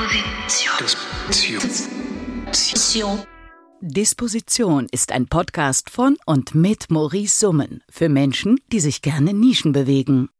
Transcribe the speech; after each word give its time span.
Disposition. 0.00 1.60
Disposition. 2.48 3.22
Disposition 3.82 4.86
ist 4.90 5.12
ein 5.12 5.26
Podcast 5.26 5.90
von 5.90 6.16
und 6.24 6.54
mit 6.54 6.90
Maurice 6.90 7.38
Summen 7.38 7.82
für 7.90 8.08
Menschen, 8.08 8.58
die 8.72 8.80
sich 8.80 9.02
gerne 9.02 9.34
Nischen 9.34 9.72
bewegen. 9.72 10.30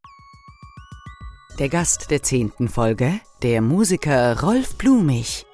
Der 1.59 1.69
Gast 1.69 2.11
der 2.11 2.23
zehnten 2.23 2.71
Folge, 2.71 3.21
der 3.43 3.61
Musiker 3.61 4.41
Rolf 4.41 4.79
Blumig. 4.79 5.45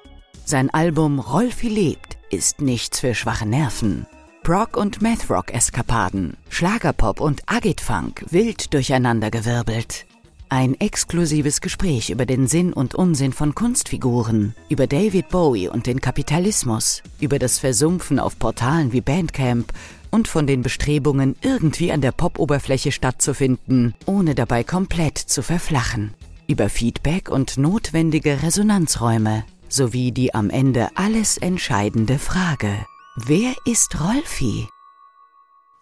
Sein 0.45 0.69
Album 0.69 1.19
Rolfi 1.19 1.67
lebt 1.67 2.17
ist 2.29 2.61
nichts 2.61 3.01
für 3.01 3.13
schwache 3.13 3.45
Nerven. 3.45 4.07
Prog- 4.41 4.77
und 4.77 5.01
Mathrock-Eskapaden, 5.01 6.37
Schlagerpop 6.47 7.19
und 7.19 7.41
Agitfunk 7.47 8.23
wild 8.29 8.73
durcheinandergewirbelt. 8.73 10.06
Ein 10.49 10.79
exklusives 10.79 11.59
Gespräch 11.59 12.09
über 12.09 12.25
den 12.25 12.47
Sinn 12.47 12.71
und 12.71 12.95
Unsinn 12.95 13.33
von 13.33 13.53
Kunstfiguren, 13.53 14.55
über 14.69 14.87
David 14.87 15.27
Bowie 15.27 15.67
und 15.67 15.87
den 15.87 15.99
Kapitalismus, 15.99 17.03
über 17.19 17.37
das 17.37 17.59
Versumpfen 17.59 18.17
auf 18.17 18.39
Portalen 18.39 18.93
wie 18.93 19.01
Bandcamp 19.01 19.73
und 20.09 20.29
von 20.29 20.47
den 20.47 20.61
Bestrebungen, 20.61 21.35
irgendwie 21.41 21.91
an 21.91 21.99
der 21.99 22.13
Popoberfläche 22.13 22.93
stattzufinden, 22.93 23.93
ohne 24.05 24.35
dabei 24.35 24.63
komplett 24.63 25.17
zu 25.17 25.43
verflachen. 25.43 26.13
Über 26.47 26.69
Feedback 26.69 27.29
und 27.29 27.57
notwendige 27.57 28.41
Resonanzräume, 28.41 29.43
sowie 29.67 30.13
die 30.13 30.33
am 30.33 30.49
Ende 30.49 30.87
alles 30.95 31.37
entscheidende 31.37 32.19
Frage. 32.19 32.85
Wer 33.17 33.53
ist 33.65 33.99
Rolfi? 33.99 34.69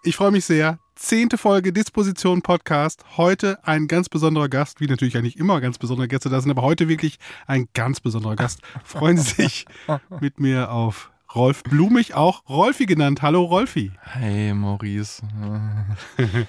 Ich 0.02 0.16
freue 0.16 0.32
mich 0.32 0.46
sehr. 0.46 0.80
Zehnte 0.96 1.38
Folge 1.38 1.74
Disposition 1.74 2.42
Podcast. 2.42 3.04
Heute 3.18 3.60
ein 3.68 3.88
ganz 3.88 4.08
besonderer 4.08 4.48
Gast, 4.48 4.80
wie 4.80 4.88
natürlich 4.88 5.18
eigentlich 5.18 5.38
immer 5.38 5.60
ganz 5.60 5.78
besondere 5.78 6.08
Gäste 6.08 6.30
da 6.30 6.40
sind, 6.40 6.50
aber 6.52 6.62
heute 6.62 6.88
wirklich 6.88 7.20
ein 7.48 7.68
ganz 7.74 8.00
besonderer 8.00 8.38
Gast. 8.38 8.62
Freuen 8.86 9.18
Sie 9.18 9.44
sich 9.44 9.66
mit 10.22 10.40
mir 10.40 10.72
auf 10.72 11.12
Rolf 11.36 11.64
Blumig, 11.64 12.14
auch 12.14 12.48
Rolfi 12.48 12.86
genannt. 12.86 13.22
Hallo 13.22 13.44
Rolfi. 13.44 13.92
Hey 14.04 14.54
Maurice. 14.54 15.22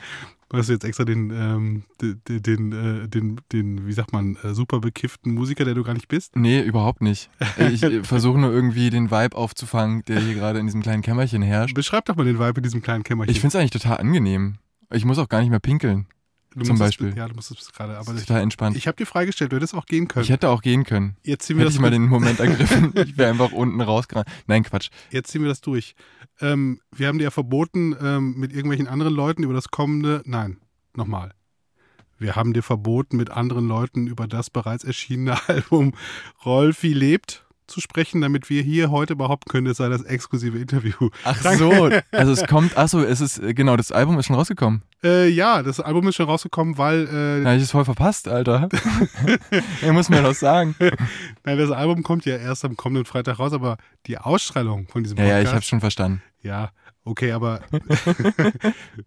Du 0.48 0.58
hast 0.58 0.68
jetzt 0.68 0.84
extra 0.84 1.04
den, 1.04 1.30
ähm, 1.30 1.82
den, 2.00 2.42
den, 2.42 2.72
äh, 2.72 3.08
den, 3.08 3.40
den, 3.52 3.86
wie 3.86 3.92
sagt 3.92 4.12
man, 4.12 4.36
äh, 4.44 4.54
super 4.54 4.78
bekifften 4.78 5.34
Musiker, 5.34 5.64
der 5.64 5.74
du 5.74 5.82
gar 5.82 5.94
nicht 5.94 6.06
bist? 6.06 6.36
Nee, 6.36 6.60
überhaupt 6.60 7.02
nicht. 7.02 7.30
Ich 7.58 7.80
versuche 8.06 8.38
nur 8.38 8.52
irgendwie 8.52 8.90
den 8.90 9.10
Vibe 9.10 9.36
aufzufangen, 9.36 10.04
der 10.06 10.20
hier 10.20 10.34
gerade 10.34 10.60
in 10.60 10.66
diesem 10.66 10.82
kleinen 10.82 11.02
Kämmerchen 11.02 11.42
herrscht. 11.42 11.74
Beschreib 11.74 12.04
doch 12.04 12.14
mal 12.14 12.24
den 12.24 12.38
Vibe 12.38 12.58
in 12.58 12.62
diesem 12.62 12.80
kleinen 12.80 13.02
Kämmerchen. 13.02 13.32
Ich 13.32 13.40
finde 13.40 13.56
es 13.56 13.60
eigentlich 13.60 13.82
total 13.82 13.98
angenehm. 13.98 14.58
Ich 14.92 15.04
muss 15.04 15.18
auch 15.18 15.28
gar 15.28 15.40
nicht 15.40 15.50
mehr 15.50 15.58
pinkeln. 15.58 16.06
Du 16.56 16.64
zum 16.64 16.78
Beispiel. 16.78 17.14
Ja, 17.14 17.28
du 17.28 17.34
musstest 17.34 17.60
es 17.60 17.72
gerade. 17.72 17.96
Aber 17.98 18.06
Das 18.06 18.14
ist 18.14 18.20
ich, 18.22 18.26
total 18.26 18.42
entspannt. 18.42 18.76
ich 18.76 18.86
habe 18.86 18.96
dir 18.96 19.04
freigestellt, 19.06 19.52
du 19.52 19.56
hättest 19.56 19.74
auch 19.74 19.84
gehen 19.84 20.08
können. 20.08 20.24
Ich 20.24 20.30
hätte 20.30 20.48
auch 20.48 20.62
gehen 20.62 20.84
können. 20.84 21.16
Jetzt 21.22 21.46
ziehen 21.46 21.56
wir 21.58 21.60
Hätte 21.62 21.68
das 21.68 21.74
ich 21.74 21.80
mal 21.80 21.90
den 21.90 22.08
Moment 22.08 22.40
ergriffen. 22.40 22.92
Ich 23.06 23.18
wäre 23.18 23.30
einfach 23.30 23.52
unten 23.52 23.80
rausgerannt. 23.80 24.26
Nein, 24.46 24.62
Quatsch. 24.64 24.88
Jetzt 25.10 25.30
ziehen 25.30 25.42
wir 25.42 25.48
das 25.48 25.60
durch. 25.60 25.94
Ähm, 26.40 26.80
wir 26.94 27.08
haben 27.08 27.18
dir 27.18 27.24
ja 27.24 27.30
verboten, 27.30 27.94
ähm, 28.00 28.34
mit 28.38 28.52
irgendwelchen 28.52 28.88
anderen 28.88 29.14
Leuten 29.14 29.42
über 29.42 29.52
das 29.54 29.68
kommende. 29.70 30.22
Nein, 30.24 30.58
nochmal. 30.94 31.32
Wir 32.18 32.36
haben 32.36 32.54
dir 32.54 32.62
verboten, 32.62 33.18
mit 33.18 33.30
anderen 33.30 33.68
Leuten 33.68 34.06
über 34.06 34.26
das 34.26 34.48
bereits 34.48 34.84
erschienene 34.84 35.36
Album 35.48 35.92
Rolfi 36.44 36.94
lebt 36.94 37.45
zu 37.66 37.80
sprechen, 37.80 38.20
damit 38.20 38.48
wir 38.50 38.62
hier 38.62 38.90
heute 38.90 39.16
behaupten 39.16 39.50
können, 39.50 39.66
es 39.66 39.76
sei 39.78 39.88
das 39.88 40.02
exklusive 40.02 40.58
Interview. 40.58 41.10
Ach 41.24 41.42
Danke. 41.42 41.58
so. 41.58 41.90
Also 42.12 42.32
es 42.32 42.46
kommt, 42.46 42.76
ach 42.76 42.88
so, 42.88 43.02
es 43.02 43.20
ist, 43.20 43.38
äh, 43.38 43.52
genau, 43.54 43.76
das 43.76 43.92
Album 43.92 44.18
ist 44.18 44.26
schon 44.26 44.36
rausgekommen. 44.36 44.82
Äh, 45.04 45.28
ja, 45.28 45.62
das 45.62 45.80
Album 45.80 46.08
ist 46.08 46.16
schon 46.16 46.26
rausgekommen, 46.26 46.78
weil 46.78 47.04
äh, 47.06 47.44
habe 47.44 47.56
ich 47.56 47.62
es 47.64 47.70
voll 47.70 47.84
verpasst, 47.84 48.28
Alter. 48.28 48.68
er 49.82 49.92
muss 49.92 50.08
mir 50.08 50.22
das 50.22 50.40
sagen. 50.40 50.74
nein, 51.44 51.58
das 51.58 51.70
Album 51.70 52.02
kommt 52.02 52.24
ja 52.24 52.36
erst 52.36 52.64
am 52.64 52.76
kommenden 52.76 53.04
Freitag 53.04 53.38
raus, 53.38 53.52
aber 53.52 53.76
die 54.06 54.18
Ausstrahlung 54.18 54.88
von 54.88 55.02
diesem 55.02 55.18
Ja, 55.18 55.24
Podcast. 55.24 55.42
ja, 55.44 55.48
ich 55.50 55.54
habe 55.54 55.64
schon 55.64 55.80
verstanden. 55.80 56.22
ja, 56.42 56.70
okay, 57.04 57.32
aber 57.32 57.60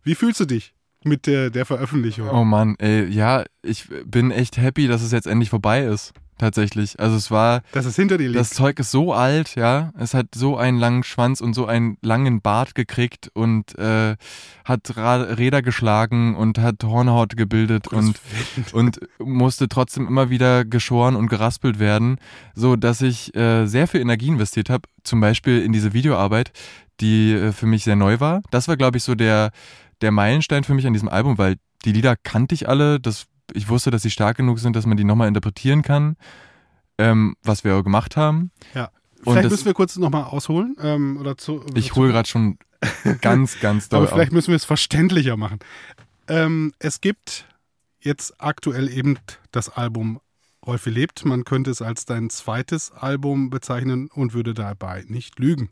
wie 0.03 0.15
fühlst 0.15 0.39
du 0.39 0.45
dich 0.45 0.73
mit 1.03 1.27
der, 1.27 1.49
der 1.49 1.65
Veröffentlichung? 1.65 2.29
Oh 2.29 2.43
Mann, 2.43 2.75
ey, 2.79 3.05
ja, 3.07 3.43
ich 3.61 3.87
bin 4.05 4.31
echt 4.31 4.57
happy, 4.57 4.87
dass 4.87 5.01
es 5.01 5.11
jetzt 5.11 5.27
endlich 5.27 5.49
vorbei 5.49 5.83
ist. 5.83 6.13
Tatsächlich. 6.39 6.97
Also 6.99 7.17
es 7.17 7.29
war, 7.29 7.61
Dass 7.73 7.85
es 7.85 7.97
hinter 7.97 8.17
dir 8.17 8.29
liegt. 8.29 8.39
das 8.39 8.51
Zeug 8.51 8.79
ist 8.79 8.91
so 8.91 9.13
alt, 9.13 9.55
ja. 9.55 9.91
Es 9.99 10.13
hat 10.13 10.27
so 10.33 10.55
einen 10.57 10.79
langen 10.79 11.03
Schwanz 11.03 11.41
und 11.41 11.53
so 11.53 11.65
einen 11.65 11.97
langen 12.01 12.41
Bart 12.41 12.75
gekriegt 12.75 13.29
und 13.33 13.77
äh, 13.77 14.15
hat 14.63 14.95
Ra 14.95 15.15
Räder 15.17 15.61
geschlagen 15.61 16.35
und 16.35 16.57
hat 16.57 16.81
Hornhaut 16.81 17.35
gebildet 17.35 17.89
und, 17.89 18.19
und 18.71 18.99
musste 19.19 19.67
trotzdem 19.67 20.07
immer 20.07 20.29
wieder 20.29 20.63
geschoren 20.63 21.17
und 21.17 21.27
geraspelt 21.27 21.77
werden, 21.77 22.19
so 22.55 22.77
dass 22.77 23.01
ich 23.01 23.35
äh, 23.35 23.65
sehr 23.65 23.87
viel 23.87 23.99
Energie 23.99 24.29
investiert 24.29 24.69
habe. 24.69 24.87
Zum 25.03 25.19
Beispiel 25.19 25.61
in 25.61 25.73
diese 25.73 25.91
Videoarbeit, 25.91 26.53
die 27.01 27.33
äh, 27.33 27.51
für 27.51 27.65
mich 27.65 27.83
sehr 27.83 27.97
neu 27.97 28.21
war. 28.21 28.41
Das 28.49 28.69
war, 28.69 28.77
glaube 28.77 28.97
ich, 28.97 29.03
so 29.03 29.13
der, 29.13 29.51
der 29.99 30.11
Meilenstein 30.11 30.63
für 30.63 30.73
mich 30.73 30.87
an 30.87 30.93
diesem 30.93 31.09
Album, 31.09 31.37
weil 31.37 31.57
die 31.83 31.91
Lieder 31.91 32.15
kannte 32.15 32.55
ich 32.55 32.69
alle. 32.69 33.01
Das, 33.01 33.25
ich 33.53 33.69
wusste, 33.69 33.91
dass 33.91 34.01
sie 34.01 34.09
stark 34.11 34.37
genug 34.37 34.59
sind, 34.59 34.75
dass 34.75 34.85
man 34.85 34.97
die 34.97 35.03
nochmal 35.03 35.27
interpretieren 35.27 35.81
kann, 35.81 36.15
ähm, 36.97 37.35
was 37.43 37.63
wir 37.63 37.81
gemacht 37.83 38.17
haben. 38.17 38.51
Ja. 38.73 38.89
Vielleicht 39.23 39.45
das- 39.45 39.51
müssen 39.51 39.65
wir 39.65 39.73
kurz 39.73 39.97
nochmal 39.97 40.23
ausholen. 40.23 40.75
Ähm, 40.81 41.17
oder 41.17 41.37
zu, 41.37 41.63
Ich 41.75 41.89
zu- 41.89 41.95
hole 41.95 42.11
gerade 42.11 42.27
schon 42.27 42.57
ganz, 43.21 43.59
ganz 43.59 43.89
doll 43.89 43.99
Aber 44.03 44.07
vielleicht 44.07 44.31
auf. 44.31 44.35
müssen 44.35 44.49
wir 44.49 44.55
es 44.55 44.65
verständlicher 44.65 45.35
machen. 45.37 45.59
Ähm, 46.27 46.73
es 46.79 47.01
gibt 47.01 47.45
jetzt 47.99 48.33
aktuell 48.41 48.89
eben 48.89 49.17
das 49.51 49.67
Album 49.69 50.21
Rolfi 50.65 50.89
lebt. 50.89 51.25
Man 51.25 51.43
könnte 51.43 51.71
es 51.71 51.81
als 51.81 52.05
dein 52.05 52.29
zweites 52.29 52.91
Album 52.91 53.49
bezeichnen 53.49 54.09
und 54.13 54.33
würde 54.33 54.53
dabei 54.53 55.03
nicht 55.07 55.39
lügen. 55.39 55.69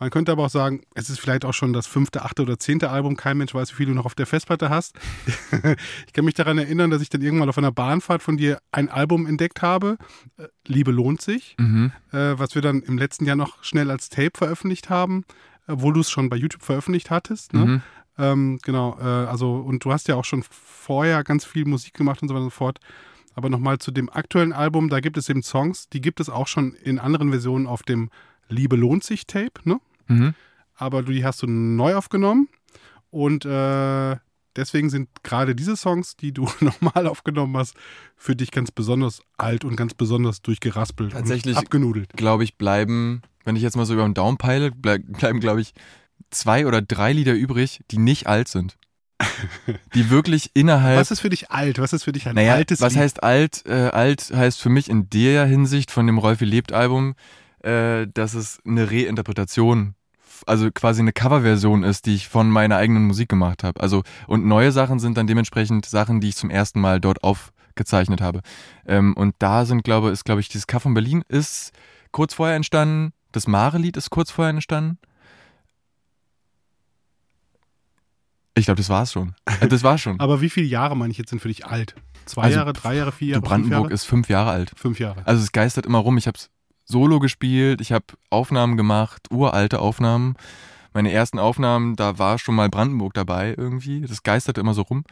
Man 0.00 0.10
könnte 0.10 0.32
aber 0.32 0.46
auch 0.46 0.50
sagen, 0.50 0.80
es 0.94 1.10
ist 1.10 1.20
vielleicht 1.20 1.44
auch 1.44 1.52
schon 1.52 1.72
das 1.74 1.86
fünfte, 1.86 2.22
achte 2.24 2.40
oder 2.42 2.58
zehnte 2.58 2.90
Album. 2.90 3.16
Kein 3.16 3.36
Mensch 3.36 3.54
weiß, 3.54 3.70
wie 3.72 3.76
viel 3.76 3.86
du 3.86 3.92
noch 3.92 4.06
auf 4.06 4.14
der 4.14 4.26
Festplatte 4.26 4.70
hast. 4.70 4.96
ich 6.06 6.12
kann 6.14 6.24
mich 6.24 6.34
daran 6.34 6.56
erinnern, 6.58 6.90
dass 6.90 7.02
ich 7.02 7.10
dann 7.10 7.20
irgendwann 7.20 7.50
auf 7.50 7.58
einer 7.58 7.70
Bahnfahrt 7.70 8.22
von 8.22 8.36
dir 8.38 8.60
ein 8.72 8.88
Album 8.88 9.26
entdeckt 9.26 9.60
habe. 9.62 9.98
Äh, 10.38 10.48
Liebe 10.66 10.90
lohnt 10.90 11.20
sich 11.20 11.54
Mhm. 11.58 11.92
äh, 12.12 12.38
was 12.38 12.54
wir 12.54 12.62
dann 12.62 12.80
im 12.82 12.96
letzten 12.98 13.26
Jahr 13.26 13.36
noch 13.36 13.62
schnell 13.62 13.90
als 13.90 14.08
Tape 14.08 14.32
veröffentlicht 14.34 14.88
haben, 14.88 15.24
obwohl 15.68 15.92
du 15.92 16.00
es 16.00 16.10
schon 16.10 16.30
bei 16.30 16.36
YouTube 16.36 16.62
veröffentlicht 16.62 17.10
hattest. 17.10 17.52
Ne? 17.52 17.66
Mhm. 17.66 17.82
Ähm, 18.18 18.58
genau, 18.62 18.98
äh, 18.98 19.02
also 19.04 19.56
und 19.56 19.84
du 19.84 19.92
hast 19.92 20.08
ja 20.08 20.16
auch 20.16 20.24
schon 20.24 20.42
vorher 20.50 21.22
ganz 21.24 21.44
viel 21.44 21.66
Musik 21.66 21.92
gemacht 21.94 22.22
und 22.22 22.28
so 22.28 22.34
weiter 22.34 22.44
und 22.44 22.50
so 22.50 22.56
fort. 22.56 22.78
Aber 23.34 23.50
nochmal 23.50 23.78
zu 23.78 23.90
dem 23.90 24.08
aktuellen 24.10 24.52
Album, 24.54 24.88
da 24.88 25.00
gibt 25.00 25.16
es 25.18 25.28
eben 25.28 25.42
Songs, 25.42 25.88
die 25.90 26.00
gibt 26.00 26.20
es 26.20 26.30
auch 26.30 26.46
schon 26.48 26.72
in 26.72 26.98
anderen 26.98 27.30
Versionen 27.30 27.66
auf 27.66 27.82
dem 27.82 28.08
Liebe 28.48 28.74
lohnt 28.76 29.04
sich 29.04 29.26
Tape, 29.26 29.60
ne? 29.64 29.78
Mhm. 30.10 30.34
Aber 30.74 31.02
du, 31.02 31.12
die 31.12 31.24
hast 31.24 31.42
du 31.42 31.46
neu 31.46 31.94
aufgenommen 31.94 32.48
und 33.10 33.44
äh, 33.44 34.16
deswegen 34.56 34.90
sind 34.90 35.08
gerade 35.22 35.54
diese 35.54 35.76
Songs, 35.76 36.16
die 36.16 36.32
du 36.32 36.48
nochmal 36.60 37.06
aufgenommen 37.06 37.56
hast, 37.56 37.74
für 38.16 38.36
dich 38.36 38.50
ganz 38.50 38.70
besonders 38.70 39.22
alt 39.36 39.64
und 39.64 39.76
ganz 39.76 39.94
besonders 39.94 40.42
durchgeraspelt 40.42 41.12
Tatsächlich- 41.12 41.56
und 41.56 41.62
abgenudelt. 41.62 42.12
Glaube 42.14 42.44
ich, 42.44 42.56
bleiben, 42.56 43.22
wenn 43.44 43.56
ich 43.56 43.62
jetzt 43.62 43.76
mal 43.76 43.86
so 43.86 43.94
über 43.94 44.04
den 44.04 44.14
Daumen 44.14 44.38
peile, 44.38 44.70
bleib, 44.70 45.02
bleiben, 45.06 45.40
glaube 45.40 45.60
ich, 45.60 45.72
zwei 46.30 46.66
oder 46.66 46.82
drei 46.82 47.12
Lieder 47.12 47.34
übrig, 47.34 47.80
die 47.90 47.98
nicht 47.98 48.26
alt 48.26 48.48
sind. 48.48 48.76
die 49.94 50.08
wirklich 50.08 50.50
innerhalb. 50.54 50.98
Was 50.98 51.10
ist 51.10 51.20
für 51.20 51.28
dich 51.28 51.50
alt? 51.50 51.78
Was 51.78 51.92
ist 51.92 52.04
für 52.04 52.12
dich 52.12 52.26
ein 52.26 52.34
naja, 52.34 52.54
altes 52.54 52.80
was 52.80 52.94
Lied? 52.94 53.02
heißt 53.02 53.22
alt? 53.22 53.64
Äh, 53.66 53.88
alt 53.88 54.32
heißt 54.34 54.60
für 54.62 54.70
mich 54.70 54.88
in 54.88 55.10
der 55.10 55.44
Hinsicht 55.44 55.90
von 55.90 56.06
dem 56.06 56.16
Rolfi 56.16 56.46
lebt 56.46 56.72
Album, 56.72 57.14
äh, 57.62 58.06
dass 58.06 58.32
es 58.32 58.60
eine 58.64 58.90
Reinterpretation, 58.90 59.94
also 60.46 60.70
quasi 60.70 61.00
eine 61.00 61.12
Coverversion 61.12 61.82
ist, 61.82 62.06
die 62.06 62.14
ich 62.14 62.28
von 62.28 62.48
meiner 62.50 62.76
eigenen 62.76 63.04
Musik 63.06 63.28
gemacht 63.28 63.64
habe. 63.64 63.80
Also 63.80 64.02
und 64.26 64.46
neue 64.46 64.72
Sachen 64.72 64.98
sind 64.98 65.16
dann 65.16 65.26
dementsprechend 65.26 65.86
Sachen, 65.86 66.20
die 66.20 66.28
ich 66.28 66.36
zum 66.36 66.50
ersten 66.50 66.80
Mal 66.80 67.00
dort 67.00 67.22
aufgezeichnet 67.24 68.20
habe. 68.20 68.40
Ähm, 68.86 69.14
und 69.14 69.34
da 69.38 69.64
sind, 69.64 69.84
glaube 69.84 70.10
ist, 70.10 70.24
glaube 70.24 70.40
ich, 70.40 70.48
dieses 70.48 70.66
Cover 70.66 70.80
von 70.82 70.94
Berlin 70.94 71.22
ist 71.28 71.72
kurz 72.12 72.34
vorher 72.34 72.56
entstanden. 72.56 73.12
Das 73.32 73.46
Mare-Lied 73.46 73.96
ist 73.96 74.10
kurz 74.10 74.30
vorher 74.30 74.50
entstanden. 74.50 74.98
Ich 78.54 78.64
glaube, 78.64 78.78
das 78.78 78.88
war's 78.88 79.12
schon. 79.12 79.34
Äh, 79.46 79.68
Das 79.68 79.82
war 79.82 79.96
schon. 79.98 80.18
Aber 80.20 80.40
wie 80.40 80.50
viele 80.50 80.66
Jahre, 80.66 80.96
meine 80.96 81.10
ich 81.12 81.18
jetzt, 81.18 81.30
sind 81.30 81.40
für 81.40 81.48
dich 81.48 81.66
alt? 81.66 81.94
Zwei 82.26 82.42
Also, 82.42 82.58
Jahre, 82.58 82.72
drei 82.72 82.96
Jahre, 82.96 83.12
vier 83.12 83.26
Du 83.28 83.32
Jahre, 83.34 83.42
Brandenburg 83.42 83.78
fünf 83.78 83.84
Jahre? 83.84 83.94
ist 83.94 84.04
fünf 84.04 84.28
Jahre 84.28 84.50
alt. 84.50 84.72
Fünf 84.76 84.98
Jahre. 84.98 85.26
Also 85.26 85.42
es 85.42 85.52
geistert 85.52 85.86
immer 85.86 85.98
rum. 85.98 86.18
Ich 86.18 86.26
habe 86.26 86.38
Solo 86.90 87.20
gespielt, 87.20 87.80
ich 87.80 87.92
habe 87.92 88.04
Aufnahmen 88.30 88.76
gemacht, 88.76 89.28
uralte 89.30 89.78
Aufnahmen. 89.78 90.34
Meine 90.92 91.12
ersten 91.12 91.38
Aufnahmen, 91.38 91.94
da 91.94 92.18
war 92.18 92.38
schon 92.38 92.56
mal 92.56 92.68
Brandenburg 92.68 93.14
dabei 93.14 93.54
irgendwie. 93.56 94.00
Das 94.00 94.24
geistert 94.24 94.58
immer 94.58 94.74
so 94.74 94.82
rum. 94.82 95.04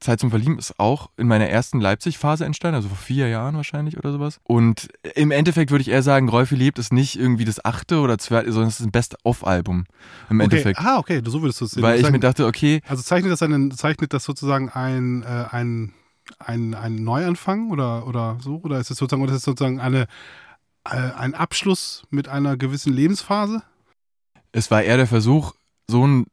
Zeit 0.00 0.20
zum 0.20 0.30
Verlieben 0.30 0.58
ist 0.58 0.78
auch 0.78 1.10
in 1.16 1.26
meiner 1.26 1.48
ersten 1.48 1.80
Leipzig-Phase 1.80 2.44
entstanden, 2.44 2.76
also 2.76 2.88
vor 2.88 2.96
vier 2.98 3.28
Jahren 3.28 3.54
wahrscheinlich 3.56 3.96
oder 3.98 4.12
sowas. 4.12 4.40
Und 4.44 4.88
im 5.14 5.30
Endeffekt 5.30 5.70
würde 5.70 5.82
ich 5.82 5.88
eher 5.88 6.02
sagen, 6.02 6.28
Rolfi 6.28 6.54
lebt 6.54 6.78
ist 6.78 6.92
nicht 6.92 7.18
irgendwie 7.18 7.44
das 7.46 7.64
achte 7.64 8.00
oder 8.00 8.18
zweite, 8.18 8.50
sondern 8.52 8.68
es 8.68 8.80
ist 8.80 8.86
ein 8.86 8.92
Best-of-Album 8.92 9.84
im 10.30 10.40
okay. 10.40 10.44
Endeffekt. 10.44 10.80
Ah, 10.80 10.98
okay, 10.98 11.22
so 11.24 11.42
würdest 11.42 11.60
du 11.60 11.64
es 11.66 11.72
sehen. 11.72 11.82
Weil 11.82 11.96
ich 11.96 12.02
sagen- 12.02 12.12
mir 12.12 12.20
dachte, 12.20 12.46
okay, 12.46 12.80
Also 12.88 13.02
zeichnet 13.02 13.32
das, 13.32 13.42
einen, 13.42 13.70
zeichnet 13.72 14.12
das 14.12 14.24
sozusagen 14.24 14.68
ein, 14.70 15.22
äh, 15.22 15.44
ein, 15.50 15.92
ein, 16.38 16.74
ein 16.74 16.96
Neuanfang 16.96 17.70
oder, 17.70 18.06
oder 18.06 18.36
so? 18.40 18.60
Oder 18.62 18.78
ist 18.80 18.90
es 18.90 18.98
sozusagen, 18.98 19.22
oder 19.22 19.32
ist 19.32 19.38
es 19.38 19.44
sozusagen 19.44 19.80
eine, 19.80 20.06
ein 20.90 21.34
Abschluss 21.34 22.04
mit 22.10 22.28
einer 22.28 22.56
gewissen 22.56 22.92
Lebensphase? 22.92 23.62
Es 24.52 24.70
war 24.70 24.82
eher 24.82 24.96
der 24.96 25.06
Versuch, 25.06 25.52
so, 25.88 26.06
ein, 26.06 26.26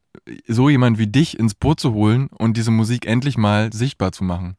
so 0.48 0.68
jemand 0.68 0.98
wie 0.98 1.06
dich 1.06 1.38
ins 1.38 1.54
Boot 1.54 1.80
zu 1.80 1.92
holen 1.92 2.28
und 2.28 2.56
diese 2.56 2.70
Musik 2.70 3.06
endlich 3.06 3.36
mal 3.36 3.72
sichtbar 3.72 4.12
zu 4.12 4.24
machen. 4.24 4.56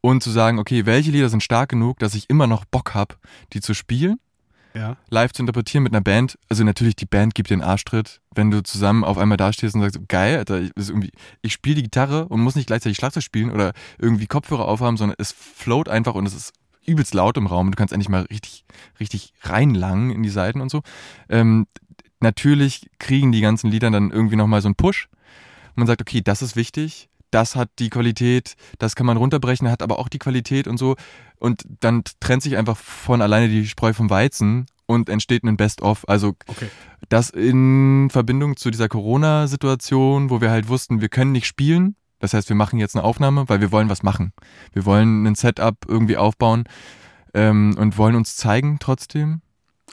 Und 0.00 0.22
zu 0.22 0.30
sagen, 0.30 0.58
okay, 0.58 0.86
welche 0.86 1.10
Lieder 1.10 1.28
sind 1.28 1.42
stark 1.42 1.70
genug, 1.70 1.98
dass 1.98 2.14
ich 2.14 2.30
immer 2.30 2.46
noch 2.46 2.64
Bock 2.64 2.94
habe, 2.94 3.16
die 3.52 3.60
zu 3.60 3.74
spielen 3.74 4.20
Ja. 4.74 4.96
live 5.10 5.32
zu 5.32 5.42
interpretieren 5.42 5.82
mit 5.82 5.92
einer 5.92 6.02
Band. 6.02 6.38
Also 6.48 6.62
natürlich, 6.64 6.94
die 6.96 7.06
Band 7.06 7.34
gibt 7.34 7.50
dir 7.50 7.54
einen 7.54 7.62
Arschtritt, 7.62 8.20
wenn 8.34 8.50
du 8.50 8.62
zusammen 8.62 9.02
auf 9.04 9.18
einmal 9.18 9.36
dastehst 9.36 9.74
und 9.74 9.80
sagst, 9.80 9.98
geil, 10.08 10.38
Alter, 10.38 10.60
ich, 10.60 10.70
ich 11.42 11.52
spiele 11.52 11.76
die 11.76 11.82
Gitarre 11.84 12.28
und 12.28 12.40
muss 12.40 12.54
nicht 12.54 12.66
gleichzeitig 12.66 12.98
Schlagzeug 12.98 13.24
spielen 13.24 13.50
oder 13.50 13.72
irgendwie 13.98 14.26
Kopfhörer 14.26 14.68
aufhaben, 14.68 14.96
sondern 14.96 15.16
es 15.18 15.32
float 15.32 15.88
einfach 15.88 16.14
und 16.14 16.26
es 16.26 16.34
ist 16.34 16.52
übelst 16.86 17.14
laut 17.14 17.36
im 17.36 17.46
Raum. 17.46 17.70
Du 17.70 17.76
kannst 17.76 17.92
endlich 17.92 18.08
mal 18.08 18.22
richtig, 18.22 18.64
richtig 19.00 19.32
reinlangen 19.42 20.10
in 20.10 20.22
die 20.22 20.28
Seiten 20.28 20.60
und 20.60 20.70
so. 20.70 20.82
Ähm, 21.28 21.66
natürlich 22.20 22.90
kriegen 22.98 23.32
die 23.32 23.40
ganzen 23.40 23.70
Lieder 23.70 23.90
dann 23.90 24.10
irgendwie 24.10 24.36
nochmal 24.36 24.62
so 24.62 24.68
einen 24.68 24.76
Push. 24.76 25.08
Man 25.74 25.86
sagt, 25.86 26.00
okay, 26.00 26.22
das 26.22 26.42
ist 26.42 26.56
wichtig, 26.56 27.08
das 27.30 27.54
hat 27.56 27.68
die 27.78 27.90
Qualität, 27.90 28.56
das 28.78 28.96
kann 28.96 29.06
man 29.06 29.16
runterbrechen, 29.18 29.70
hat 29.70 29.82
aber 29.82 29.98
auch 29.98 30.08
die 30.08 30.18
Qualität 30.18 30.68
und 30.68 30.78
so. 30.78 30.96
Und 31.38 31.64
dann 31.80 32.02
trennt 32.20 32.42
sich 32.42 32.56
einfach 32.56 32.76
von 32.76 33.20
alleine 33.20 33.48
die 33.48 33.66
Spreu 33.66 33.92
vom 33.92 34.08
Weizen 34.08 34.66
und 34.86 35.08
entsteht 35.08 35.44
ein 35.44 35.56
Best-of. 35.56 36.08
Also 36.08 36.36
Okay. 36.46 36.68
das 37.08 37.30
in 37.30 38.08
Verbindung 38.10 38.56
zu 38.56 38.70
dieser 38.70 38.88
Corona-Situation, 38.88 40.30
wo 40.30 40.40
wir 40.40 40.50
halt 40.50 40.68
wussten, 40.68 41.00
wir 41.00 41.08
können 41.08 41.32
nicht 41.32 41.46
spielen. 41.46 41.96
Das 42.18 42.32
heißt, 42.34 42.48
wir 42.48 42.56
machen 42.56 42.78
jetzt 42.78 42.94
eine 42.96 43.04
Aufnahme, 43.04 43.48
weil 43.48 43.60
wir 43.60 43.72
wollen 43.72 43.88
was 43.90 44.02
machen. 44.02 44.32
Wir 44.72 44.84
wollen 44.86 45.26
ein 45.26 45.34
Setup 45.34 45.76
irgendwie 45.86 46.16
aufbauen 46.16 46.64
ähm, 47.34 47.74
und 47.78 47.98
wollen 47.98 48.16
uns 48.16 48.36
zeigen 48.36 48.78
trotzdem. 48.80 49.42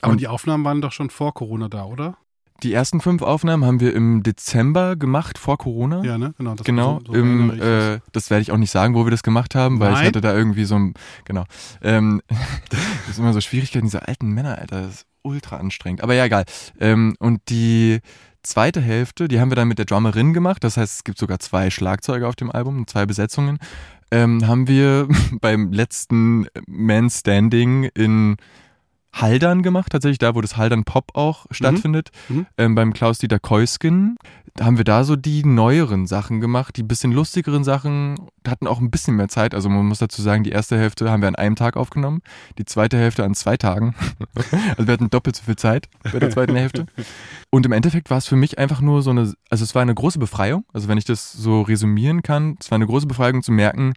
Aber 0.01 0.13
Und- 0.13 0.21
die 0.21 0.27
Aufnahmen 0.27 0.63
waren 0.65 0.81
doch 0.81 0.91
schon 0.91 1.09
vor 1.09 1.33
Corona 1.33 1.67
da, 1.69 1.83
oder? 1.85 2.17
Die 2.61 2.71
ersten 2.71 3.01
fünf 3.01 3.21
Aufnahmen 3.23 3.65
haben 3.65 3.81
wir 3.81 3.93
im 3.93 4.23
Dezember 4.23 4.95
gemacht, 4.95 5.37
vor 5.37 5.57
Corona. 5.57 6.01
Ja, 6.03 6.17
ne? 6.17 6.33
Genau. 6.37 6.55
das 6.55 6.65
Genau, 6.65 6.99
so- 7.05 7.11
so 7.11 7.19
im, 7.19 7.51
ich 7.55 7.61
äh, 7.61 7.99
das 8.13 8.29
werde 8.29 8.41
ich 8.41 8.51
auch 8.53 8.57
nicht 8.57 8.71
sagen, 8.71 8.95
wo 8.95 9.05
wir 9.05 9.11
das 9.11 9.23
gemacht 9.23 9.53
haben, 9.53 9.81
weil 9.81 9.89
ich 9.91 9.97
Nein? 9.97 10.07
hatte 10.07 10.21
da 10.21 10.33
irgendwie 10.33 10.63
so 10.63 10.75
ein, 10.75 10.93
genau, 11.25 11.43
ähm, 11.81 12.21
das 12.69 13.09
ist 13.09 13.19
immer 13.19 13.33
so 13.33 13.41
Schwierigkeiten, 13.41 13.85
diese 13.87 14.07
alten 14.07 14.29
Männer, 14.29 14.57
Alter, 14.59 14.81
das 14.83 14.93
ist 14.93 15.05
ultra 15.23 15.57
anstrengend, 15.57 16.01
aber 16.03 16.13
ja, 16.13 16.23
egal. 16.25 16.45
Ähm, 16.79 17.15
und 17.19 17.41
die 17.49 17.99
zweite 18.43 18.81
Hälfte, 18.81 19.27
die 19.27 19.39
haben 19.39 19.49
wir 19.51 19.55
dann 19.55 19.67
mit 19.67 19.77
der 19.79 19.85
Drummerin 19.85 20.33
gemacht, 20.33 20.63
das 20.63 20.77
heißt, 20.77 20.95
es 20.97 21.03
gibt 21.03 21.17
sogar 21.17 21.39
zwei 21.39 21.69
Schlagzeuge 21.69 22.27
auf 22.27 22.35
dem 22.35 22.51
Album, 22.51 22.85
zwei 22.87 23.05
Besetzungen, 23.05 23.59
ähm, 24.11 24.45
haben 24.47 24.67
wir 24.67 25.07
beim 25.41 25.71
letzten 25.71 26.47
Man 26.67 27.09
Standing 27.09 27.85
in 27.95 28.37
Haldern 29.13 29.61
gemacht, 29.61 29.91
tatsächlich 29.91 30.17
da, 30.17 30.33
wo 30.35 30.41
das 30.41 30.57
Haldern 30.57 30.83
Pop 30.85 31.11
auch 31.15 31.45
stattfindet, 31.51 32.09
Mhm. 32.29 32.47
ähm, 32.57 32.75
beim 32.75 32.93
Klaus-Dieter 32.93 33.39
Keusken. 33.39 34.17
Da 34.55 34.65
haben 34.65 34.77
wir 34.77 34.83
da 34.83 35.03
so 35.03 35.15
die 35.15 35.43
neueren 35.43 36.05
Sachen 36.05 36.39
gemacht, 36.39 36.77
die 36.77 36.83
bisschen 36.83 37.11
lustigeren 37.11 37.63
Sachen, 37.63 38.29
hatten 38.47 38.67
auch 38.67 38.79
ein 38.79 38.91
bisschen 38.91 39.15
mehr 39.15 39.27
Zeit. 39.27 39.55
Also 39.55 39.67
man 39.67 39.83
muss 39.85 39.97
dazu 39.97 40.21
sagen, 40.21 40.43
die 40.43 40.51
erste 40.51 40.77
Hälfte 40.77 41.09
haben 41.09 41.21
wir 41.21 41.27
an 41.27 41.35
einem 41.35 41.55
Tag 41.55 41.75
aufgenommen, 41.75 42.21
die 42.59 42.65
zweite 42.65 42.97
Hälfte 42.97 43.23
an 43.23 43.33
zwei 43.33 43.57
Tagen. 43.57 43.95
also 44.77 44.85
wir 44.85 44.93
hatten 44.93 45.09
doppelt 45.09 45.35
so 45.35 45.43
viel 45.43 45.55
Zeit 45.55 45.89
bei 46.03 46.19
der 46.19 46.29
zweiten 46.29 46.55
Hälfte. 46.55 46.85
Und 47.49 47.65
im 47.65 47.71
Endeffekt 47.71 48.11
war 48.11 48.19
es 48.19 48.27
für 48.27 48.35
mich 48.35 48.59
einfach 48.59 48.79
nur 48.79 49.01
so 49.01 49.09
eine, 49.09 49.33
also 49.49 49.63
es 49.63 49.73
war 49.73 49.81
eine 49.81 49.95
große 49.95 50.19
Befreiung, 50.19 50.65
also 50.71 50.87
wenn 50.87 50.99
ich 50.99 51.05
das 51.05 51.33
so 51.33 51.63
resümieren 51.63 52.21
kann, 52.21 52.55
es 52.59 52.69
war 52.69 52.75
eine 52.75 52.85
große 52.85 53.07
Befreiung 53.07 53.41
zu 53.41 53.51
merken, 53.51 53.93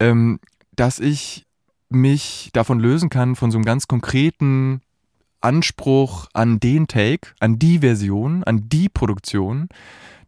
ähm, 0.00 0.40
dass 0.76 0.98
ich 0.98 1.44
mich 1.90 2.48
davon 2.54 2.80
lösen 2.80 3.10
kann, 3.10 3.36
von 3.36 3.50
so 3.50 3.58
einem 3.58 3.66
ganz 3.66 3.86
konkreten 3.86 4.80
Anspruch 5.44 6.26
an 6.32 6.58
den 6.58 6.86
Take, 6.86 7.32
an 7.40 7.58
die 7.58 7.80
Version, 7.80 8.44
an 8.44 8.68
die 8.68 8.88
Produktion, 8.88 9.68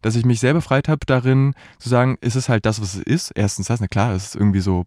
dass 0.01 0.15
ich 0.15 0.25
mich 0.25 0.39
sehr 0.39 0.53
befreit 0.53 0.87
habe 0.87 1.05
darin 1.05 1.53
zu 1.79 1.89
sagen, 1.89 2.17
ist 2.21 2.35
es 2.35 2.49
halt 2.49 2.65
das, 2.65 2.81
was 2.81 2.95
es 2.95 3.01
ist. 3.01 3.31
Erstens 3.35 3.67
das, 3.67 3.79
na 3.79 3.87
klar, 3.87 4.13
es 4.13 4.27
ist 4.27 4.35
irgendwie 4.35 4.61
so 4.61 4.85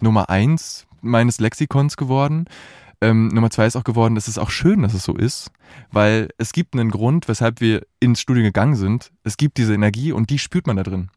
Nummer 0.00 0.30
eins 0.30 0.86
meines 1.00 1.38
Lexikons 1.38 1.96
geworden. 1.96 2.46
Ähm, 3.00 3.28
Nummer 3.28 3.50
zwei 3.50 3.66
ist 3.66 3.76
auch 3.76 3.84
geworden, 3.84 4.16
es 4.16 4.26
ist 4.26 4.38
auch 4.38 4.50
schön, 4.50 4.82
dass 4.82 4.94
es 4.94 5.04
so 5.04 5.14
ist, 5.14 5.52
weil 5.92 6.30
es 6.36 6.52
gibt 6.52 6.74
einen 6.74 6.90
Grund, 6.90 7.28
weshalb 7.28 7.60
wir 7.60 7.86
ins 8.00 8.20
Studio 8.20 8.42
gegangen 8.42 8.74
sind. 8.74 9.12
Es 9.22 9.36
gibt 9.36 9.58
diese 9.58 9.74
Energie 9.74 10.10
und 10.10 10.30
die 10.30 10.38
spürt 10.38 10.66
man 10.66 10.76
da 10.76 10.82
drin. 10.82 11.10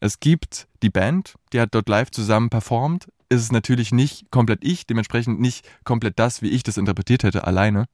Es 0.00 0.20
gibt 0.20 0.68
die 0.82 0.90
Band, 0.90 1.34
die 1.52 1.60
hat 1.60 1.74
dort 1.74 1.88
live 1.88 2.12
zusammen 2.12 2.48
performt. 2.48 3.08
Es 3.28 3.42
ist 3.42 3.52
natürlich 3.52 3.90
nicht 3.90 4.30
komplett 4.30 4.60
ich, 4.62 4.86
dementsprechend 4.86 5.40
nicht 5.40 5.68
komplett 5.82 6.18
das, 6.20 6.42
wie 6.42 6.50
ich 6.50 6.62
das 6.62 6.76
interpretiert 6.76 7.24
hätte, 7.24 7.44
alleine. 7.44 7.86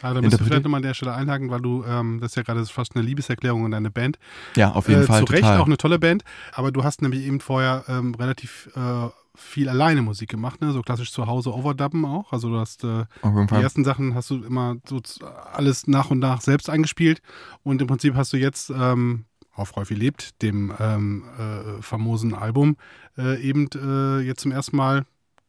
Ah, 0.00 0.14
da 0.14 0.20
müsst 0.20 0.32
du 0.32 0.36
interpretiert- 0.38 0.46
vielleicht 0.46 0.64
nochmal 0.64 0.78
an 0.78 0.82
der 0.82 0.94
Stelle 0.94 1.14
einhaken, 1.14 1.50
weil 1.50 1.60
du, 1.60 1.84
ähm, 1.84 2.18
das 2.20 2.32
ist 2.32 2.36
ja 2.36 2.42
gerade 2.42 2.64
fast 2.66 2.96
eine 2.96 3.04
Liebeserklärung 3.04 3.64
an 3.66 3.70
deine 3.72 3.90
Band. 3.90 4.18
Ja, 4.56 4.72
auf 4.72 4.88
jeden 4.88 5.02
äh, 5.02 5.06
Fall 5.06 5.24
Zu 5.24 5.32
Recht 5.32 5.42
total. 5.42 5.60
auch 5.60 5.66
eine 5.66 5.76
tolle 5.76 5.98
Band, 5.98 6.24
aber 6.52 6.72
du 6.72 6.82
hast 6.82 7.02
nämlich 7.02 7.24
eben 7.24 7.40
vorher 7.40 7.84
ähm, 7.88 8.14
relativ 8.14 8.70
äh, 8.74 9.08
viel 9.34 9.68
alleine 9.68 10.02
Musik 10.02 10.30
gemacht, 10.30 10.60
ne? 10.60 10.72
so 10.72 10.82
klassisch 10.82 11.12
zu 11.12 11.26
Hause 11.26 11.54
overdubben 11.54 12.04
auch. 12.04 12.32
Also 12.32 12.48
du 12.50 12.58
hast 12.58 12.84
äh, 12.84 13.04
die 13.22 13.54
ersten 13.54 13.84
Sachen 13.84 14.14
hast 14.14 14.30
du 14.30 14.42
immer 14.42 14.76
so 14.86 15.00
alles 15.52 15.86
nach 15.86 16.10
und 16.10 16.18
nach 16.18 16.40
selbst 16.40 16.68
eingespielt 16.68 17.22
und 17.62 17.80
im 17.80 17.86
Prinzip 17.88 18.14
hast 18.14 18.32
du 18.32 18.36
jetzt 18.36 18.70
ähm, 18.70 19.24
auf 19.54 19.76
Rolfi 19.76 19.94
lebt, 19.94 20.42
dem 20.42 20.72
ähm, 20.78 21.24
äh, 21.38 21.82
famosen 21.82 22.34
Album, 22.34 22.76
äh, 23.16 23.40
eben 23.40 23.68
äh, 23.74 24.20
jetzt 24.20 24.40
zum 24.42 24.52
ersten 24.52 24.76
Mal 24.76 25.04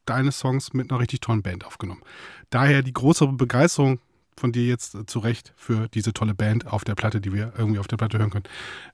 deine 0.06 0.32
Songs 0.32 0.72
mit 0.74 0.90
einer 0.90 1.00
richtig 1.00 1.20
tollen 1.20 1.42
Band 1.42 1.64
aufgenommen. 1.66 2.02
Daher 2.50 2.82
die 2.82 2.92
große 2.92 3.26
Begeisterung 3.28 3.98
von 4.36 4.52
dir 4.52 4.66
jetzt 4.66 4.94
äh, 4.94 5.06
zu 5.06 5.18
Recht 5.18 5.52
für 5.56 5.88
diese 5.88 6.12
tolle 6.12 6.34
Band 6.34 6.66
auf 6.66 6.84
der 6.84 6.94
Platte, 6.94 7.20
die 7.20 7.32
wir 7.32 7.52
irgendwie 7.56 7.78
auf 7.78 7.88
der 7.88 7.96
Platte 7.96 8.18
hören 8.18 8.30
können. 8.30 8.44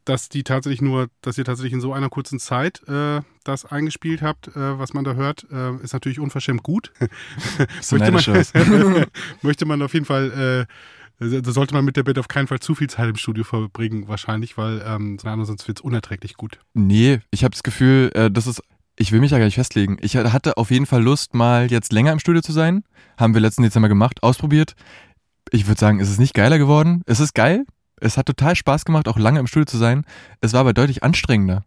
Dass 0.05 0.29
die 0.29 0.45
tatsächlich 0.45 0.83
nur, 0.83 1.09
dass 1.23 1.39
ihr 1.39 1.45
tatsächlich 1.45 1.73
in 1.73 1.81
so 1.81 1.93
einer 1.93 2.09
kurzen 2.09 2.39
Zeit 2.39 2.87
äh, 2.89 3.21
das 3.45 3.65
eingespielt 3.65 4.23
habt, 4.23 4.49
äh, 4.49 4.79
was 4.79 4.93
man 4.93 5.05
da 5.05 5.15
hört, 5.15 5.47
äh, 5.51 5.77
ist 5.77 5.93
natürlich 5.93 6.21
unverschämt 6.21 6.63
gut. 6.63 6.93
So 7.81 7.97
möchte, 7.97 8.33
man, 8.33 9.07
möchte 9.43 9.67
man 9.67 9.83
auf 9.83 9.95
jeden 9.95 10.05
Fall, 10.05 10.67
äh, 11.21 11.41
da 11.43 11.53
sollte 11.53 11.75
man 11.75 11.85
mit 11.85 11.97
der 11.97 12.03
Band 12.03 12.19
auf 12.19 12.29
keinen 12.29 12.47
Fall 12.47 12.61
zu 12.61 12.75
viel 12.75 12.89
Zeit 12.89 13.09
im 13.09 13.17
Studio 13.17 13.45
verbringen, 13.45 14.09
wahrscheinlich, 14.09 14.57
weil 14.57 14.83
ähm, 14.85 15.19
sonst 15.19 15.69
wird 15.69 15.79
es 15.79 15.83
unerträglich 15.83 16.35
gut. 16.35 16.59
Nee, 16.75 17.21
ich 17.31 17.45
habe 17.45 17.53
das 17.53 17.63
Gefühl, 17.63 18.11
äh, 18.15 18.31
das 18.31 18.47
ist. 18.47 18.63
Ich 18.97 19.13
will 19.13 19.21
mich 19.21 19.31
ja 19.31 19.39
gar 19.39 19.47
nicht 19.47 19.55
festlegen. 19.55 19.97
Ich 20.03 20.17
hatte 20.17 20.59
auf 20.59 20.71
jeden 20.71 20.85
Fall 20.85 21.03
Lust, 21.03 21.33
mal 21.33 21.71
jetzt 21.71 21.91
länger 21.91 22.13
im 22.13 22.19
Studio 22.19 22.43
zu 22.43 22.53
sein. 22.53 22.85
Haben 23.17 23.33
wir 23.33 23.41
letzten 23.41 23.63
Dezember 23.63 23.89
gemacht, 23.89 24.23
ausprobiert. 24.23 24.75
Ich 25.51 25.67
würde 25.67 25.81
sagen, 25.81 26.01
es 26.01 26.11
ist 26.11 26.19
nicht 26.21 26.35
geiler 26.35 26.59
geworden. 26.59 27.03
Es 27.07 27.21
ist 27.21 27.35
geil. 27.35 27.65
Es 28.01 28.17
hat 28.17 28.27
total 28.27 28.57
Spaß 28.57 28.85
gemacht, 28.85 29.09
auch 29.09 29.19
lange 29.19 29.41
im 29.41 29.47
Studio 29.47 29.67
zu 29.67 29.77
sein. 29.79 30.05
Es 30.41 30.53
war 30.53 30.61
aber 30.61 30.73
deutlich 30.73 31.03
anstrengender. 31.03 31.65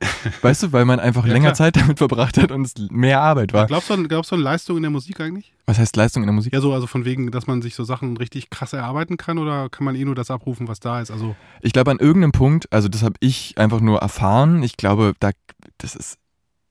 Weißt 0.42 0.62
du, 0.62 0.72
weil 0.72 0.84
man 0.84 1.00
einfach 1.00 1.26
Ja, 1.26 1.32
länger 1.32 1.48
klar. 1.48 1.54
Zeit 1.54 1.76
damit 1.76 1.98
verbracht 1.98 2.36
hat 2.38 2.50
und 2.50 2.62
es 2.66 2.74
mehr 2.90 3.20
Arbeit 3.20 3.52
war. 3.52 3.66
Glaubst 3.66 3.90
du, 3.90 3.94
an- 3.94 4.08
glaubst 4.08 4.30
du 4.30 4.36
an 4.36 4.40
Leistung 4.42 4.76
in 4.76 4.82
der 4.82 4.90
Musik 4.90 5.20
eigentlich? 5.20 5.52
Was 5.66 5.78
heißt 5.78 5.96
Leistung 5.96 6.22
in 6.22 6.26
der 6.28 6.34
Musik? 6.34 6.52
Ja, 6.52 6.60
so, 6.60 6.72
also 6.72 6.86
von 6.86 7.04
wegen, 7.04 7.30
dass 7.30 7.46
man 7.46 7.62
sich 7.62 7.74
so 7.74 7.84
Sachen 7.84 8.16
richtig 8.16 8.50
krass 8.50 8.72
erarbeiten 8.72 9.16
kann 9.16 9.38
oder 9.38 9.68
kann 9.68 9.84
man 9.84 9.94
eh 9.94 10.04
nur 10.04 10.14
das 10.14 10.30
abrufen, 10.30 10.66
was 10.68 10.80
da 10.80 11.00
ist? 11.00 11.10
Also, 11.10 11.36
Ich 11.60 11.72
glaube, 11.72 11.90
an 11.90 11.98
irgendeinem 11.98 12.32
Punkt, 12.32 12.72
also 12.72 12.88
das 12.88 13.02
habe 13.02 13.14
ich 13.20 13.58
einfach 13.58 13.80
nur 13.80 14.00
erfahren. 14.00 14.62
Ich 14.62 14.76
glaube, 14.76 15.14
da, 15.20 15.30
das 15.78 15.94
ist 15.94 16.18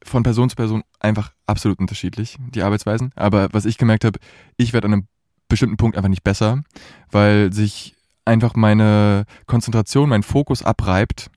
von 0.04 0.24
Person 0.24 0.50
zu 0.50 0.56
Person 0.56 0.84
einfach 1.00 1.32
absolut 1.46 1.80
unterschiedlich, 1.80 2.38
die 2.54 2.64
Arbeitsweisen. 2.64 3.12
Aber 3.16 3.50
was 3.52 3.66
ich 3.66 3.78
gemerkt 3.78 4.04
habe, 4.04 4.20
ich 4.58 4.74
werde 4.74 4.88
an 4.88 4.94
einem 4.94 5.08
bestimmten 5.52 5.78
Punkt 5.78 5.96
einfach 5.96 6.10
nicht 6.10 6.24
besser, 6.24 6.64
weil 7.12 7.54
sich 7.54 7.96
einfach 8.26 8.56
meine 8.56 9.26
Konzentration, 9.46 10.10
mein 10.10 10.24
Fokus 10.24 10.64
abreibt 10.64 11.30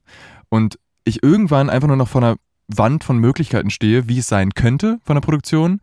und 0.49 0.78
ich 1.04 1.23
irgendwann 1.23 1.68
einfach 1.68 1.88
nur 1.88 1.97
noch 1.97 2.09
vor 2.09 2.23
einer 2.23 2.37
Wand 2.68 3.04
von 3.04 3.18
Möglichkeiten 3.18 3.71
stehe, 3.71 4.09
wie 4.09 4.18
es 4.18 4.28
sein 4.28 4.52
könnte 4.52 4.99
von 5.04 5.16
der 5.16 5.21
Produktion. 5.21 5.80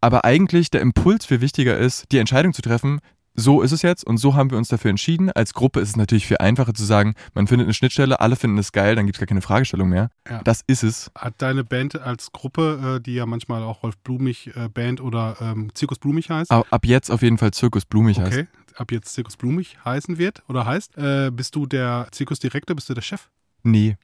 Aber 0.00 0.24
eigentlich 0.24 0.70
der 0.70 0.80
Impuls 0.80 1.26
viel 1.26 1.40
wichtiger 1.40 1.76
ist, 1.76 2.12
die 2.12 2.18
Entscheidung 2.18 2.52
zu 2.52 2.62
treffen, 2.62 3.00
so 3.38 3.62
ist 3.62 3.72
es 3.72 3.82
jetzt 3.82 4.04
und 4.04 4.18
so 4.18 4.34
haben 4.34 4.50
wir 4.50 4.58
uns 4.58 4.68
dafür 4.68 4.90
entschieden. 4.90 5.30
Als 5.30 5.54
Gruppe 5.54 5.80
ist 5.80 5.90
es 5.90 5.96
natürlich 5.96 6.26
viel 6.26 6.38
einfacher 6.38 6.74
zu 6.74 6.84
sagen, 6.84 7.14
man 7.34 7.46
findet 7.46 7.66
eine 7.66 7.74
Schnittstelle, 7.74 8.20
alle 8.20 8.34
finden 8.34 8.58
es 8.58 8.72
geil, 8.72 8.96
dann 8.96 9.06
gibt 9.06 9.16
es 9.16 9.20
gar 9.20 9.26
keine 9.26 9.42
Fragestellung 9.42 9.88
mehr. 9.88 10.10
Ja. 10.28 10.42
Das 10.42 10.62
ist 10.66 10.82
es. 10.82 11.10
hat 11.14 11.34
deine 11.38 11.62
Band 11.62 12.00
als 12.00 12.32
Gruppe, 12.32 12.96
äh, 12.96 13.00
die 13.00 13.14
ja 13.14 13.26
manchmal 13.26 13.62
auch 13.62 13.84
Rolf 13.84 13.96
Blumig 13.98 14.50
äh, 14.56 14.68
Band 14.68 15.00
oder 15.00 15.36
ähm, 15.40 15.70
Zirkus 15.74 15.98
Blumig 15.98 16.28
heißt, 16.30 16.50
Ab, 16.50 16.84
jetzt 16.84 17.10
auf 17.10 17.22
jeden 17.22 17.38
Fall 17.38 17.52
Zirkus 17.52 17.84
Blumig 17.84 18.18
heißt. 18.18 18.32
okay, 18.32 18.46
ab 18.74 18.90
jetzt 18.90 19.14
Zirkus 19.14 19.36
Blumig 19.36 19.78
heißen 19.84 20.18
wird 20.18 20.42
oder 20.48 20.66
heißt, 20.66 20.98
äh, 20.98 21.30
bist 21.32 21.54
du 21.54 21.66
der 21.66 22.08
Zirkusdirektor, 22.10 22.74
bist 22.74 22.90
du 22.90 22.94
der 22.94 23.02
Chef? 23.02 23.28
Nee. 23.62 23.96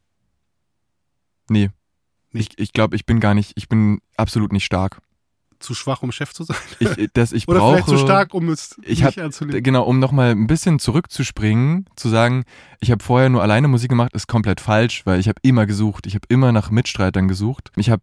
Nee. 1.49 1.71
Ich, 2.33 2.59
ich 2.59 2.73
glaube, 2.73 2.97
ich 2.97 3.05
bin 3.05 3.21
gar 3.21 3.35
nicht, 3.35 3.53
ich 3.57 3.69
bin 3.69 4.00
absolut 4.17 4.53
nicht 4.53 4.64
stark. 4.64 5.00
Zu 5.64 5.75
schwach, 5.75 6.02
um 6.02 6.12
Chef 6.12 6.33
zu 6.33 6.44
sein? 6.44 6.56
Ich, 6.78 7.09
das, 7.14 7.33
ich 7.33 7.49
Oder 7.49 7.59
brauche, 7.59 7.73
vielleicht 7.75 7.88
zu 7.88 7.99
stark, 7.99 8.35
um 8.35 8.49
es 8.49 8.76
Ich 8.83 9.02
nicht 9.02 9.18
hab-? 9.18 9.40
Genau, 9.40 9.83
um 9.85 9.99
nochmal 9.99 10.30
ein 10.30 10.47
bisschen 10.47 10.78
zurückzuspringen, 10.78 11.87
zu 11.97 12.09
sagen, 12.09 12.44
ich 12.80 12.90
habe 12.90 13.02
vorher 13.02 13.28
nur 13.28 13.42
alleine 13.42 13.68
Musik 13.68 13.88
gemacht, 13.88 14.12
ist 14.14 14.28
komplett 14.28 14.61
falsch, 14.61 15.06
weil 15.06 15.18
ich 15.18 15.28
habe 15.28 15.38
immer 15.42 15.66
gesucht, 15.66 16.06
ich 16.06 16.14
habe 16.14 16.26
immer 16.28 16.52
nach 16.52 16.71
Mitstreitern 16.71 17.28
gesucht. 17.28 17.71
Ich 17.76 17.90
habe, 17.90 18.02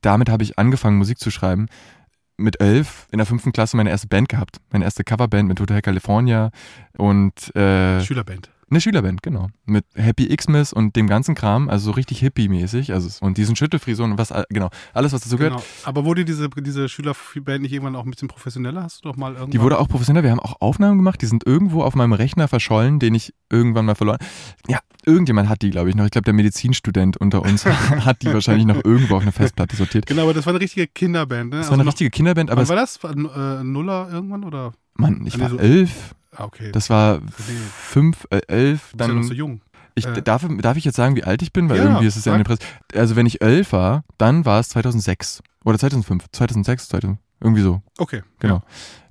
damit 0.00 0.28
habe 0.28 0.42
ich 0.42 0.58
angefangen, 0.58 0.98
Musik 0.98 1.18
zu 1.18 1.30
schreiben. 1.30 1.66
mit 2.38 2.60
elf 2.60 3.06
in 3.12 3.18
der 3.18 3.26
fünften 3.26 3.52
Klasse 3.52 3.76
meine 3.76 3.90
erste 3.90 4.08
Band 4.08 4.28
gehabt. 4.28 4.58
Meine 4.70 4.84
erste 4.84 5.04
Coverband 5.04 5.48
mit 5.48 5.58
Hotel 5.58 5.80
California 5.80 6.50
und 6.98 7.54
äh, 7.56 8.02
Schülerband. 8.04 8.50
Eine 8.68 8.80
Schülerband, 8.80 9.22
genau. 9.22 9.48
Mit 9.64 9.84
Happy 9.94 10.34
Xmas 10.34 10.72
und 10.72 10.96
dem 10.96 11.06
ganzen 11.06 11.34
Kram, 11.36 11.68
also 11.68 11.86
so 11.86 11.90
richtig 11.92 12.20
hippie-mäßig. 12.20 12.92
Also, 12.92 13.24
und 13.24 13.38
diesen 13.38 13.54
Schüttelfrisuren 13.54 14.12
und 14.12 14.18
was, 14.18 14.32
genau, 14.48 14.70
alles, 14.92 15.12
was 15.12 15.22
dazu 15.22 15.36
gehört. 15.36 15.54
Genau. 15.54 15.64
Aber 15.84 16.04
wurde 16.04 16.24
diese, 16.24 16.48
diese 16.50 16.88
Schülerband 16.88 17.62
nicht 17.62 17.72
irgendwann 17.72 17.94
auch 17.94 18.04
ein 18.04 18.10
bisschen 18.10 18.28
professioneller? 18.28 18.82
Hast 18.82 19.04
du 19.04 19.08
doch 19.08 19.16
mal 19.16 19.32
irgendwann. 19.32 19.50
Die 19.52 19.60
wurde 19.60 19.78
auch 19.78 19.88
professioneller. 19.88 20.24
Wir 20.24 20.30
haben 20.32 20.40
auch 20.40 20.60
Aufnahmen 20.60 20.98
gemacht, 20.98 21.22
die 21.22 21.26
sind 21.26 21.46
irgendwo 21.46 21.82
auf 21.82 21.94
meinem 21.94 22.12
Rechner 22.12 22.48
verschollen, 22.48 22.98
den 22.98 23.14
ich 23.14 23.32
irgendwann 23.50 23.84
mal 23.84 23.94
verloren. 23.94 24.18
Ja, 24.68 24.80
irgendjemand 25.04 25.48
hat 25.48 25.62
die, 25.62 25.70
glaube 25.70 25.88
ich, 25.90 25.94
noch. 25.94 26.04
Ich 26.04 26.10
glaube, 26.10 26.24
der 26.24 26.34
Medizinstudent 26.34 27.16
unter 27.16 27.42
uns 27.42 27.64
hat 28.04 28.22
die 28.22 28.32
wahrscheinlich 28.32 28.66
noch 28.66 28.84
irgendwo 28.84 29.14
auf 29.16 29.22
einer 29.22 29.32
Festplatte 29.32 29.76
sortiert. 29.76 30.06
Genau, 30.06 30.22
aber 30.22 30.34
das 30.34 30.44
war 30.46 30.52
eine 30.52 30.60
richtige 30.60 30.88
Kinderband, 30.88 31.50
ne? 31.50 31.58
Das 31.58 31.68
war 31.70 31.74
eine 31.78 31.86
richtige 31.86 32.10
Kinderband, 32.10 32.50
aber 32.50 32.62
Wann 32.62 32.68
war 32.68 32.76
das? 32.76 33.00
War, 33.02 33.12
äh, 33.12 33.62
Nuller 33.64 34.08
irgendwann 34.10 34.42
oder? 34.44 34.72
Mann, 34.94 35.24
ich 35.26 35.38
war 35.38 35.46
Also- 35.46 35.58
elf, 35.58 36.14
Ah, 36.36 36.44
okay. 36.44 36.72
das 36.72 36.90
war 36.90 37.20
fünf, 37.32 38.26
äh, 38.30 38.40
elf, 38.48 38.92
bist 38.92 39.00
ja 39.00 39.08
noch 39.08 39.14
dann 39.14 39.22
so 39.24 39.34
jung. 39.34 39.60
Ich, 39.94 40.04
Äh. 40.06 40.20
darf, 40.22 40.46
darf 40.58 40.76
ich 40.76 40.84
jetzt 40.84 40.96
sagen, 40.96 41.16
wie 41.16 41.24
alt 41.24 41.40
ich 41.40 41.52
bin? 41.52 41.68
Weil 41.70 41.78
Ja, 41.78 41.84
irgendwie 41.84 42.06
ist 42.06 42.16
es 42.16 42.24
ja 42.26 42.32
sag. 42.36 42.44
Presse. 42.44 42.60
Also 42.94 43.16
wenn 43.16 43.24
ich 43.26 43.40
elf 43.40 43.72
war, 43.72 44.04
dann 44.18 44.44
war 44.44 44.60
es 44.60 44.68
2006. 44.68 45.42
Oder 45.64 45.78
2005. 45.78 46.26
2006, 46.32 46.88
2000, 46.88 47.18
irgendwie 47.40 47.62
so. 47.62 47.82
Okay. 47.98 48.22
Genau. 48.40 48.62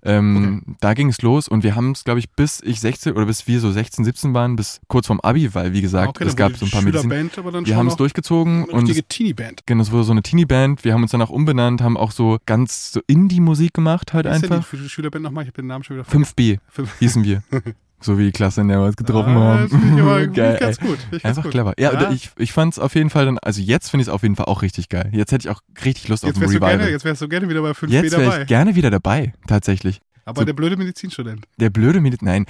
Ähm, 0.08 0.76
Da 0.82 0.94
ging 0.94 1.10
es 1.10 1.22
los 1.24 1.48
und 1.48 1.64
wir 1.64 1.76
haben 1.76 1.92
es, 1.92 2.04
glaube 2.04 2.20
ich, 2.20 2.30
bis 2.32 2.62
ich 2.62 2.80
16 2.80 3.14
oder 3.14 3.26
bis 3.26 3.48
wir 3.48 3.60
so 3.60 3.72
16, 3.72 4.06
17 4.06 4.34
waren, 4.36 4.56
bis 4.56 4.80
kurz 4.88 5.08
vorm 5.08 5.20
Abi, 5.22 5.56
weil 5.56 5.74
wie 5.74 5.82
gesagt, 5.82 6.10
okay, 6.10 6.26
es 6.26 6.36
gab 6.36 6.56
so 6.58 6.66
ein 6.66 6.72
paar 6.72 6.84
Medizin. 6.84 7.10
Schülerband, 7.10 7.38
aber 7.40 7.52
dann 7.52 7.66
Wir 7.66 7.76
haben 7.76 7.88
es 7.88 7.96
durchgezogen 7.96 8.64
eine 8.66 8.72
und 8.72 8.84
richtige 8.86 9.08
Teenie-Band. 9.08 9.64
genau, 9.66 9.82
es 9.82 9.92
wurde 9.92 10.04
so 10.04 10.12
eine 10.12 10.22
Teenie-Band. 10.22 10.84
Wir 10.84 10.94
haben 10.94 11.02
uns 11.02 11.12
danach 11.12 11.32
umbenannt, 11.32 11.82
haben 11.82 11.98
auch 11.98 12.12
so 12.12 12.38
ganz 12.46 12.92
so 12.92 13.02
Indie-Musik 13.08 13.74
gemacht 13.74 14.14
halt 14.14 14.26
Wie 14.26 14.30
ist 14.30 14.42
denn 14.44 14.50
die 14.52 14.56
einfach. 14.58 14.90
Schülerband 14.90 15.24
nochmal? 15.24 15.44
Ich 15.44 15.48
habe 15.50 15.62
den 15.62 15.68
Namen 15.68 15.84
schon 15.84 15.98
wieder 15.98 16.06
5B 16.08 16.60
Fünf- 16.70 17.00
hießen 17.00 17.24
wir. 17.24 17.42
so 18.02 18.18
wie 18.20 18.26
die 18.26 18.32
Klasse, 18.32 18.62
in 18.62 18.68
der 18.68 18.80
wir 18.80 18.86
uns 18.88 18.96
getroffen 18.96 19.36
Ah, 19.38 19.68
haben. 19.70 20.00
aber 20.00 20.28
Geil, 20.28 20.58
ganz 20.60 20.80
gut. 20.80 20.98
Einfach 21.24 21.44
gut. 21.44 21.52
clever. 21.52 21.74
Ja, 21.80 21.92
und 22.08 22.14
ich, 22.14 22.30
ich 22.38 22.52
fand 22.52 22.74
es 22.74 22.80
auf 22.80 22.94
jeden 22.96 23.10
Fall 23.10 23.26
dann, 23.26 23.38
also 23.40 23.62
jetzt 23.62 23.90
finde 23.90 24.02
ich 24.04 24.08
es 24.08 24.14
auf 24.14 24.22
jeden 24.24 24.36
Fall 24.36 24.46
auch 24.46 24.62
richtig 24.62 24.90
geil. 24.90 25.10
Jetzt 25.14 25.32
hätte 25.32 25.48
ich 25.48 25.56
auch 25.56 25.62
richtig 25.84 26.08
Lust 26.10 26.24
Jetzt 26.24 26.38
auf 26.38 26.44
ein 26.44 26.50
Revival. 26.50 26.78
gerne, 26.78 26.90
jetzt 26.92 27.06
wärst 27.06 27.22
du 27.22 27.28
gerne 27.28 27.50
wieder 27.50 27.62
bei 27.62 27.72
5B 27.72 27.90
Jetzt 27.90 28.18
wäre 28.18 28.42
ich 28.42 28.48
gerne 28.48 28.76
wieder 28.76 28.92
dabei, 28.92 29.34
tatsächlich. 29.48 30.02
aber 30.26 30.42
so- 30.42 30.46
der 30.46 30.54
blöde 30.54 30.78
Medizinstudent. 30.78 31.46
Der 31.58 31.70
blöde 31.70 32.00
Medi 32.02 32.18
nein, 32.22 32.46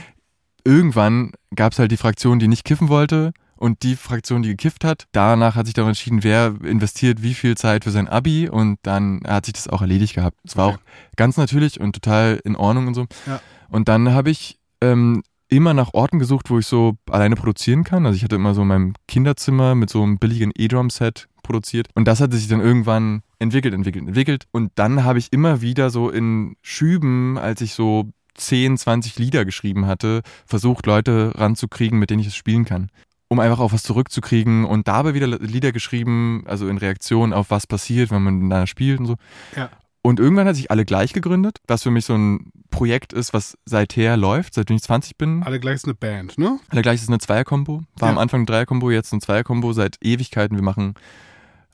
irgendwann 0.64 1.32
gab 1.56 1.74
es 1.74 1.80
halt 1.80 1.92
die 1.92 1.98
Fraktion, 1.98 2.40
die 2.40 2.48
nicht 2.48 2.66
kiffen 2.66 2.90
wollte 2.90 3.32
und 3.56 3.84
die 3.84 3.96
Fraktion, 3.96 4.42
die 4.42 4.50
gekifft 4.50 4.84
hat. 4.84 5.06
Danach 5.14 5.56
hat 5.56 5.66
sich 5.68 5.74
dann 5.74 5.88
entschieden, 5.88 6.24
wer 6.24 6.56
investiert 6.64 7.22
wie 7.24 7.34
viel 7.34 7.56
Zeit 7.56 7.84
für 7.86 7.92
sein 7.92 8.08
Abi 8.08 8.50
und 8.50 8.80
dann 8.84 9.22
hat 9.26 9.46
sich 9.46 9.54
das 9.54 9.68
auch 9.70 9.82
erledigt 9.82 10.16
gehabt. 10.16 10.38
Es 10.44 10.58
war 10.58 10.68
Okay. 10.70 10.78
auch 10.78 11.16
ganz 11.16 11.38
natürlich 11.38 11.80
und 11.80 11.94
total 11.94 12.40
in 12.44 12.56
Ordnung 12.56 12.88
und 12.88 12.94
so. 12.96 13.06
Ja. 13.28 13.40
Und 13.70 13.88
dann 13.88 14.12
habe 14.12 14.30
ich 14.30 14.58
ähm, 14.82 15.24
immer 15.50 15.74
nach 15.74 15.94
Orten 15.94 16.20
gesucht, 16.20 16.50
wo 16.50 16.60
ich 16.60 16.66
so 16.66 16.98
alleine 17.10 17.36
produzieren 17.36 17.84
kann. 17.84 18.06
Also 18.06 18.16
ich 18.18 18.24
hatte 18.24 18.36
immer 18.36 18.54
so 18.54 18.64
in 18.64 18.68
meinem 18.68 18.94
Kinderzimmer 19.08 19.76
mit 19.76 19.90
so 19.90 20.02
einem 20.02 20.18
billigen 20.18 20.52
E-Drum-Set 20.56 21.28
produziert. 21.44 21.88
Und 21.94 22.08
das 22.08 22.20
hat 22.20 22.34
sich 22.34 22.48
dann 22.48 22.60
irgendwann 22.60 23.22
entwickelt, 23.40 23.74
entwickelt, 23.74 24.08
entwickelt. 24.08 24.46
Und 24.52 24.72
dann 24.76 25.04
habe 25.04 25.20
ich 25.20 25.32
immer 25.32 25.62
wieder 25.62 25.90
so 25.90 26.10
in 26.10 26.56
Schüben, 26.62 27.38
als 27.38 27.62
ich 27.62 27.74
so 27.74 28.10
10, 28.36 28.78
20 28.78 29.18
Lieder 29.18 29.46
geschrieben 29.46 29.86
hatte, 29.86 30.22
versucht, 30.46 30.86
Leute 30.86 31.32
ranzukriegen, 31.36 32.00
mit 32.00 32.10
denen 32.10 32.20
ich 32.20 32.28
es 32.28 32.36
spielen 32.36 32.66
kann. 32.66 32.90
Um 33.28 33.40
einfach 33.40 33.60
auch 33.60 33.74
was 33.74 33.84
zurückzukriegen 33.84 34.66
und 34.66 34.88
dabei 34.88 35.14
wieder 35.14 35.28
Lieder 35.28 35.72
geschrieben, 35.72 36.44
also 36.46 36.68
in 36.68 36.78
Reaktion 36.78 37.34
auf 37.34 37.50
was 37.50 37.66
passiert, 37.66 38.12
wenn 38.12 38.24
man 38.24 38.50
da 38.50 38.68
spielt 38.68 39.00
und 39.00 39.06
so. 39.08 39.16
Ja. 39.56 39.70
Und 40.06 40.20
irgendwann 40.20 40.48
hat 40.48 40.56
sich 40.56 40.70
alle 40.70 40.86
gleich 40.86 41.14
gegründet, 41.14 41.62
was 41.66 41.82
für 41.82 41.90
mich 41.90 42.06
so 42.06 42.14
ein 42.14 42.52
Projekt 42.70 43.12
ist, 43.12 43.34
was 43.34 43.58
seither 43.66 44.18
läuft, 44.18 44.54
seitdem 44.54 44.76
ich 44.76 44.84
20 44.84 45.18
bin. 45.18 45.42
Alle 45.42 45.60
gleich 45.60 45.74
ist 45.78 45.86
eine 45.86 45.96
Band, 45.96 46.38
ne? 46.38 46.60
Alle 46.70 46.84
gleich 46.84 47.02
ist 47.02 47.10
eine 47.10 47.18
Zweierkombo. 47.18 47.82
War 47.98 48.10
am 48.10 48.18
Ja. 48.18 48.22
Anfang 48.22 48.42
eine 48.42 48.46
Dreierkombo, 48.46 48.92
jetzt 48.92 49.12
eine 49.14 49.22
Zweierkombo 49.22 49.74
seit 49.74 49.98
Ewigkeiten. 50.04 50.58
Wir 50.58 50.64
machen 50.64 50.94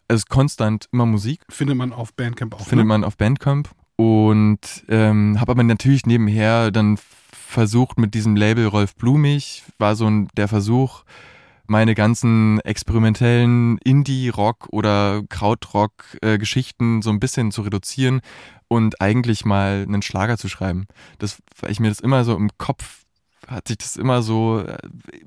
es 0.07 0.19
ist 0.21 0.29
konstant 0.29 0.87
immer 0.93 1.05
Musik 1.05 1.41
Findet 1.49 1.75
man 1.75 1.91
auf 1.91 2.13
Bandcamp 2.13 2.55
auch. 2.55 2.65
findet 2.65 2.85
ne? 2.85 2.93
man 2.93 3.03
auf 3.03 3.17
Bandcamp 3.17 3.69
und 3.97 4.59
ähm, 4.87 5.37
habe 5.41 5.51
aber 5.51 5.63
natürlich 5.63 6.05
nebenher 6.05 6.71
dann 6.71 6.97
versucht 7.33 7.97
mit 7.99 8.13
diesem 8.13 8.37
Label 8.37 8.65
Rolf 8.67 8.95
Blumig 8.95 9.63
war 9.77 9.97
so 9.97 10.09
ein, 10.09 10.29
der 10.37 10.47
Versuch 10.47 11.03
meine 11.71 11.95
ganzen 11.95 12.59
experimentellen 12.59 13.77
Indie-Rock 13.77 14.67
oder 14.71 15.23
Krautrock-Geschichten 15.29 17.01
so 17.01 17.09
ein 17.09 17.21
bisschen 17.21 17.51
zu 17.51 17.61
reduzieren 17.61 18.19
und 18.67 18.99
eigentlich 18.99 19.45
mal 19.45 19.85
einen 19.87 20.01
Schlager 20.01 20.37
zu 20.37 20.49
schreiben. 20.49 20.85
Das, 21.17 21.41
weil 21.59 21.71
ich 21.71 21.79
mir 21.79 21.87
das 21.87 22.01
immer 22.01 22.25
so 22.25 22.35
im 22.35 22.49
Kopf 22.57 23.01
hat 23.47 23.67
sich 23.67 23.77
das 23.77 23.95
immer 23.95 24.21
so 24.21 24.59
äh, 24.59 24.77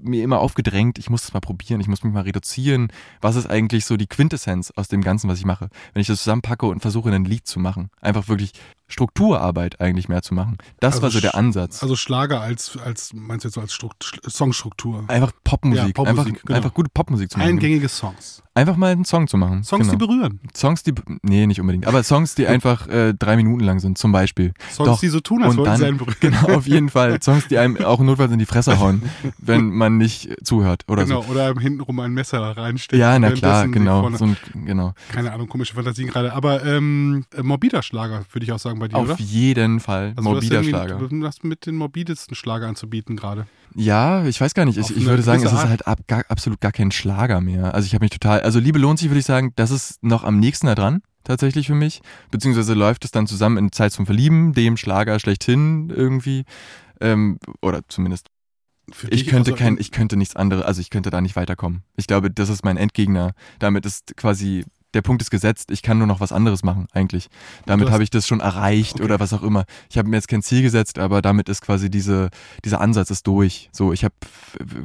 mir 0.01 0.23
immer 0.23 0.39
aufgedrängt, 0.39 0.99
ich 0.99 1.11
muss 1.11 1.23
das 1.23 1.35
mal 1.35 1.41
probieren, 1.41 1.81
ich 1.81 1.89
muss 1.89 2.05
mich 2.05 2.13
mal 2.13 2.23
reduzieren. 2.23 2.89
Was 3.21 3.37
ist 3.37 3.47
eigentlich 3.47 3.87
so 3.87 3.97
die 3.97 4.07
Quintessenz 4.07 4.71
aus 4.77 4.89
dem 4.89 5.03
Ganzen, 5.03 5.29
was 5.29 5.39
ich 5.39 5.45
mache? 5.45 5.69
Wenn 5.93 6.01
ich 6.01 6.07
das 6.07 6.23
zusammenpacke 6.23 6.67
und 6.67 6.81
versuche, 6.81 7.11
ein 7.11 7.25
Lied 7.25 7.47
zu 7.47 7.59
machen. 7.59 7.91
Einfach 8.01 8.29
wirklich 8.29 8.53
Strukturarbeit 8.87 9.81
eigentlich 9.81 10.09
mehr 10.09 10.23
zu 10.23 10.35
machen. 10.35 10.59
Das 10.81 10.95
Also 10.95 11.03
war 11.03 11.11
so 11.11 11.21
der 11.21 11.35
Ansatz. 11.35 11.83
Also 11.83 11.97
Schlager 11.97 12.41
als, 12.41 12.77
als 12.77 13.13
meinst 13.15 13.45
du 13.45 13.49
jetzt 13.49 13.55
so 13.55 13.61
als 13.61 13.73
Strukt 13.73 14.21
Songstruktur? 14.29 15.05
einfach 15.09 15.33
Popmusik. 15.43 15.87
Ja, 15.87 15.93
Popmusik, 15.93 16.27
einfach, 16.27 16.43
genau. 16.43 16.57
einfach 16.57 16.75
gute 16.75 16.91
Popmusik 16.93 17.31
zu 17.31 17.39
machen. 17.39 17.49
Eingängige 17.49 17.89
Songs. 17.89 18.43
Einfach 18.57 18.77
mal 18.77 18.93
einen 18.93 19.05
Song 19.05 19.27
zu 19.27 19.37
machen. 19.37 19.65
Songs, 19.65 19.89
die 19.89 19.97
genau. 19.97 20.07
berühren. 20.07 20.41
Songs, 20.57 20.85
die, 20.85 20.95
nee, 21.23 21.45
nicht 21.47 21.61
unbedingt, 21.61 21.89
aber 21.89 22.05
Songs, 22.05 22.37
die 22.37 22.47
einfach 22.47 22.87
äh, 22.87 23.13
drei 23.13 23.35
Minuten 23.35 23.65
lang 23.65 23.81
sind, 23.81 23.99
zum 23.99 24.13
Beispiel. 24.13 24.53
Songs, 24.71 24.89
Doch. 24.89 25.01
die 25.01 25.09
so 25.09 25.19
tun, 25.19 25.43
als 25.43 25.53
Und 25.53 25.59
wollten 25.59 25.77
sie 25.77 25.87
einen 25.87 25.99
berühren. 25.99 26.15
Genau, 26.21 26.55
auf 26.55 26.69
jeden 26.69 26.89
Fall. 26.89 27.21
Songs, 27.23 27.49
die 27.49 27.59
einem 27.59 27.77
auch 27.79 27.99
notfalls 27.99 28.31
in 28.31 28.39
die 28.39 28.47
Fresse 28.47 28.79
hauen, 28.79 29.03
wenn 29.39 29.71
man 29.71 29.99
nicht 29.99 30.29
zuhört 30.45 30.85
oder 30.89 31.05
genau, 31.05 31.23
so. 31.23 31.33
oder 31.33 31.53
hintenrum 31.59 31.99
ein 31.99 32.13
Messer 32.13 32.41
reinstecken. 32.41 33.01
Ja, 33.01 33.19
na 33.19 33.33
klar, 33.33 33.67
genau. 33.67 34.09
So 34.11 34.25
ein, 34.25 34.37
genau. 34.65 34.95
keine 35.11 35.33
Ahnung, 35.33 35.49
komische 35.49 35.75
Fantasien 35.75 36.09
gerade. 36.09 36.33
Aber 36.33 36.65
ähm, 36.65 37.25
äh, 37.37 37.43
morbider 37.43 37.83
Schlager, 37.83 38.25
würde 38.33 38.45
ich 38.45 38.53
auch 38.53 38.61
sagen 38.61 38.74
bei 38.79 38.89
dir, 38.89 38.97
Auf 38.97 39.05
oder? 39.11 39.17
jeden 39.19 39.81
Fall. 39.81 40.09
Also 40.17 40.23
du 40.23 40.23
Morbider 40.23 40.55
irgendwie- 40.57 40.71
Schlager. 40.71 40.99
Du 41.09 41.27
hast 41.27 41.45
mit 41.45 41.67
den 41.67 41.77
morbidesten 41.77 42.35
Schlager 42.35 42.67
anzubieten 42.69 43.17
gerade. 43.17 43.47
Ja, 43.75 44.25
ich 44.27 44.41
weiß 44.41 44.55
gar 44.55 44.65
nicht. 44.65 44.79
Ich, 44.79 44.97
ich 44.97 45.05
würde 45.05 45.23
sagen, 45.23 45.45
es 45.45 45.53
ist 45.53 45.67
halt 45.67 45.87
ab, 45.87 46.01
gar, 46.07 46.25
absolut 46.29 46.61
gar 46.61 46.71
kein 46.73 46.91
Schlager 46.93 47.41
mehr. 47.41 47.75
Also 47.75 47.87
ich 47.87 47.95
habe 47.95 48.05
mich 48.05 48.11
total, 48.13 48.41
also 48.43 48.59
Liebe 48.61 48.79
lohnt 48.79 48.99
sich, 48.99 49.09
würde 49.09 49.21
ich 49.21 49.27
sagen, 49.27 49.53
das 49.57 49.71
ist 49.71 50.03
noch 50.03 50.23
am 50.25 50.39
nächsten 50.39 50.67
da 50.69 50.75
dran, 50.77 51.03
tatsächlich 51.25 51.67
für 51.67 51.75
mich. 51.75 52.01
Beziehungsweise 52.31 52.75
läuft 52.75 53.05
es 53.05 53.11
dann 53.11 53.27
zusammen 53.27 53.57
in 53.59 53.73
Zeit 53.73 53.93
zum 53.93 54.07
Verlieben, 54.07 54.53
dem 54.53 54.77
Schlager 54.77 55.19
schlechthin 55.19 55.91
irgendwie. 55.91 56.45
Ähm, 57.01 57.39
oder 57.63 57.81
zumindest. 57.89 58.29
Für 58.93 59.09
Ich 59.09 59.27
könnte 59.27 59.53
also 59.53 59.65
kein, 59.65 59.75
in- 59.75 59.81
ich 59.81 59.91
könnte 59.91 60.17
nichts 60.19 60.37
anderes, 60.37 60.63
also 60.65 60.81
ich 60.83 60.91
könnte 60.91 61.09
da 61.11 61.21
nicht 61.23 61.37
weiterkommen. 61.37 61.83
Ich 61.97 62.07
glaube, 62.07 62.31
das 62.31 62.51
ist 62.51 62.65
mein 62.65 62.77
Endgegner. 62.77 63.33
Damit 63.59 63.87
ist 63.87 64.15
quasi, 64.17 64.67
der 64.95 65.03
Punkt 65.03 65.21
ist 65.23 65.31
gesetzt, 65.31 65.71
ich 65.71 65.83
kann 65.83 65.99
nur 65.99 66.07
noch 66.07 66.21
was 66.21 66.33
anderes 66.33 66.63
machen, 66.63 66.87
eigentlich. 66.93 67.29
Damit 67.67 67.91
habe 67.91 68.03
ich 68.03 68.11
das 68.11 68.27
schon 68.27 68.41
erreicht 68.41 68.95
Okay. 68.95 69.05
oder 69.05 69.21
was 69.21 69.33
auch 69.33 69.43
immer. 69.43 69.65
Ich 69.91 69.99
habe 69.99 70.09
mir 70.09 70.17
jetzt 70.17 70.29
kein 70.29 70.43
Ziel 70.43 70.63
gesetzt, 70.63 70.99
aber 70.99 71.21
damit 71.21 71.49
ist 71.49 71.63
quasi 71.63 71.91
diese, 71.91 72.31
dieser 72.65 72.81
Ansatz 72.81 73.11
ist 73.11 73.27
durch. 73.27 73.69
So, 73.73 73.93
ich 73.93 74.05
hab, 74.05 74.13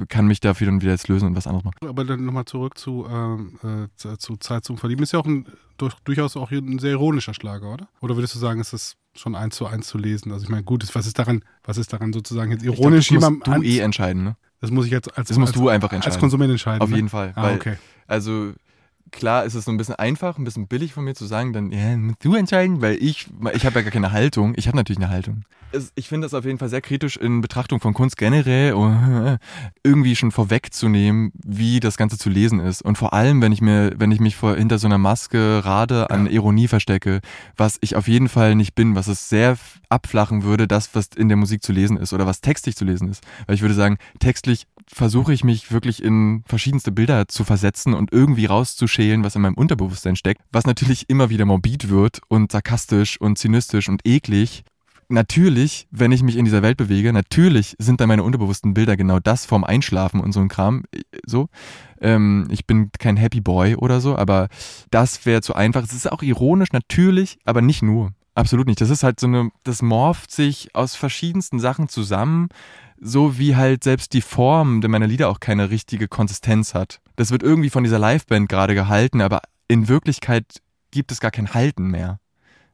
kann 0.09 0.27
mich 0.27 0.39
dafür 0.39 0.67
dann 0.67 0.81
wieder 0.81 0.91
jetzt 0.91 1.07
lösen 1.07 1.27
und 1.27 1.35
was 1.35 1.47
anderes 1.47 1.63
machen. 1.63 1.75
Aber 1.87 2.03
dann 2.03 2.25
nochmal 2.25 2.45
zurück 2.45 2.77
zu, 2.77 3.07
ähm, 3.09 3.59
äh, 3.63 4.17
zu, 4.17 4.37
Zeit 4.37 4.65
zum 4.65 4.77
Verlieben. 4.77 5.03
Ist 5.03 5.13
ja 5.13 5.19
auch 5.19 5.25
ein, 5.25 5.45
durch, 5.77 5.93
durchaus 6.03 6.35
auch 6.35 6.51
ein 6.51 6.79
sehr 6.79 6.91
ironischer 6.91 7.33
Schlager, 7.33 7.71
oder? 7.73 7.87
Oder 8.01 8.15
würdest 8.15 8.35
du 8.35 8.39
sagen, 8.39 8.59
ist 8.59 8.73
das 8.73 8.95
schon 9.15 9.35
eins 9.35 9.55
zu 9.55 9.67
eins 9.67 9.87
zu 9.87 9.97
lesen? 9.97 10.31
Also 10.31 10.43
ich 10.43 10.49
meine, 10.49 10.63
gut, 10.63 10.83
was 10.93 11.05
ist 11.05 11.19
daran, 11.19 11.43
was 11.63 11.77
ist 11.77 11.93
daran 11.93 12.13
sozusagen 12.13 12.51
jetzt 12.51 12.63
Ich 12.63 12.67
glaub, 12.67 12.79
ironisch 12.79 13.09
das 13.09 13.29
musst 13.29 13.47
du 13.47 13.63
eh 13.63 13.79
entscheiden, 13.79 14.23
ne? 14.23 14.35
Das 14.61 14.71
muss 14.71 14.85
ich 14.85 14.91
jetzt 14.91 15.17
als, 15.17 15.29
Das 15.29 15.37
musst 15.37 15.53
als, 15.53 15.61
du 15.61 15.69
einfach 15.69 15.89
als 15.89 15.97
entscheiden. 16.05 16.19
Konsument 16.19 16.51
entscheiden. 16.51 16.81
Auf 16.81 16.89
ne? 16.89 16.95
jeden 16.97 17.09
Fall. 17.09 17.31
Ah, 17.35 17.53
okay. 17.53 17.77
Also 18.07 18.53
klar 19.11 19.45
ist 19.45 19.55
es 19.55 19.65
so 19.65 19.71
ein 19.71 19.77
bisschen 19.77 19.95
einfach, 19.95 20.37
ein 20.37 20.43
bisschen 20.43 20.67
billig 20.67 20.93
von 20.93 21.03
mir 21.03 21.15
zu 21.15 21.25
sagen, 21.25 21.53
dann 21.53 21.71
ja, 21.71 21.97
musst 21.97 22.23
du 22.23 22.35
entscheiden, 22.35 22.81
weil 22.81 22.95
ich, 22.95 23.27
ich 23.53 23.65
habe 23.65 23.75
ja 23.79 23.81
gar 23.81 23.91
keine 23.91 24.11
Haltung. 24.11 24.53
Ich 24.55 24.67
habe 24.67 24.77
natürlich 24.77 24.99
eine 24.99 25.09
Haltung. 25.09 25.43
Es, 25.71 25.91
ich 25.93 26.07
finde 26.07 26.25
das 26.25 26.33
auf 26.33 26.45
jeden 26.45 26.57
Fall 26.57 26.69
sehr 26.69 26.81
kritisch 26.81 27.15
in 27.15 27.41
Betrachtung 27.41 27.79
von 27.79 27.93
Kunst 27.93 28.17
generell, 28.17 28.73
oh, 28.73 29.37
irgendwie 29.83 30.15
schon 30.15 30.31
vorwegzunehmen, 30.31 31.31
wie 31.35 31.79
das 31.79 31.95
Ganze 31.95 32.17
zu 32.17 32.29
lesen 32.29 32.59
ist. 32.59 32.81
Und 32.81 32.97
vor 32.97 33.13
allem, 33.13 33.41
wenn 33.41 33.51
ich 33.51 33.61
mir, 33.61 33.93
wenn 33.97 34.11
ich 34.11 34.19
mich 34.19 34.35
vor, 34.35 34.55
hinter 34.55 34.79
so 34.79 34.87
einer 34.87 34.97
Maske 34.97 35.61
Rade 35.63 36.09
an 36.09 36.25
Ja. 36.25 36.31
Ironie 36.31 36.67
verstecke, 36.67 37.19
was 37.55 37.77
ich 37.81 37.95
auf 37.95 38.07
jeden 38.07 38.29
Fall 38.29 38.55
nicht 38.55 38.73
bin, 38.73 38.95
was 38.95 39.07
es 39.07 39.29
sehr 39.29 39.57
abflachen 39.89 40.43
würde, 40.43 40.67
das, 40.67 40.95
was 40.95 41.09
in 41.15 41.27
der 41.29 41.37
Musik 41.37 41.61
zu 41.61 41.71
lesen 41.71 41.97
ist 41.97 42.13
oder 42.13 42.25
was 42.25 42.41
textlich 42.41 42.75
zu 42.75 42.85
lesen 42.85 43.07
ist. 43.09 43.23
Weil 43.45 43.55
ich 43.55 43.61
würde 43.61 43.75
sagen, 43.75 43.97
textlich 44.19 44.65
versuche 44.91 45.33
ich 45.33 45.43
mich 45.43 45.71
wirklich 45.71 46.03
in 46.03 46.43
verschiedenste 46.47 46.91
Bilder 46.91 47.27
zu 47.27 47.43
versetzen 47.43 47.93
und 47.93 48.11
irgendwie 48.11 48.45
rauszuschälen, 48.45 49.23
was 49.23 49.35
in 49.35 49.41
meinem 49.41 49.53
Unterbewusstsein 49.55 50.15
steckt, 50.15 50.41
was 50.51 50.65
natürlich 50.65 51.09
immer 51.09 51.29
wieder 51.29 51.45
morbid 51.45 51.89
wird 51.89 52.21
und 52.27 52.51
sarkastisch 52.51 53.19
und 53.21 53.37
zynistisch 53.37 53.87
und 53.87 54.01
eklig. 54.05 54.63
Natürlich, 55.11 55.87
wenn 55.89 56.11
ich 56.11 56.21
mich 56.21 56.37
in 56.37 56.45
dieser 56.45 56.61
Welt 56.61 56.77
bewege, 56.77 57.11
natürlich 57.11 57.75
sind 57.79 57.99
da 57.99 58.05
meine 58.05 58.21
unterbewussten 58.23 58.75
Bilder 58.75 58.95
genau 58.95 59.19
das 59.19 59.45
vorm 59.45 59.63
Einschlafen 59.63 60.19
und 60.19 60.33
so 60.33 60.39
ein 60.39 60.49
Kram. 60.49 60.83
äh, 60.91 61.01
So. 61.25 61.49
Ähm, 61.99 62.47
ich 62.51 62.67
bin 62.67 62.91
kein 62.99 63.17
Happy 63.17 63.41
Boy 63.41 63.75
oder 63.75 64.01
so, 64.01 64.15
aber 64.15 64.49
das 64.91 65.25
wäre 65.25 65.41
zu 65.41 65.55
einfach. 65.55 65.83
Es 65.83 65.93
ist 65.93 66.11
auch 66.11 66.21
ironisch, 66.21 66.71
natürlich, 66.73 67.39
aber 67.43 67.61
nicht 67.61 67.81
nur. 67.81 68.11
absolut 68.35 68.67
nicht. 68.67 68.81
Das 68.81 68.91
ist 68.91 69.01
halt 69.03 69.19
so 69.19 69.25
eine, 69.27 69.49
das 69.63 69.81
morpht 69.81 70.31
sich 70.31 70.73
aus 70.75 70.95
verschiedensten 70.95 71.59
Sachen 71.59 71.89
zusammen, 71.89 72.49
so 73.01 73.37
wie 73.37 73.55
halt 73.55 73.83
selbst 73.83 74.13
die 74.13 74.21
Form 74.21 74.79
meiner 74.79 75.07
Lieder 75.07 75.29
auch 75.29 75.39
keine 75.39 75.69
richtige 75.69 76.07
Konsistenz 76.07 76.73
hat. 76.73 76.99
Das 77.15 77.31
wird 77.31 77.43
irgendwie 77.43 77.69
von 77.69 77.83
dieser 77.83 77.99
Liveband 77.99 78.49
gerade 78.49 78.75
gehalten, 78.75 79.21
aber 79.21 79.41
in 79.67 79.87
Wirklichkeit 79.87 80.61
gibt 80.91 81.11
es 81.11 81.19
gar 81.19 81.31
kein 81.31 81.53
Halten 81.53 81.87
mehr 81.87 82.19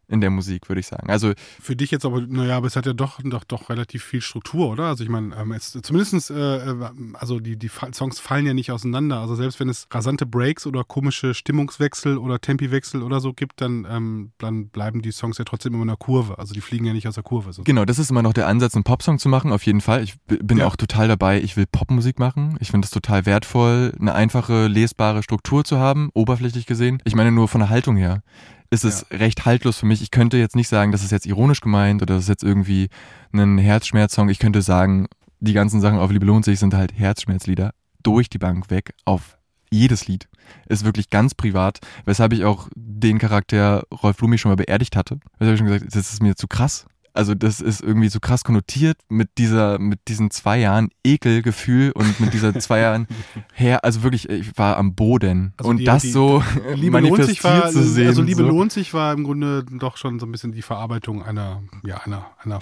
in 0.08 0.22
der 0.22 0.30
Musik, 0.30 0.70
würde 0.70 0.80
ich 0.80 0.88
sagen. 0.88 1.10
Also 1.10 1.34
für 1.60 1.76
dich 1.76 1.92
jetzt 1.92 2.06
aber, 2.06 2.22
naja, 2.22 2.58
aber 2.58 2.68
es 2.68 2.76
hat 2.76 2.86
ja 2.86 2.94
doch, 2.94 3.20
doch, 3.24 3.44
doch 3.44 3.70
relativ 3.70 4.04
viel 4.04 4.22
Struktur, 4.22 4.70
oder? 4.70 4.86
Also 4.86 5.04
ich 5.04 5.10
meine, 5.10 5.36
ähm, 5.36 5.56
zumindest, 5.60 6.32
äh, 6.32 6.58
äh 6.58 6.76
also 7.14 7.40
die, 7.40 7.58
die 7.58 7.70
Songs 7.94 8.20
fallen 8.20 8.46
ja 8.46 8.54
nicht 8.54 8.72
auseinander. 8.72 9.20
Also 9.20 9.36
selbst 9.36 9.60
wenn 9.60 9.70
es 9.70 9.88
rasante 9.92 10.26
Breaks 10.26 10.68
oder 10.68 10.84
komische 10.84 11.34
Stimmungswechsel 11.34 12.18
oder 12.18 12.40
Tempiwechsel 12.40 13.02
oder 13.02 13.20
so 13.20 13.34
gibt, 13.34 13.62
dann, 13.62 13.88
ähm, 13.90 14.32
dann 14.38 14.70
bleiben 14.70 15.02
die 15.02 15.12
Songs 15.12 15.38
ja 15.38 15.46
trotzdem 15.46 15.74
immer 15.74 15.84
in 15.84 15.88
der 15.90 15.98
Kurve. 15.98 16.38
Also 16.38 16.54
die 16.54 16.62
fliegen 16.62 16.86
ja 16.86 16.94
nicht 16.94 17.08
aus 17.08 17.16
der 17.16 17.24
Kurve. 17.24 17.48
Sozusagen. 17.48 17.66
Genau, 17.66 17.86
das 17.86 18.00
ist 18.00 18.12
immer 18.12 18.22
noch 18.22 18.34
der 18.34 18.48
Ansatz, 18.48 18.76
einen 18.76 18.84
Popsong 18.84 19.20
zu 19.20 19.30
machen, 19.30 19.52
auf 19.52 19.66
jeden 19.66 19.82
Fall. 19.82 20.04
Ich 20.04 20.16
bin 20.28 20.58
ja. 20.58 20.68
auch 20.68 20.76
total 20.76 21.08
dabei, 21.08 21.42
ich 21.42 21.58
will 21.58 21.66
Popmusik 21.66 22.20
machen. 22.20 22.58
Ich 22.60 22.72
finde 22.72 22.86
es 22.86 22.92
total 22.92 23.26
wertvoll, 23.26 23.94
eine 24.00 24.14
einfache, 24.14 24.68
lesbare 24.68 25.24
Struktur 25.24 25.64
zu 25.64 25.78
haben, 25.78 26.10
oberflächlich 26.14 26.66
gesehen. 26.66 27.02
Ich 27.06 27.16
meine 27.16 27.32
nur 27.32 27.48
von 27.48 27.60
der 27.60 27.70
Haltung 27.70 27.96
her 27.98 28.22
ist 28.70 28.86
es 28.86 29.06
ja. 29.10 29.18
recht 29.18 29.46
haltlos 29.46 29.78
für 29.78 29.86
mich. 29.86 30.02
Ich 30.02 30.12
könnte 30.12 30.38
jetzt 30.38 30.56
nicht 30.56 30.68
sagen, 30.68 30.92
das 30.92 31.04
ist 31.04 31.12
jetzt 31.12 31.26
ironisch 31.26 31.62
gemeint 31.62 32.02
oder 32.02 32.16
das 32.16 32.24
ist 32.24 32.30
jetzt 32.30 32.44
irgendwie 32.44 32.90
ein 33.34 33.58
Herzschmerzsong. 33.58 34.30
Ich 34.30 34.40
könnte 34.40 34.62
sagen, 34.62 35.08
die 35.40 35.54
ganzen 35.54 35.82
Sachen 35.82 36.00
auf 36.00 36.12
Liebe 36.12 36.26
lohnt 36.26 36.46
sich 36.46 36.60
sind 36.60 36.74
halt 36.74 36.98
Herzschmerzlieder 36.98 37.72
durch 38.04 38.30
die 38.30 38.38
Bank 38.38 38.70
weg 38.70 38.94
auf 39.06 39.38
jedes 39.72 40.08
Lied. 40.08 40.28
Ist 40.68 40.86
wirklich 40.86 41.10
ganz 41.10 41.34
privat, 41.34 41.80
weshalb 42.06 42.34
ich 42.34 42.46
auch 42.46 42.70
den 42.76 43.20
Charakter 43.20 43.84
Rolf 43.92 44.18
Blumig 44.18 44.40
schon 44.40 44.52
mal 44.52 44.56
beerdigt 44.56 44.96
hatte. 44.96 45.20
Weshalb 45.40 45.56
ich 45.56 45.60
schon 45.60 45.68
gesagt, 45.68 45.96
das 45.96 46.14
ist 46.14 46.22
mir 46.22 46.36
zu 46.36 46.48
krass. 46.48 46.86
Also 47.16 47.34
das 47.36 47.62
ist 47.62 47.82
irgendwie 47.82 48.10
so 48.10 48.20
krass 48.20 48.44
konnotiert 48.44 48.98
mit 49.10 49.38
dieser, 49.38 49.80
mit 49.80 50.08
diesen 50.08 50.32
zwei 50.32 50.60
Jahren 50.60 50.90
Ekelgefühl 51.04 51.92
und 51.92 52.20
mit 52.20 52.34
dieser 52.34 52.60
zwei 52.60 52.80
Jahren 52.80 53.08
her, 53.54 53.84
also 53.84 54.04
wirklich, 54.04 54.30
ich 54.30 54.58
war 54.58 54.78
am 54.78 54.96
Boden. 54.96 55.54
Also 55.58 55.70
und 55.70 55.78
die, 55.78 55.86
das 55.86 56.02
die, 56.02 56.12
so 56.12 56.44
Liebe 56.74 56.92
manifestiert 56.92 57.28
sich 57.28 57.44
war, 57.44 57.70
zu 57.70 57.84
sehen. 57.84 58.08
Also 58.08 58.22
Liebe 58.22 58.44
so. 58.44 58.48
lohnt 58.48 58.72
sich 58.72 58.94
war 58.94 59.14
im 59.14 59.24
Grunde 59.24 59.64
doch 59.64 59.98
schon 59.98 60.20
so 60.20 60.26
ein 60.26 60.32
bisschen 60.32 60.52
die 60.52 60.62
Verarbeitung 60.62 61.24
einer, 61.24 61.64
ja, 61.84 61.98
einer, 61.98 62.28
einer 62.44 62.60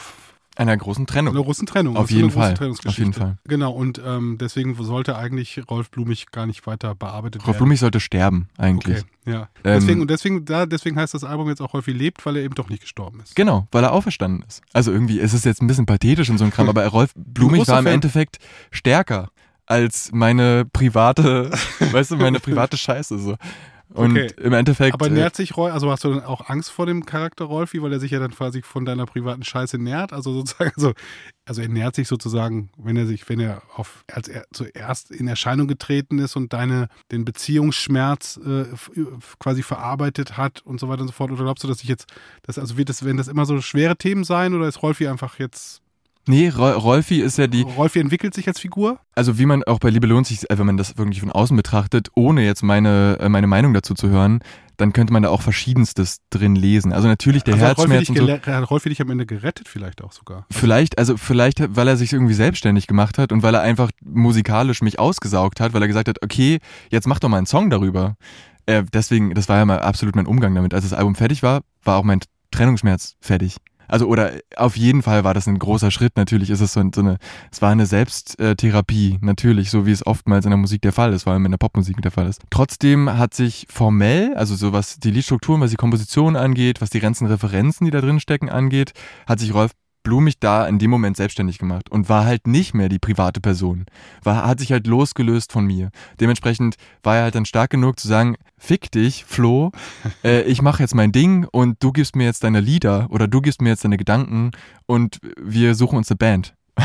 einer 0.56 0.78
großen 0.78 1.08
Trennung. 1.08 1.34
Einer 1.34 1.44
großen 1.44 1.66
Trennung. 1.66 1.98
Auf 1.98 2.12
jeden 2.12 2.30
Fall. 2.30 2.54
Auf 2.86 2.98
jeden 2.98 3.14
Fall. 3.14 3.38
Genau, 3.46 3.72
und 3.72 4.02
ähm, 4.06 4.38
deswegen 4.40 4.76
sollte 4.76 5.18
eigentlich 5.18 5.62
Rolf 5.70 5.90
Blumig 5.90 6.32
gar 6.32 6.46
nicht 6.46 6.66
weiter 6.68 6.94
bearbeitet 6.94 7.42
Rolf 7.42 7.48
werden. 7.48 7.54
Rolf 7.54 7.58
Blumig 7.58 7.80
sollte 7.80 8.00
sterben, 8.00 8.50
eigentlich. 8.58 9.00
Okay, 9.00 9.32
ja. 9.32 9.42
Ähm, 9.64 9.80
deswegen, 9.80 10.02
und 10.02 10.10
deswegen, 10.10 10.46
da, 10.46 10.66
deswegen 10.66 10.98
heißt 10.98 11.14
das 11.14 11.24
Album 11.24 11.50
jetzt 11.50 11.62
auch 11.62 11.74
häufig 11.74 11.96
lebt, 11.96 12.26
weil 12.26 12.38
er 12.38 12.44
eben 12.44 12.56
doch 12.56 12.70
nicht 12.70 12.82
gestorben 12.82 13.22
ist. 13.22 13.36
Genau, 13.36 13.68
weil 13.72 13.84
er 13.84 13.94
auferstanden 13.94 14.44
ist. 14.48 14.62
Also 14.74 14.92
irgendwie, 14.92 15.20
es 15.20 15.34
ist 15.34 15.46
jetzt 15.46 15.62
ein 15.62 15.68
bisschen 15.68 15.86
pathetisch 15.86 16.30
und 16.30 16.38
so 16.38 16.44
ein 16.44 16.52
Kram, 16.52 16.70
aber 16.70 16.86
Rolf 16.88 17.14
Blumig 17.16 17.68
war 17.68 17.80
im 17.80 17.86
Fan. 17.86 17.94
Endeffekt 17.96 18.38
stärker 18.72 19.30
als 19.66 20.12
meine 20.14 20.66
private, 20.66 21.52
weißt 21.92 22.12
du, 22.12 22.18
meine 22.18 22.40
private 22.40 22.78
Scheiße 22.78 23.18
so. 23.18 23.38
Und 23.94 24.12
okay. 24.12 24.34
im 24.42 24.54
Endeffekt. 24.54 24.96
Aber 24.96 25.08
äh, 25.08 25.12
nährt 25.12 25.36
sich 25.36 25.56
Rolf, 25.56 25.72
also 25.74 25.92
hast 25.92 26.04
du 26.04 26.10
dann 26.10 26.24
auch 26.24 26.50
Angst 26.50 26.72
vor 26.72 26.88
dem 26.88 27.06
Charakter 27.06 27.46
Rolfi, 27.46 27.82
weil 27.82 27.94
er 27.94 28.00
sich 28.00 28.12
ja 28.12 28.20
dann 28.20 28.32
quasi 28.32 28.64
von 28.64 28.86
deiner 28.86 29.06
privaten 29.06 29.44
Scheiße 29.44 29.78
nährt? 29.78 30.14
Also 30.14 30.34
sozusagen, 30.34 30.72
also, 30.76 30.94
also 31.46 31.62
er 31.62 31.70
nährt 31.70 31.96
sich 31.96 32.08
sozusagen, 32.08 32.72
wenn 32.76 32.98
er 32.98 33.06
sich, 33.06 33.30
wenn 33.30 33.40
er 33.40 33.62
auf, 33.76 34.04
als 34.12 34.28
er 34.28 34.46
zuerst 34.52 35.12
in 35.12 35.28
Erscheinung 35.28 35.68
getreten 35.68 36.18
ist 36.18 36.36
und 36.36 36.54
deine, 36.54 36.88
den 37.12 37.24
Beziehungsschmerz 37.24 38.40
äh, 38.44 38.66
quasi 39.40 39.62
verarbeitet 39.62 40.38
hat 40.38 40.62
und 40.62 40.80
so 40.80 40.90
weiter 40.90 41.02
und 41.02 41.10
so 41.10 41.14
fort. 41.14 41.32
Oder 41.32 41.44
glaubst 41.44 41.64
du, 41.64 41.68
dass 41.68 41.84
ich 41.84 41.90
jetzt, 41.90 42.12
dass, 42.42 42.58
also 42.58 42.78
wird 42.78 42.90
das, 42.90 43.06
werden 43.06 43.18
das 43.18 43.28
immer 43.28 43.46
so 43.46 43.62
schwere 43.62 43.96
Themen 43.96 44.24
sein 44.24 44.56
oder 44.56 44.68
ist 44.68 44.82
Rolfi 44.82 45.08
einfach 45.08 45.38
jetzt 45.38 45.83
Nee, 46.26 46.50
Rolfi 46.50 47.20
ist 47.20 47.38
ja 47.38 47.48
die. 47.48 47.64
Rolfi 47.64 48.00
entwickelt 48.00 48.34
sich 48.34 48.48
als 48.48 48.60
Figur? 48.60 49.00
Also 49.14 49.38
wie 49.40 49.46
man 49.46 49.64
auch 49.64 49.80
bei 49.80 49.90
Liebe 49.90 50.08
lohnt 50.08 50.26
sich, 50.26 50.50
äh, 50.50 50.58
wenn 50.58 50.66
man 50.66 50.78
das 50.78 50.98
wirklich 50.98 51.20
von 51.20 51.32
außen 51.32 51.56
betrachtet, 51.56 52.10
ohne 52.16 52.46
jetzt 52.46 52.64
meine, 52.64 53.18
äh, 53.20 53.28
meine 53.28 53.48
Meinung 53.48 53.74
dazu 53.74 53.94
zu 53.94 54.10
hören, 54.10 54.40
dann 54.78 54.94
könnte 54.94 55.14
man 55.14 55.24
da 55.24 55.30
auch 55.30 55.42
Verschiedenstes 55.42 56.20
drin 56.30 56.56
lesen. 56.56 56.94
Also 56.94 57.08
natürlich 57.08 57.44
der 57.44 57.56
also 57.56 57.66
Herzschmerz. 57.66 58.10
Hat 58.10 58.18
Rolfi, 58.18 58.42
so, 58.46 58.52
hat 58.52 58.70
Rolfi 58.70 58.90
dich 58.90 59.02
am 59.02 59.10
Ende 59.10 59.26
gerettet, 59.26 59.68
vielleicht 59.68 60.02
auch 60.02 60.14
sogar. 60.14 60.46
Also 60.50 60.60
vielleicht, 60.60 60.98
also 60.98 61.18
vielleicht, 61.18 61.76
weil 61.76 61.88
er 61.88 61.98
sich 61.98 62.14
irgendwie 62.14 62.34
selbstständig 62.34 62.88
gemacht 62.88 63.18
hat 63.18 63.32
und 63.32 63.44
weil 63.44 63.54
er 63.54 63.62
einfach 63.62 63.92
musikalisch 64.04 64.82
mich 64.82 65.00
ausgesaugt 65.00 65.60
hat, 65.60 65.74
weil 65.74 65.82
er 65.82 65.88
gesagt 65.88 66.08
hat, 66.08 66.24
okay, 66.24 66.60
jetzt 66.90 67.08
mach 67.08 67.20
doch 67.20 67.30
mal 67.30 67.38
einen 67.38 67.46
Song 67.46 67.70
darüber. 67.70 68.16
Äh, 68.66 68.84
deswegen, 68.94 69.34
das 69.34 69.50
war 69.50 69.58
ja 69.58 69.66
mal 69.66 69.80
absolut 69.80 70.16
mein 70.16 70.26
Umgang 70.26 70.56
damit. 70.56 70.74
Als 70.74 70.86
das 70.86 70.94
Album 70.94 71.16
fertig 71.16 71.44
war, 71.44 71.62
war 71.84 71.98
auch 71.98 72.04
mein 72.04 72.22
Trennungsschmerz 72.52 73.16
fertig. 73.20 73.58
Also 73.88 74.08
oder 74.08 74.32
auf 74.56 74.78
jeden 74.78 75.02
Fall 75.02 75.24
war 75.24 75.34
das 75.34 75.48
ein 75.48 75.60
großer 75.60 75.92
Schritt. 75.92 76.18
Natürlich 76.18 76.50
ist 76.50 76.62
es 76.62 76.74
so, 76.74 76.80
eine, 76.80 77.18
es 77.52 77.62
war 77.62 77.72
eine 77.72 77.86
Selbsttherapie, 77.86 79.20
natürlich, 79.22 79.70
so 79.70 79.86
wie 79.86 79.92
es 79.92 80.06
oftmals 80.06 80.46
in 80.46 80.52
der 80.52 80.58
Musik 80.58 80.82
der 80.82 80.94
Fall 80.94 81.14
ist, 81.14 81.24
vor 81.24 81.34
allem 81.34 81.46
in 81.46 81.52
der 81.52 81.58
Popmusik 81.58 82.02
der 82.02 82.12
Fall 82.12 82.28
ist. 82.28 82.42
Trotzdem 82.50 83.18
hat 83.18 83.34
sich 83.34 83.68
formell, 83.70 84.34
also 84.36 84.56
so 84.56 84.74
was 84.74 85.00
die 85.00 85.12
Liedstrukturen, 85.12 85.62
was 85.62 85.72
die 85.72 85.78
Komposition 85.78 86.36
angeht, 86.36 86.82
was 86.82 86.90
die 86.90 87.00
ganzen 87.00 87.28
Referenzen, 87.28 87.86
die 87.86 87.92
da 87.92 88.02
drin 88.02 88.20
stecken, 88.20 88.50
angeht, 88.50 88.94
hat 89.28 89.40
sich 89.40 89.54
Rolf 89.54 89.72
Blumig 90.04 90.40
da 90.40 90.68
in 90.68 90.80
dem 90.80 90.92
Moment 90.92 91.18
selbstständig 91.18 91.58
gemacht 91.58 91.90
und 91.90 92.10
war 92.10 92.26
halt 92.26 92.48
nicht 92.48 92.74
mehr 92.74 92.90
die 92.90 93.00
private 93.00 93.42
Person. 93.42 93.86
War, 94.24 94.46
hat 94.46 94.60
sich 94.60 94.72
halt 94.72 94.86
losgelöst 94.88 95.52
von 95.52 95.66
mir. 95.66 95.90
Dementsprechend 96.20 96.76
war 97.02 97.18
er 97.18 97.24
halt 97.24 97.36
dann 97.36 97.46
stark 97.46 97.72
genug 97.72 98.00
zu 98.00 98.08
sagen, 98.08 98.36
fick 98.58 98.92
dich, 98.92 99.26
Flo, 99.26 99.72
äh, 100.24 100.44
ich 100.44 100.62
mache 100.62 100.84
jetzt 100.84 100.96
mein 100.96 101.12
Ding 101.12 101.46
und 101.52 101.82
du 101.82 101.92
gibst 101.92 102.16
mir 102.16 102.26
jetzt 102.26 102.44
deine 102.44 102.60
Lieder 102.60 103.08
oder 103.10 103.28
du 103.28 103.42
gibst 103.42 103.62
mir 103.62 103.70
jetzt 103.70 103.84
deine 103.84 103.98
Gedanken 103.98 104.52
und 104.86 105.20
wir 105.42 105.76
suchen 105.76 105.98
uns 105.98 106.12
eine 106.12 106.18
Band. 106.18 106.56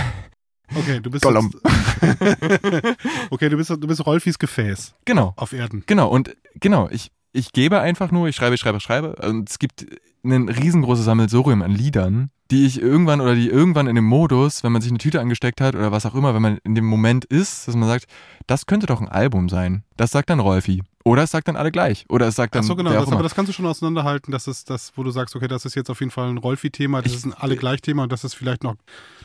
Okay, 0.77 1.01
du 1.01 1.11
bist 1.11 1.25
jetzt, 1.25 1.35
Okay, 3.31 3.49
du 3.49 3.57
bist 3.57 3.71
du 3.71 3.79
bist 3.79 4.05
Rolfis 4.05 4.39
Gefäß. 4.39 4.95
Genau. 5.07 5.33
Auf 5.37 5.55
Erden. 5.55 5.83
Genau 5.87 6.09
und 6.09 6.37
genau, 6.61 6.89
ich 6.91 7.11
ich 7.33 7.53
gebe 7.53 7.81
einfach 7.81 8.11
nur, 8.11 8.29
ich 8.29 8.37
schreibe, 8.37 8.55
ich 8.55 8.61
schreibe, 8.61 8.81
schreibe 8.81 9.17
und 9.27 9.49
es 9.49 9.59
gibt 9.59 9.87
ein 10.25 10.49
riesengroßes 10.49 11.05
Sammelsurium 11.05 11.63
an 11.63 11.71
Liedern, 11.71 12.31
die 12.51 12.67
ich 12.67 12.81
irgendwann 12.81 13.21
oder 13.21 13.35
die 13.35 13.49
irgendwann 13.49 13.87
in 13.87 13.95
dem 13.95 14.05
Modus, 14.07 14.65
wenn 14.65 14.73
man 14.73 14.83
sich 14.83 14.91
eine 14.91 14.99
Tüte 14.99 15.21
angesteckt 15.21 15.61
hat 15.61 15.75
oder 15.75 15.93
was 15.93 16.07
auch 16.07 16.15
immer, 16.15 16.35
wenn 16.35 16.43
man 16.43 16.59
in 16.65 16.75
dem 16.75 16.87
Moment 16.87 17.25
ist, 17.27 17.69
dass 17.69 17.77
man 17.77 17.89
sagt, 17.89 18.07
das 18.47 18.67
könnte 18.67 18.87
doch 18.87 19.01
ein 19.01 19.09
Album 19.09 19.49
sein. 19.49 19.85
Das 19.97 20.11
sagt 20.11 20.31
dann 20.31 20.41
Rolfi. 20.41 20.83
Oder 21.05 21.23
es 21.23 21.31
sagt 21.31 21.49
dann 21.49 21.57
alle 21.57 21.71
gleich. 21.71 22.05
Oder 22.09 22.29
es 22.29 22.37
sagt 22.37 22.55
dann. 22.55 22.65
Ach 22.65 22.67
so, 22.67 22.77
genau. 22.77 22.93
Das, 22.93 23.11
aber 23.11 23.23
das 23.23 23.35
kannst 23.35 23.49
du 23.49 23.53
schon 23.55 23.67
auseinanderhalten. 23.67 24.31
Das 24.31 24.47
ist 24.47 24.69
das, 24.69 24.93
wo 24.97 25.03
du 25.03 25.11
sagst, 25.11 25.35
okay, 25.37 25.49
das 25.49 25.65
ist 25.65 25.75
jetzt 25.75 25.89
auf 25.91 26.01
jeden 26.01 26.11
Fall 26.11 26.29
ein 26.29 26.39
Rolfi-Thema, 26.39 27.03
das 27.03 27.13
ich, 27.13 27.19
ist 27.19 27.25
ein 27.25 27.35
alle 27.35 27.57
gleich 27.57 27.81
Thema 27.81 28.03
und 28.03 28.13
das 28.13 28.25
ist 28.25 28.35
vielleicht 28.35 28.63
noch. 28.63 28.75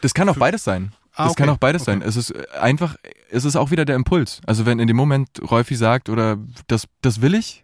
Das 0.01 0.13
kann 0.13 0.29
auch 0.29 0.37
beides 0.37 0.63
sein. 0.63 0.93
Ah, 1.15 1.23
das 1.23 1.31
okay. 1.31 1.43
kann 1.43 1.49
auch 1.49 1.57
beides 1.57 1.83
okay. 1.83 1.91
sein. 1.91 2.01
Es 2.01 2.15
ist 2.15 2.33
einfach, 2.55 2.95
es 3.29 3.45
ist 3.45 3.55
auch 3.55 3.71
wieder 3.71 3.85
der 3.85 3.95
Impuls. 3.95 4.41
Also 4.45 4.65
wenn 4.65 4.79
in 4.79 4.87
dem 4.87 4.97
Moment 4.97 5.29
Rolfi 5.49 5.75
sagt, 5.75 6.09
oder 6.09 6.37
das, 6.67 6.87
das 7.01 7.21
will 7.21 7.35
ich 7.35 7.62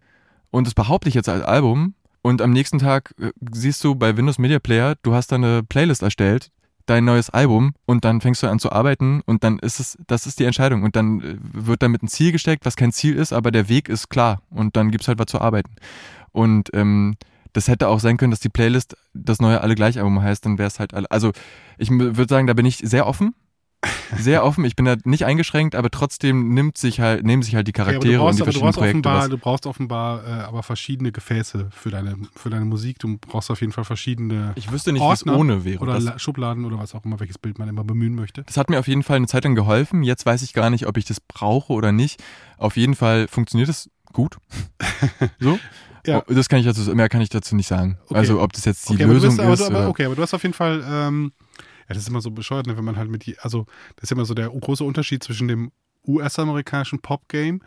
und 0.52 0.68
das 0.68 0.74
behaupte 0.74 1.10
ich 1.10 1.16
jetzt 1.16 1.30
als 1.30 1.44
Album, 1.44 1.94
und 2.22 2.42
am 2.42 2.52
nächsten 2.52 2.80
Tag 2.80 3.14
äh, 3.20 3.32
siehst 3.52 3.84
du 3.84 3.96
bei 3.96 4.18
Windows 4.18 4.38
Media 4.38 4.60
Player, 4.60 4.96
du 5.04 5.14
hast 5.14 5.32
da 5.32 5.36
eine 5.36 5.64
Playlist 5.64 6.02
erstellt, 6.02 6.52
dein 6.86 7.06
neues 7.06 7.30
Album 7.30 7.74
und 7.86 8.04
dann 8.04 8.20
fängst 8.20 8.42
du 8.44 8.48
an 8.48 8.60
zu 8.60 8.72
arbeiten 8.72 9.22
und 9.26 9.44
dann 9.44 9.60
ist 9.60 9.80
es, 9.80 9.98
das 10.08 10.26
ist 10.26 10.40
die 10.40 10.46
Entscheidung 10.46 10.84
und 10.84 10.96
dann 10.96 11.22
äh, 11.22 11.38
wird 11.40 11.84
damit 11.84 12.04
ein 12.04 12.08
Ziel 12.08 12.32
gesteckt, 12.32 12.66
was 12.66 12.76
kein 12.76 12.92
Ziel 12.92 13.16
ist, 13.16 13.32
aber 13.32 13.52
der 13.52 13.70
Weg 13.70 13.90
ist 13.90 14.10
klar 14.10 14.42
und 14.50 14.76
dann 14.76 14.92
gibt 14.92 15.04
es 15.04 15.08
halt 15.08 15.20
was 15.20 15.28
zu 15.28 15.40
arbeiten. 15.40 15.76
Und 16.32 16.70
ähm, 16.74 17.16
das 17.54 17.68
hätte 17.68 17.88
auch 17.88 18.00
sein 18.00 18.18
können, 18.18 18.32
dass 18.32 18.40
die 18.40 18.50
Playlist 18.50 18.96
das 19.14 19.40
neue 19.40 19.62
Alle 19.62 19.76
gleich 19.76 19.98
Album 19.98 20.22
heißt, 20.22 20.46
dann 20.46 20.58
wäre 20.58 20.68
es 20.68 20.80
halt 20.80 20.94
alle. 20.94 21.10
Also 21.10 21.32
ich 21.78 21.90
würde 21.90 22.28
sagen, 22.28 22.48
da 22.48 22.54
bin 22.54 22.66
ich 22.66 22.78
sehr 22.78 23.08
offen 23.08 23.34
sehr 24.18 24.44
offen. 24.44 24.66
Ich 24.66 24.76
bin 24.76 24.86
da 24.86 24.96
nicht 25.04 25.26
eingeschränkt, 25.26 25.76
aber 25.76 25.90
trotzdem 25.90 26.54
nimmt 26.54 26.78
sich 26.78 27.00
halt, 27.00 27.26
nehmen 27.26 27.44
sich 27.44 27.56
halt 27.56 27.68
die 27.68 27.72
Charaktere 27.72 28.14
ja, 28.14 28.20
brauchst, 28.20 28.40
und 28.42 28.48
die 28.48 28.52
verschiedenen 28.52 28.74
Projekte. 28.74 29.10
Offenbar, 29.10 29.30
du 29.30 29.38
brauchst 29.38 29.66
offenbar 29.66 30.26
äh, 30.26 30.32
aber 30.42 30.64
verschiedene 30.64 31.12
Gefäße 31.12 31.70
für 31.72 31.90
deine, 31.90 32.18
für 32.36 32.50
deine 32.50 32.66
Musik. 32.66 33.00
Du 33.00 33.18
brauchst 33.18 33.52
auf 33.52 33.62
jeden 33.62 33.74
Fall 33.74 33.84
verschiedene. 33.84 34.54
Ich 34.56 34.72
wüsste 34.72 34.92
nicht, 34.92 35.02
wie 35.02 35.14
es 35.14 35.26
ohne 35.26 35.64
wäre. 35.64 35.80
Oder 35.80 36.00
das, 36.00 36.22
Schubladen 36.22 36.66
oder 36.66 36.80
was 36.80 36.96
auch 36.96 37.06
immer, 37.06 37.20
welches 37.20 37.38
Bild 37.38 37.60
man 37.60 37.70
immer 37.70 37.84
bemühen 37.84 38.16
möchte. 38.16 38.44
Das 38.44 38.58
hat 38.58 38.70
mir 38.70 38.80
auf 38.80 38.88
jeden 38.88 39.04
Fall 39.04 39.18
eine 39.18 39.28
Zeit 39.28 39.44
lang 39.44 39.56
geholfen. 39.56 40.04
Jetzt 40.04 40.26
weiß 40.26 40.42
ich 40.42 40.54
gar 40.54 40.70
nicht, 40.70 40.88
ob 40.88 40.98
ich 40.98 41.06
das 41.06 41.20
brauche 41.20 41.74
oder 41.74 41.92
nicht. 41.92 42.22
Auf 42.58 42.78
jeden 42.78 42.96
Fall 42.96 43.28
funktioniert 43.28 43.70
es 43.70 43.90
gut. 44.12 44.38
so. 45.40 45.60
Ja. 46.06 46.24
Oh, 46.28 46.34
das 46.34 46.50
kann 46.50 46.60
ich 46.60 46.66
dazu, 46.66 46.82
mehr 46.96 47.10
kann 47.10 47.22
ich 47.22 47.30
dazu 47.30 47.56
nicht 47.56 47.68
sagen. 47.68 47.98
Okay. 48.06 48.16
Also 48.16 48.42
ob 48.42 48.54
das 48.54 48.66
jetzt 48.66 48.90
die 48.90 48.96
okay, 48.96 49.04
Lösung 49.04 49.40
aber 49.40 49.54
ist. 49.54 49.62
Aber, 49.62 49.88
okay, 49.88 50.06
aber 50.06 50.16
du 50.16 50.22
hast 50.22 50.34
auf 50.34 50.44
jeden 50.44 50.54
Fall 50.56 50.84
ähm, 50.90 51.34
das 51.96 52.04
ist 52.04 52.10
immer 52.10 52.22
so 52.22 52.32
bescheuert, 52.32 52.68
ne, 52.68 52.78
wenn 52.78 52.86
man 52.86 52.98
halt 52.98 53.10
mit 53.10 53.26
die, 53.26 53.38
also 53.40 53.66
das 53.96 54.04
ist 54.04 54.12
immer 54.12 54.26
so 54.26 54.34
der 54.34 54.50
große 54.50 54.84
Unterschied 54.84 55.24
zwischen 55.24 55.48
dem 55.48 55.72
US-amerikanischen 56.08 57.00
Pop-Game, 57.00 57.62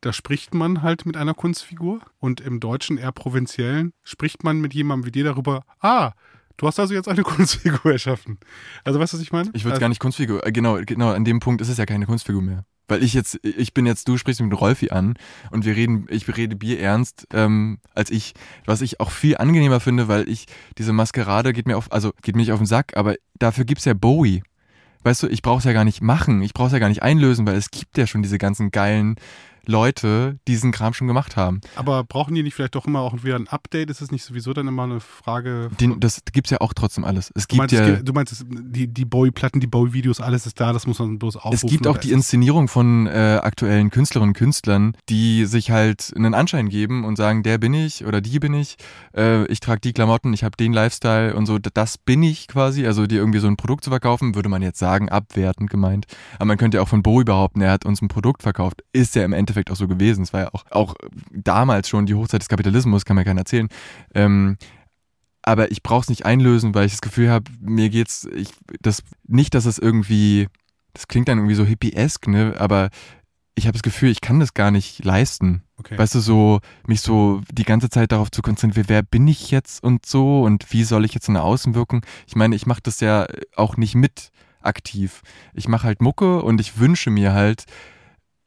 da 0.00 0.12
spricht 0.12 0.52
man 0.52 0.82
halt 0.82 1.06
mit 1.06 1.16
einer 1.16 1.32
Kunstfigur 1.32 2.00
und 2.18 2.40
im 2.40 2.58
deutschen 2.60 2.98
eher 2.98 3.12
provinziellen 3.12 3.92
spricht 4.02 4.42
man 4.42 4.60
mit 4.60 4.74
jemandem 4.74 5.06
wie 5.06 5.12
dir 5.12 5.24
darüber, 5.24 5.64
ah, 5.80 6.12
du 6.56 6.66
hast 6.66 6.80
also 6.80 6.92
jetzt 6.92 7.08
eine 7.08 7.22
Kunstfigur 7.24 7.92
erschaffen. 7.92 8.38
Also 8.84 8.98
weißt 8.98 9.12
du, 9.12 9.18
was 9.18 9.22
ich 9.22 9.32
meine? 9.32 9.50
Ich 9.54 9.64
würde 9.64 9.74
also, 9.74 9.80
gar 9.80 9.88
nicht 9.88 10.00
Kunstfigur, 10.00 10.44
äh, 10.46 10.52
genau, 10.52 10.80
genau, 10.84 11.12
an 11.12 11.24
dem 11.24 11.40
Punkt 11.40 11.60
ist 11.60 11.68
es 11.68 11.78
ja 11.78 11.86
keine 11.86 12.06
Kunstfigur 12.06 12.42
mehr. 12.42 12.64
Weil 12.88 13.02
ich 13.02 13.14
jetzt, 13.14 13.38
ich 13.44 13.74
bin 13.74 13.86
jetzt, 13.86 14.08
du 14.08 14.16
sprichst 14.16 14.40
mit 14.40 14.60
Rolfi 14.60 14.90
an 14.90 15.14
und 15.50 15.64
wir 15.64 15.76
reden, 15.76 16.06
ich 16.10 16.28
rede 16.36 16.56
Bier 16.56 16.80
ernst, 16.80 17.26
ähm, 17.32 17.78
als 17.94 18.10
ich, 18.10 18.34
was 18.66 18.82
ich 18.82 19.00
auch 19.00 19.10
viel 19.10 19.36
angenehmer 19.36 19.80
finde, 19.80 20.08
weil 20.08 20.28
ich, 20.28 20.46
diese 20.78 20.92
Maskerade 20.92 21.52
geht 21.52 21.66
mir 21.66 21.76
auf, 21.76 21.90
also 21.92 22.12
geht 22.22 22.34
mir 22.34 22.42
nicht 22.42 22.52
auf 22.52 22.58
den 22.60 22.66
Sack, 22.66 22.96
aber 22.96 23.14
dafür 23.38 23.64
gibt's 23.64 23.84
ja 23.84 23.94
Bowie. 23.94 24.42
Weißt 25.04 25.22
du, 25.22 25.26
ich 25.26 25.42
brauch's 25.42 25.64
ja 25.64 25.72
gar 25.72 25.84
nicht 25.84 26.00
machen, 26.00 26.42
ich 26.42 26.54
brauch's 26.54 26.72
ja 26.72 26.78
gar 26.78 26.88
nicht 26.88 27.02
einlösen, 27.02 27.46
weil 27.46 27.56
es 27.56 27.70
gibt 27.70 27.98
ja 27.98 28.06
schon 28.06 28.22
diese 28.22 28.38
ganzen 28.38 28.70
geilen 28.70 29.16
Leute 29.66 30.38
diesen 30.48 30.72
Kram 30.72 30.94
schon 30.94 31.06
gemacht 31.06 31.36
haben. 31.36 31.60
Aber 31.76 32.04
brauchen 32.04 32.34
die 32.34 32.42
nicht 32.42 32.54
vielleicht 32.54 32.74
doch 32.74 32.86
immer 32.86 33.00
auch 33.00 33.22
wieder 33.24 33.36
ein 33.36 33.48
Update? 33.48 33.90
Ist 33.90 34.00
es 34.02 34.10
nicht 34.10 34.24
sowieso 34.24 34.52
dann 34.52 34.68
immer 34.68 34.84
eine 34.84 35.00
Frage? 35.00 35.70
Den, 35.80 36.00
das 36.00 36.20
gibt's 36.32 36.50
ja 36.50 36.60
auch 36.60 36.72
trotzdem 36.74 37.04
alles. 37.04 37.30
Es 37.34 37.46
du 37.46 37.52
gibt 37.52 37.58
meinst, 37.58 37.74
ja, 37.74 37.86
es 37.86 37.96
gibt, 37.96 38.08
du 38.08 38.12
meinst 38.12 38.32
es, 38.32 38.44
die, 38.48 38.88
die 38.88 39.04
Bowie-Platten, 39.04 39.60
die 39.60 39.66
Bowie-Videos, 39.66 40.20
alles 40.20 40.46
ist 40.46 40.60
da, 40.60 40.72
das 40.72 40.86
muss 40.86 40.98
man 40.98 41.18
bloß 41.18 41.36
aufrufen. 41.36 41.54
es 41.66 41.70
gibt 41.70 41.86
auch 41.86 41.98
die 41.98 42.12
Inszenierung 42.12 42.68
von 42.68 43.06
äh, 43.06 43.40
aktuellen 43.42 43.90
Künstlerinnen 43.90 44.30
und 44.30 44.34
Künstlern, 44.34 44.96
die 45.08 45.44
sich 45.44 45.70
halt 45.70 46.12
einen 46.16 46.34
Anschein 46.34 46.68
geben 46.68 47.04
und 47.04 47.16
sagen, 47.16 47.42
der 47.42 47.58
bin 47.58 47.74
ich 47.74 48.04
oder 48.04 48.20
die 48.20 48.38
bin 48.38 48.54
ich, 48.54 48.76
äh, 49.16 49.44
ich 49.46 49.60
trage 49.60 49.80
die 49.80 49.92
Klamotten, 49.92 50.32
ich 50.32 50.44
habe 50.44 50.56
den 50.56 50.72
Lifestyle 50.72 51.34
und 51.34 51.46
so, 51.46 51.58
das 51.58 51.98
bin 51.98 52.22
ich 52.22 52.48
quasi, 52.48 52.86
also 52.86 53.06
dir 53.06 53.18
irgendwie 53.18 53.38
so 53.38 53.46
ein 53.46 53.56
Produkt 53.56 53.84
zu 53.84 53.90
verkaufen, 53.90 54.34
würde 54.34 54.48
man 54.48 54.62
jetzt 54.62 54.78
sagen, 54.78 55.08
abwertend 55.08 55.70
gemeint. 55.70 56.06
Aber 56.36 56.46
man 56.46 56.58
könnte 56.58 56.78
ja 56.78 56.82
auch 56.82 56.88
von 56.88 57.02
Bowie 57.02 57.24
behaupten, 57.24 57.60
er 57.60 57.70
hat 57.70 57.84
uns 57.84 58.00
ein 58.02 58.08
Produkt 58.08 58.42
verkauft. 58.42 58.82
Ist 58.92 59.14
ja 59.14 59.24
im 59.24 59.32
Endeffekt 59.32 59.51
auch 59.70 59.76
so 59.76 59.88
gewesen. 59.88 60.22
Es 60.22 60.32
war 60.32 60.40
ja 60.40 60.48
auch, 60.52 60.64
auch 60.70 60.94
damals 61.30 61.88
schon 61.88 62.06
die 62.06 62.14
Hochzeit 62.14 62.40
des 62.40 62.48
Kapitalismus, 62.48 63.04
kann 63.04 63.16
mir 63.16 63.24
keiner 63.24 63.40
erzählen. 63.40 63.68
Ähm, 64.14 64.56
aber 65.42 65.70
ich 65.72 65.82
brauche 65.82 66.02
es 66.02 66.08
nicht 66.08 66.24
einlösen, 66.24 66.74
weil 66.74 66.86
ich 66.86 66.92
das 66.92 67.00
Gefühl 67.00 67.30
habe, 67.30 67.50
mir 67.60 67.90
geht's, 67.90 68.28
ich, 68.34 68.50
das, 68.80 69.02
nicht, 69.26 69.54
dass 69.54 69.66
es 69.66 69.78
irgendwie, 69.78 70.48
das 70.94 71.08
klingt 71.08 71.28
dann 71.28 71.38
irgendwie 71.38 71.56
so 71.56 71.64
hippiesk, 71.64 72.28
ne, 72.28 72.54
aber 72.58 72.90
ich 73.54 73.66
habe 73.66 73.72
das 73.72 73.82
Gefühl, 73.82 74.10
ich 74.10 74.20
kann 74.20 74.40
das 74.40 74.54
gar 74.54 74.70
nicht 74.70 75.04
leisten. 75.04 75.62
Okay. 75.76 75.98
Weißt 75.98 76.14
du, 76.14 76.20
so, 76.20 76.60
mich 76.86 77.00
so 77.00 77.42
die 77.52 77.64
ganze 77.64 77.90
Zeit 77.90 78.12
darauf 78.12 78.30
zu 78.30 78.40
konzentrieren, 78.40 78.88
wer 78.88 79.02
bin 79.02 79.28
ich 79.28 79.50
jetzt 79.50 79.82
und 79.82 80.06
so 80.06 80.42
und 80.42 80.72
wie 80.72 80.84
soll 80.84 81.04
ich 81.04 81.12
jetzt 81.12 81.26
so 81.26 81.32
eine 81.32 81.42
Außenwirkung? 81.42 82.06
Ich 82.26 82.36
meine, 82.36 82.54
ich 82.54 82.66
mache 82.66 82.80
das 82.82 83.00
ja 83.00 83.26
auch 83.56 83.76
nicht 83.76 83.94
mit 83.94 84.30
aktiv. 84.62 85.22
Ich 85.54 85.68
mache 85.68 85.86
halt 85.86 86.00
Mucke 86.00 86.42
und 86.42 86.60
ich 86.60 86.78
wünsche 86.78 87.10
mir 87.10 87.32
halt 87.32 87.64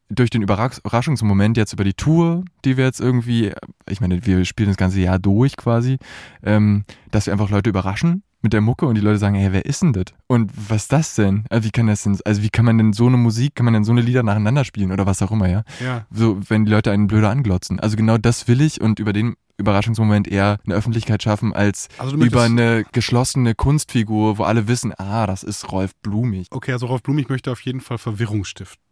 durch 0.09 0.29
den 0.29 0.43
Überrasch- 0.43 0.79
Überraschungsmoment 0.79 1.57
jetzt 1.57 1.73
über 1.73 1.83
die 1.83 1.93
Tour, 1.93 2.43
die 2.63 2.77
wir 2.77 2.85
jetzt 2.85 2.99
irgendwie, 2.99 3.51
ich 3.89 4.01
meine, 4.01 4.25
wir 4.25 4.45
spielen 4.45 4.69
das 4.69 4.77
ganze 4.77 4.99
Jahr 4.99 5.19
durch 5.19 5.57
quasi, 5.57 5.97
ähm, 6.43 6.85
dass 7.11 7.25
wir 7.25 7.33
einfach 7.33 7.49
Leute 7.49 7.69
überraschen 7.69 8.23
mit 8.41 8.53
der 8.53 8.61
Mucke 8.61 8.85
und 8.85 8.93
die 8.93 9.01
Leute 9.01 9.17
sagen, 9.17 9.33
hey, 9.33 9.51
wer 9.51 9.65
ist 9.65 9.81
denn 9.81 9.93
das? 9.93 10.05
Und 10.27 10.51
was 10.55 10.83
ist 10.83 10.93
das 10.93 11.15
denn? 11.15 11.45
Also 11.49 11.65
wie 11.65 11.71
kann 11.71 11.87
das 11.87 12.03
denn, 12.03 12.17
also 12.25 12.43
wie 12.43 12.49
kann 12.49 12.63
man 12.63 12.77
denn 12.77 12.93
so 12.93 13.07
eine 13.07 13.17
Musik, 13.17 13.55
kann 13.55 13.65
man 13.65 13.73
denn 13.73 13.83
so 13.83 13.91
eine 13.91 14.01
Lieder 14.01 14.21
nacheinander 14.21 14.63
spielen 14.63 14.91
oder 14.91 15.07
was 15.07 15.23
auch 15.23 15.31
immer, 15.31 15.49
ja? 15.49 15.63
ja. 15.83 16.05
so, 16.11 16.39
wenn 16.47 16.65
die 16.65 16.71
Leute 16.71 16.91
einen 16.91 17.07
blöder 17.07 17.31
anglotzen. 17.31 17.79
Also 17.79 17.97
genau 17.97 18.19
das 18.19 18.47
will 18.47 18.61
ich 18.61 18.81
und 18.81 18.99
über 18.99 19.13
den 19.13 19.35
Überraschungsmoment 19.57 20.27
eher 20.27 20.59
eine 20.65 20.75
Öffentlichkeit 20.75 21.23
schaffen, 21.23 21.53
als 21.53 21.87
Also 21.97 22.17
über 22.17 22.43
eine 22.43 22.85
geschlossene 22.91 23.55
Kunstfigur, 23.55 24.37
wo 24.37 24.43
alle 24.43 24.67
wissen, 24.67 24.93
ah, 24.97 25.25
das 25.25 25.41
ist 25.41 25.71
Rolf 25.71 25.95
Blumig. 26.03 26.47
Okay, 26.51 26.73
also 26.73 26.85
Rolf 26.85 27.01
Blumig 27.01 27.29
möchte 27.29 27.51
auf 27.51 27.61
jeden 27.61 27.81
Fall 27.81 27.97
Verwirrung 27.97 28.43
stiften. 28.43 28.84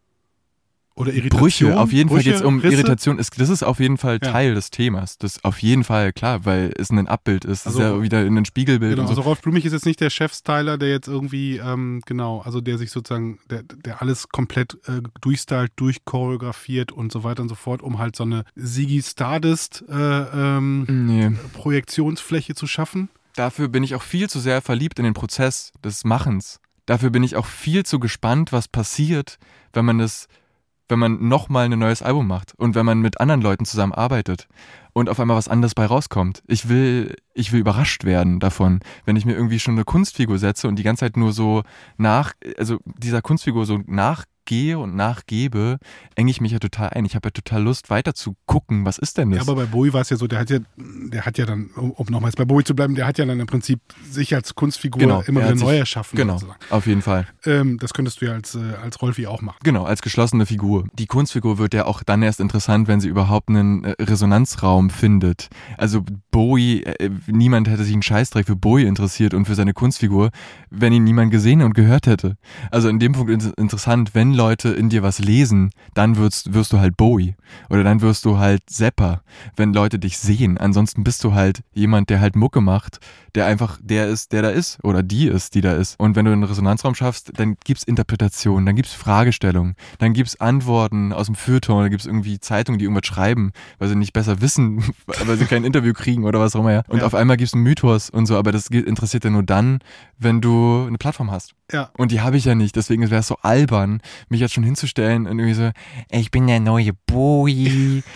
Oder 0.96 1.12
Irritation. 1.12 1.40
Brüche, 1.72 1.80
auf 1.80 1.92
jeden 1.92 2.10
Fall 2.10 2.18
Brüche, 2.20 2.30
geht 2.30 2.40
es 2.40 2.46
um 2.46 2.60
Risse? 2.60 2.76
Irritation. 2.76 3.18
Ist, 3.18 3.40
das 3.42 3.50
ist 3.50 3.64
auf 3.64 3.80
jeden 3.80 3.98
Fall 3.98 4.20
Ja. 4.22 4.32
Teil 4.32 4.54
des 4.54 4.70
Themas. 4.70 5.18
Das 5.18 5.44
auf 5.44 5.58
jeden 5.60 5.84
Fall, 5.84 6.14
klar, 6.14 6.46
weil 6.46 6.72
es 6.78 6.92
ein 6.92 7.08
Abbild 7.08 7.46
ist. 7.46 7.66
Also- 7.66 7.80
ist 7.80 7.86
ja 7.86 8.02
wieder 8.04 8.24
in 8.26 8.38
ein 8.38 8.46
Spiegelbild 8.46 8.92
Genau, 8.92 9.02
und 9.02 9.08
so. 9.08 9.12
also 9.14 9.22
Rolf 9.24 9.42
Blumig 9.42 9.66
ist 9.66 9.74
jetzt 9.74 9.88
nicht 9.88 10.00
der 10.02 10.12
Chefstyler, 10.12 10.78
der 10.78 10.90
jetzt 10.90 11.08
irgendwie, 11.08 11.58
ähm, 11.58 12.02
genau, 12.06 12.42
also 12.42 12.62
der 12.62 12.78
sich 12.78 12.92
sozusagen, 12.92 13.40
der, 13.50 13.64
der 13.64 14.02
alles 14.04 14.30
komplett 14.30 14.76
äh, 14.88 15.02
durchstylt, 15.22 15.72
durchchoreografiert 15.78 16.92
und 16.92 17.12
so 17.12 17.24
weiter 17.24 17.42
und 17.42 17.50
so 17.50 17.56
fort, 17.56 17.82
um 17.82 17.98
halt 17.98 18.16
so 18.16 18.24
eine 18.24 18.44
Ziggy 18.56 19.02
Stardust 19.02 19.84
äh, 19.90 19.94
ähm, 19.96 20.86
nee. 20.88 21.32
Projektionsfläche 21.54 22.56
zu 22.56 22.68
schaffen. 22.68 23.10
Dafür 23.36 23.68
bin 23.68 23.84
ich 23.84 23.96
auch 23.96 24.04
viel 24.04 24.30
zu 24.30 24.40
sehr 24.40 24.62
verliebt 24.62 25.00
in 25.00 25.06
den 25.06 25.16
Prozess 25.16 25.72
des 25.84 26.04
Machens. 26.06 26.60
Dafür 26.86 27.10
bin 27.10 27.24
ich 27.24 27.36
auch 27.36 27.48
viel 27.48 27.84
zu 27.84 28.00
gespannt, 28.00 28.52
was 28.52 28.68
passiert, 28.68 29.40
wenn 29.72 29.86
man 29.86 29.98
das, 29.98 30.28
wenn 30.94 31.00
man 31.00 31.28
nochmal 31.28 31.66
ein 31.66 31.80
neues 31.80 32.04
Album 32.04 32.28
macht 32.28 32.54
und 32.56 32.76
wenn 32.76 32.86
man 32.86 33.00
mit 33.00 33.20
anderen 33.20 33.42
Leuten 33.42 33.66
zusammenarbeitet 33.66 34.48
und 34.94 35.10
auf 35.10 35.20
einmal 35.20 35.36
was 35.36 35.48
anderes 35.48 35.74
bei 35.74 35.88
rauskommt. 35.88 36.44
Ich 36.46 36.70
will, 36.70 37.16
ich 37.34 37.52
will 37.52 37.62
überrascht 37.62 38.04
werden 38.04 38.40
davon, 38.40 38.80
wenn 39.04 39.16
ich 39.16 39.26
mir 39.26 39.34
irgendwie 39.34 39.60
schon 39.60 39.74
eine 39.74 39.86
Kunstfigur 39.86 40.38
setze 40.38 40.68
und 40.68 40.78
die 40.78 40.84
ganze 40.84 41.00
Zeit 41.00 41.18
nur 41.18 41.34
so 41.34 41.64
nach, 41.98 42.34
also 42.60 42.78
dieser 42.86 43.24
Kunstfigur 43.24 43.66
so 43.66 43.80
nachgehe 44.44 44.78
und 44.78 44.96
nachgebe, 44.96 45.78
enge 46.16 46.30
ich 46.30 46.42
mich 46.42 46.52
ja 46.52 46.60
total 46.60 46.90
ein. 46.90 47.06
Ich 47.06 47.16
habe 47.16 47.28
ja 47.28 47.32
total 47.32 47.64
Lust, 47.64 47.90
weiter 47.90 48.14
zu 48.14 48.36
gucken, 48.46 48.86
was 48.86 48.98
ist 48.98 49.18
denn 49.18 49.32
das? 49.32 49.46
Ja, 49.46 49.52
aber 49.52 49.62
bei 49.62 49.66
Bowie 49.66 49.94
war 49.94 50.02
es 50.02 50.10
ja 50.10 50.18
so, 50.18 50.28
der 50.28 50.40
hat 50.40 50.50
ja, 50.50 50.60
der 50.76 51.26
hat 51.26 51.38
ja 51.38 51.46
dann, 51.46 51.70
um, 51.76 51.94
nochmals 52.10 52.36
bei 52.36 52.46
Bowie 52.46 52.64
zu 52.64 52.76
bleiben, 52.76 52.96
der 52.96 53.08
hat 53.08 53.18
ja 53.18 53.26
dann 53.26 53.40
im 53.40 53.48
Prinzip 53.48 53.80
sich 54.10 54.36
als 54.36 54.54
Kunstfigur 54.56 55.00
Genau, 55.00 55.22
immer 55.22 55.42
er 55.42 55.54
wieder 55.54 55.66
neu 55.66 55.78
erschaffen. 55.78 56.18
genau, 56.18 56.34
sozusagen. 56.34 56.60
auf 56.70 56.88
jeden 56.88 57.02
Fall. 57.02 57.26
Ähm, 57.46 57.78
das 57.80 57.94
könntest 57.94 58.22
du 58.22 58.26
ja 58.26 58.34
als, 58.34 58.56
äh, 58.56 58.60
als 58.82 59.02
Rolfi 59.02 59.28
auch 59.28 59.42
machen. 59.42 59.58
Genau, 59.64 59.84
als 59.86 60.02
geschlossene 60.02 60.46
Figur. 60.46 60.88
Die 60.94 61.06
Kunstfigur 61.06 61.58
wird 61.58 61.74
ja 61.74 61.86
auch 61.86 62.04
dann 62.04 62.22
erst 62.22 62.40
interessant, 62.40 62.88
wenn 62.88 63.00
sie 63.00 63.08
überhaupt 63.08 63.50
einen 63.50 63.86
äh, 63.86 63.96
Resonanzraum 64.02 64.90
findet. 64.90 65.50
Also 65.78 66.04
Bowie, 66.32 66.84
äh, 66.84 67.10
niemand 67.28 67.70
hätte 67.70 67.84
sich 67.84 67.94
einen 67.94 68.04
Scheißdreck 68.04 68.46
für 68.48 68.56
Bowie 68.56 68.84
interessiert 68.86 69.34
und 69.34 69.46
für 69.46 69.56
seine 69.56 69.74
Kunstfigur, 69.74 70.32
wenn 70.70 70.92
ihn 70.92 71.04
niemand 71.06 71.32
gesehen 71.32 71.62
und 71.62 71.74
gehört 71.74 72.08
hätte. 72.08 72.36
Also 72.72 72.90
in 72.90 73.00
dem 73.00 73.14
Punkt 73.14 73.32
ist 73.32 73.46
es 73.46 73.54
interessant, 73.54 74.14
wenn 74.14 74.33
Leute 74.34 74.70
in 74.70 74.90
dir 74.90 75.04
was 75.04 75.20
lesen, 75.20 75.72
dann 75.94 76.18
wirst, 76.18 76.54
wirst 76.54 76.74
du 76.74 76.80
halt 76.80 76.98
Bowie. 76.98 77.36
Oder 77.70 77.84
dann 77.84 78.02
wirst 78.02 78.26
du 78.26 78.38
halt 78.40 78.62
Sepper, 78.70 79.22
wenn 79.56 79.74
Leute 79.74 80.00
dich 80.00 80.18
sehen. 80.18 80.58
Ansonsten 80.58 81.04
bist 81.04 81.24
du 81.24 81.34
halt 81.34 81.62
jemand, 81.74 82.10
der 82.10 82.20
halt 82.20 82.36
Mucke 82.36 82.62
macht, 82.62 83.00
der 83.36 83.46
einfach 83.46 83.80
der 83.82 84.08
ist, 84.08 84.32
der 84.32 84.42
da 84.42 84.50
ist. 84.50 84.80
Oder 84.84 85.04
die 85.04 85.28
ist, 85.28 85.56
die 85.56 85.62
da 85.62 85.74
ist. 85.74 86.00
Und 86.00 86.16
wenn 86.16 86.26
du 86.26 86.32
einen 86.32 86.44
Resonanzraum 86.44 86.96
schaffst, 86.96 87.32
dann 87.38 87.56
gibt's 87.64 87.84
Interpretationen, 87.84 88.66
dann 88.66 88.76
gibt's 88.76 88.94
Fragestellungen, 88.94 89.76
dann 90.00 90.14
gibt's 90.14 90.40
Antworten 90.40 91.14
aus 91.14 91.28
dem 91.28 91.36
Feuilleton, 91.36 91.82
dann 91.84 91.92
gibt's 91.92 92.06
irgendwie 92.06 92.40
Zeitungen, 92.40 92.80
die 92.80 92.86
irgendwas 92.86 93.06
schreiben, 93.08 93.52
weil 93.80 93.90
sie 93.90 93.96
nicht 93.96 94.14
besser 94.14 94.42
wissen, 94.42 94.84
weil 95.26 95.38
sie 95.38 95.46
kein 95.46 95.64
Interview 95.64 95.94
kriegen 95.94 96.24
oder 96.26 96.40
was 96.40 96.56
auch 96.56 96.62
immer. 96.62 96.72
Ja. 96.74 96.84
Und 96.88 97.00
Ja. 97.00 97.06
auf 97.06 97.16
einmal 97.16 97.38
gibt's 97.38 97.54
einen 97.54 97.64
Mythos 97.64 98.10
und 98.10 98.26
so, 98.26 98.38
aber 98.38 98.52
das 98.52 98.68
interessiert 98.68 99.24
ja 99.24 99.30
nur 99.30 99.44
dann, 99.44 99.80
wenn 100.18 100.42
du 100.42 100.86
eine 100.88 100.98
Plattform 100.98 101.32
hast. 101.32 101.54
Ja. 101.72 101.90
Und 101.98 102.12
die 102.12 102.22
habe 102.22 102.38
ich 102.38 102.46
ja 102.46 102.56
nicht. 102.56 102.76
Deswegen 102.76 103.10
wäre 103.10 103.22
es 103.22 103.28
so 103.28 103.38
albern, 103.42 104.02
mich 104.30 104.40
jetzt 104.40 104.54
schon 104.54 104.64
hinzustellen 104.64 105.28
und 105.28 105.40
irgendwie 105.40 105.54
so, 105.54 105.72
ich 106.10 106.32
bin 106.32 106.48
der 106.48 106.60
neue 106.60 106.94
Bowie. 106.94 108.04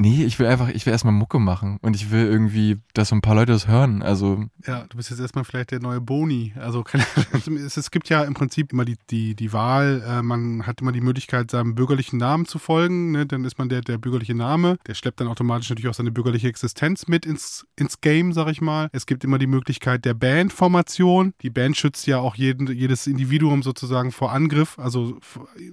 nee, 0.00 0.24
ich 0.24 0.38
will 0.38 0.46
einfach, 0.46 0.68
ich 0.68 0.86
will 0.86 0.92
erstmal 0.92 1.12
Mucke 1.12 1.38
machen. 1.38 1.78
Und 1.82 1.94
ich 1.94 2.10
will 2.10 2.26
irgendwie, 2.26 2.78
dass 2.94 3.10
so 3.10 3.14
ein 3.14 3.20
paar 3.20 3.34
Leute 3.34 3.52
das 3.52 3.68
hören. 3.68 4.02
Also, 4.02 4.46
Ja, 4.66 4.84
du 4.88 4.96
bist 4.96 5.10
jetzt 5.10 5.20
erstmal 5.20 5.44
vielleicht 5.44 5.70
der 5.70 5.80
neue 5.80 6.00
Boni. 6.00 6.54
Also 6.58 6.84
es, 7.46 7.90
gibt 7.90 8.08
ja 8.08 8.22
im 8.24 8.34
Prinzip 8.34 8.72
immer 8.72 8.84
die, 8.84 8.96
die, 9.10 9.34
die 9.34 9.52
Wahl, 9.52 10.02
äh, 10.06 10.22
man 10.22 10.66
hat 10.66 10.80
immer 10.80 10.92
die 10.92 11.02
Möglichkeit, 11.02 11.50
seinem 11.50 11.74
bürgerlichen 11.74 12.18
Namen 12.18 12.46
zu 12.46 12.58
folgen. 12.58 13.12
Ne? 13.12 13.26
Dann 13.26 13.44
ist 13.44 13.58
man 13.58 13.68
der, 13.68 13.82
der 13.82 13.98
bürgerliche 13.98 14.34
Name. 14.34 14.78
Der 14.86 14.94
schleppt 14.94 15.20
dann 15.20 15.28
automatisch 15.28 15.68
natürlich 15.68 15.88
auch 15.88 15.94
seine 15.94 16.10
bürgerliche 16.10 16.48
Existenz 16.48 17.06
mit 17.06 17.26
ins, 17.26 17.66
ins 17.76 18.00
Game, 18.00 18.32
sag 18.32 18.48
ich 18.48 18.60
mal. 18.60 18.88
Es 18.92 19.04
gibt 19.04 19.22
immer 19.22 19.38
die 19.38 19.46
Möglichkeit 19.46 20.04
der 20.06 20.14
Bandformation. 20.14 21.34
Die 21.42 21.50
Band 21.50 21.76
schützt 21.76 22.06
ja 22.06 22.18
auch 22.18 22.36
jeden, 22.36 22.68
jedes 22.68 23.06
Individuum 23.06 23.62
sozusagen 23.62 24.12
vor 24.12 24.32
Angriff. 24.32 24.78
Also 24.78 25.18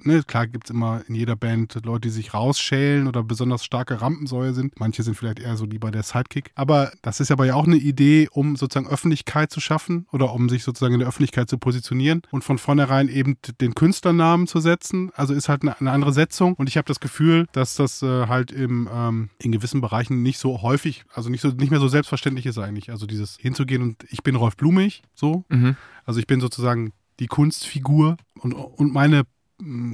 ne, 0.03 0.23
klar 0.23 0.47
gibt 0.47 0.65
es 0.65 0.71
immer 0.71 1.01
in 1.07 1.15
jeder 1.15 1.37
Band 1.37 1.79
Leute, 1.85 2.09
die 2.09 2.13
sich 2.13 2.33
rausschälen 2.33 3.07
oder 3.07 3.23
besonders 3.23 3.63
starke 3.63 4.01
Rampensäue 4.17 4.53
sind. 4.53 4.79
Manche 4.79 5.03
sind 5.03 5.15
vielleicht 5.15 5.39
eher 5.39 5.55
so 5.57 5.65
lieber 5.65 5.91
der 5.91 6.03
Sidekick. 6.03 6.51
Aber 6.55 6.91
das 7.01 7.19
ist 7.19 7.31
aber 7.31 7.45
ja 7.45 7.55
auch 7.55 7.67
eine 7.67 7.77
Idee, 7.77 8.27
um 8.31 8.55
sozusagen 8.55 8.87
Öffentlichkeit 8.87 9.51
zu 9.51 9.59
schaffen 9.59 10.07
oder 10.11 10.33
um 10.33 10.49
sich 10.49 10.63
sozusagen 10.63 10.95
in 10.95 10.99
der 10.99 11.07
Öffentlichkeit 11.07 11.49
zu 11.49 11.57
positionieren 11.57 12.21
und 12.31 12.43
von 12.43 12.57
vornherein 12.57 13.09
eben 13.09 13.37
den 13.61 13.75
Künstlernamen 13.75 14.47
zu 14.47 14.59
setzen. 14.59 15.11
Also 15.15 15.33
ist 15.33 15.49
halt 15.49 15.61
eine, 15.61 15.79
eine 15.79 15.91
andere 15.91 16.13
Setzung. 16.13 16.55
Und 16.55 16.67
ich 16.67 16.77
habe 16.77 16.87
das 16.87 16.99
Gefühl, 16.99 17.47
dass 17.51 17.75
das 17.75 18.01
äh, 18.01 18.27
halt 18.27 18.51
im, 18.51 18.89
ähm, 18.91 19.29
in 19.39 19.51
gewissen 19.51 19.81
Bereichen 19.81 20.23
nicht 20.23 20.39
so 20.39 20.61
häufig, 20.61 21.05
also 21.13 21.29
nicht 21.29 21.41
so 21.41 21.49
nicht 21.49 21.71
mehr 21.71 21.79
so 21.79 21.87
selbstverständlich 21.87 22.45
ist 22.45 22.57
eigentlich. 22.57 22.89
Also 22.89 23.05
dieses 23.05 23.37
hinzugehen 23.37 23.81
und 23.81 24.03
ich 24.09 24.23
bin 24.23 24.35
Rolf 24.35 24.57
Blumig, 24.57 25.03
so. 25.13 25.45
mhm. 25.49 25.75
Also 26.05 26.19
ich 26.19 26.27
bin 26.27 26.39
sozusagen 26.39 26.93
die 27.19 27.27
Kunstfigur 27.27 28.17
und, 28.39 28.53
und 28.53 28.93
meine 28.93 29.23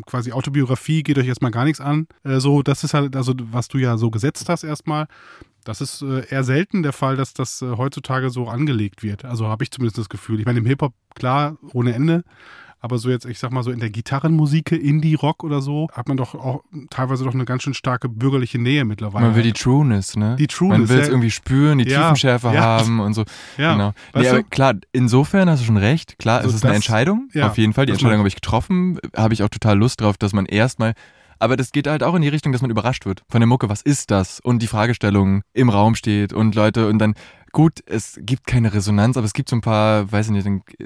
quasi 0.05 0.31
Autobiografie 0.31 1.03
geht 1.03 1.17
euch 1.17 1.27
erstmal 1.27 1.51
gar 1.51 1.63
nichts 1.63 1.81
an. 1.81 2.07
Äh, 2.23 2.39
so, 2.39 2.63
das 2.63 2.83
ist 2.83 2.93
halt, 2.93 3.15
also 3.15 3.33
was 3.37 3.67
du 3.67 3.77
ja 3.77 3.97
so 3.97 4.11
gesetzt 4.11 4.49
hast 4.49 4.63
erstmal. 4.63 5.07
Das 5.63 5.79
ist 5.79 6.01
äh, 6.01 6.27
eher 6.27 6.43
selten 6.43 6.83
der 6.83 6.93
Fall, 6.93 7.15
dass 7.15 7.33
das 7.33 7.61
äh, 7.61 7.77
heutzutage 7.77 8.29
so 8.29 8.47
angelegt 8.47 9.03
wird. 9.03 9.23
Also 9.25 9.47
habe 9.47 9.63
ich 9.63 9.71
zumindest 9.71 9.97
das 9.97 10.09
Gefühl. 10.09 10.39
Ich 10.39 10.45
meine, 10.45 10.59
im 10.59 10.65
Hip-Hop, 10.65 10.93
klar, 11.15 11.57
ohne 11.73 11.93
Ende. 11.93 12.23
Aber 12.83 12.97
so 12.97 13.09
jetzt, 13.09 13.25
ich 13.25 13.39
sag 13.39 13.51
mal 13.53 13.63
so 13.63 13.71
in 13.71 13.79
der 13.79 13.89
Gitarrenmusik, 13.89 14.71
Indie-Rock 14.73 15.43
oder 15.45 15.61
so, 15.61 15.87
hat 15.93 16.07
man 16.09 16.17
doch 16.17 16.35
auch 16.35 16.63
teilweise 16.89 17.23
doch 17.23 17.33
eine 17.33 17.45
ganz 17.45 17.63
schön 17.63 17.73
starke 17.73 18.09
bürgerliche 18.09 18.59
Nähe 18.59 18.83
mittlerweile. 18.83 19.25
Man 19.27 19.35
will 19.35 19.43
die 19.43 19.53
Trueness, 19.53 20.17
ne? 20.17 20.35
Die 20.37 20.47
Trueness, 20.47 20.79
Man 20.79 20.89
will 20.89 20.99
es 20.99 21.07
ja. 21.07 21.13
irgendwie 21.13 21.31
spüren, 21.31 21.77
die 21.79 21.85
Ja, 21.89 22.01
Tiefenschärfe 22.01 22.47
ja. 22.53 22.61
haben 22.61 22.99
und 22.99 23.13
so. 23.13 23.23
ja, 23.57 23.71
Genau. 23.73 23.93
Nee, 24.13 24.27
aber 24.27 24.43
klar, 24.43 24.73
insofern 24.91 25.49
hast 25.49 25.61
du 25.61 25.65
schon 25.65 25.77
recht. 25.77 26.19
Klar, 26.19 26.39
Also 26.39 26.49
es 26.49 26.55
ist 26.55 26.63
eine 26.65 26.71
das- 26.73 26.75
Entscheidung. 26.77 27.29
ja, 27.33 27.47
auf 27.47 27.57
jeden 27.57 27.71
Fall. 27.73 27.85
Die 27.85 27.93
Entscheidung 27.93 28.17
habe 28.19 28.27
ich 28.27 28.35
getroffen. 28.35 28.99
Habe 29.15 29.33
ich 29.33 29.41
auch 29.43 29.49
total 29.49 29.77
Lust 29.79 30.01
drauf, 30.01 30.17
dass 30.17 30.33
man 30.33 30.45
erstmal. 30.45 30.93
Aber 31.39 31.57
das 31.57 31.71
geht 31.71 31.87
halt 31.87 32.03
auch 32.03 32.15
in 32.15 32.21
die 32.21 32.27
Richtung, 32.29 32.51
dass 32.51 32.61
man 32.61 32.69
überrascht 32.71 33.05
wird 33.05 33.23
von 33.29 33.41
der 33.41 33.47
Mucke. 33.47 33.67
Was 33.69 33.81
ist 33.81 34.11
das? 34.11 34.39
Und 34.39 34.61
die 34.61 34.67
Fragestellung 34.67 35.41
im 35.53 35.69
Raum 35.69 35.95
steht 35.95 36.33
und 36.33 36.53
Leute 36.55 36.87
und 36.89 36.99
dann. 36.99 37.15
Gut, 37.53 37.81
es 37.85 38.17
gibt 38.19 38.47
keine 38.47 38.73
Resonanz, 38.73 39.15
aber 39.15 39.25
es 39.25 39.33
gibt 39.33 39.47
so 39.47 39.55
ein 39.55 39.61
paar, 39.61 40.11
weiß 40.11 40.25
ich 40.25 40.31
nicht, 40.31 40.45
dann 40.47 40.63
äh, 40.79 40.85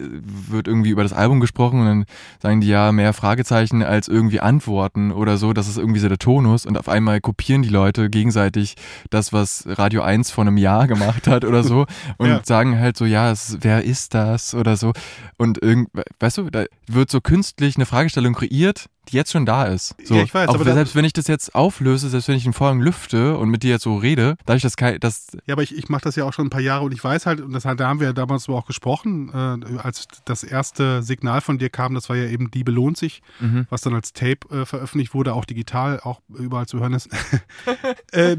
wird 0.50 0.68
irgendwie 0.68 0.90
über 0.90 1.02
das 1.02 1.14
Album 1.14 1.40
gesprochen 1.40 1.80
und 1.80 1.86
dann 1.86 2.06
sagen 2.42 2.60
die 2.60 2.68
ja 2.68 2.92
mehr 2.92 3.14
Fragezeichen 3.14 3.84
als 3.84 4.10
irgendwie 4.10 4.42
Antworten 4.42 5.14
oder 5.14 5.38
so. 5.38 5.54
Das 5.54 5.70
ist 5.70 5.78
irgendwie 5.78 6.02
so 6.02 6.10
der 6.10 6.18
Tonus 6.20 6.66
und 6.66 6.78
auf 6.78 6.90
einmal 6.90 7.22
kopieren 7.22 7.62
die 7.62 7.70
Leute 7.70 8.10
gegenseitig 8.10 8.76
das, 9.10 9.32
was 9.32 9.64
Radio 9.66 10.02
1 10.02 10.30
vor 10.30 10.44
einem 10.44 10.58
Jahr 10.58 10.88
gemacht 10.88 11.28
hat 11.28 11.46
oder 11.46 11.64
so 11.64 11.86
und 12.18 12.28
Ja. 12.28 12.42
sagen 12.44 12.78
halt 12.78 12.98
so, 12.98 13.06
ja, 13.06 13.32
es, 13.32 13.58
wer 13.62 13.86
ist 13.86 14.14
das 14.14 14.54
oder 14.54 14.76
so. 14.76 14.92
Und 15.38 15.62
irgend, 15.64 15.88
weißt 16.20 16.38
du, 16.40 16.50
da 16.50 16.66
wird 16.88 17.10
so 17.10 17.22
künstlich 17.22 17.78
eine 17.78 17.86
Fragestellung 17.86 18.34
kreiert, 18.34 18.88
die 19.10 19.16
jetzt 19.16 19.32
schon 19.32 19.46
da 19.46 19.64
ist. 19.64 19.96
So, 20.04 20.16
Ja, 20.16 20.24
ich 20.24 20.34
weiß, 20.34 20.50
aber 20.50 20.66
selbst 20.66 20.94
wenn 20.96 21.06
ich 21.06 21.14
das 21.14 21.28
jetzt 21.28 21.56
auflöse, 21.56 22.10
selbst 22.10 22.28
wenn 22.28 22.36
ich 22.36 22.44
den 22.44 22.52
Vorhang 22.52 22.82
lüfte 22.82 23.38
und 23.38 23.48
mit 23.50 23.64
dir 23.64 23.70
jetzt 23.72 23.84
so 23.84 23.96
rede, 23.96 24.36
dadurch, 24.46 24.64
dass 24.64 24.76
kein, 24.76 25.00
dass 25.00 25.28
Ja, 25.46 25.54
aber 25.54 25.64
ich, 25.64 25.74
ich 25.78 25.88
mache 25.88 26.02
das 26.02 26.18
ja 26.18 26.26
auch 26.26 26.34
schon 26.34 26.48
ein 26.48 26.50
paar 26.50 26.57
Jahre 26.60 26.84
und 26.86 26.94
ich 26.94 27.04
weiß 27.04 27.26
halt, 27.26 27.42
und 27.42 27.54
das, 27.54 27.64
da 27.64 27.78
haben 27.88 28.00
wir 28.00 28.08
ja 28.08 28.14
damals 28.14 28.44
so 28.44 28.56
auch 28.56 28.66
gesprochen, 28.66 29.30
äh, 29.34 29.78
als 29.80 30.08
das 30.26 30.44
erste 30.44 31.02
Signal 31.04 31.42
von 31.42 31.58
dir 31.58 31.70
kam, 31.70 31.94
das 31.94 32.10
war 32.10 32.16
ja 32.16 32.26
eben 32.28 32.50
Liebe 32.54 32.72
lohnt 32.72 32.98
sich, 32.98 33.22
Mhm. 33.40 33.68
was 33.70 33.82
dann 33.82 33.94
als 33.94 34.14
Tape 34.14 34.40
äh, 34.52 34.66
veröffentlicht 34.66 35.14
wurde, 35.14 35.34
auch 35.34 35.46
digital, 35.46 36.00
auch 36.00 36.22
überall 36.30 36.66
zu 36.68 36.80
hören 36.80 36.94
ist. 36.94 37.10
äh, 38.12 38.36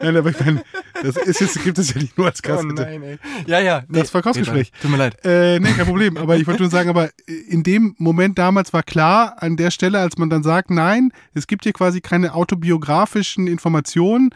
nein, 0.00 0.16
aber 0.16 0.30
ich 0.30 0.40
meine, 0.40 0.62
das 1.02 1.16
ist 1.16 1.40
jetzt, 1.40 1.62
gibt 1.64 1.78
es 1.78 1.94
ja 1.94 2.00
nicht 2.00 2.16
nur 2.18 2.26
als 2.26 2.42
Kassette. 2.42 2.74
Oh 2.78 3.04
ey. 3.04 3.18
Ja, 3.46 3.60
ja. 3.60 3.82
Nee, 3.88 4.00
Das 4.00 4.10
Verkaufsgespräch. 4.10 4.72
Tut 4.80 4.90
mir 4.90 4.96
leid. 4.96 5.16
Äh, 5.24 5.58
nee, 5.60 5.72
kein 5.72 5.86
Problem. 5.86 6.16
Aber 6.16 6.36
ich 6.36 6.46
wollte 6.46 6.62
nur 6.62 6.70
sagen, 6.70 6.88
aber 6.88 7.10
in 7.48 7.62
dem 7.62 7.94
Moment 7.98 8.38
damals 8.38 8.72
war 8.72 8.82
klar, 8.82 9.36
an 9.42 9.56
der 9.56 9.70
Stelle, 9.70 9.98
als 10.00 10.18
man 10.18 10.30
dann 10.30 10.42
sagt, 10.42 10.70
nein, 10.70 11.10
es 11.34 11.46
gibt 11.46 11.64
hier 11.64 11.72
quasi 11.72 12.00
keine 12.00 12.34
autobiografischen 12.34 13.46
Informationen. 13.46 14.30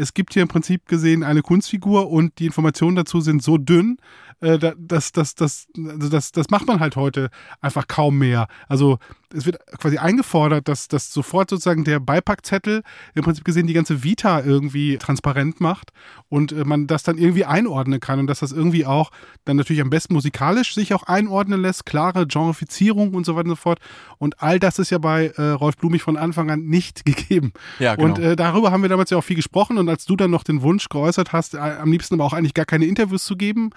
Es 0.00 0.14
gibt 0.14 0.32
hier 0.32 0.42
im 0.42 0.48
Prinzip 0.48 0.86
gesehen 0.86 1.24
eine 1.24 1.42
Kunstfigur 1.42 2.08
und 2.08 2.38
die 2.38 2.46
Informationen 2.46 2.94
dazu 2.94 3.20
sind 3.20 3.42
so 3.42 3.58
dünn, 3.58 3.98
äh, 4.40 4.58
da- 4.58 4.74
das, 4.78 5.12
das, 5.12 5.34
das, 5.34 5.66
also 5.76 6.08
das, 6.08 6.32
das 6.32 6.50
macht 6.50 6.66
man 6.66 6.80
halt 6.80 6.96
heute 6.96 7.30
einfach 7.60 7.88
kaum 7.88 8.18
mehr. 8.18 8.46
Also 8.68 8.98
es 9.34 9.44
wird 9.44 9.58
quasi 9.78 9.98
eingefordert, 9.98 10.68
dass, 10.68 10.88
dass 10.88 11.12
sofort 11.12 11.50
sozusagen 11.50 11.84
der 11.84 12.00
Beipackzettel 12.00 12.82
im 13.14 13.22
Prinzip 13.24 13.44
gesehen 13.44 13.66
die 13.66 13.74
ganze 13.74 14.02
Vita 14.02 14.40
irgendwie 14.40 14.96
transparent 14.96 15.60
macht 15.60 15.90
und 16.30 16.52
äh, 16.52 16.64
man 16.64 16.86
das 16.86 17.02
dann 17.02 17.18
irgendwie 17.18 17.44
einordnen 17.44 18.00
kann 18.00 18.20
und 18.20 18.26
dass 18.26 18.40
das 18.40 18.52
irgendwie 18.52 18.86
auch 18.86 19.10
dann 19.44 19.56
natürlich 19.56 19.82
am 19.82 19.90
besten 19.90 20.14
musikalisch 20.14 20.72
sich 20.74 20.94
auch 20.94 21.02
einordnen 21.02 21.60
lässt, 21.60 21.84
klare 21.84 22.26
Genrefizierung 22.26 23.12
und 23.14 23.26
so 23.26 23.34
weiter 23.36 23.44
und 23.44 23.50
so 23.50 23.56
fort. 23.56 23.80
Und 24.18 24.40
all 24.42 24.58
das 24.58 24.78
ist 24.78 24.90
ja 24.90 24.98
bei 24.98 25.26
äh, 25.36 25.42
Rolf 25.50 25.76
Blumig 25.76 26.00
von 26.02 26.16
Anfang 26.16 26.50
an 26.50 26.64
nicht 26.64 27.04
gegeben. 27.04 27.52
Ja, 27.78 27.96
genau. 27.96 28.08
Und 28.08 28.18
äh, 28.20 28.34
darüber 28.34 28.70
haben 28.72 28.80
wir 28.82 28.88
damals 28.88 29.10
ja 29.10 29.18
auch 29.18 29.24
viel 29.24 29.36
gesprochen 29.36 29.76
und 29.76 29.88
als 29.90 30.06
du 30.06 30.16
dann 30.16 30.30
noch 30.30 30.42
den 30.42 30.62
Wunsch 30.62 30.88
geäußert 30.88 31.32
hast, 31.34 31.54
äh, 31.54 31.58
am 31.58 31.92
liebsten 31.92 32.14
aber 32.14 32.24
auch 32.24 32.32
eigentlich 32.32 32.54
gar 32.54 32.64
keine 32.66 32.86
Interviews 32.86 33.24
zu 33.24 33.36
geben, 33.36 33.70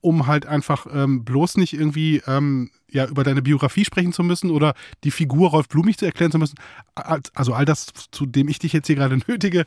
um 0.00 0.26
halt 0.26 0.46
einfach 0.46 0.86
ähm, 0.92 1.24
bloß 1.24 1.56
nicht 1.56 1.72
irgendwie 1.72 2.22
ähm, 2.26 2.70
ja 2.90 3.06
über 3.06 3.24
deine 3.24 3.42
Biografie 3.42 3.84
sprechen 3.84 4.12
zu 4.12 4.22
müssen 4.22 4.50
oder 4.50 4.74
die 5.04 5.10
Figur 5.10 5.50
Rolf 5.50 5.68
Blumig 5.68 5.98
zu 5.98 6.06
erklären 6.06 6.30
zu 6.32 6.38
müssen. 6.38 6.56
Also 6.94 7.52
all 7.52 7.64
das, 7.64 7.86
zu 8.10 8.24
dem 8.26 8.48
ich 8.48 8.58
dich 8.58 8.72
jetzt 8.72 8.86
hier 8.86 8.96
gerade 8.96 9.18
nötige, 9.26 9.64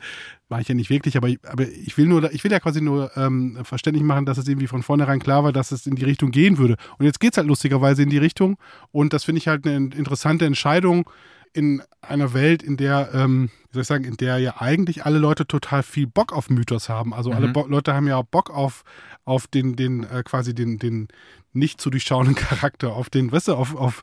war 0.48 0.60
ich 0.60 0.68
ja 0.68 0.74
nicht 0.74 0.90
wirklich, 0.90 1.16
aber 1.16 1.28
ich, 1.28 1.38
aber 1.46 1.68
ich 1.68 1.96
will 1.98 2.06
nur, 2.06 2.32
ich 2.32 2.44
will 2.44 2.52
ja 2.52 2.60
quasi 2.60 2.80
nur 2.80 3.16
ähm, 3.16 3.58
verständlich 3.62 4.04
machen, 4.04 4.26
dass 4.26 4.38
es 4.38 4.48
irgendwie 4.48 4.66
von 4.66 4.82
vornherein 4.82 5.20
klar 5.20 5.44
war, 5.44 5.52
dass 5.52 5.72
es 5.72 5.86
in 5.86 5.96
die 5.96 6.04
Richtung 6.04 6.30
gehen 6.30 6.58
würde. 6.58 6.76
Und 6.98 7.06
jetzt 7.06 7.20
geht 7.20 7.32
es 7.32 7.36
halt 7.36 7.46
lustigerweise 7.46 8.02
in 8.02 8.10
die 8.10 8.18
Richtung 8.18 8.56
und 8.90 9.12
das 9.12 9.24
finde 9.24 9.38
ich 9.38 9.48
halt 9.48 9.66
eine 9.66 9.76
interessante 9.94 10.46
Entscheidung 10.46 11.08
in 11.54 11.82
einer 12.00 12.32
Welt, 12.32 12.62
in 12.62 12.76
der, 12.76 13.10
ähm, 13.12 13.50
wie 13.68 13.74
soll 13.74 13.82
ich 13.82 13.88
sagen, 13.88 14.04
in 14.04 14.16
der 14.16 14.38
ja 14.38 14.60
eigentlich 14.60 15.04
alle 15.04 15.18
Leute 15.18 15.46
total 15.46 15.82
viel 15.82 16.06
Bock 16.06 16.32
auf 16.32 16.48
Mythos 16.48 16.88
haben. 16.88 17.12
Also 17.12 17.30
alle 17.30 17.48
Mhm. 17.48 17.52
Bo 17.52 17.66
Leute 17.66 17.94
haben 17.94 18.06
ja 18.06 18.16
auch 18.16 18.24
Bock 18.24 18.50
auf, 18.50 18.84
auf 19.24 19.46
den, 19.46 19.76
den, 19.76 20.04
äh, 20.04 20.22
quasi 20.24 20.54
den, 20.54 20.78
den 20.78 21.08
nicht 21.52 21.80
zu 21.80 21.90
durchschauenden 21.90 22.34
Charakter, 22.36 22.94
auf 22.94 23.10
den, 23.10 23.32
weißt 23.32 23.48
du, 23.48 23.54
auf, 23.54 23.74
auf, 23.74 24.02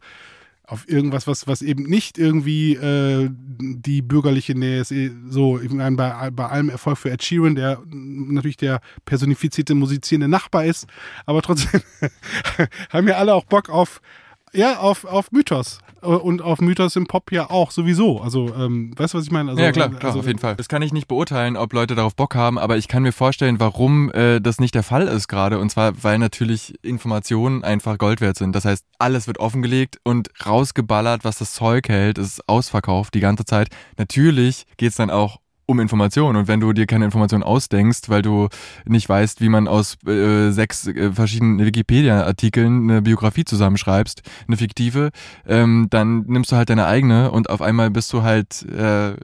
auf 0.64 0.88
irgendwas, 0.88 1.26
was, 1.26 1.48
was 1.48 1.62
eben 1.62 1.84
nicht 1.84 2.18
irgendwie 2.18 2.76
äh, 2.76 3.30
die 3.32 4.02
bürgerliche 4.02 4.54
Nähe 4.56 4.82
ist. 4.82 4.92
Eh, 4.92 5.12
So, 5.28 5.60
ich 5.60 5.72
meine, 5.72 5.96
bei, 5.96 6.30
bei 6.32 6.46
allem 6.48 6.70
Erfolg 6.70 6.98
für 6.98 7.10
Ed 7.10 7.24
Sheeran, 7.24 7.56
der 7.56 7.82
natürlich 7.88 8.58
der 8.58 8.82
personifizierte 9.06 9.74
musizierende 9.76 10.28
Nachbar 10.28 10.66
ist, 10.66 10.86
aber 11.26 11.42
trotzdem 11.42 11.82
haben 12.90 13.08
ja 13.08 13.18
alle 13.18 13.34
auch 13.34 13.46
Bock 13.46 13.70
auf, 13.70 14.02
ja, 14.54 14.78
auf, 14.78 15.06
auf 15.06 15.32
Mythos. 15.32 15.80
Äh, 16.02 16.08
Und 16.08 16.42
auf 16.42 16.62
Mythos 16.62 16.96
im 16.96 17.08
Pop 17.08 17.32
ja 17.32 17.50
auch 17.50 17.72
sowieso. 17.72 18.22
Also, 18.22 18.54
ähm, 18.56 18.94
weißt 18.98 19.14
du, 19.14 19.18
was 19.18 19.26
ich 19.26 19.32
meine? 19.32 19.52
Also, 19.52 19.62
ja, 19.62 19.72
klar, 19.72 19.90
klar, 19.90 20.04
also, 20.06 20.20
auf 20.20 20.28
jeden 20.28 20.40
Fall. 20.40 20.56
Das 20.56 20.68
kann 20.68 20.82
ich 20.82 20.94
nicht 20.94 21.08
beurteilen, 21.08 21.58
ob 21.58 21.74
Leute 21.74 21.96
darauf 21.96 22.16
Bock 22.16 22.36
haben, 22.36 22.58
aber 22.58 22.78
ich 22.78 22.88
kann 22.88 23.04
mir 23.04 23.12
vorstellen, 23.12 23.60
warum 23.60 24.12
äh, 24.12 24.40
das 24.40 24.60
nicht 24.60 24.76
der 24.76 24.84
Fall 24.84 25.08
ist 25.08 25.28
gerade. 25.28 25.60
Und 25.60 25.70
zwar, 25.70 26.04
weil 26.04 26.20
natürlich 26.20 26.74
Informationen 26.84 27.64
einfach 27.64 27.98
Gold 27.98 28.22
wert 28.22 28.38
sind. 28.38 28.56
Das 28.56 28.66
heißt, 28.66 28.86
alles 28.98 29.28
wird 29.28 29.40
offengelegt 29.40 29.98
und 30.04 30.30
rausgeballert, 30.46 31.24
was 31.24 31.38
das 31.38 31.54
Zeug 31.54 31.90
hält. 31.90 32.18
Es 32.18 32.28
ist 32.28 32.50
ausverkauft 32.50 33.14
die 33.14 33.20
ganze 33.20 33.46
Zeit. 33.46 33.70
Natürlich 33.98 34.66
geht's 34.78 34.96
dann 34.96 35.10
auch 35.10 35.40
um 35.70 35.80
Informationen. 35.80 36.36
Und 36.36 36.48
wenn 36.48 36.60
du 36.60 36.74
dir 36.74 36.88
keine 36.88 37.06
Informationen 37.06 37.44
ausdenkst, 37.44 38.10
weil 38.10 38.24
du 38.24 38.50
nicht 38.86 39.08
weißt, 39.08 39.40
wie 39.40 39.50
man 39.50 39.68
aus 39.68 39.98
äh, 40.08 40.50
sechs 40.50 40.88
äh, 40.88 41.12
verschiedenen 41.14 41.60
Wikipedia-Artikeln 41.60 42.90
eine 42.90 43.02
Biografie 43.04 43.46
zusammenschreibst, 43.46 44.24
eine 44.48 44.58
fiktive, 44.58 45.12
ähm, 45.48 45.88
dann 45.92 46.24
nimmst 46.26 46.52
du 46.52 46.56
halt 46.56 46.72
deine 46.72 46.88
eigene 46.88 47.30
und 47.32 47.52
auf 47.52 47.62
einmal 47.62 47.92
bist 47.92 48.12
du 48.14 48.24
halt 48.24 48.64
äh, 48.64 49.16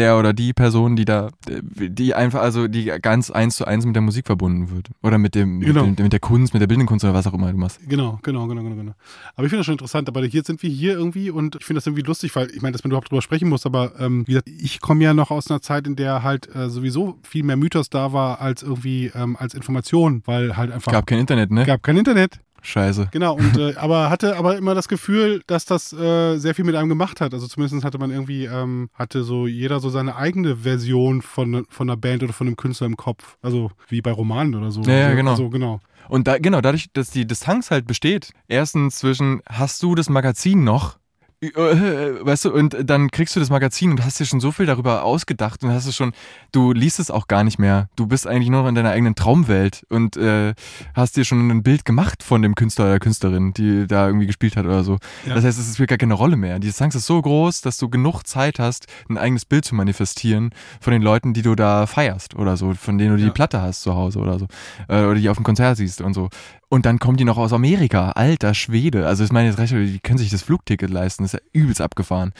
der 0.00 0.18
oder 0.18 0.32
die 0.32 0.52
Person, 0.52 0.96
die 0.96 1.04
da, 1.04 1.28
die 1.46 2.14
einfach, 2.14 2.40
also 2.40 2.66
die 2.68 2.86
ganz 3.00 3.30
eins 3.30 3.56
zu 3.56 3.64
eins 3.66 3.84
mit 3.86 3.94
der 3.94 4.02
Musik 4.02 4.26
verbunden 4.26 4.70
wird. 4.70 4.88
Oder 5.02 5.18
mit 5.18 5.34
dem, 5.34 5.60
Genau. 5.60 5.86
mit, 5.86 5.98
dem 5.98 6.02
mit 6.04 6.12
der 6.12 6.20
Kunst, 6.20 6.54
mit 6.54 6.60
der 6.60 6.66
bildenden 6.66 6.88
Kunst 6.88 7.04
oder 7.04 7.14
was 7.14 7.26
auch 7.26 7.34
immer 7.34 7.52
du 7.52 7.58
machst. 7.58 7.78
Genau, 7.88 8.18
genau, 8.22 8.46
genau, 8.46 8.62
genau, 8.62 8.76
genau. 8.76 8.92
Aber 9.36 9.44
ich 9.44 9.50
finde 9.50 9.58
das 9.60 9.66
schon 9.66 9.74
interessant. 9.74 10.08
Aber 10.08 10.24
jetzt 10.24 10.46
sind 10.46 10.62
wir 10.62 10.70
hier 10.70 10.94
irgendwie 10.94 11.30
und 11.30 11.56
ich 11.56 11.64
finde 11.64 11.78
das 11.78 11.86
irgendwie 11.86 12.02
lustig, 12.02 12.34
weil 12.34 12.50
ich 12.50 12.62
meine, 12.62 12.72
dass 12.72 12.82
man 12.82 12.90
überhaupt 12.90 13.10
drüber 13.10 13.22
sprechen 13.22 13.48
muss. 13.48 13.66
Aber 13.66 13.92
ähm, 14.00 14.22
wie 14.26 14.32
gesagt, 14.32 14.48
ich 14.48 14.80
komme 14.80 15.04
ja 15.04 15.14
noch 15.14 15.30
aus 15.30 15.50
einer 15.50 15.60
Zeit, 15.60 15.86
in 15.86 15.96
der 15.96 16.22
halt 16.22 16.52
äh, 16.54 16.68
sowieso 16.70 17.18
viel 17.22 17.42
mehr 17.44 17.56
Mythos 17.56 17.90
da 17.90 18.12
war 18.12 18.40
als 18.40 18.62
irgendwie 18.62 19.12
ähm, 19.14 19.36
als 19.36 19.54
Information, 19.54 20.22
weil 20.24 20.56
halt 20.56 20.72
einfach 20.72 20.92
Gab 20.92 21.06
kein 21.06 21.18
Internet, 21.18 21.50
ne? 21.50 21.64
gab 21.66 21.82
kein 21.82 21.96
Internet. 21.96 22.40
Scheiße. 22.62 23.08
Genau, 23.12 23.34
und 23.34 23.56
äh, 23.56 23.74
aber 23.76 24.10
hatte 24.10 24.36
aber 24.36 24.56
immer 24.56 24.74
das 24.74 24.88
Gefühl, 24.88 25.42
dass 25.46 25.64
das 25.64 25.92
äh, 25.92 26.38
sehr 26.38 26.54
viel 26.54 26.64
mit 26.64 26.74
einem 26.74 26.88
gemacht 26.88 27.20
hat. 27.20 27.34
Also 27.34 27.46
zumindest 27.46 27.84
hatte 27.84 27.98
man 27.98 28.10
irgendwie, 28.10 28.44
ähm, 28.44 28.90
hatte 28.94 29.24
so 29.24 29.46
jeder 29.46 29.80
so 29.80 29.90
seine 29.90 30.16
eigene 30.16 30.56
Version 30.56 31.22
von, 31.22 31.66
von 31.68 31.88
einer 31.88 31.96
Band 31.96 32.22
oder 32.22 32.32
von 32.32 32.46
einem 32.46 32.56
Künstler 32.56 32.86
im 32.86 32.96
Kopf. 32.96 33.36
Also 33.42 33.70
wie 33.88 34.02
bei 34.02 34.12
Romanen 34.12 34.54
oder 34.54 34.70
so. 34.70 34.82
Ja, 34.82 34.92
ja, 34.92 35.04
also, 35.06 35.16
genau. 35.16 35.30
Also, 35.30 35.50
genau. 35.50 35.80
Und 36.08 36.26
da, 36.26 36.38
genau, 36.38 36.60
dadurch, 36.60 36.92
dass 36.92 37.10
die 37.10 37.26
Distanz 37.26 37.70
halt 37.70 37.86
besteht, 37.86 38.32
erstens 38.48 38.96
zwischen, 38.96 39.42
hast 39.48 39.82
du 39.82 39.94
das 39.94 40.08
Magazin 40.08 40.64
noch? 40.64 40.99
Äh, 41.42 41.50
Weißt 41.50 42.44
du, 42.44 42.52
und 42.52 42.76
dann 42.84 43.10
kriegst 43.10 43.34
du 43.34 43.40
das 43.40 43.48
Magazin 43.48 43.90
und 43.92 44.04
hast 44.04 44.20
dir 44.20 44.26
schon 44.26 44.40
so 44.40 44.52
viel 44.52 44.66
darüber 44.66 45.04
ausgedacht 45.04 45.64
und 45.64 45.70
hast 45.72 45.86
es 45.86 45.96
schon, 45.96 46.12
du 46.52 46.72
liest 46.72 47.00
es 47.00 47.10
auch 47.10 47.28
gar 47.28 47.44
nicht 47.44 47.58
mehr. 47.58 47.88
Du 47.96 48.06
bist 48.06 48.26
eigentlich 48.26 48.50
nur 48.50 48.62
noch 48.62 48.68
in 48.68 48.74
deiner 48.74 48.90
eigenen 48.90 49.14
Traumwelt 49.14 49.86
und 49.88 50.18
äh, 50.18 50.54
hast 50.94 51.16
dir 51.16 51.24
schon 51.24 51.48
ein 51.50 51.62
Bild 51.62 51.86
gemacht 51.86 52.22
von 52.22 52.42
dem 52.42 52.54
Künstler 52.54 52.86
oder 52.86 52.98
Künstlerin, 52.98 53.54
die 53.54 53.86
da 53.86 54.06
irgendwie 54.06 54.26
gespielt 54.26 54.56
hat 54.56 54.66
oder 54.66 54.84
so. 54.84 54.98
Ja. 55.26 55.34
Das 55.34 55.44
heißt, 55.44 55.58
es 55.58 55.72
spielt 55.74 55.88
gar 55.88 55.98
keine 55.98 56.14
Rolle 56.14 56.36
mehr. 56.36 56.58
Die 56.58 56.66
Distanz 56.66 56.94
ist 56.94 57.06
so 57.06 57.20
groß, 57.22 57.62
dass 57.62 57.78
du 57.78 57.88
genug 57.88 58.24
Zeit 58.26 58.58
hast, 58.58 58.86
ein 59.08 59.16
eigenes 59.16 59.46
Bild 59.46 59.64
zu 59.64 59.74
manifestieren 59.74 60.50
von 60.80 60.92
den 60.92 61.00
Leuten, 61.02 61.32
die 61.32 61.42
du 61.42 61.54
da 61.54 61.86
feierst 61.86 62.34
oder 62.34 62.58
so, 62.58 62.74
von 62.74 62.98
denen 62.98 63.12
du 63.12 63.16
die 63.16 63.24
Ja. 63.24 63.30
Platte 63.30 63.62
hast 63.62 63.80
zu 63.80 63.94
Hause 63.94 64.18
oder 64.18 64.38
so. 64.38 64.46
Äh, 64.88 65.04
oder 65.04 65.14
die 65.14 65.28
auf 65.30 65.38
dem 65.38 65.44
Konzert 65.44 65.78
siehst 65.78 66.02
und 66.02 66.12
so. 66.12 66.28
Und 66.72 66.86
dann 66.86 67.00
kommen 67.00 67.16
die 67.16 67.24
noch 67.24 67.36
aus 67.36 67.52
Amerika, 67.52 68.12
alter 68.12 68.54
Schwede. 68.54 69.08
Also 69.08 69.24
ich 69.24 69.32
meine, 69.32 69.50
jetzt 69.50 69.72
die 69.72 69.98
können 69.98 70.18
sich 70.18 70.30
das 70.30 70.42
Flugticket 70.42 70.88
leisten, 70.88 71.24
das 71.24 71.34
ist 71.34 71.40
ja 71.40 71.60
übelst 71.60 71.80
abgefahren. 71.80 72.32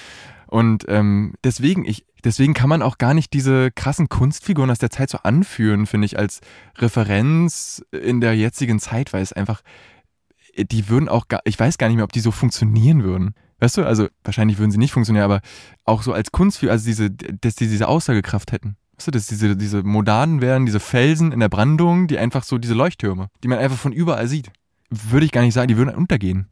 Und 0.47 0.85
ähm, 0.87 1.35
deswegen, 1.43 1.85
ich, 1.85 2.07
deswegen 2.23 2.55
kann 2.55 2.69
man 2.69 2.81
auch 2.81 2.99
gar 2.99 3.12
nicht 3.12 3.33
diese 3.33 3.73
krassen 3.73 4.09
Kunstfiguren 4.09 4.71
aus 4.71 4.79
der 4.79 4.90
Zeit 4.90 5.11
so 5.11 5.19
anführen, 5.19 5.87
finde 5.87 6.07
ich, 6.07 6.16
als 6.16 6.40
Referenz 6.79 7.85
in 7.90 8.21
der 8.21 8.37
jetzigen 8.37 8.79
Zeit, 8.79 9.12
weil 9.12 9.23
es 9.23 9.33
einfach, 9.33 9.62
die 10.57 10.88
würden 10.88 11.09
auch 11.09 11.27
gar, 11.27 11.40
ich 11.45 11.59
weiß 11.59 11.77
gar 11.77 11.88
nicht 11.88 11.97
mehr, 11.97 12.05
ob 12.05 12.12
die 12.12 12.21
so 12.21 12.31
funktionieren 12.31 13.03
würden. 13.03 13.35
Weißt 13.59 13.79
du, 13.79 13.85
also 13.85 14.07
wahrscheinlich 14.23 14.59
würden 14.59 14.71
sie 14.71 14.79
nicht 14.79 14.93
funktionieren, 14.93 15.25
aber 15.25 15.40
auch 15.85 16.05
so 16.05 16.12
als 16.12 16.31
Kunstfigur, 16.31 16.71
also 16.71 16.87
diese, 16.87 17.11
dass 17.11 17.57
die 17.57 17.66
diese 17.66 17.88
Aussagekraft 17.88 18.53
hätten. 18.53 18.77
Weißt 19.00 19.06
du, 19.06 19.12
dass 19.12 19.28
diese, 19.28 19.56
diese 19.56 19.82
modernen 19.82 20.42
wären, 20.42 20.66
diese 20.66 20.78
Felsen 20.78 21.32
in 21.32 21.40
der 21.40 21.48
Brandung, 21.48 22.06
die 22.06 22.18
einfach 22.18 22.42
so 22.44 22.58
diese 22.58 22.74
Leuchttürme, 22.74 23.28
die 23.42 23.48
man 23.48 23.58
einfach 23.58 23.78
von 23.78 23.94
überall 23.94 24.28
sieht. 24.28 24.50
Würde 24.90 25.24
ich 25.24 25.32
gar 25.32 25.40
nicht 25.40 25.54
sagen, 25.54 25.68
die 25.68 25.78
würden 25.78 25.94
untergehen. 25.94 26.50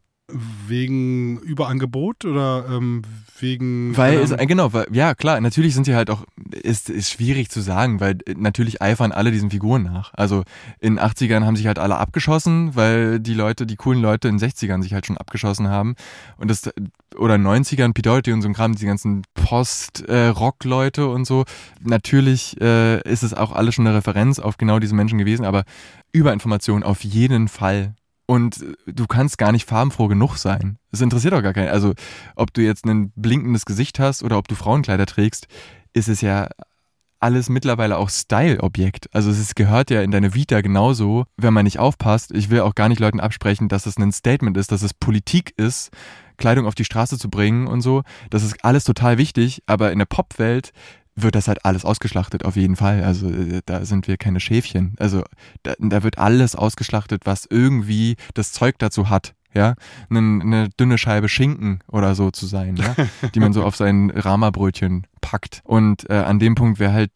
Wegen 0.67 1.39
Überangebot 1.39 2.25
oder 2.25 2.65
ähm, 2.69 3.01
wegen. 3.39 3.95
Weil, 3.97 4.31
äh, 4.31 4.45
genau, 4.45 4.73
weil, 4.73 4.87
ja 4.91 5.15
klar, 5.15 5.39
natürlich 5.41 5.73
sind 5.73 5.85
sie 5.85 5.95
halt 5.95 6.09
auch, 6.09 6.23
ist, 6.51 6.89
ist 6.89 7.09
schwierig 7.09 7.49
zu 7.49 7.61
sagen, 7.61 7.99
weil 7.99 8.17
äh, 8.25 8.35
natürlich 8.37 8.81
eifern 8.81 9.11
alle 9.11 9.31
diesen 9.31 9.49
Figuren 9.49 9.83
nach. 9.83 10.13
Also 10.13 10.43
in 10.79 10.99
80ern 10.99 11.45
haben 11.45 11.55
sich 11.55 11.67
halt 11.67 11.79
alle 11.79 11.97
abgeschossen, 11.97 12.75
weil 12.75 13.19
die 13.19 13.33
Leute, 13.33 13.65
die 13.65 13.75
coolen 13.75 14.01
Leute 14.01 14.27
in 14.27 14.37
60ern 14.37 14.81
sich 14.81 14.93
halt 14.93 15.05
schon 15.05 15.17
abgeschossen 15.17 15.69
haben. 15.69 15.95
Und 16.37 16.49
das, 16.49 16.69
oder 17.17 17.35
90ern, 17.35 17.93
Pete 17.93 18.09
Doherty 18.09 18.33
und 18.33 18.41
so 18.41 18.47
ein 18.47 18.53
Kram, 18.53 18.75
die 18.75 18.85
ganzen 18.85 19.23
Post-Rock-Leute 19.33 21.07
und 21.07 21.25
so. 21.25 21.45
Natürlich 21.81 22.59
äh, 22.61 23.01
ist 23.01 23.23
es 23.23 23.33
auch 23.33 23.51
alles 23.51 23.75
schon 23.75 23.87
eine 23.87 23.95
Referenz 23.95 24.39
auf 24.39 24.57
genau 24.57 24.79
diese 24.79 24.95
Menschen 24.95 25.17
gewesen, 25.17 25.45
aber 25.45 25.63
Überinformation 26.11 26.83
auf 26.83 27.03
jeden 27.03 27.47
Fall. 27.47 27.93
Und 28.29 28.63
du 28.85 29.07
kannst 29.07 29.39
gar 29.39 29.51
nicht 29.51 29.67
farbenfroh 29.67 30.07
genug 30.07 30.37
sein. 30.37 30.77
Es 30.91 31.01
interessiert 31.01 31.33
auch 31.33 31.41
gar 31.41 31.53
keinen. 31.53 31.69
Also, 31.69 31.95
ob 32.35 32.53
du 32.53 32.61
jetzt 32.61 32.85
ein 32.85 33.11
blinkendes 33.15 33.65
Gesicht 33.65 33.97
hast 33.97 34.21
oder 34.21 34.37
ob 34.37 34.47
du 34.47 34.53
Frauenkleider 34.53 35.07
trägst, 35.07 35.47
ist 35.93 36.09
es 36.09 36.21
ja 36.21 36.47
alles 37.19 37.49
mittlerweile 37.49 37.97
auch 37.97 38.11
Style-Objekt. 38.11 39.09
Also 39.15 39.31
es 39.31 39.55
gehört 39.55 39.89
ja 39.89 40.03
in 40.03 40.11
deine 40.11 40.35
Vita 40.35 40.61
genauso, 40.61 41.25
wenn 41.37 41.55
man 41.55 41.63
nicht 41.63 41.79
aufpasst. 41.79 42.29
Ich 42.31 42.51
will 42.51 42.61
auch 42.61 42.75
gar 42.75 42.87
nicht 42.87 42.99
Leuten 42.99 43.19
absprechen, 43.19 43.67
dass 43.67 43.87
es 43.87 43.97
ein 43.97 44.11
Statement 44.11 44.57
ist, 44.57 44.71
dass 44.71 44.83
es 44.83 44.93
Politik 44.93 45.55
ist, 45.57 45.89
Kleidung 46.37 46.67
auf 46.67 46.75
die 46.75 46.85
Straße 46.85 47.17
zu 47.17 47.31
bringen 47.31 47.65
und 47.65 47.81
so. 47.81 48.03
Das 48.29 48.43
ist 48.43 48.63
alles 48.63 48.83
total 48.83 49.17
wichtig, 49.17 49.63
aber 49.65 49.91
in 49.91 49.97
der 49.97 50.05
Popwelt 50.05 50.71
wird 51.21 51.35
das 51.35 51.47
halt 51.47 51.65
alles 51.65 51.85
ausgeschlachtet, 51.85 52.45
auf 52.45 52.55
jeden 52.55 52.75
Fall. 52.75 53.03
Also 53.03 53.29
äh, 53.29 53.61
da 53.65 53.85
sind 53.85 54.07
wir 54.07 54.17
keine 54.17 54.39
Schäfchen. 54.39 54.95
Also 54.99 55.23
da, 55.63 55.73
da 55.79 56.03
wird 56.03 56.17
alles 56.17 56.55
ausgeschlachtet, 56.55 57.25
was 57.25 57.47
irgendwie 57.49 58.15
das 58.33 58.51
Zeug 58.51 58.75
dazu 58.79 59.09
hat. 59.09 59.33
Ja, 59.51 59.73
eine, 60.11 60.19
eine 60.19 60.69
dünne 60.69 60.99
Scheibe 60.99 61.27
Schinken 61.27 61.79
oder 61.87 62.13
so 62.13 62.29
zu 62.29 62.45
sein, 62.45 62.75
ja, 62.75 62.95
die 63.33 63.39
man 63.39 63.51
so 63.51 63.63
auf 63.63 63.75
sein 63.75 64.11
Rama-Brötchen 64.11 65.07
packt. 65.21 65.61
Und 65.63 66.07
äh, 66.07 66.13
an 66.13 66.37
dem 66.37 66.53
Punkt 66.53 66.77
wäre 66.77 66.93
halt 66.93 67.11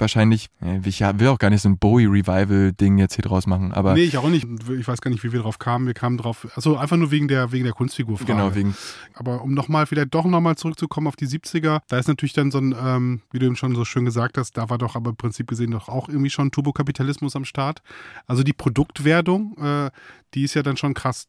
wahrscheinlich, 0.00 0.48
äh, 0.62 0.80
ich 0.84 1.00
will 1.00 1.28
auch 1.28 1.38
gar 1.38 1.50
nicht 1.50 1.62
so 1.62 1.68
ein 1.68 1.78
Bowie-Revival-Ding 1.78 2.98
jetzt 2.98 3.14
hier 3.14 3.22
draus 3.22 3.46
machen, 3.46 3.72
aber 3.72 3.94
Nee, 3.94 4.04
ich 4.04 4.16
auch 4.18 4.28
nicht. 4.28 4.46
Ich 4.78 4.86
weiß 4.86 5.00
gar 5.00 5.10
nicht, 5.10 5.22
wie 5.24 5.32
wir 5.32 5.40
drauf 5.40 5.58
kamen. 5.58 5.86
Wir 5.86 5.94
kamen 5.94 6.18
drauf, 6.18 6.46
also 6.54 6.76
einfach 6.76 6.96
nur 6.96 7.10
wegen 7.10 7.28
der, 7.28 7.52
wegen 7.52 7.64
der 7.64 7.72
Kunstfigur. 7.72 8.18
genau, 8.26 8.54
wegen 8.54 8.76
Aber 9.14 9.42
um 9.42 9.54
nochmal, 9.54 9.86
vielleicht 9.86 10.14
doch 10.14 10.24
nochmal 10.24 10.56
zurückzukommen 10.56 11.06
auf 11.06 11.16
die 11.16 11.26
70er, 11.26 11.80
da 11.88 11.98
ist 11.98 12.08
natürlich 12.08 12.32
dann 12.32 12.50
so 12.50 12.58
ein, 12.58 12.74
ähm, 12.80 13.22
wie 13.30 13.38
du 13.38 13.46
eben 13.46 13.56
schon 13.56 13.74
so 13.74 13.84
schön 13.84 14.04
gesagt 14.04 14.38
hast, 14.38 14.56
da 14.56 14.70
war 14.70 14.78
doch 14.78 14.96
aber 14.96 15.10
im 15.10 15.16
Prinzip 15.16 15.48
gesehen 15.48 15.70
doch 15.70 15.88
auch 15.88 16.08
irgendwie 16.08 16.30
schon 16.30 16.50
Turbokapitalismus 16.50 17.36
am 17.36 17.44
Start. 17.44 17.82
Also 18.26 18.42
die 18.42 18.52
Produktwertung, 18.52 19.56
äh, 19.58 19.90
die 20.34 20.42
ist 20.42 20.54
ja 20.54 20.62
dann 20.62 20.76
schon 20.76 20.94
krass. 20.94 21.28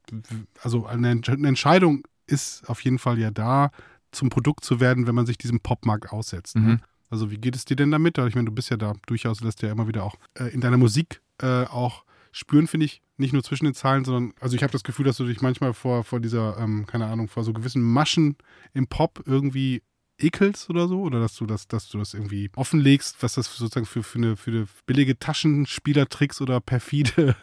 Also 0.62 0.86
eine, 0.86 1.10
eine 1.10 1.48
Entscheidung 1.48 2.04
ist 2.26 2.68
auf 2.70 2.82
jeden 2.82 3.00
Fall 3.00 3.20
ja 3.20 3.32
da, 3.32 3.72
zum 4.12 4.30
Produkt 4.30 4.64
zu 4.64 4.80
werden, 4.80 5.08
wenn 5.08 5.16
man 5.16 5.26
sich 5.26 5.38
diesem 5.38 5.60
Popmarkt 5.60 6.12
aussetzt. 6.12 6.56
Ne? 6.56 6.80
Also 7.10 7.32
wie 7.32 7.38
geht 7.38 7.56
es 7.56 7.66
dir 7.66 7.76
denn 7.76 7.92
damit? 7.92 8.18
Ich 8.18 8.36
meine, 8.36 8.46
du 8.46 8.52
bist 8.52 8.70
ja 8.70 8.78
da 8.78 8.94
durchaus, 9.06 9.42
lässt 9.42 9.62
ja 9.62 9.72
immer 9.72 9.88
wieder 9.88 10.04
auch 10.04 10.16
äh, 10.36 10.46
in 10.54 10.62
deiner 10.62 10.78
Musik 10.78 11.22
äh, 11.42 11.64
auch 11.66 12.04
spüren, 12.32 12.68
finde 12.68 12.86
ich, 12.86 13.02
nicht 13.18 13.34
nur 13.34 13.44
zwischen 13.44 13.66
den 13.66 13.74
Zeilen, 13.74 14.06
sondern, 14.06 14.34
also 14.40 14.56
ich 14.56 14.64
habe 14.64 14.72
das 14.72 14.84
Gefühl, 14.84 15.06
dass 15.06 15.18
du 15.18 15.26
dich 15.26 15.42
manchmal 15.42 15.74
vor, 15.74 16.04
vor 16.04 16.20
dieser, 16.20 16.58
ähm, 16.60 16.86
keine 16.86 17.08
Ahnung, 17.08 17.28
vor 17.28 17.44
so 17.44 17.54
gewissen 17.54 17.82
Maschen 17.82 18.36
im 18.74 18.88
Pop 18.88 19.24
irgendwie 19.26 19.82
ekelst 20.20 20.70
oder 20.70 20.88
so, 20.88 21.02
oder 21.02 21.20
dass 21.20 21.36
du 21.36 21.46
das, 21.46 21.68
dass 21.68 21.90
du 21.90 21.98
das 21.98 22.14
irgendwie 22.14 22.50
offenlegst, 22.56 23.22
was 23.22 23.34
das 23.34 23.46
sozusagen 23.56 23.86
für, 23.86 24.04
für, 24.04 24.18
eine, 24.18 24.36
für 24.36 24.52
eine 24.52 24.68
billige 24.86 25.18
Taschenspielertricks 25.18 26.42
oder 26.42 26.60
perfide 26.60 27.36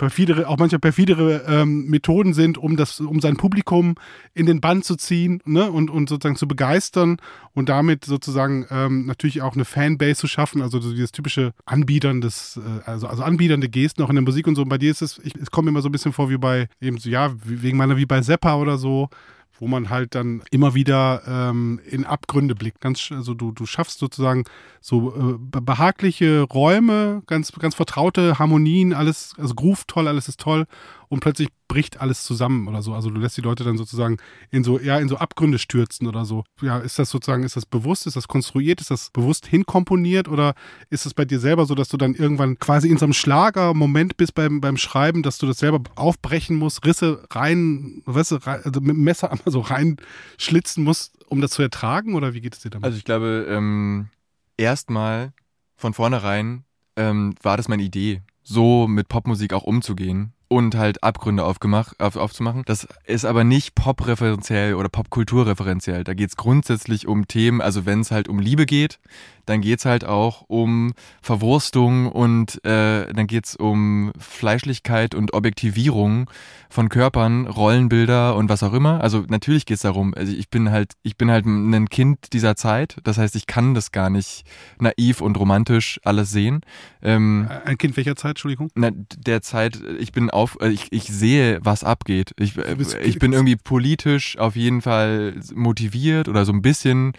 perfidere, 0.00 0.48
auch 0.48 0.56
manchmal 0.56 0.78
perfidere 0.78 1.44
ähm, 1.46 1.84
Methoden 1.84 2.32
sind, 2.32 2.56
um 2.56 2.78
das, 2.78 3.00
um 3.00 3.20
sein 3.20 3.36
Publikum 3.36 3.96
in 4.32 4.46
den 4.46 4.62
Bann 4.62 4.82
zu 4.82 4.96
ziehen 4.96 5.42
ne? 5.44 5.70
und, 5.70 5.90
und 5.90 6.08
sozusagen 6.08 6.36
zu 6.36 6.48
begeistern 6.48 7.18
und 7.52 7.68
damit 7.68 8.06
sozusagen 8.06 8.64
ähm, 8.70 9.04
natürlich 9.04 9.42
auch 9.42 9.52
eine 9.52 9.66
Fanbase 9.66 10.20
zu 10.20 10.26
schaffen, 10.26 10.62
also 10.62 10.80
so 10.80 10.90
dieses 10.90 11.12
typische 11.12 11.52
Anbiedern 11.66 12.22
des, 12.22 12.58
äh, 12.58 12.88
also, 12.88 13.08
also 13.08 13.22
anbiedernde 13.22 13.68
Gesten 13.68 14.02
auch 14.02 14.08
in 14.08 14.16
der 14.16 14.24
Musik 14.24 14.46
und 14.46 14.54
so. 14.54 14.62
Und 14.62 14.70
bei 14.70 14.78
dir 14.78 14.90
ist 14.90 15.02
es, 15.02 15.20
ich, 15.22 15.34
es 15.34 15.50
kommt 15.50 15.66
mir 15.66 15.70
immer 15.70 15.82
so 15.82 15.90
ein 15.90 15.92
bisschen 15.92 16.14
vor 16.14 16.30
wie 16.30 16.38
bei, 16.38 16.68
eben 16.80 16.96
so, 16.96 17.10
ja, 17.10 17.34
wegen 17.44 17.76
meiner 17.76 17.98
wie 17.98 18.06
bei 18.06 18.22
Seppa 18.22 18.56
oder 18.56 18.78
so, 18.78 19.10
wo 19.60 19.68
man 19.68 19.90
halt 19.90 20.14
dann 20.16 20.42
immer 20.50 20.74
wieder 20.74 21.22
ähm, 21.28 21.80
in 21.88 22.04
Abgründe 22.04 22.54
blickt. 22.54 22.80
Ganz, 22.80 23.12
also 23.12 23.34
du, 23.34 23.52
du 23.52 23.66
schaffst 23.66 23.98
sozusagen 24.00 24.44
so 24.80 25.14
äh, 25.14 25.38
be- 25.38 25.60
behagliche 25.60 26.42
Räume, 26.42 27.22
ganz, 27.26 27.52
ganz 27.52 27.74
vertraute 27.74 28.38
Harmonien, 28.38 28.92
alles, 28.94 29.34
also 29.38 29.54
Groove 29.54 29.84
toll, 29.86 30.08
alles 30.08 30.26
ist 30.28 30.40
toll 30.40 30.66
und 31.10 31.18
plötzlich 31.18 31.48
bricht 31.66 32.00
alles 32.00 32.24
zusammen 32.24 32.68
oder 32.68 32.82
so. 32.82 32.94
Also 32.94 33.10
du 33.10 33.20
lässt 33.20 33.36
die 33.36 33.40
Leute 33.40 33.64
dann 33.64 33.76
sozusagen 33.76 34.18
in 34.50 34.62
so, 34.62 34.78
ja, 34.78 34.98
in 34.98 35.08
so 35.08 35.16
Abgründe 35.16 35.58
stürzen 35.58 36.06
oder 36.06 36.24
so. 36.24 36.44
Ja, 36.62 36.78
ist 36.78 37.00
das 37.00 37.10
sozusagen, 37.10 37.42
ist 37.42 37.56
das 37.56 37.66
bewusst, 37.66 38.06
ist 38.06 38.14
das 38.14 38.28
konstruiert, 38.28 38.80
ist 38.80 38.92
das 38.92 39.10
bewusst 39.10 39.46
hinkomponiert 39.46 40.28
oder 40.28 40.54
ist 40.88 41.06
es 41.06 41.14
bei 41.14 41.24
dir 41.24 41.40
selber 41.40 41.66
so, 41.66 41.74
dass 41.74 41.88
du 41.88 41.96
dann 41.96 42.14
irgendwann 42.14 42.60
quasi 42.60 42.88
in 42.88 42.96
so 42.96 43.06
einem 43.06 43.12
Schlager-Moment 43.12 44.16
bist 44.16 44.34
beim, 44.34 44.60
beim 44.60 44.76
Schreiben, 44.76 45.24
dass 45.24 45.38
du 45.38 45.46
das 45.46 45.58
selber 45.58 45.82
aufbrechen 45.96 46.56
musst, 46.56 46.86
Risse 46.86 47.26
rein, 47.30 48.02
weißt 48.06 48.30
du, 48.30 48.36
rein, 48.36 48.60
also 48.64 48.80
mit 48.80 48.96
dem 48.96 49.02
Messer 49.02 49.32
einmal 49.32 49.50
so 49.50 49.60
reinschlitzen 49.60 50.84
musst, 50.84 51.24
um 51.26 51.40
das 51.40 51.50
zu 51.50 51.62
ertragen 51.62 52.14
oder 52.14 52.34
wie 52.34 52.40
geht 52.40 52.54
es 52.54 52.60
dir 52.60 52.70
damit? 52.70 52.84
Also 52.84 52.96
ich 52.96 53.04
glaube, 53.04 53.46
ähm, 53.48 54.10
erstmal 54.56 55.32
von 55.74 55.92
vornherein 55.92 56.62
ähm, 56.94 57.34
war 57.42 57.56
das 57.56 57.66
meine 57.66 57.82
Idee, 57.82 58.22
so 58.44 58.86
mit 58.86 59.08
Popmusik 59.08 59.52
auch 59.52 59.64
umzugehen 59.64 60.34
und 60.50 60.74
halt 60.74 61.04
Abgründe 61.04 61.44
aufgemacht, 61.44 62.00
auf, 62.00 62.16
aufzumachen. 62.16 62.64
Das 62.66 62.88
ist 63.06 63.24
aber 63.24 63.44
nicht 63.44 63.76
Pop-referenziell 63.76 64.74
oder 64.74 64.88
Popkultur-referenziell. 64.88 66.02
Da 66.02 66.12
geht 66.12 66.30
es 66.30 66.36
grundsätzlich 66.36 67.06
um 67.06 67.28
Themen, 67.28 67.60
also 67.60 67.86
wenn 67.86 68.00
es 68.00 68.10
halt 68.10 68.28
um 68.28 68.40
Liebe 68.40 68.66
geht, 68.66 68.98
dann 69.50 69.60
geht 69.60 69.80
es 69.80 69.84
halt 69.84 70.04
auch 70.04 70.44
um 70.46 70.92
Verwurstung 71.20 72.06
und 72.10 72.64
äh, 72.64 73.12
dann 73.12 73.26
geht 73.26 73.46
es 73.46 73.56
um 73.56 74.12
Fleischlichkeit 74.16 75.14
und 75.14 75.34
Objektivierung 75.34 76.30
von 76.68 76.88
Körpern, 76.88 77.48
Rollenbilder 77.48 78.36
und 78.36 78.48
was 78.48 78.62
auch 78.62 78.72
immer. 78.72 79.00
Also 79.02 79.24
natürlich 79.28 79.66
geht 79.66 79.74
es 79.76 79.82
darum, 79.82 80.14
also 80.14 80.32
ich 80.32 80.50
bin 80.50 80.70
halt, 80.70 80.92
ich 81.02 81.16
bin 81.16 81.32
halt 81.32 81.46
ein 81.46 81.88
Kind 81.88 82.32
dieser 82.32 82.54
Zeit. 82.54 82.98
Das 83.02 83.18
heißt, 83.18 83.34
ich 83.34 83.46
kann 83.48 83.74
das 83.74 83.90
gar 83.90 84.08
nicht 84.08 84.44
naiv 84.78 85.20
und 85.20 85.36
romantisch 85.36 86.00
alles 86.04 86.30
sehen. 86.30 86.60
Ähm, 87.02 87.48
Ein 87.64 87.76
Kind 87.76 87.96
welcher 87.96 88.14
Zeit, 88.14 88.30
Entschuldigung? 88.30 88.70
na, 88.76 88.90
der 88.92 89.42
Zeit, 89.42 89.80
ich 89.98 90.12
bin 90.12 90.30
auf, 90.30 90.58
äh, 90.60 90.68
ich, 90.68 90.92
ich 90.92 91.04
sehe, 91.04 91.58
was 91.62 91.82
abgeht. 91.82 92.34
Ich, 92.38 92.56
äh, 92.56 92.76
ich 93.02 93.18
bin 93.18 93.32
irgendwie 93.32 93.56
politisch 93.56 94.38
auf 94.38 94.54
jeden 94.54 94.80
Fall 94.80 95.34
motiviert 95.54 96.28
oder 96.28 96.44
so 96.44 96.52
ein 96.52 96.62
bisschen 96.62 97.14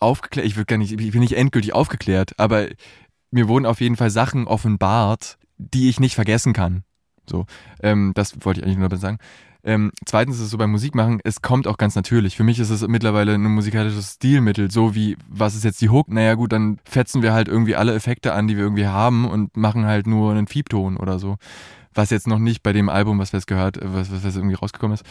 aufgeklärt. 0.00 0.46
Ich 0.46 0.56
will 0.56 0.64
gar 0.64 0.78
nicht, 0.78 0.92
ich 0.92 1.12
bin 1.12 1.20
nicht 1.20 1.36
endgültig 1.36 1.72
aufgeklärt, 1.72 2.32
aber 2.38 2.68
mir 3.30 3.48
wurden 3.48 3.66
auf 3.66 3.80
jeden 3.80 3.96
Fall 3.96 4.10
Sachen 4.10 4.46
offenbart, 4.46 5.38
die 5.58 5.88
ich 5.88 6.00
nicht 6.00 6.14
vergessen 6.14 6.52
kann. 6.52 6.84
So, 7.28 7.46
ähm, 7.82 8.12
das 8.14 8.44
wollte 8.44 8.60
ich 8.60 8.66
eigentlich 8.66 8.78
nur 8.78 8.96
sagen. 8.98 9.18
Ähm, 9.66 9.92
zweitens 10.04 10.36
ist 10.36 10.42
es 10.42 10.50
so 10.50 10.58
beim 10.58 10.70
Musikmachen, 10.70 11.20
es 11.24 11.40
kommt 11.40 11.66
auch 11.66 11.78
ganz 11.78 11.94
natürlich. 11.94 12.36
Für 12.36 12.44
mich 12.44 12.58
ist 12.58 12.68
es 12.68 12.86
mittlerweile 12.86 13.34
ein 13.34 13.42
musikalisches 13.42 14.14
Stilmittel, 14.14 14.70
so 14.70 14.94
wie, 14.94 15.16
was 15.26 15.54
ist 15.54 15.64
jetzt 15.64 15.80
die 15.80 15.88
Hook? 15.88 16.08
Naja 16.08 16.34
gut, 16.34 16.52
dann 16.52 16.78
fetzen 16.84 17.22
wir 17.22 17.32
halt 17.32 17.48
irgendwie 17.48 17.74
alle 17.74 17.94
Effekte 17.94 18.34
an, 18.34 18.46
die 18.46 18.56
wir 18.56 18.64
irgendwie 18.64 18.86
haben 18.86 19.26
und 19.26 19.56
machen 19.56 19.86
halt 19.86 20.06
nur 20.06 20.32
einen 20.32 20.46
Fiebton 20.48 20.98
oder 20.98 21.18
so. 21.18 21.36
Was 21.94 22.10
jetzt 22.10 22.26
noch 22.26 22.38
nicht 22.38 22.62
bei 22.62 22.72
dem 22.72 22.88
Album, 22.88 23.18
was 23.18 23.32
wir 23.32 23.38
jetzt 23.38 23.46
gehört, 23.46 23.76
äh, 23.76 23.94
was, 23.94 24.12
was 24.12 24.24
jetzt 24.24 24.36
irgendwie 24.36 24.56
rausgekommen 24.56 24.94
ist, 24.94 25.04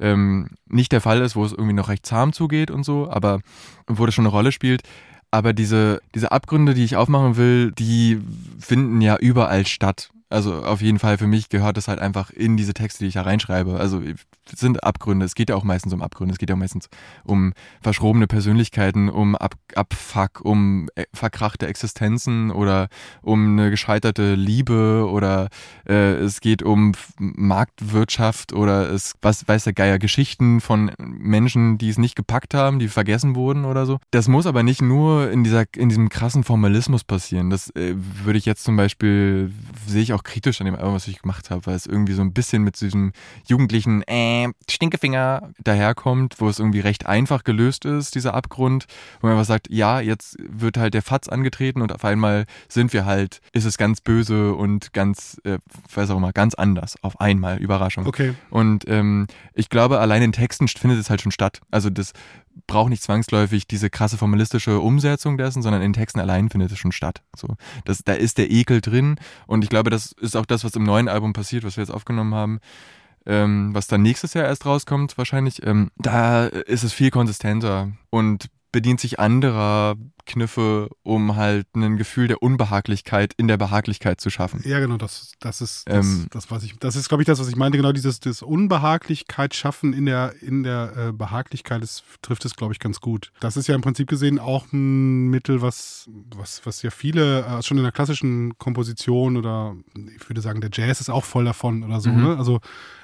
ähm, 0.00 0.48
nicht 0.68 0.92
der 0.92 1.00
Fall 1.00 1.20
ist, 1.20 1.36
wo 1.36 1.44
es 1.44 1.52
irgendwie 1.52 1.74
noch 1.74 1.88
recht 1.88 2.06
zahm 2.06 2.32
zugeht 2.32 2.70
und 2.70 2.84
so, 2.84 3.10
aber 3.10 3.40
wo 3.86 4.06
das 4.06 4.14
schon 4.14 4.24
eine 4.26 4.32
Rolle 4.32 4.52
spielt. 4.52 4.82
Aber 5.30 5.52
diese, 5.52 6.00
diese 6.14 6.32
Abgründe, 6.32 6.74
die 6.74 6.84
ich 6.84 6.96
aufmachen 6.96 7.36
will, 7.36 7.72
die 7.72 8.20
finden 8.58 9.00
ja 9.00 9.16
überall 9.16 9.66
statt. 9.66 10.10
Also 10.30 10.62
auf 10.62 10.82
jeden 10.82 10.98
Fall 10.98 11.16
für 11.16 11.26
mich 11.26 11.48
gehört 11.48 11.76
das 11.76 11.88
halt 11.88 11.98
einfach 11.98 12.30
in 12.30 12.56
diese 12.56 12.74
Texte, 12.74 13.00
die 13.00 13.08
ich 13.08 13.14
da 13.14 13.22
reinschreibe. 13.22 13.78
Also 13.78 14.02
es 14.02 14.60
sind 14.60 14.84
Abgründe. 14.84 15.24
Es 15.24 15.34
geht 15.34 15.50
ja 15.50 15.56
auch 15.56 15.64
meistens 15.64 15.92
um 15.92 16.02
Abgründe. 16.02 16.32
Es 16.32 16.38
geht 16.38 16.50
ja 16.50 16.54
auch 16.54 16.58
meistens 16.58 16.88
um 17.24 17.54
verschrobene 17.80 18.26
Persönlichkeiten, 18.26 19.08
um 19.08 19.36
Ab 19.36 19.54
Abfuck, 19.74 20.40
um 20.42 20.88
äh, 20.94 21.04
verkrachte 21.14 21.66
Existenzen 21.66 22.50
oder 22.50 22.88
um 23.22 23.52
eine 23.58 23.70
gescheiterte 23.70 24.34
Liebe 24.34 25.08
oder 25.10 25.48
äh, 25.88 26.14
es 26.14 26.40
geht 26.40 26.62
um 26.62 26.92
Marktwirtschaft 27.18 28.52
oder 28.52 28.90
es 28.90 29.14
was 29.22 29.46
weiß 29.46 29.64
der 29.64 29.72
Geier 29.72 29.98
Geschichten 29.98 30.60
von 30.60 30.92
Menschen, 30.98 31.78
die 31.78 31.88
es 31.88 31.98
nicht 31.98 32.16
gepackt 32.16 32.54
haben, 32.54 32.78
die 32.78 32.88
vergessen 32.88 33.34
wurden 33.34 33.64
oder 33.64 33.86
so. 33.86 33.98
Das 34.10 34.28
muss 34.28 34.46
aber 34.46 34.62
nicht 34.62 34.82
nur 34.82 35.30
in 35.30 35.44
dieser 35.44 35.64
in 35.74 35.88
diesem 35.88 36.08
krassen 36.08 36.44
Formalismus 36.44 37.04
passieren. 37.04 37.50
Das 37.50 37.70
äh, 37.70 37.94
würde 37.96 38.38
ich 38.38 38.44
jetzt 38.44 38.64
zum 38.64 38.76
Beispiel 38.76 39.52
sehe 39.86 40.02
ich 40.02 40.12
auch 40.12 40.17
auch 40.18 40.24
kritisch 40.24 40.60
an 40.60 40.66
dem 40.66 40.74
Album, 40.74 40.94
was 40.94 41.08
ich 41.08 41.22
gemacht 41.22 41.50
habe, 41.50 41.66
weil 41.66 41.76
es 41.76 41.86
irgendwie 41.86 42.12
so 42.12 42.22
ein 42.22 42.32
bisschen 42.32 42.62
mit 42.62 42.80
diesem 42.80 43.12
jugendlichen 43.46 44.02
äh, 44.02 44.48
Stinkefinger 44.68 45.50
daherkommt, 45.62 46.36
wo 46.38 46.48
es 46.48 46.58
irgendwie 46.58 46.80
recht 46.80 47.06
einfach 47.06 47.44
gelöst 47.44 47.84
ist, 47.84 48.14
dieser 48.14 48.34
Abgrund, 48.34 48.86
wo 49.20 49.26
man 49.26 49.36
einfach 49.36 49.46
sagt, 49.46 49.68
ja, 49.70 50.00
jetzt 50.00 50.36
wird 50.38 50.76
halt 50.76 50.94
der 50.94 51.02
Fatz 51.02 51.28
angetreten 51.28 51.82
und 51.82 51.92
auf 51.92 52.04
einmal 52.04 52.46
sind 52.68 52.92
wir 52.92 53.04
halt, 53.04 53.40
ist 53.52 53.64
es 53.64 53.78
ganz 53.78 54.00
böse 54.00 54.54
und 54.54 54.92
ganz, 54.92 55.40
äh, 55.44 55.58
weiß 55.94 56.10
auch 56.10 56.16
immer, 56.16 56.32
ganz 56.32 56.54
anders. 56.54 56.96
Auf 57.02 57.20
einmal, 57.20 57.58
Überraschung. 57.58 58.06
Okay. 58.06 58.34
Und 58.50 58.84
ähm, 58.88 59.26
ich 59.54 59.68
glaube, 59.68 60.00
allein 60.00 60.22
in 60.22 60.32
Texten 60.32 60.68
findet 60.68 60.98
es 60.98 61.10
halt 61.10 61.20
schon 61.20 61.32
statt. 61.32 61.60
Also 61.70 61.90
das 61.90 62.12
braucht 62.66 62.90
nicht 62.90 63.02
zwangsläufig 63.02 63.66
diese 63.66 63.90
krasse 63.90 64.16
formalistische 64.16 64.80
Umsetzung 64.80 65.38
dessen, 65.38 65.62
sondern 65.62 65.82
in 65.82 65.92
Texten 65.92 66.20
allein 66.20 66.50
findet 66.50 66.72
es 66.72 66.78
schon 66.78 66.92
statt. 66.92 67.22
So, 67.36 67.56
das, 67.84 68.02
da 68.04 68.14
ist 68.14 68.38
der 68.38 68.50
Ekel 68.50 68.80
drin 68.80 69.16
und 69.46 69.64
ich 69.64 69.70
glaube, 69.70 69.90
das 69.90 70.12
ist 70.12 70.36
auch 70.36 70.46
das, 70.46 70.64
was 70.64 70.74
im 70.74 70.84
neuen 70.84 71.08
Album 71.08 71.32
passiert, 71.32 71.64
was 71.64 71.76
wir 71.76 71.82
jetzt 71.82 71.92
aufgenommen 71.92 72.34
haben. 72.34 72.60
Ähm, 73.26 73.74
was 73.74 73.88
dann 73.88 74.00
nächstes 74.00 74.32
Jahr 74.32 74.46
erst 74.46 74.64
rauskommt, 74.64 75.18
wahrscheinlich, 75.18 75.62
ähm, 75.66 75.90
da 75.96 76.46
ist 76.46 76.82
es 76.82 76.94
viel 76.94 77.10
konsistenter 77.10 77.92
und 78.08 78.48
bedient 78.72 79.00
sich 79.00 79.18
anderer 79.18 79.96
Kniffe, 80.26 80.90
um 81.02 81.36
halt 81.36 81.66
ein 81.74 81.96
Gefühl 81.96 82.28
der 82.28 82.42
Unbehaglichkeit 82.42 83.32
in 83.38 83.48
der 83.48 83.56
Behaglichkeit 83.56 84.20
zu 84.20 84.28
schaffen. 84.28 84.60
Ja, 84.66 84.78
genau, 84.78 84.98
das, 84.98 85.32
das 85.40 85.62
ist 85.62 85.88
das, 85.88 86.06
Ähm. 86.06 86.26
das 86.30 86.50
was 86.50 86.62
ich, 86.64 86.76
das 86.78 86.96
ist, 86.96 87.08
glaube 87.08 87.22
ich, 87.22 87.26
das, 87.26 87.40
was 87.40 87.48
ich 87.48 87.56
meinte, 87.56 87.78
genau 87.78 87.92
dieses 87.92 88.20
das 88.20 88.42
Unbehaglichkeit 88.42 89.54
schaffen 89.54 89.94
in 89.94 90.04
der, 90.04 90.34
in 90.42 90.64
der 90.64 90.92
äh, 91.08 91.12
Behaglichkeit, 91.12 91.82
das 91.82 92.02
trifft 92.20 92.44
es, 92.44 92.56
glaube 92.56 92.74
ich, 92.74 92.78
ganz 92.78 93.00
gut. 93.00 93.32
Das 93.40 93.56
ist 93.56 93.68
ja 93.68 93.74
im 93.74 93.80
Prinzip 93.80 94.06
gesehen 94.06 94.38
auch 94.38 94.70
ein 94.72 95.28
Mittel, 95.28 95.62
was, 95.62 96.10
was, 96.36 96.60
was 96.66 96.82
ja 96.82 96.90
viele 96.90 97.46
äh, 97.46 97.62
schon 97.62 97.78
in 97.78 97.82
der 97.84 97.92
klassischen 97.92 98.58
Komposition 98.58 99.38
oder 99.38 99.76
ich 100.14 100.28
würde 100.28 100.42
sagen, 100.42 100.60
der 100.60 100.70
Jazz 100.72 101.00
ist 101.00 101.08
auch 101.08 101.24
voll 101.24 101.46
davon 101.46 101.82
oder 101.84 102.00
so, 102.00 102.10
Mhm. 102.10 102.22
ne? 102.22 102.36
Also 102.36 102.60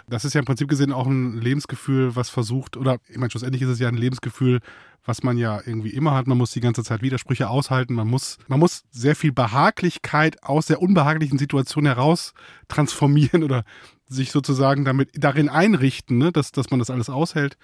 das 0.06 0.26
ist 0.26 0.34
ja 0.34 0.40
im 0.40 0.44
Prinzip 0.44 0.68
gesehen 0.68 0.92
auch 0.92 1.06
ein 1.06 1.40
Lebensgefühl, 1.40 2.14
was 2.14 2.28
versucht, 2.28 2.76
oder 2.76 2.98
ich 3.08 3.16
meine, 3.16 3.30
schlussendlich 3.30 3.62
ist 3.62 3.70
es 3.70 3.78
ja 3.78 3.88
ein 3.88 3.96
Lebensgefühl, 3.96 4.60
was 5.04 5.22
man 5.22 5.36
ja 5.36 5.60
irgendwie 5.64 5.90
immer 5.90 6.14
hat. 6.14 6.26
Man 6.26 6.38
muss 6.38 6.52
die 6.52 6.60
ganze 6.60 6.82
Zeit 6.82 7.02
Widersprüche 7.02 7.48
aushalten. 7.48 7.94
Man 7.94 8.08
muss, 8.08 8.38
man 8.48 8.58
muss 8.58 8.84
sehr 8.90 9.14
viel 9.14 9.32
Behaglichkeit 9.32 10.42
aus 10.42 10.66
der 10.66 10.80
unbehaglichen 10.80 11.38
Situation 11.38 11.86
heraus 11.86 12.34
transformieren 12.68 13.42
oder 13.44 13.64
sich 14.06 14.30
sozusagen 14.32 14.84
damit 14.84 15.10
darin 15.14 15.48
einrichten, 15.48 16.18
ne, 16.18 16.32
dass, 16.32 16.52
dass 16.52 16.70
man 16.70 16.78
das 16.78 16.90
alles 16.90 17.08
aushält. 17.08 17.56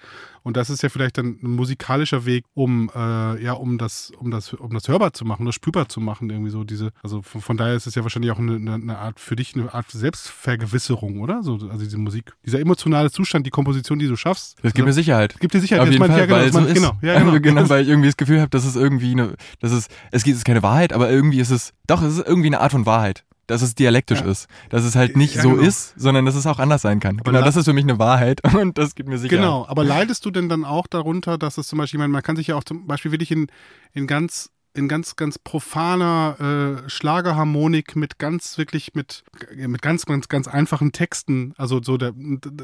Und 0.43 0.57
das 0.57 0.69
ist 0.69 0.81
ja 0.81 0.89
vielleicht 0.89 1.17
dann 1.17 1.37
ein 1.43 1.55
musikalischer 1.55 2.25
Weg, 2.25 2.45
um 2.53 2.89
äh, 2.95 3.43
ja, 3.43 3.53
um 3.53 3.77
das, 3.77 4.11
um 4.17 4.31
das, 4.31 4.53
um 4.53 4.73
das 4.73 4.87
hörbar 4.87 5.13
zu 5.13 5.23
machen, 5.23 5.45
das 5.45 5.55
spürbar 5.55 5.87
zu 5.87 5.99
machen, 5.99 6.29
irgendwie 6.29 6.49
so 6.49 6.63
diese. 6.63 6.91
Also 7.03 7.21
von, 7.21 7.41
von 7.41 7.57
daher 7.57 7.75
ist 7.75 7.85
es 7.85 7.95
ja 7.95 8.03
wahrscheinlich 8.03 8.31
auch 8.31 8.39
eine, 8.39 8.55
eine- 8.55 8.97
Art 8.97 9.19
für 9.19 9.35
dich 9.35 9.55
eine 9.55 9.73
Art 9.73 9.89
Selbstvergewisserung, 9.89 11.21
oder? 11.21 11.43
So, 11.43 11.53
also 11.53 11.77
diese 11.77 11.97
Musik, 11.97 12.33
dieser 12.45 12.59
emotionale 12.59 13.11
Zustand, 13.11 13.45
die 13.45 13.51
Komposition, 13.51 13.99
die 13.99 14.07
du 14.07 14.15
schaffst. 14.15 14.57
Das 14.63 14.73
gibt 14.73 14.85
mir 14.85 14.93
Sicherheit. 14.93 15.39
gibt 15.39 15.53
dir 15.53 15.59
Sicherheit. 15.61 15.87
Auf 15.87 15.91
jeden 15.93 16.05
Fall, 16.05 16.19
ja, 16.19 16.25
genau, 16.25 16.37
weil 16.37 16.51
so 16.51 16.59
ist. 16.59 16.73
genau, 16.73 16.93
ja, 17.01 17.19
genau. 17.19 17.39
genau, 17.39 17.69
weil 17.69 17.83
ich 17.83 17.89
irgendwie 17.89 18.07
das 18.09 18.17
Gefühl 18.17 18.39
habe, 18.39 18.49
dass 18.49 18.65
es 18.65 18.75
irgendwie 18.75 19.11
eine, 19.11 19.35
dass 19.59 19.71
es, 19.71 19.87
es 20.11 20.23
gibt 20.23 20.33
es 20.35 20.39
ist 20.41 20.45
keine 20.45 20.63
Wahrheit, 20.63 20.93
aber 20.93 21.09
irgendwie 21.09 21.39
ist 21.39 21.51
es, 21.51 21.73
doch, 21.87 22.01
es 22.01 22.17
ist 22.17 22.27
irgendwie 22.27 22.47
eine 22.47 22.59
Art 22.59 22.71
von 22.71 22.85
Wahrheit. 22.85 23.23
Dass 23.51 23.61
es 23.61 23.75
dialektisch 23.75 24.21
Ja. 24.21 24.27
ist. 24.27 24.47
Dass 24.69 24.83
es 24.83 24.95
halt 24.95 25.15
nicht 25.17 25.35
Ja, 25.35 25.41
so 25.41 25.51
genau. 25.51 25.61
ist, 25.63 25.93
sondern 25.97 26.25
dass 26.25 26.35
es 26.35 26.47
auch 26.47 26.59
anders 26.59 26.81
sein 26.81 26.99
kann. 26.99 27.17
genau, 27.17 27.39
la- 27.39 27.45
das 27.45 27.55
ist 27.57 27.65
für 27.65 27.73
mich 27.73 27.83
eine 27.83 27.99
Wahrheit 27.99 28.41
und 28.55 28.77
das 28.77 28.95
gibt 28.95 29.09
mir 29.09 29.17
Sicherheit. 29.17 29.43
Genau, 29.43 29.65
aber 29.67 29.83
leidest 29.83 30.25
du 30.25 30.31
denn 30.31 30.47
dann 30.49 30.63
auch 30.65 30.87
darunter, 30.87 31.37
dass 31.37 31.57
es 31.57 31.67
zum 31.67 31.77
Beispiel, 31.79 31.97
ich 31.97 31.99
meine, 32.01 32.11
man 32.13 32.23
kann 32.23 32.35
sich 32.35 32.47
ja 32.47 32.55
auch 32.55 32.63
zum 32.63 32.87
Beispiel 32.87 33.11
wirklich 33.11 33.31
in, 33.31 33.47
in 33.93 34.07
ganz 34.07 34.49
in 34.73 34.87
ganz, 34.87 35.15
ganz 35.15 35.37
profaner 35.37 36.83
äh, 36.85 36.89
Schlagerharmonik 36.89 37.95
mit 37.95 38.19
ganz, 38.19 38.57
wirklich 38.57 38.93
mit, 38.93 39.23
mit 39.55 39.81
ganz, 39.81 40.05
ganz, 40.05 40.29
ganz 40.29 40.47
einfachen 40.47 40.91
Texten, 40.91 41.53
also 41.57 41.81
so 41.81 41.97
der, 41.97 42.13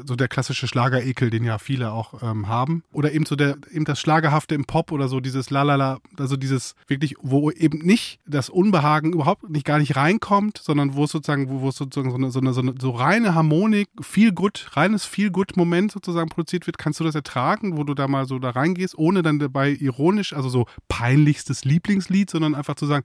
so 0.06 0.16
der 0.16 0.28
klassische 0.28 0.66
Schlagerekel, 0.68 1.30
den 1.30 1.44
ja 1.44 1.58
viele 1.58 1.92
auch 1.92 2.22
ähm, 2.22 2.48
haben. 2.48 2.82
Oder 2.92 3.12
eben 3.12 3.26
so 3.26 3.36
der, 3.36 3.56
eben 3.70 3.84
das 3.84 4.00
Schlagerhafte 4.00 4.54
im 4.54 4.64
Pop 4.64 4.92
oder 4.92 5.08
so, 5.08 5.20
dieses 5.20 5.50
Lalala, 5.50 5.98
also 6.18 6.36
dieses 6.36 6.74
wirklich, 6.86 7.14
wo 7.20 7.50
eben 7.50 7.78
nicht 7.78 8.20
das 8.26 8.48
Unbehagen 8.48 9.12
überhaupt 9.12 9.48
nicht 9.50 9.66
gar 9.66 9.78
nicht 9.78 9.96
reinkommt, 9.96 10.58
sondern 10.58 10.94
wo 10.94 11.04
es 11.04 11.10
sozusagen, 11.10 11.50
wo, 11.50 11.60
wo 11.60 11.68
es 11.68 11.76
sozusagen 11.76 12.10
so 12.10 12.16
eine, 12.16 12.30
so 12.30 12.40
eine, 12.40 12.52
so 12.52 12.60
eine 12.60 12.74
so 12.80 12.90
reine 12.90 13.34
Harmonik, 13.34 13.88
viel 14.00 14.32
gut, 14.32 14.70
reines 14.72 15.04
viel 15.04 15.30
gut 15.30 15.56
Moment 15.56 15.92
sozusagen 15.92 16.28
produziert 16.28 16.66
wird, 16.66 16.78
kannst 16.78 17.00
du 17.00 17.04
das 17.04 17.14
ertragen, 17.14 17.76
wo 17.76 17.84
du 17.84 17.94
da 17.94 18.08
mal 18.08 18.26
so 18.26 18.38
da 18.38 18.50
reingehst, 18.50 18.96
ohne 18.96 19.22
dann 19.22 19.38
dabei 19.38 19.70
ironisch, 19.70 20.32
also 20.32 20.48
so 20.48 20.66
peinlichstes 20.88 21.64
Lieblingslied, 21.98 22.30
sondern 22.30 22.54
einfach 22.54 22.74
zu 22.76 22.86
sagen, 22.86 23.04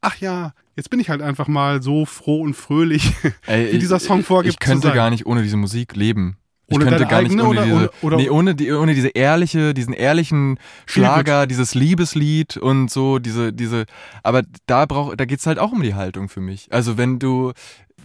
ach 0.00 0.16
ja, 0.16 0.52
jetzt 0.76 0.90
bin 0.90 1.00
ich 1.00 1.08
halt 1.10 1.22
einfach 1.22 1.48
mal 1.48 1.82
so 1.82 2.04
froh 2.04 2.42
und 2.42 2.54
fröhlich, 2.54 3.12
Ey, 3.46 3.72
wie 3.72 3.78
dieser 3.78 3.98
Song 4.00 4.22
vorgibt. 4.24 4.54
Ich 4.54 4.58
könnte 4.60 4.92
gar 4.92 5.10
nicht 5.10 5.26
ohne 5.26 5.42
diese 5.42 5.56
Musik 5.56 5.94
leben. 5.96 6.36
Ich 6.68 6.76
Ohne 6.76 6.86
könnte 6.86 7.06
gar 7.06 7.20
nicht 7.20 7.32
ohne 7.32 7.44
oder- 7.44 7.64
diese, 7.64 7.74
oder- 7.76 7.90
oder- 8.02 8.16
nee, 8.16 8.30
ohne, 8.30 8.54
die, 8.54 8.72
ohne 8.72 8.94
diese 8.94 9.08
ehrliche, 9.08 9.74
diesen 9.74 9.92
ehrlichen 9.92 10.58
Schlager, 10.86 11.46
dieses 11.46 11.74
Liebeslied 11.74 12.56
und 12.56 12.90
so, 12.90 13.18
diese, 13.18 13.52
diese, 13.52 13.84
aber 14.22 14.42
da 14.66 14.86
brauch, 14.86 15.14
da 15.14 15.26
geht's 15.26 15.46
halt 15.46 15.58
auch 15.58 15.72
um 15.72 15.82
die 15.82 15.94
Haltung 15.94 16.28
für 16.30 16.40
mich. 16.40 16.68
Also 16.72 16.96
wenn 16.96 17.18
du, 17.18 17.52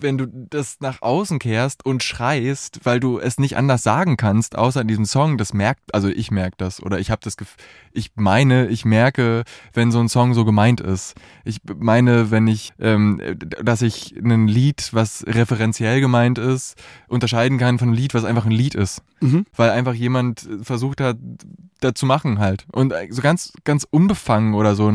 wenn 0.01 0.17
du 0.17 0.27
das 0.27 0.77
nach 0.79 1.01
außen 1.01 1.39
kehrst 1.39 1.85
und 1.85 2.03
schreist, 2.03 2.81
weil 2.83 2.99
du 2.99 3.19
es 3.19 3.37
nicht 3.37 3.57
anders 3.57 3.83
sagen 3.83 4.17
kannst, 4.17 4.57
außer 4.57 4.81
in 4.81 4.87
diesem 4.87 5.05
Song, 5.05 5.37
das 5.37 5.53
merkt, 5.53 5.93
also 5.93 6.07
ich 6.07 6.31
merke 6.31 6.55
das 6.57 6.81
oder 6.81 6.99
ich 6.99 7.11
habe 7.11 7.21
das 7.23 7.37
Gefühl, 7.37 7.57
ich 7.91 8.11
meine, 8.15 8.67
ich 8.67 8.85
merke, 8.85 9.43
wenn 9.73 9.91
so 9.91 9.99
ein 9.99 10.09
Song 10.09 10.33
so 10.33 10.45
gemeint 10.45 10.81
ist. 10.81 11.15
Ich 11.45 11.61
meine, 11.65 12.31
wenn 12.31 12.47
ich, 12.47 12.73
ähm, 12.79 13.21
dass 13.61 13.81
ich 13.81 14.15
ein 14.15 14.47
Lied, 14.47 14.89
was 14.93 15.25
referenziell 15.27 15.99
gemeint 15.99 16.37
ist, 16.37 16.75
unterscheiden 17.07 17.57
kann 17.57 17.79
von 17.79 17.89
einem 17.89 17.97
Lied, 17.97 18.13
was 18.13 18.25
einfach 18.25 18.45
ein 18.45 18.51
Lied 18.51 18.75
ist. 18.75 19.01
Mhm. 19.19 19.45
Weil 19.55 19.71
einfach 19.71 19.93
jemand 19.93 20.47
versucht 20.61 21.01
hat, 21.01 21.17
da 21.79 21.93
zu 21.95 22.05
machen 22.05 22.39
halt. 22.39 22.65
Und 22.71 22.93
so 23.09 23.21
ganz, 23.21 23.53
ganz 23.63 23.87
unbefangen 23.89 24.53
oder 24.53 24.75
so. 24.75 24.91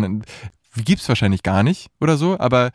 Gibt's 0.76 1.08
wahrscheinlich 1.08 1.42
gar 1.42 1.62
nicht 1.62 1.90
oder 2.00 2.16
so, 2.16 2.38
aber 2.38 2.70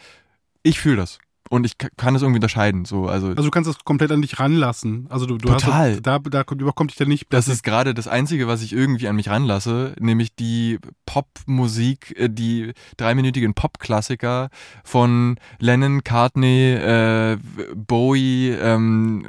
ich 0.63 0.79
fühle 0.79 0.97
das. 0.97 1.19
Und 1.49 1.65
ich 1.65 1.77
ka- 1.77 1.87
kann 1.97 2.15
es 2.15 2.21
irgendwie 2.21 2.37
unterscheiden. 2.37 2.85
So, 2.85 3.07
also, 3.07 3.27
Also 3.29 3.43
du 3.43 3.49
kannst 3.51 3.69
das 3.69 3.79
komplett 3.83 4.11
an 4.11 4.21
dich 4.21 4.39
ranlassen. 4.39 5.07
Also 5.09 5.25
du, 5.25 5.37
du 5.37 5.47
Total. 5.49 5.93
hast 5.93 6.01
da, 6.05 6.19
da 6.19 6.43
überkommt 6.51 6.91
dich 6.91 6.97
dann 6.97 7.07
nicht. 7.07 7.25
das 7.29 7.47
ist 7.47 7.63
gerade 7.63 7.93
das 7.93 8.07
Einzige, 8.07 8.47
was 8.47 8.61
ich 8.61 8.73
irgendwie 8.73 9.07
an 9.07 9.15
mich 9.15 9.29
ranlasse, 9.29 9.95
nämlich 9.99 10.35
die 10.35 10.79
Popmusik, 11.05 12.13
äh, 12.17 12.29
die 12.29 12.73
dreiminütigen 12.97 13.53
Popklassiker 13.53 14.49
von 14.83 15.37
Lennon, 15.59 16.03
Cartney, 16.03 16.71
äh, 16.73 17.37
Bowie, 17.75 18.49
ähm, 18.51 19.25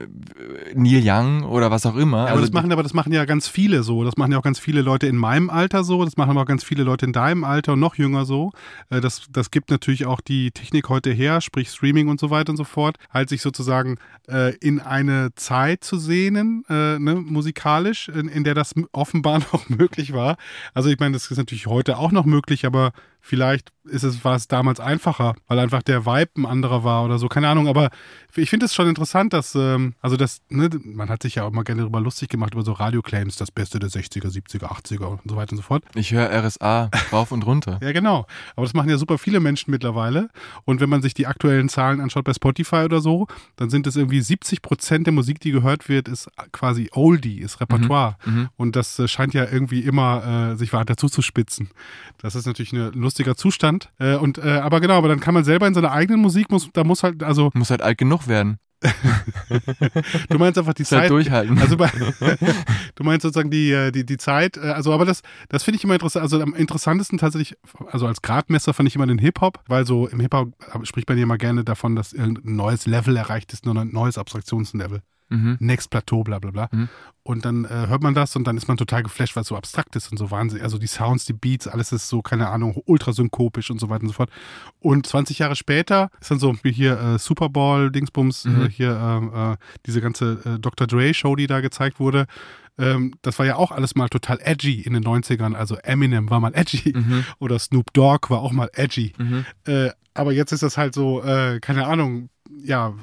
Neil 0.74 1.02
Young 1.04 1.44
oder 1.44 1.70
was 1.70 1.86
auch 1.86 1.96
immer. 1.96 2.18
Ja, 2.18 2.22
aber 2.24 2.30
also 2.32 2.42
das 2.42 2.52
machen 2.52 2.72
aber 2.72 2.82
das 2.82 2.94
machen 2.94 3.12
ja 3.12 3.24
ganz 3.24 3.48
viele 3.48 3.82
so. 3.82 4.04
Das 4.04 4.16
machen 4.16 4.32
ja 4.32 4.38
auch 4.38 4.42
ganz 4.42 4.58
viele 4.58 4.82
Leute 4.82 5.06
in 5.06 5.16
meinem 5.16 5.50
Alter 5.50 5.84
so. 5.84 6.04
Das 6.04 6.16
machen 6.16 6.30
aber 6.30 6.42
auch 6.42 6.46
ganz 6.46 6.64
viele 6.64 6.82
Leute 6.82 7.06
in 7.06 7.12
deinem 7.12 7.44
Alter 7.44 7.74
und 7.74 7.80
noch 7.80 7.94
jünger 7.96 8.24
so. 8.24 8.52
Äh, 8.90 9.00
Das, 9.00 9.26
das 9.30 9.50
gibt 9.50 9.70
natürlich 9.70 10.06
auch 10.06 10.20
die 10.20 10.50
Technik 10.50 10.88
heute 10.88 11.10
her, 11.10 11.40
sprich 11.40 11.70
Streaming 11.70 12.07
und 12.10 12.20
so 12.20 12.30
weiter 12.30 12.50
und 12.50 12.56
so 12.56 12.64
fort, 12.64 12.96
halt 13.12 13.28
sich 13.28 13.42
sozusagen 13.42 13.98
äh, 14.28 14.54
in 14.56 14.80
eine 14.80 15.34
Zeit 15.34 15.84
zu 15.84 15.98
sehnen, 15.98 16.64
äh, 16.68 16.98
ne, 16.98 17.14
musikalisch, 17.16 18.08
in, 18.08 18.28
in 18.28 18.44
der 18.44 18.54
das 18.54 18.74
offenbar 18.92 19.38
noch 19.52 19.68
möglich 19.68 20.12
war. 20.12 20.36
Also 20.74 20.88
ich 20.88 20.98
meine, 20.98 21.12
das 21.12 21.30
ist 21.30 21.38
natürlich 21.38 21.66
heute 21.66 21.98
auch 21.98 22.12
noch 22.12 22.24
möglich, 22.24 22.66
aber 22.66 22.92
vielleicht 23.20 23.72
ist 23.88 24.02
es, 24.02 24.24
war 24.24 24.36
es 24.36 24.48
damals 24.48 24.80
einfacher, 24.80 25.34
weil 25.46 25.58
einfach 25.58 25.82
der 25.82 26.06
Vibe 26.06 26.42
ein 26.42 26.46
anderer 26.46 26.84
war 26.84 27.04
oder 27.04 27.18
so, 27.18 27.28
keine 27.28 27.48
Ahnung. 27.48 27.68
Aber 27.68 27.90
ich 28.36 28.50
finde 28.50 28.66
es 28.66 28.74
schon 28.74 28.88
interessant, 28.88 29.32
dass, 29.32 29.54
ähm, 29.54 29.94
also 30.00 30.16
das, 30.16 30.40
ne, 30.48 30.68
man 30.84 31.08
hat 31.08 31.22
sich 31.22 31.36
ja 31.36 31.44
auch 31.44 31.50
mal 31.50 31.62
gerne 31.62 31.82
darüber 31.82 32.00
lustig 32.00 32.28
gemacht, 32.28 32.54
über 32.54 32.62
so 32.62 32.72
Radioclaims, 32.72 33.36
das 33.36 33.50
Beste 33.50 33.78
der 33.78 33.88
60er, 33.88 34.28
70er, 34.28 34.66
80er 34.66 35.06
und 35.06 35.20
so 35.24 35.36
weiter 35.36 35.52
und 35.52 35.58
so 35.58 35.62
fort. 35.62 35.84
ich 35.94 36.12
höre 36.12 36.30
RSA 36.30 36.90
rauf 37.12 37.32
und 37.32 37.46
runter. 37.46 37.78
Ja, 37.88 37.92
genau. 37.92 38.26
Aber 38.54 38.66
das 38.66 38.74
machen 38.74 38.90
ja 38.90 38.98
super 38.98 39.18
viele 39.18 39.40
Menschen 39.40 39.70
mittlerweile. 39.70 40.28
Und 40.64 40.80
wenn 40.80 40.90
man 40.90 41.00
sich 41.00 41.14
die 41.14 41.26
aktuellen 41.26 41.68
Zahlen 41.68 42.00
anschaut 42.00 42.24
bei 42.24 42.34
Spotify 42.34 42.84
oder 42.84 43.00
so, 43.00 43.28
dann 43.56 43.70
sind 43.70 43.86
es 43.86 43.96
irgendwie 43.96 44.20
70 44.20 44.60
Prozent 44.62 45.06
der 45.06 45.14
Musik, 45.14 45.40
die 45.40 45.52
gehört 45.52 45.88
wird, 45.88 46.08
ist 46.08 46.28
quasi 46.52 46.90
Oldie, 46.92 47.38
ist 47.38 47.60
Repertoire. 47.60 48.16
Mhm. 48.26 48.48
Und 48.56 48.76
das 48.76 48.98
äh, 48.98 49.08
scheint 49.08 49.32
ja 49.32 49.46
irgendwie 49.50 49.80
immer 49.80 50.50
äh, 50.52 50.56
sich 50.56 50.72
weiter 50.72 50.96
zuzuspitzen. 50.96 51.70
Das 52.18 52.34
ist 52.34 52.46
natürlich 52.46 52.72
ein 52.72 52.92
lustiger 53.18 53.36
Zustand. 53.36 53.90
Äh, 53.98 54.16
und 54.16 54.38
äh, 54.38 54.58
aber 54.58 54.80
genau, 54.80 54.94
aber 54.94 55.08
dann 55.08 55.20
kann 55.20 55.34
man 55.34 55.44
selber 55.44 55.66
in 55.66 55.74
seiner 55.74 55.90
eigenen 55.90 56.20
Musik 56.20 56.50
muss, 56.50 56.68
da 56.72 56.84
muss 56.84 57.02
halt, 57.02 57.22
also 57.22 57.50
Muss 57.54 57.70
halt 57.70 57.82
alt 57.82 57.98
genug 57.98 58.28
werden. 58.28 58.58
du 60.28 60.38
meinst 60.38 60.56
einfach 60.56 60.72
die 60.72 60.84
halt 60.84 60.88
Zeit. 60.88 61.10
durchhalten. 61.10 61.58
Also 61.58 61.76
bei, 61.76 61.90
du 62.94 63.02
meinst 63.02 63.22
sozusagen 63.22 63.50
die, 63.50 63.72
äh, 63.72 63.90
die, 63.90 64.06
die 64.06 64.18
Zeit, 64.18 64.56
äh, 64.56 64.70
also 64.70 64.92
aber 64.92 65.04
das, 65.04 65.22
das 65.48 65.64
finde 65.64 65.78
ich 65.78 65.84
immer 65.84 65.94
interessant. 65.94 66.22
Also 66.22 66.40
am 66.40 66.54
interessantesten 66.54 67.18
tatsächlich, 67.18 67.58
also 67.88 68.06
als 68.06 68.22
Gradmesser 68.22 68.72
fand 68.74 68.88
ich 68.88 68.94
immer 68.94 69.08
den 69.08 69.18
Hip-Hop, 69.18 69.64
weil 69.66 69.84
so 69.84 70.06
im 70.06 70.20
Hip-Hop 70.20 70.52
spricht 70.84 71.08
man 71.08 71.18
ja 71.18 71.24
immer 71.24 71.38
gerne 71.38 71.64
davon, 71.64 71.96
dass 71.96 72.12
irgendein 72.12 72.54
neues 72.54 72.86
Level 72.86 73.16
erreicht 73.16 73.52
ist, 73.52 73.66
nur 73.66 73.76
ein 73.76 73.90
neues 73.92 74.16
Abstraktionslevel. 74.16 75.02
Mhm. 75.30 75.56
Next 75.60 75.90
Plateau, 75.90 76.22
bla 76.24 76.38
bla 76.38 76.50
bla. 76.50 76.68
Mhm. 76.72 76.88
Und 77.22 77.44
dann 77.44 77.66
äh, 77.66 77.68
hört 77.88 78.02
man 78.02 78.14
das 78.14 78.34
und 78.36 78.44
dann 78.46 78.56
ist 78.56 78.68
man 78.68 78.78
total 78.78 79.02
geflasht, 79.02 79.36
weil 79.36 79.42
es 79.42 79.48
so 79.48 79.56
abstrakt 79.56 79.94
ist 79.96 80.10
und 80.10 80.16
so 80.16 80.30
wahnsinnig. 80.30 80.62
Also 80.64 80.78
die 80.78 80.86
Sounds, 80.86 81.26
die 81.26 81.34
Beats, 81.34 81.68
alles 81.68 81.92
ist 81.92 82.08
so, 82.08 82.22
keine 82.22 82.48
Ahnung, 82.48 82.80
ultrasynkopisch 82.86 83.70
und 83.70 83.78
so 83.78 83.90
weiter 83.90 84.02
und 84.02 84.08
so 84.08 84.14
fort. 84.14 84.30
Und 84.80 85.06
20 85.06 85.38
Jahre 85.40 85.54
später 85.56 86.08
ist 86.20 86.30
dann 86.30 86.38
so 86.38 86.56
wie 86.62 86.72
hier 86.72 86.98
äh, 86.98 87.18
Super 87.18 87.48
Bowl, 87.50 87.90
Dingsbums, 87.90 88.46
Mhm. 88.46 88.62
äh, 88.62 88.70
hier 88.70 88.90
äh, 89.34 89.52
äh, 89.52 89.56
diese 89.84 90.00
ganze 90.00 90.40
äh, 90.44 90.58
Dr. 90.58 90.86
Dre-Show, 90.86 91.36
die 91.36 91.46
da 91.46 91.60
gezeigt 91.60 92.00
wurde. 92.00 92.26
Ähm, 92.78 93.12
das 93.22 93.38
war 93.38 93.44
ja 93.44 93.56
auch 93.56 93.72
alles 93.72 93.94
mal 93.94 94.08
total 94.08 94.38
edgy 94.40 94.80
in 94.80 94.94
den 94.94 95.04
90ern. 95.04 95.54
Also 95.54 95.76
Eminem 95.76 96.30
war 96.30 96.40
mal 96.40 96.52
edgy 96.54 96.94
Mhm. 96.96 97.24
oder 97.40 97.58
Snoop 97.58 97.92
Dogg 97.92 98.30
war 98.30 98.38
auch 98.40 98.52
mal 98.52 98.70
edgy. 98.72 99.12
Mhm. 99.18 99.44
Äh, 99.66 99.90
aber 100.14 100.32
jetzt 100.32 100.50
ist 100.52 100.62
das 100.64 100.76
halt 100.76 100.94
so, 100.94 101.20
keine 101.60 101.86
Ahnung, 101.86 102.28
ja, 102.64 102.94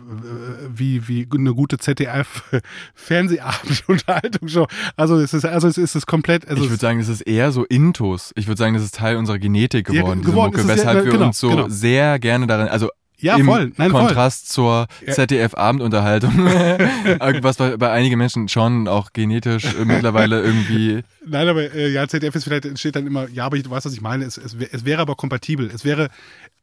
wie, 0.74 1.08
wie 1.08 1.28
eine 1.34 1.54
gute 1.54 1.78
ZDF-Fernsehabend-Unterhaltungsshow. 1.78 4.68
Also 4.98 5.20
es 5.20 5.34
ist, 5.34 5.46
also 5.46 5.68
es 5.68 5.78
ist 5.78 5.96
es 5.96 6.06
komplett, 6.06 6.48
also 6.48 6.64
ich 6.64 6.70
würde 6.70 6.82
sagen, 6.82 7.00
das 7.00 7.10
ist 7.10 7.22
eher 7.22 7.52
so 7.52 7.66
Intus. 7.66 8.32
Ich 8.36 8.48
würde 8.48 8.60
sagen, 8.60 8.74
das 8.74 8.84
ist 8.84 8.96
Teil 8.96 9.18
unserer 9.18 9.40
Genetik 9.40 9.90
Ja, 9.90 10.02
geworden, 10.02 10.22
geworden 10.22 10.52
diese 10.52 10.62
ist 10.62 10.68
Mucke, 10.68 10.80
es 10.80 10.84
ja, 10.84 10.90
weshalb 10.90 11.06
wir 11.06 11.12
genau, 11.12 11.26
uns 11.28 11.40
so 11.40 11.50
genau. 11.50 11.70
sehr 11.70 12.20
gerne 12.20 12.48
darin, 12.48 12.68
also 12.68 12.90
ja, 13.18 13.38
im 13.38 13.46
voll, 13.46 13.72
nein, 13.78 13.92
voll. 13.92 14.02
Kontrast 14.02 14.52
zur 14.52 14.88
Ja. 15.06 15.14
ZDF-Abendunterhaltung, 15.14 16.38
was 17.42 17.58
bei, 17.58 17.78
bei 17.78 17.92
einigen 17.92 18.18
Menschen 18.18 18.50
schon 18.50 18.88
auch 18.88 19.14
genetisch 19.14 19.66
äh, 19.66 19.86
mittlerweile 19.86 20.42
irgendwie 20.42 21.04
Nein, 21.28 21.48
aber 21.48 21.74
äh, 21.74 21.90
ja, 21.90 22.08
ZDF 22.08 22.36
ist 22.36 22.44
vielleicht, 22.44 22.66
entsteht 22.66 22.96
dann 22.96 23.08
immer, 23.08 23.28
ja, 23.30 23.46
aber 23.46 23.58
ich, 23.58 23.64
du 23.64 23.72
weißt, 23.72 23.86
was 23.86 23.94
ich 23.94 24.02
meine. 24.02 24.26
Es, 24.26 24.38
es, 24.38 24.56
es 24.72 24.86
wäre 24.86 25.02
aber 25.02 25.16
kompatibel. 25.16 25.72
Es 25.74 25.84
wäre, 25.84 26.10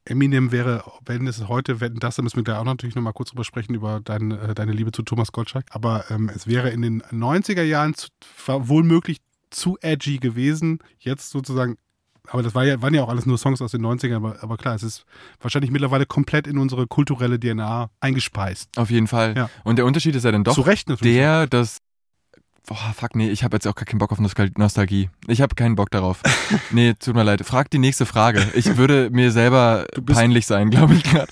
Eminem 0.04 0.50
wäre, 0.50 0.84
wenn 1.04 1.26
es 1.26 1.46
heute, 1.48 1.80
wenn 1.80 1.94
das, 1.96 2.16
dann 2.16 2.24
müssen 2.24 2.36
wir 2.36 2.44
da 2.44 2.58
auch 2.58 2.64
natürlich 2.64 2.94
nochmal 2.94 3.12
kurz 3.12 3.30
drüber 3.30 3.44
sprechen, 3.44 3.74
über 3.74 4.00
dein, 4.02 4.32
äh, 4.32 4.54
deine 4.54 4.72
Liebe 4.72 4.92
zu 4.92 5.02
Thomas 5.02 5.32
Gottschalk. 5.32 5.66
Aber 5.70 6.04
ähm, 6.10 6.30
es 6.34 6.46
wäre 6.46 6.70
in 6.70 6.82
den 6.82 7.02
90er 7.02 7.62
Jahren 7.62 7.94
zu, 7.94 8.08
wohl 8.46 8.82
möglich 8.82 9.18
zu 9.50 9.78
edgy 9.80 10.18
gewesen. 10.18 10.80
Jetzt 10.98 11.30
sozusagen, 11.30 11.76
aber 12.28 12.42
das 12.42 12.54
war 12.54 12.64
ja, 12.64 12.82
waren 12.82 12.94
ja 12.94 13.02
auch 13.02 13.08
alles 13.08 13.26
nur 13.26 13.38
Songs 13.38 13.62
aus 13.62 13.70
den 13.70 13.84
90ern, 13.84 14.16
aber, 14.16 14.42
aber 14.42 14.56
klar, 14.56 14.74
es 14.74 14.82
ist 14.82 15.04
wahrscheinlich 15.40 15.70
mittlerweile 15.70 16.06
komplett 16.06 16.46
in 16.46 16.58
unsere 16.58 16.86
kulturelle 16.86 17.38
DNA 17.38 17.90
eingespeist. 18.00 18.76
auf 18.76 18.90
jeden 18.90 19.06
Fall. 19.06 19.36
Ja. 19.36 19.50
Und 19.64 19.76
der 19.76 19.86
Unterschied 19.86 20.16
ist 20.16 20.24
ja 20.24 20.32
dann 20.32 20.44
doch 20.44 20.54
Zu 20.54 20.62
Recht 20.62 20.88
natürlich. 20.88 21.14
der, 21.14 21.46
dass 21.46 21.78
Boah, 22.66 22.94
fuck, 22.96 23.16
nee, 23.16 23.28
ich 23.28 23.42
habe 23.42 23.56
jetzt 23.56 23.66
auch 23.66 23.74
gar 23.74 23.84
keinen 23.84 23.98
Bock 23.98 24.12
auf 24.12 24.20
Nostal- 24.20 24.52
Nostalgie. 24.56 25.10
Ich 25.26 25.40
habe 25.40 25.56
keinen 25.56 25.74
Bock 25.74 25.90
darauf. 25.90 26.20
nee, 26.70 26.94
tut 26.94 27.14
mir 27.16 27.24
leid. 27.24 27.44
Frag 27.44 27.68
die 27.70 27.78
nächste 27.78 28.06
Frage. 28.06 28.46
Ich 28.54 28.76
würde 28.76 29.10
mir 29.10 29.32
selber 29.32 29.84
peinlich 30.06 30.46
sein, 30.46 30.70
glaube 30.70 30.94
ich 30.94 31.02
gerade. 31.02 31.26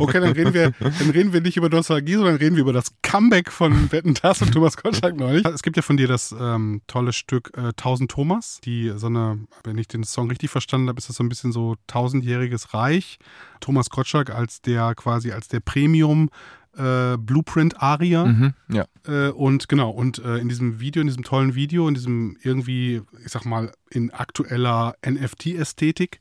Okay, 0.00 0.18
dann 0.20 0.32
reden 0.32 0.52
wir, 0.52 0.72
dann 0.80 1.10
reden 1.10 1.32
wir 1.32 1.40
nicht 1.40 1.56
über 1.56 1.68
Nostalgie, 1.68 2.14
sondern 2.14 2.34
reden 2.34 2.56
wir 2.56 2.62
über 2.62 2.72
das 2.72 2.92
Comeback 3.02 3.52
von 3.52 3.92
Wetten 3.92 4.14
Das 4.20 4.42
und 4.42 4.52
Thomas 4.52 4.76
Gottschalk 4.76 5.16
neulich. 5.16 5.44
Es 5.46 5.62
gibt 5.62 5.76
ja 5.76 5.82
von 5.82 5.96
dir 5.96 6.08
das 6.08 6.34
ähm, 6.38 6.82
tolle 6.88 7.12
Stück 7.12 7.52
äh, 7.56 7.68
1000 7.68 8.10
Thomas, 8.10 8.60
die 8.64 8.92
so 8.96 9.06
eine, 9.06 9.38
wenn 9.62 9.78
ich 9.78 9.86
den 9.86 10.02
Song 10.02 10.28
richtig 10.30 10.50
verstanden 10.50 10.88
habe, 10.88 10.98
ist 10.98 11.08
das 11.08 11.14
so 11.14 11.22
ein 11.22 11.28
bisschen 11.28 11.52
so 11.52 11.76
tausendjähriges 11.86 12.74
Reich. 12.74 13.18
Thomas 13.60 13.88
Gottschalk 13.88 14.30
als 14.30 14.60
der 14.62 14.96
quasi 14.96 15.30
als 15.30 15.46
der 15.46 15.60
Premium 15.60 16.28
äh, 16.76 17.16
Blueprint 17.18 17.82
Aria. 17.82 18.24
Mhm, 18.24 18.54
ja. 18.68 18.86
Äh, 19.06 19.30
und 19.30 19.68
genau, 19.68 19.90
und 19.90 20.18
äh, 20.18 20.38
in 20.38 20.48
diesem 20.48 20.80
Video, 20.80 21.00
in 21.00 21.08
diesem 21.08 21.24
tollen 21.24 21.54
Video, 21.54 21.88
in 21.88 21.94
diesem 21.94 22.36
irgendwie, 22.42 23.02
ich 23.24 23.32
sag 23.32 23.44
mal, 23.44 23.72
in 23.90 24.10
aktueller 24.10 24.94
NFT-Ästhetik 25.06 26.18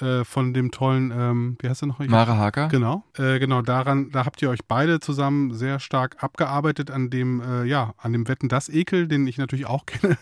äh, 0.00 0.24
von 0.24 0.54
dem 0.54 0.70
tollen, 0.70 1.12
ähm, 1.14 1.56
wie 1.60 1.68
heißt 1.68 1.82
er 1.82 1.88
noch? 1.88 1.98
Mara 1.98 2.36
Haker. 2.36 2.68
Genau, 2.68 3.04
äh, 3.18 3.38
genau 3.38 3.62
daran, 3.62 4.10
da 4.10 4.24
habt 4.24 4.40
ihr 4.40 4.50
euch 4.50 4.60
beide 4.66 5.00
zusammen 5.00 5.54
sehr 5.54 5.80
stark 5.80 6.22
abgearbeitet 6.22 6.90
an 6.90 7.10
dem, 7.10 7.40
äh, 7.40 7.64
ja, 7.64 7.94
an 7.98 8.12
dem 8.12 8.26
Wetten 8.28 8.48
das 8.48 8.68
Ekel, 8.68 9.08
den 9.08 9.26
ich 9.26 9.38
natürlich 9.38 9.66
auch 9.66 9.84
kenne. 9.86 10.16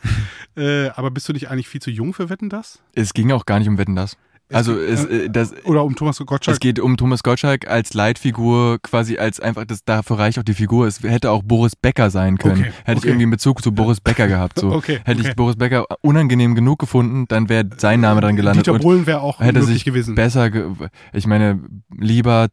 aber 0.97 1.13
bist 1.13 1.29
du 1.29 1.33
nicht 1.33 1.51
eigentlich 1.51 1.69
viel 1.69 1.81
zu 1.81 1.91
jung 1.91 2.15
für 2.15 2.31
Wetten 2.31 2.49
das? 2.49 2.83
Es 2.95 3.15
ging 3.15 3.31
auch 3.31 3.47
gar 3.47 3.61
nicht 3.61 3.69
um 3.69 3.79
Wetten 3.79 3.95
das. 3.95 4.17
Also 4.53 4.79
es, 4.79 5.05
äh, 5.05 5.29
das, 5.29 5.55
Oder 5.65 5.85
um 5.85 5.95
Thomas 5.95 6.19
Gottschalk? 6.19 6.55
es 6.55 6.61
geht 6.61 6.81
um 6.81 6.97
Thomas 6.97 7.23
Gottschalk 7.23 7.69
als 7.69 7.95
Leitfigur, 7.95 8.79
quasi 8.83 9.19
als 9.19 9.41
einfach, 9.41 9.65
das, 9.65 9.85
dafür 9.85 10.19
reicht 10.19 10.39
auch 10.39 10.43
die 10.43 10.55
Figur. 10.55 10.87
Es 10.87 11.03
hätte 11.03 11.31
auch 11.31 11.43
Boris 11.43 11.77
Becker 11.77 12.11
sein 12.11 12.39
können. 12.39 12.61
Okay, 12.63 12.73
Hätte 12.85 12.93
ich 12.93 12.99
okay. 12.99 13.09
irgendwie 13.09 13.25
einen 13.25 13.33
Bezug 13.33 13.63
zu 13.63 13.73
Boris 13.73 14.01
Becker 14.01 14.29
gehabt. 14.29 14.59
So. 14.59 14.73
Okay, 14.79 15.01
Hätte 15.05 15.23
ich 15.23 15.35
Boris 15.35 15.57
Becker 15.57 15.87
unangenehm 16.03 16.55
genug 16.55 16.79
gefunden, 16.79 17.25
dann 17.27 17.49
wäre 17.49 17.69
sein 17.79 18.01
Name 18.01 18.21
dran 18.21 18.37
gelandet. 18.37 18.67
Dieter 18.67 18.79
Bohlen 18.79 19.07
wäre 19.07 19.21
auch 19.21 19.41
hätte 19.41 19.63
sich 19.65 19.85
gewesen. 19.85 20.15
besser, 20.15 20.51
ge 20.51 20.67
ich 21.13 21.27
meine, 21.27 21.59
lieber, 21.97 22.47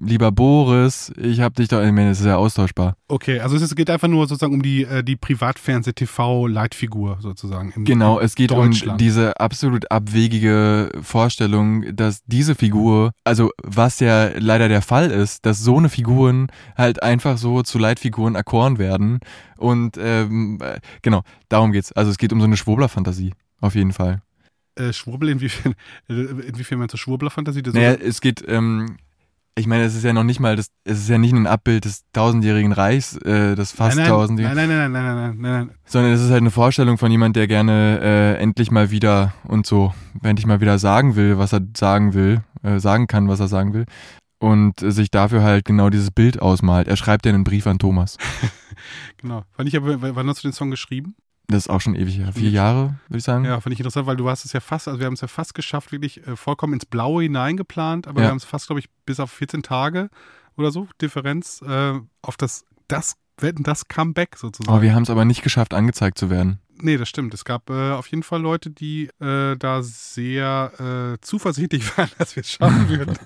lieber 0.00 0.32
Boris, 0.32 1.12
ich 1.16 1.40
hab 1.40 1.54
dich 1.54 1.68
doch, 1.68 1.82
ich 1.82 1.92
meine, 1.92 2.10
es 2.10 2.20
ist 2.20 2.26
ja 2.26 2.36
austauschbar. 2.36 2.96
Okay, 3.08 3.40
also 3.40 3.56
es 3.56 3.74
geht 3.74 3.90
einfach 3.90 4.08
nur 4.08 4.26
sozusagen 4.26 4.54
um 4.54 4.62
die, 4.62 4.84
äh, 4.84 5.02
die 5.02 5.16
Privatfernseh-TV-Leitfigur 5.16 7.18
sozusagen. 7.20 7.72
Im, 7.76 7.84
Genau, 7.84 8.20
es 8.20 8.34
geht 8.34 8.52
um 8.52 8.70
diese 8.98 9.38
absolut 9.40 9.90
abwegige 9.90 10.90
Vorstellung, 11.02 11.94
dass 11.94 12.22
diese 12.26 12.54
Figur, 12.54 13.12
also 13.24 13.50
was 13.62 14.00
ja 14.00 14.30
leider 14.38 14.68
der 14.68 14.82
Fall 14.82 15.10
ist, 15.10 15.46
dass 15.46 15.60
so 15.60 15.78
eine 15.78 15.88
Figuren 15.88 16.48
halt 16.76 17.02
einfach 17.02 17.38
so 17.38 17.62
zu 17.62 17.78
Leitfiguren 17.78 18.34
erkoren 18.34 18.78
werden. 18.78 19.20
Und 19.58 19.96
ähm, 19.98 20.58
äh, 20.62 20.80
genau, 21.02 21.22
darum 21.48 21.72
geht's. 21.72 21.92
Also 21.92 22.10
es 22.10 22.18
geht 22.18 22.32
um 22.32 22.40
so 22.40 22.46
eine 22.46 22.56
Schwurbler-Fantasie, 22.56 23.32
auf 23.60 23.74
jeden 23.74 23.92
Fall. 23.92 24.22
Äh, 24.74 24.92
Schwurbel, 24.92 25.28
inwiefern, 25.28 25.74
inwiefern 26.08 26.78
meinst 26.78 26.94
du 26.94 26.96
Schwurbler-Fantasie? 26.96 27.62
Naja, 27.72 27.92
es 27.92 28.20
geht, 28.20 28.42
ähm, 28.48 28.96
ich 29.54 29.66
meine, 29.66 29.84
es 29.84 29.94
ist 29.94 30.04
ja 30.04 30.12
noch 30.12 30.24
nicht 30.24 30.40
mal, 30.40 30.56
das, 30.56 30.68
es 30.84 31.00
ist 31.00 31.08
ja 31.08 31.18
nicht 31.18 31.34
ein 31.34 31.46
Abbild 31.46 31.84
des 31.84 32.04
tausendjährigen 32.12 32.72
Reichs, 32.72 33.16
äh, 33.18 33.54
des 33.54 33.72
fast 33.72 33.96
nein, 33.96 34.04
nein, 34.04 34.12
tausendjährigen, 34.12 34.56
nein, 34.56 34.68
nein, 34.68 34.92
nein, 34.92 35.04
nein, 35.04 35.16
nein, 35.16 35.36
nein, 35.38 35.66
nein. 35.66 35.76
sondern 35.84 36.12
es 36.12 36.22
ist 36.22 36.30
halt 36.30 36.40
eine 36.40 36.50
Vorstellung 36.50 36.96
von 36.96 37.10
jemand, 37.10 37.36
der 37.36 37.46
gerne 37.46 38.00
äh, 38.02 38.34
endlich 38.40 38.70
mal 38.70 38.90
wieder 38.90 39.34
und 39.44 39.66
so, 39.66 39.92
endlich 40.22 40.46
mal 40.46 40.60
wieder 40.60 40.78
sagen 40.78 41.16
will, 41.16 41.36
was 41.38 41.52
er 41.52 41.60
sagen 41.76 42.14
will, 42.14 42.42
äh, 42.62 42.78
sagen 42.78 43.06
kann, 43.06 43.28
was 43.28 43.40
er 43.40 43.48
sagen 43.48 43.74
will. 43.74 43.84
Und 44.38 44.82
äh, 44.82 44.90
sich 44.90 45.10
dafür 45.10 45.42
halt 45.42 45.64
genau 45.64 45.90
dieses 45.90 46.10
Bild 46.10 46.40
ausmalt. 46.42 46.88
Er 46.88 46.96
schreibt 46.96 47.26
ja 47.26 47.32
einen 47.32 47.44
Brief 47.44 47.66
an 47.66 47.78
Thomas. 47.78 48.18
Genau. 49.18 49.44
Fand 49.52 49.68
ich 49.68 49.80
wann 49.80 50.28
hast 50.28 50.42
du 50.42 50.48
den 50.48 50.52
Song 50.52 50.70
geschrieben? 50.70 51.14
Das 51.48 51.64
ist 51.64 51.68
auch 51.68 51.80
schon 51.80 51.94
ewig 51.94 52.18
her. 52.18 52.32
Vier 52.32 52.50
Jahre, 52.50 52.94
würde 53.08 53.18
ich 53.18 53.24
sagen. 53.24 53.44
Ja, 53.44 53.60
fand 53.60 53.74
ich 53.74 53.80
interessant, 53.80 54.06
weil 54.06 54.16
du 54.16 54.28
hast 54.28 54.44
es 54.44 54.52
ja 54.52 54.60
fast, 54.60 54.88
also 54.88 55.00
wir 55.00 55.06
haben 55.06 55.14
es 55.14 55.20
ja 55.20 55.28
fast 55.28 55.54
geschafft, 55.54 55.92
wirklich 55.92 56.26
äh, 56.26 56.36
vollkommen 56.36 56.72
ins 56.74 56.86
Blaue 56.86 57.22
hineingeplant, 57.24 58.06
aber 58.08 58.20
Ja. 58.20 58.26
wir 58.26 58.30
haben 58.30 58.36
es 58.38 58.44
fast, 58.44 58.68
glaube 58.68 58.80
ich, 58.80 58.88
bis 59.04 59.20
auf 59.20 59.30
14 59.32 59.62
Tage 59.62 60.08
oder 60.56 60.70
so, 60.70 60.88
Differenz, 61.00 61.60
äh, 61.62 61.94
auf 62.22 62.36
das, 62.36 62.64
das, 62.88 63.16
das 63.36 63.88
Comeback 63.88 64.36
sozusagen. 64.38 64.72
Aber 64.72 64.82
wir 64.82 64.94
haben 64.94 65.02
es 65.02 65.10
aber 65.10 65.24
nicht 65.24 65.42
geschafft, 65.42 65.74
angezeigt 65.74 66.16
zu 66.16 66.30
werden. 66.30 66.58
Nee, 66.82 66.96
das 66.96 67.08
stimmt. 67.08 67.32
Es 67.34 67.44
gab 67.44 67.70
äh, 67.70 67.92
auf 67.92 68.08
jeden 68.08 68.22
Fall 68.22 68.40
Leute, 68.40 68.70
die 68.70 69.08
äh, 69.20 69.56
da 69.56 69.82
sehr 69.82 71.14
äh, 71.14 71.18
zuversichtlich 71.20 71.84
waren, 71.96 72.10
dass 72.18 72.36
wir 72.36 72.42
es 72.42 72.50
schaffen 72.50 72.88
würden. 72.88 73.16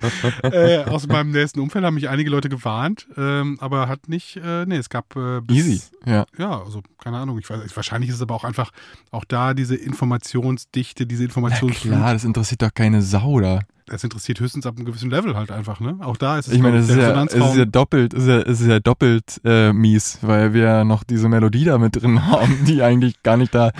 äh, 0.42 0.84
aus 0.84 1.06
meinem 1.06 1.30
nächsten 1.30 1.60
Umfeld 1.60 1.84
haben 1.84 1.94
mich 1.94 2.08
einige 2.08 2.30
Leute 2.30 2.48
gewarnt, 2.48 3.08
ähm, 3.16 3.58
aber 3.60 3.88
hat 3.88 4.08
nicht, 4.08 4.36
äh, 4.36 4.66
nee, 4.66 4.76
es 4.76 4.90
gab 4.90 5.16
äh, 5.16 5.40
bis, 5.40 5.56
Easy. 5.56 5.82
Ja. 6.04 6.26
Ja, 6.38 6.62
also 6.62 6.82
keine 7.02 7.18
Ahnung. 7.18 7.38
Ich 7.38 7.48
weiß, 7.48 7.74
wahrscheinlich 7.74 8.10
ist 8.10 8.16
es 8.16 8.22
aber 8.22 8.34
auch 8.34 8.44
einfach 8.44 8.70
auch 9.10 9.24
da 9.24 9.54
diese 9.54 9.76
Informationsdichte, 9.76 11.06
diese 11.06 11.22
ja. 11.22 11.28
Informationsflut. 11.28 11.94
Klar, 11.94 12.12
das 12.12 12.24
interessiert 12.24 12.62
doch 12.62 12.74
keine 12.74 13.02
Sau 13.02 13.40
da. 13.40 13.60
Das 13.86 14.02
interessiert 14.02 14.40
höchstens 14.40 14.66
ab 14.66 14.76
einem 14.76 14.84
gewissen 14.84 15.10
Level 15.10 15.36
halt 15.36 15.52
einfach, 15.52 15.78
ne? 15.78 15.96
Auch 16.00 16.16
da 16.16 16.38
ist 16.38 16.48
es 16.48 16.54
Ich 16.54 16.60
meine, 16.60 16.78
es 16.78 16.88
ist, 16.88 16.96
ja, 16.96 17.22
es 17.24 17.34
ist 17.34 17.56
ja 17.56 17.64
doppelt, 17.64 18.14
es 18.14 18.24
ist 18.24 18.28
ja, 18.28 18.38
es 18.40 18.60
ist 18.60 18.66
ja 18.66 18.80
doppelt 18.80 19.40
äh, 19.44 19.72
mies, 19.72 20.18
weil 20.22 20.52
wir 20.54 20.62
ja 20.64 20.84
noch 20.84 21.04
diese 21.04 21.28
Melodie 21.28 21.64
da 21.64 21.78
mit 21.78 21.94
drin 21.94 22.26
haben, 22.30 22.64
die 22.64 22.82
eigentlich 22.82 23.22
gar 23.22 23.36
nicht 23.36 23.54
da. 23.54 23.70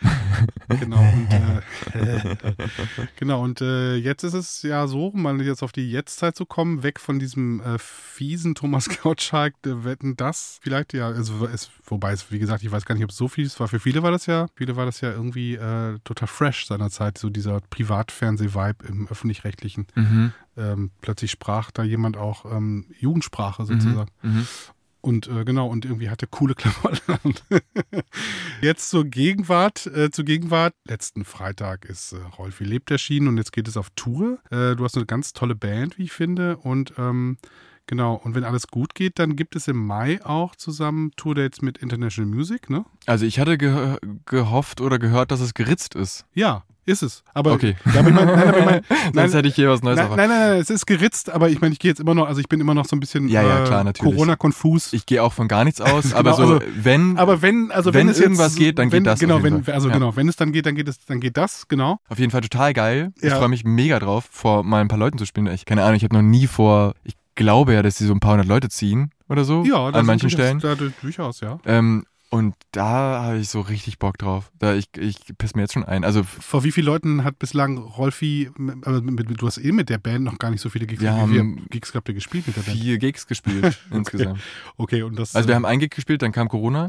Genau, 0.80 1.00
und, 1.00 1.32
äh, 1.32 2.36
genau, 3.16 3.42
und 3.42 3.60
äh, 3.62 3.96
jetzt 3.96 4.22
ist 4.22 4.34
es 4.34 4.62
ja 4.62 4.86
so, 4.86 5.08
um 5.08 5.22
mal 5.22 5.40
jetzt 5.40 5.62
auf 5.62 5.72
die 5.72 5.90
Jetztzeit 5.90 6.36
zu 6.36 6.44
kommen, 6.44 6.82
weg 6.82 7.00
von 7.00 7.18
diesem 7.18 7.60
äh, 7.60 7.78
fiesen 7.78 8.54
Thomas 8.54 8.88
Gottschalk, 9.02 9.54
der 9.62 9.84
wetten 9.84 10.16
das 10.16 10.58
vielleicht, 10.62 10.92
ja, 10.92 11.06
also 11.08 11.46
es, 11.46 11.70
wobei 11.84 12.12
es, 12.12 12.30
wie 12.30 12.38
gesagt, 12.38 12.62
ich 12.62 12.70
weiß 12.70 12.84
gar 12.84 12.94
nicht, 12.94 13.04
ob 13.04 13.10
es 13.10 13.16
so 13.16 13.28
viel 13.28 13.46
ist, 13.46 13.58
war 13.60 13.68
für 13.68 13.80
viele 13.80 14.02
war 14.02 14.10
das 14.10 14.26
ja, 14.26 14.46
viele 14.54 14.76
war 14.76 14.84
das 14.84 15.00
ja 15.00 15.10
irgendwie 15.10 15.54
äh, 15.54 15.98
total 16.04 16.28
fresh 16.28 16.66
seinerzeit, 16.66 17.16
so 17.16 17.30
dieser 17.30 17.60
Privatfernseh-Vibe 17.70 18.86
im 18.86 19.08
Öffentlich-Rechtlichen. 19.08 19.86
Mhm. 19.94 20.32
Ähm, 20.56 20.90
plötzlich 21.00 21.30
sprach 21.30 21.70
da 21.70 21.82
jemand 21.82 22.16
auch 22.16 22.44
ähm, 22.44 22.86
Jugendsprache 22.98 23.64
sozusagen. 23.64 24.10
Mhm. 24.22 24.46
Und 25.08 25.26
äh, 25.26 25.46
genau, 25.46 25.68
und 25.68 25.86
irgendwie 25.86 26.10
hatte 26.10 26.26
coole 26.26 26.54
Klamotten 26.54 27.34
jetzt 28.60 28.90
zur 28.90 29.06
Gegenwart, 29.06 29.86
äh, 29.86 30.10
zur 30.10 30.26
Gegenwart. 30.26 30.74
Letzten 30.86 31.24
Freitag 31.24 31.86
ist 31.86 32.12
äh, 32.12 32.18
Rolfi 32.36 32.64
lebt 32.64 32.90
erschienen 32.90 33.28
und 33.28 33.38
jetzt 33.38 33.54
geht 33.54 33.68
es 33.68 33.78
auf 33.78 33.88
Tour. 33.96 34.38
Äh, 34.50 34.76
du 34.76 34.84
hast 34.84 34.96
eine 34.96 35.06
ganz 35.06 35.32
tolle 35.32 35.54
Band, 35.54 35.96
wie 35.96 36.02
ich 36.02 36.12
finde. 36.12 36.58
Und 36.58 36.92
ähm, 36.98 37.38
genau, 37.86 38.16
und 38.16 38.34
wenn 38.34 38.44
alles 38.44 38.66
gut 38.66 38.94
geht, 38.94 39.18
dann 39.18 39.34
gibt 39.34 39.56
es 39.56 39.66
im 39.66 39.78
Mai 39.78 40.22
auch 40.26 40.54
zusammen 40.54 41.12
Tourdates 41.16 41.62
mit 41.62 41.78
International 41.78 42.30
Music, 42.30 42.68
ne? 42.68 42.84
Also 43.06 43.24
ich 43.24 43.40
hatte 43.40 43.56
ge 43.56 43.96
gehofft 44.26 44.82
oder 44.82 44.98
gehört, 44.98 45.30
dass 45.30 45.40
es 45.40 45.54
geritzt 45.54 45.94
ist. 45.94 46.26
Ja, 46.34 46.64
Ist 46.88 47.02
es. 47.02 47.22
Aber, 47.34 47.52
Okay. 47.52 47.76
Ja, 47.92 48.00
aber 48.00 48.08
ich 48.08 48.14
mein, 48.14 48.26
nein, 48.26 48.48
aber 48.48 48.58
ich 48.58 48.64
mein, 48.64 48.80
Sonst 48.88 49.14
nein, 49.14 49.30
hätte 49.30 49.48
ich 49.48 49.54
hier 49.54 49.68
was 49.68 49.82
Neues 49.82 49.96
nein, 49.96 50.06
erwartet. 50.06 50.28
nein, 50.28 50.38
nein, 50.40 50.50
nein, 50.52 50.60
es 50.60 50.70
ist 50.70 50.86
geritzt, 50.86 51.28
aber 51.30 51.50
ich 51.50 51.60
meine, 51.60 51.72
ich 51.74 51.78
gehe 51.78 51.90
jetzt 51.90 52.00
immer 52.00 52.14
noch, 52.14 52.26
also 52.26 52.40
ich 52.40 52.48
bin 52.48 52.60
immer 52.60 52.72
noch 52.72 52.86
so 52.86 52.96
ein 52.96 53.00
bisschen 53.00 53.28
Ja, 53.28 53.42
ja, 53.42 53.62
äh, 53.62 53.66
klar, 53.66 53.84
natürlich. 53.84 54.14
Corona-konfus. 54.14 54.92
Ich 54.94 55.04
gehe 55.04 55.22
auch 55.22 55.32
von 55.34 55.48
gar 55.48 55.64
nichts 55.64 55.80
aus, 55.82 56.14
aber 56.14 56.32
Genau, 56.34 56.36
so, 56.48 56.54
also- 56.54 56.66
wenn, 56.82 57.18
Aber 57.18 57.42
wenn, 57.42 57.70
also 57.70 57.92
wenn, 57.92 58.06
Wenn 58.06 58.08
es 58.08 58.20
irgendwas 58.20 58.52
jetzt, 58.54 58.58
geht, 58.58 58.78
dann 58.78 58.90
wenn, 58.90 59.02
geht 59.04 59.12
das 59.12 59.20
Genau, 59.20 59.42
wenn, 59.42 59.64
Fall. 59.64 59.74
also 59.74 59.88
Ja. 59.88 59.94
genau, 59.94 60.16
wenn 60.16 60.28
es 60.28 60.36
dann 60.36 60.50
geht, 60.52 60.64
dann 60.66 60.74
geht 60.76 60.88
es, 60.88 61.04
dann 61.04 61.20
geht 61.20 61.36
das, 61.36 61.68
genau. 61.68 61.98
auf 62.08 62.18
jeden 62.18 62.30
Fall 62.30 62.40
total 62.40 62.72
geil. 62.72 63.12
Ich 63.16 63.24
Ja. 63.28 63.36
freue 63.36 63.48
mich 63.48 63.64
mega 63.64 63.98
drauf, 63.98 64.26
vor 64.30 64.62
mal 64.64 64.80
ein 64.80 64.88
paar 64.88 64.98
Leuten 64.98 65.18
zu 65.18 65.26
spielen. 65.26 65.46
Ich, 65.48 65.66
keine 65.66 65.82
Ahnung, 65.84 65.96
ich 65.96 66.04
habe 66.04 66.14
noch 66.14 66.22
nie 66.22 66.46
vor, 66.46 66.94
ich 67.04 67.14
glaube 67.34 67.74
ja, 67.74 67.82
dass 67.82 67.96
die 67.96 68.04
so 68.04 68.14
ein 68.14 68.20
paar 68.20 68.32
hundert 68.32 68.48
Leute 68.48 68.68
ziehen 68.70 69.10
oder 69.28 69.44
so 69.44 69.62
Ja, 69.64 69.88
an 69.88 70.06
manchen 70.06 70.30
Stellen. 70.30 70.58
Da, 70.60 70.74
durchaus, 71.02 71.40
ja. 71.40 71.58
Ähm, 71.66 72.04
und 72.30 72.54
da 72.72 73.22
habe 73.22 73.38
ich 73.38 73.48
so 73.48 73.60
richtig 73.60 73.98
Bock 73.98 74.18
drauf. 74.18 74.50
Da 74.58 74.74
ich, 74.74 74.88
ich 74.98 75.16
piss 75.38 75.54
mir 75.54 75.62
jetzt 75.62 75.72
schon 75.72 75.84
ein. 75.84 76.04
Also 76.04 76.22
Vor 76.22 76.62
wie 76.64 76.72
vielen 76.72 76.86
Leuten 76.86 77.24
hat 77.24 77.38
bislang 77.38 77.78
Rolfi, 77.78 78.50
mit, 78.56 78.84
mit, 79.28 79.40
du 79.40 79.46
hast 79.46 79.58
eh 79.58 79.72
mit 79.72 79.88
der 79.88 79.98
Band 79.98 80.24
noch 80.24 80.38
gar 80.38 80.50
nicht 80.50 80.60
so 80.60 80.68
viele 80.68 80.86
Gigs, 80.86 81.00
Wir 81.00 81.14
wie 81.14 81.20
haben 81.20 81.32
viele 81.32 81.66
Gigs 81.70 81.94
habt 81.94 82.08
ihr 82.08 82.14
gespielt 82.14 82.46
mit 82.46 82.56
der 82.56 82.62
Band? 82.62 82.76
vier 82.76 82.98
Gigs 82.98 83.26
gespielt 83.26 83.78
insgesamt. 83.90 84.40
Okay, 84.76 85.02
und 85.02 85.18
das. 85.18 85.34
Also 85.34 85.48
wir 85.48 85.52
äh, 85.52 85.56
haben 85.56 85.64
ein 85.64 85.78
Gig 85.78 85.90
gespielt, 85.90 86.20
dann 86.22 86.32
kam 86.32 86.48
Corona, 86.48 86.88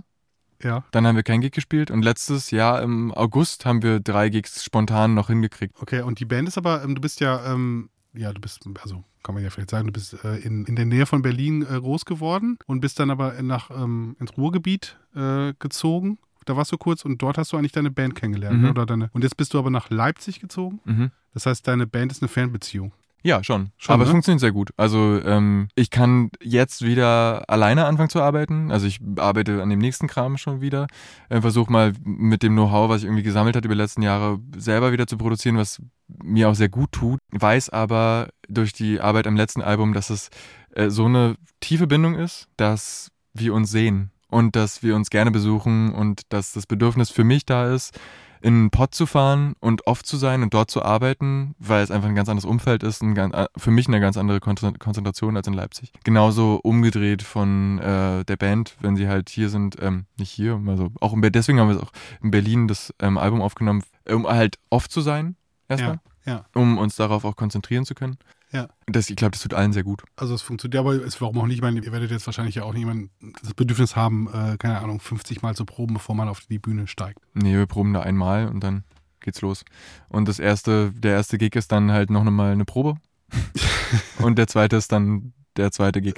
Ja, 0.62 0.84
dann 0.92 1.08
haben 1.08 1.16
wir 1.16 1.24
kein 1.24 1.40
Gig 1.42 1.52
gespielt 1.54 1.90
und 1.90 2.02
letztes 2.04 2.52
Jahr 2.52 2.82
im 2.82 3.14
August 3.14 3.66
haben 3.66 3.82
wir 3.82 4.02
drei 4.02 4.28
Gigs 4.30 4.64
spontan 4.64 5.14
noch 5.14 5.28
hingekriegt. 5.28 5.76
okay, 5.82 6.02
und 6.02 6.20
die 6.20 6.26
Band 6.26 6.50
ist 6.50 6.58
aber, 6.58 6.84
ähm, 6.84 6.96
du 6.96 7.02
bist 7.02 7.22
ja, 7.22 7.54
ähm, 7.54 7.90
ja, 8.14 8.34
du 8.34 8.42
bist, 8.42 8.66
also 8.82 9.04
kann 9.24 9.36
man 9.36 9.44
ja 9.44 9.50
vielleicht 9.50 9.70
sagen, 9.70 9.88
du 9.88 9.94
bist 9.94 10.24
äh, 10.24 10.38
in, 10.38 10.66
in 10.66 10.76
der 10.76 10.86
Nähe 10.86 11.06
von 11.06 11.22
Berlin 11.22 11.62
äh, 11.64 11.80
groß 11.80 12.06
geworden 12.06 12.58
und 12.66 12.80
bist 12.80 13.00
dann 13.00 13.12
aber 13.12 13.42
nach, 13.42 13.70
ähm, 13.70 14.16
ins 14.20 14.36
Ruhrgebiet 14.38 14.98
äh, 15.16 15.54
gezogen. 15.60 16.20
Da 16.46 16.56
warst 16.56 16.72
du 16.72 16.78
kurz 16.78 17.06
und 17.06 17.22
dort 17.22 17.38
hast 17.38 17.52
du 17.54 17.58
eigentlich 17.58 17.74
deine 17.74 17.92
Band 17.92 18.16
kennengelernt. 18.16 18.58
Mhm. 18.58 18.64
ne? 18.64 18.70
Oder 18.72 18.86
deine, 18.86 19.10
und 19.14 19.24
jetzt 19.24 19.38
bist 19.38 19.54
du 19.54 19.60
aber 19.60 19.70
nach 19.70 19.90
Leipzig 19.90 20.40
gezogen. 20.40 20.80
Mhm. 20.86 21.12
Das 21.34 21.46
heißt, 21.46 21.68
deine 21.68 21.86
Band 21.86 22.12
ist 22.12 22.22
eine 22.22 22.30
Fernbeziehung. 22.30 22.92
Ja, 23.22 23.44
schon. 23.44 23.72
Schon, 23.78 23.94
Aber 23.94 24.04
es 24.04 24.10
ne? 24.10 24.14
funktioniert 24.14 24.40
sehr 24.40 24.52
gut. 24.52 24.72
Also 24.78 25.22
ähm, 25.24 25.68
ich 25.76 25.90
kann 25.90 26.32
jetzt 26.42 26.84
wieder 26.84 27.50
alleine 27.50 27.86
anfangen 27.86 28.10
zu 28.10 28.22
arbeiten. 28.22 28.72
Also 28.72 28.88
ich 28.88 29.00
arbeite 29.18 29.62
an 29.62 29.70
dem 29.70 29.80
nächsten 29.80 30.08
Kram 30.08 30.38
schon 30.38 30.62
wieder. 30.62 30.88
Äh, 31.28 31.42
Versuche 31.42 31.72
mal 31.72 31.94
mit 32.04 32.44
dem 32.44 32.54
Know-how, 32.54 32.90
was 32.90 33.02
ich 33.02 33.06
irgendwie 33.06 33.24
gesammelt 33.24 33.56
habe 33.56 33.66
über 33.66 33.76
die 33.76 33.82
letzten 33.82 34.02
Jahre, 34.02 34.40
selber 34.56 34.92
wieder 34.92 35.06
zu 35.06 35.18
produzieren, 35.18 35.58
was 35.58 35.82
mir 36.08 36.50
auch 36.50 36.56
sehr 36.56 36.70
gut 36.70 36.92
tut. 36.94 37.20
Weiß 37.32 37.70
aber 37.70 38.30
durch 38.48 38.72
die 38.72 39.02
Arbeit 39.02 39.28
am 39.28 39.36
letzten 39.36 39.62
Album, 39.62 39.94
dass 39.94 40.10
es 40.10 40.30
äh, 40.76 40.90
so 40.90 41.06
eine 41.06 41.36
tiefe 41.60 41.88
Bindung 41.88 42.16
ist, 42.16 42.48
dass 42.56 43.12
wir 43.34 43.54
uns 43.54 43.70
sehen 43.70 44.12
und 44.30 44.56
dass 44.56 44.82
wir 44.82 44.96
uns 44.96 45.10
gerne 45.10 45.32
besuchen 45.32 45.94
und 45.94 46.22
dass 46.30 46.54
das 46.54 46.66
Bedürfnis 46.66 47.10
für 47.10 47.24
mich 47.24 47.46
da 47.46 47.74
ist, 47.74 48.00
in 48.42 48.54
einen 48.54 48.70
Pott 48.72 48.96
zu 48.96 49.06
fahren 49.06 49.56
und 49.60 49.88
oft 49.88 50.06
zu 50.06 50.18
sein 50.18 50.44
und 50.44 50.54
dort 50.54 50.72
zu 50.72 50.84
arbeiten, 50.84 51.56
weil 51.60 51.84
es 51.84 51.92
einfach 51.92 52.08
ein 52.08 52.16
ganz 52.16 52.30
anderes 52.30 52.50
Umfeld 52.50 52.84
ist, 52.84 53.02
ganz, 53.16 53.36
für 53.58 53.72
mich 53.72 53.88
eine 53.88 54.00
ganz 54.00 54.18
andere 54.18 54.40
Kon 54.40 54.56
Konzentration 54.80 55.38
als 55.38 55.48
in 55.48 55.54
Leipzig. 55.54 55.92
Genauso 56.04 56.60
umgedreht 56.64 57.22
von 57.22 57.80
äh, 57.80 58.26
der 58.26 58.38
Band, 58.38 58.76
wenn 58.82 58.96
sie 58.96 59.08
halt 59.08 59.30
hier 59.30 59.50
sind, 59.50 59.78
ähm, 59.82 60.06
nicht 60.18 60.32
hier, 60.32 60.62
also 60.68 60.90
auch 61.00 61.14
in, 61.14 61.22
deswegen 61.22 61.60
haben 61.60 61.70
wir 61.70 61.78
es 61.78 61.82
auch 61.82 61.92
in 62.22 62.32
Berlin 62.32 62.68
das 62.68 62.94
ähm, 63.00 63.18
Album 63.18 63.42
aufgenommen, 63.42 63.84
um 64.10 64.28
halt 64.28 64.58
oft 64.70 64.92
zu 64.92 65.02
sein, 65.02 65.36
erstmal, 65.68 66.00
Ja, 66.26 66.46
um 66.54 66.78
uns 66.78 66.96
darauf 66.96 67.26
auch 67.26 67.36
konzentrieren 67.36 67.86
zu 67.86 67.96
können. 67.96 68.18
Ja. 68.52 68.68
Das, 68.88 69.10
ich 69.10 69.16
glaube, 69.16 69.32
das 69.32 69.42
tut 69.42 69.54
allen 69.54 69.74
sehr 69.74 69.84
gut. 69.84 70.04
Also 70.16 70.34
es 70.34 70.42
funktioniert, 70.42 70.80
aber 70.80 70.94
es 70.94 71.22
warum 71.22 71.38
auch 71.40 71.46
nicht, 71.46 71.58
ich 71.58 71.62
meine, 71.62 71.80
ihr 71.80 71.92
werdet 71.92 72.10
jetzt 72.10 72.26
wahrscheinlich 72.26 72.56
ja 72.56 72.64
auch 72.64 72.74
niemand 72.74 73.12
das 73.44 73.54
Bedürfnis 73.54 73.96
haben, 73.96 74.28
äh, 74.28 74.58
keine 74.58 74.80
Ahnung, 74.80 75.00
50 75.00 75.42
Mal 75.42 75.56
zu 75.56 75.66
proben, 75.66 75.94
bevor 75.94 76.16
man 76.16 76.28
auf 76.28 76.42
die 76.42 76.60
Bühne 76.60 76.88
steigt. 76.88 77.20
Nee, 77.34 77.56
wir 77.56 77.68
proben 77.68 77.94
da 77.94 78.02
einmal 78.02 78.48
und 78.48 78.64
dann 78.64 78.84
geht's 79.20 79.42
los. 79.42 79.66
Und 80.08 80.28
das 80.28 80.40
erste, 80.40 80.92
der 80.94 81.14
erste 81.14 81.38
Gig 81.38 81.56
ist 81.56 81.72
dann 81.72 81.92
halt 81.92 82.10
noch 82.10 82.24
mal 82.24 82.52
eine 82.52 82.66
Probe. 82.66 82.96
und 84.20 84.38
der 84.38 84.48
zweite 84.48 84.78
ist 84.78 84.92
dann 84.92 85.34
der 85.58 85.72
zweite 85.72 86.02
Gig. 86.02 86.16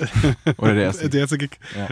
Oder 0.57 0.75
der 0.75 0.83
erste. 0.83 1.09
Der 1.11 1.21
erste 1.21 1.37
Gig. 1.37 1.59
Ja, 1.75 1.89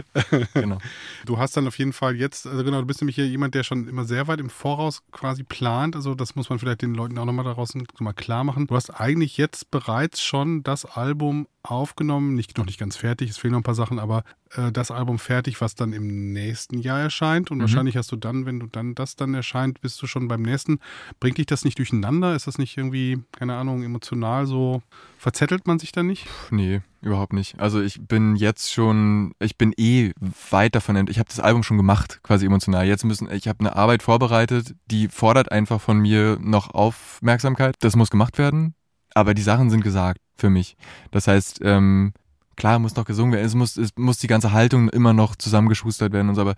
genau. 0.54 0.78
Du 1.26 1.38
hast 1.38 1.56
dann 1.56 1.66
auf 1.66 1.78
jeden 1.78 1.92
Fall 1.92 2.16
jetzt, 2.16 2.46
also 2.46 2.64
genau, 2.64 2.80
du 2.80 2.86
bist 2.86 3.00
nämlich 3.00 3.16
hier 3.16 3.26
jemand, 3.26 3.54
der 3.54 3.64
schon 3.64 3.88
immer 3.88 4.04
sehr 4.04 4.28
weit 4.28 4.40
im 4.40 4.50
Voraus 4.50 5.02
quasi 5.12 5.42
plant. 5.42 5.96
Also 5.96 6.14
das 6.14 6.36
muss 6.36 6.48
man 6.48 6.58
vielleicht 6.58 6.82
den 6.82 6.94
Leuten 6.94 7.18
auch 7.18 7.24
nochmal 7.24 7.44
daraus 7.44 7.74
mal 7.98 8.12
klar 8.12 8.44
machen. 8.44 8.66
Du 8.66 8.74
hast 8.76 8.90
eigentlich 8.90 9.36
jetzt 9.36 9.70
bereits 9.70 10.22
schon 10.22 10.62
das 10.62 10.84
Album 10.84 11.48
aufgenommen, 11.62 12.34
nicht 12.34 12.56
noch 12.56 12.66
nicht 12.66 12.78
ganz 12.78 12.96
fertig, 12.96 13.30
es 13.30 13.38
fehlen 13.38 13.52
noch 13.52 13.60
ein 13.60 13.64
paar 13.64 13.74
Sachen, 13.74 13.98
aber 13.98 14.24
äh, 14.56 14.72
das 14.72 14.90
Album 14.90 15.18
fertig, 15.18 15.60
was 15.60 15.74
dann 15.74 15.92
im 15.92 16.32
nächsten 16.32 16.78
Jahr 16.78 17.00
erscheint. 17.00 17.50
Und 17.50 17.58
Mhm. 17.58 17.62
wahrscheinlich 17.62 17.96
hast 17.96 18.10
du 18.12 18.16
dann, 18.16 18.46
wenn 18.46 18.60
du 18.60 18.66
dann 18.66 18.94
das 18.94 19.16
dann 19.16 19.34
erscheint, 19.34 19.80
bist 19.80 20.00
du 20.02 20.06
schon 20.06 20.28
beim 20.28 20.42
nächsten. 20.42 20.78
Bringt 21.20 21.38
dich 21.38 21.46
das 21.46 21.64
nicht 21.64 21.78
durcheinander? 21.78 22.34
Ist 22.34 22.46
das 22.46 22.58
nicht 22.58 22.76
irgendwie, 22.76 23.18
keine 23.32 23.56
Ahnung, 23.56 23.82
emotional 23.82 24.46
so? 24.46 24.82
Verzettelt 25.18 25.66
man 25.66 25.78
sich 25.78 25.92
dann 25.92 26.06
nicht? 26.06 26.26
Puh, 26.26 26.54
Nee, 26.56 26.80
überhaupt 27.02 27.32
nicht. 27.32 27.58
Also 27.60 27.80
ich 27.80 28.00
bin 28.00 28.36
jetzt 28.36 28.72
schon, 28.72 29.32
ich 29.38 29.56
bin 29.56 29.72
eh 29.76 30.12
weit 30.50 30.74
davon 30.74 30.96
ent. 30.96 31.10
Ich 31.10 31.18
habe 31.18 31.28
das 31.28 31.40
Album 31.40 31.62
schon 31.62 31.76
gemacht, 31.76 32.20
quasi 32.22 32.46
emotional. 32.46 32.86
Jetzt 32.86 33.04
müssen, 33.04 33.30
ich 33.30 33.48
habe 33.48 33.60
eine 33.60 33.76
Arbeit 33.76 34.02
vorbereitet, 34.02 34.74
die 34.90 35.08
fordert 35.08 35.50
einfach 35.52 35.80
von 35.80 35.98
mir 35.98 36.38
noch 36.40 36.74
Aufmerksamkeit. 36.74 37.76
Das 37.80 37.96
muss 37.96 38.10
gemacht 38.10 38.38
werden. 38.38 38.74
Aber 39.14 39.34
die 39.34 39.42
Sachen 39.42 39.70
sind 39.70 39.82
gesagt 39.82 40.20
für 40.36 40.50
mich. 40.50 40.76
Das 41.10 41.26
heißt, 41.26 41.60
ähm, 41.64 42.12
klar 42.60 42.78
muss 42.78 42.94
noch 42.94 43.06
gesungen 43.06 43.32
werden. 43.32 43.46
Es 43.46 43.54
muss, 43.54 43.76
es 43.78 43.90
muss 43.96 44.18
die 44.18 44.26
ganze 44.26 44.52
Haltung 44.52 44.90
immer 44.90 45.14
noch 45.14 45.34
zusammengeschustert 45.34 46.12
werden 46.12 46.28
und 46.28 46.34
so. 46.34 46.42
Aber 46.42 46.54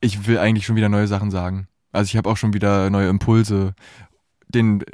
ich 0.00 0.26
will 0.26 0.38
eigentlich 0.38 0.66
schon 0.66 0.76
wieder 0.76 0.90
neue 0.90 1.08
Sachen 1.08 1.30
sagen. 1.30 1.68
Also 1.90 2.08
ich 2.08 2.16
habe 2.18 2.28
auch 2.28 2.36
schon 2.36 2.52
wieder 2.52 2.90
neue 2.90 3.08
Impulse, 3.08 3.74
den 4.48 4.82
äh, 4.82 4.84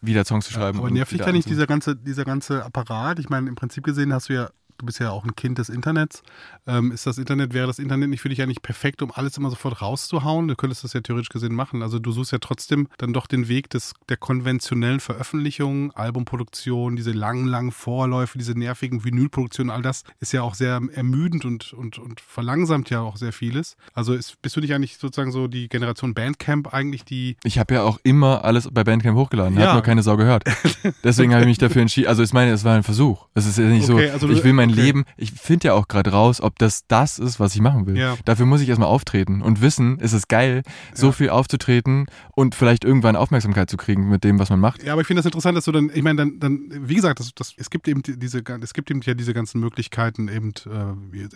wieder 0.00 0.24
Songs 0.24 0.46
zu 0.46 0.52
schreiben. 0.52 0.78
Aber 0.78 0.86
und 0.86 0.94
nervt 0.94 1.12
dich 1.12 1.20
da 1.20 1.30
nicht 1.30 1.48
dieser 1.48 1.66
ganze, 1.66 1.94
dieser 1.94 2.24
ganze 2.24 2.64
Apparat? 2.64 3.18
Ich 3.18 3.28
meine, 3.28 3.48
im 3.48 3.54
Prinzip 3.54 3.84
gesehen 3.84 4.14
hast 4.14 4.30
du 4.30 4.34
ja, 4.34 4.50
du 4.78 4.86
bist 4.86 4.98
ja 5.00 5.10
auch 5.10 5.24
ein 5.24 5.36
Kind 5.36 5.58
des 5.58 5.68
Internets. 5.68 6.22
Ähm, 6.66 6.92
ist 6.92 7.06
das 7.06 7.18
Internet, 7.18 7.52
wäre 7.54 7.66
das 7.66 7.78
Internet 7.78 8.08
nicht 8.10 8.20
für 8.20 8.28
dich 8.28 8.40
eigentlich 8.42 8.62
perfekt, 8.62 9.02
um 9.02 9.10
alles 9.12 9.36
immer 9.36 9.50
sofort 9.50 9.82
rauszuhauen? 9.82 10.48
Du 10.48 10.54
könntest 10.56 10.84
das 10.84 10.92
ja 10.92 11.00
theoretisch 11.00 11.28
gesehen 11.28 11.54
machen. 11.54 11.82
Also 11.82 11.98
du 11.98 12.12
suchst 12.12 12.32
ja 12.32 12.38
trotzdem 12.38 12.88
dann 12.98 13.12
doch 13.12 13.26
den 13.26 13.48
Weg 13.48 13.70
des, 13.70 13.94
der 14.08 14.16
konventionellen 14.16 15.00
Veröffentlichung, 15.00 15.92
Albumproduktion, 15.92 16.96
diese 16.96 17.12
langen, 17.12 17.46
langen 17.46 17.72
Vorläufe, 17.72 18.38
diese 18.38 18.52
nervigen 18.58 19.04
Vinylproduktionen, 19.04 19.70
all 19.70 19.82
das 19.82 20.04
ist 20.20 20.32
ja 20.32 20.42
auch 20.42 20.54
sehr 20.54 20.80
ermüdend 20.92 21.44
und, 21.44 21.72
und, 21.72 21.98
und 21.98 22.20
verlangsamt 22.20 22.90
ja 22.90 23.00
auch 23.00 23.16
sehr 23.16 23.32
vieles. 23.32 23.76
Also 23.94 24.14
ist, 24.14 24.40
bist 24.42 24.56
du 24.56 24.60
nicht 24.60 24.74
eigentlich 24.74 24.98
sozusagen 24.98 25.32
so 25.32 25.48
die 25.48 25.68
Generation 25.68 26.14
Bandcamp 26.14 26.72
eigentlich 26.72 27.04
die 27.04 27.36
Ich 27.44 27.58
habe 27.58 27.74
ja 27.74 27.82
auch 27.82 27.98
immer 28.02 28.44
alles 28.44 28.68
bei 28.72 28.84
Bandcamp 28.84 29.16
hochgeladen, 29.16 29.58
Ja. 29.58 29.66
hat 29.68 29.72
nur 29.74 29.82
keine 29.82 30.02
Sau 30.02 30.16
gehört. 30.16 30.44
Deswegen 31.04 31.32
habe 31.32 31.42
ich 31.42 31.48
mich 31.48 31.58
dafür 31.58 31.82
entschieden. 31.82 32.08
Also 32.08 32.22
ich 32.22 32.32
meine, 32.32 32.52
es 32.52 32.64
war 32.64 32.76
ein 32.76 32.82
Versuch. 32.82 33.26
Es 33.34 33.46
ist 33.46 33.58
ja 33.58 33.64
nicht 33.64 33.88
Okay, 33.88 34.08
so, 34.08 34.12
also 34.12 34.28
ich 34.30 34.44
will 34.44 34.52
mein 34.52 34.67
okay. 34.70 34.80
Leben, 34.80 35.04
ich 35.16 35.32
finde 35.32 35.68
ja 35.68 35.74
auch 35.74 35.88
gerade 35.88 36.10
raus, 36.10 36.40
ob 36.40 36.58
das 36.58 36.86
das 36.86 37.18
ist, 37.18 37.38
was 37.40 37.54
ich 37.54 37.60
machen 37.60 37.86
will. 37.86 37.96
Ja. 37.96 38.16
Dafür 38.24 38.46
muss 38.46 38.60
ich 38.60 38.68
erstmal 38.68 38.88
auftreten 38.88 39.42
und 39.42 39.60
wissen, 39.62 39.98
es 40.00 40.12
ist 40.12 40.28
geil, 40.28 40.62
so 40.94 41.06
Ja. 41.06 41.12
viel 41.12 41.30
aufzutreten 41.30 42.06
und 42.32 42.54
vielleicht 42.54 42.84
irgendwann 42.84 43.16
Aufmerksamkeit 43.16 43.68
zu 43.70 43.76
kriegen 43.76 44.08
mit 44.08 44.24
dem, 44.24 44.38
was 44.38 44.50
man 44.50 44.60
macht. 44.60 44.82
Ja, 44.82 44.92
aber 44.92 45.00
ich 45.02 45.06
finde 45.06 45.20
das 45.20 45.26
interessant, 45.26 45.56
dass 45.56 45.64
du 45.64 45.72
dann, 45.72 45.90
ich 45.92 46.02
meine, 46.02 46.16
dann, 46.16 46.40
dann, 46.40 46.88
wie 46.88 46.94
gesagt, 46.94 47.20
das, 47.20 47.34
das, 47.34 47.54
es 47.56 47.70
gibt 47.70 47.88
eben 47.88 48.02
die- 48.02 48.18
diese, 48.18 48.42
es 48.62 48.74
gibt 48.74 48.90
eben 48.90 49.00
ja 49.02 49.14
diese 49.14 49.34
ganzen 49.34 49.60
Möglichkeiten, 49.60 50.28
eben 50.28 50.52
äh, 50.66 51.28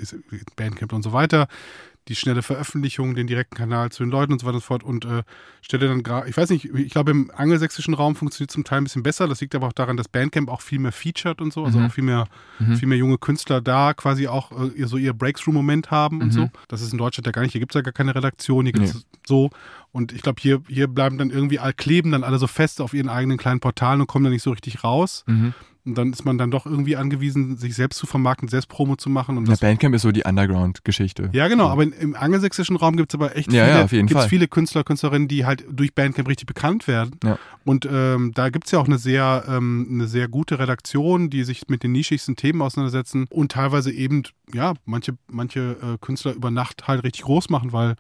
Bandcamp 0.57 0.93
und 0.93 1.03
so 1.03 1.13
weiter, 1.13 1.47
die 2.09 2.17
schnelle 2.17 2.43
Veröffentlichung, 2.43 3.15
den 3.15 3.27
direkten 3.29 3.55
Kanal 3.57 3.91
zu 3.93 4.03
den 4.03 4.11
Leuten 4.11 4.33
und 4.33 4.41
so 4.41 4.47
weiter 4.47 4.57
und 4.57 4.61
so 4.63 4.67
fort 4.67 4.83
und 4.83 5.05
äh, 5.05 5.23
stelle 5.61 5.87
dann 5.87 6.03
gerade, 6.03 6.29
ich 6.29 6.37
weiß 6.37 6.51
nicht, 6.51 6.65
ich 6.65 6.91
glaube 6.93 7.13
im 7.13 7.31
angelsächsischen 7.35 7.95
Raum 7.95 8.17
funktioniert 8.17 8.51
es 8.51 8.55
zum 8.55 8.65
Teil 8.65 8.79
ein 8.79 8.85
bisschen 8.85 9.05
besser. 9.05 9.29
Das 9.29 9.41
liegt 9.41 9.55
aber 9.55 9.69
auch 9.69 9.73
daran, 9.73 9.97
dass 9.97 10.09
Bandcamp 10.09 10.49
auch 10.49 10.61
viel 10.63 10.81
mehr 10.81 10.91
featured 10.93 11.41
und 11.41 11.53
so, 11.53 11.65
also 11.65 11.79
Mhm. 11.79 11.87
auch 11.87 11.93
viel 11.93 12.03
mehr, 12.05 12.27
Mhm. 12.59 12.77
viel 12.77 12.89
mehr 12.89 12.99
junge 12.99 13.19
Künstler 13.19 13.61
da 13.61 13.95
quasi 13.95 14.27
auch 14.27 14.51
äh, 14.53 14.69
ihr- 14.77 14.89
so 14.89 14.97
ihr 14.97 15.13
Breakthrough-Moment 15.13 15.91
haben 15.93 16.21
und 16.21 16.29
Mhm. 16.29 16.33
so. 16.33 16.51
Das 16.69 16.83
ist 16.83 16.93
in 16.93 16.99
Deutschland 16.99 17.27
ja 17.27 17.33
gar 17.33 17.43
nicht, 17.43 17.53
hier 17.53 17.61
gibt 17.61 17.73
es 17.73 17.77
ja 17.77 17.83
gar 17.83 17.93
keine 17.93 18.15
Redaktion, 18.15 18.65
hier 18.67 18.73
gibt 18.73 18.87
es 18.87 18.95
Nee. 18.95 19.01
so. 19.27 19.51
Und 19.93 20.13
ich 20.13 20.23
glaube, 20.23 20.41
hier, 20.41 20.63
hier 20.69 20.89
bleiben 20.89 21.19
dann 21.19 21.31
irgendwie, 21.31 21.61
kleben 21.77 22.11
dann 22.13 22.25
alle 22.25 22.39
so 22.39 22.47
fest 22.47 22.81
auf 22.81 22.95
ihren 22.95 23.09
eigenen 23.11 23.37
kleinen 23.39 23.61
Portalen 23.61 24.01
und 24.01 24.07
kommen 24.09 24.25
dann 24.25 24.33
nicht 24.33 24.43
so 24.43 24.51
richtig 24.51 24.83
raus. 24.83 25.25
Und 25.85 25.99
dann 25.99 26.13
ist 26.13 26.25
man 26.25 26.39
dann 26.39 26.53
doch 26.53 26.65
irgendwie 26.65 26.95
angewiesen, 26.97 27.57
sich 27.57 27.75
selbst 27.75 27.99
zu 27.99 28.07
vermarkten, 28.07 28.49
selbst 28.49 28.69
Promo 28.69 28.95
zu 28.95 29.11
machen. 29.11 29.37
Und 29.37 29.49
das, 29.49 29.59
Bandcamp 29.59 29.95
ist 29.95 30.03
so 30.03 30.13
die 30.13 30.23
Underground-Geschichte. 30.23 31.31
ja, 31.33 31.49
genau, 31.49 31.69
aber 31.69 31.83
in, 31.83 31.93
im 31.93 32.15
angelsächsischen 32.15 32.77
Raum 32.77 32.97
gibt 32.97 33.13
es 33.13 33.19
aber 33.19 33.37
echt 33.37 33.53
Ja, 33.53 33.89
viele, 33.89 34.03
ja, 34.03 34.07
gibt's 34.07 34.27
viele 34.27 34.47
Künstler, 34.47 34.85
Künstlerinnen, 34.85 35.27
die 35.27 35.45
halt 35.45 35.65
durch 35.69 35.93
Bandcamp 35.93 36.29
richtig 36.29 36.47
bekannt 36.47 36.87
werden. 36.87 37.19
Ja. 37.25 37.37
Und 37.65 37.89
ähm, 37.91 38.31
da 38.35 38.51
gibt 38.51 38.67
es 38.67 38.73
ja 38.73 38.79
auch 38.79 38.87
eine 38.87 38.99
sehr, 38.99 39.45
ähm, 39.49 39.89
eine 39.91 40.07
sehr 40.07 40.29
gute 40.29 40.61
Redaktion, 40.61 41.31
die 41.31 41.43
sich 41.43 41.69
mit 41.69 41.83
den 41.83 41.93
nischigsten 41.93 42.37
Themen 42.37 42.63
auseinandersetzen 42.63 43.27
und 43.31 43.51
teilweise 43.51 43.91
eben, 43.91 44.23
ja, 44.55 44.75
manche, 44.85 45.17
manche 45.29 45.77
äh, 45.83 45.99
Künstler 46.01 46.33
über 46.33 46.53
Nacht 46.53 46.87
halt 46.87 47.03
richtig 47.03 47.23
groß 47.25 47.51
machen, 47.51 47.73
weil 47.73 47.97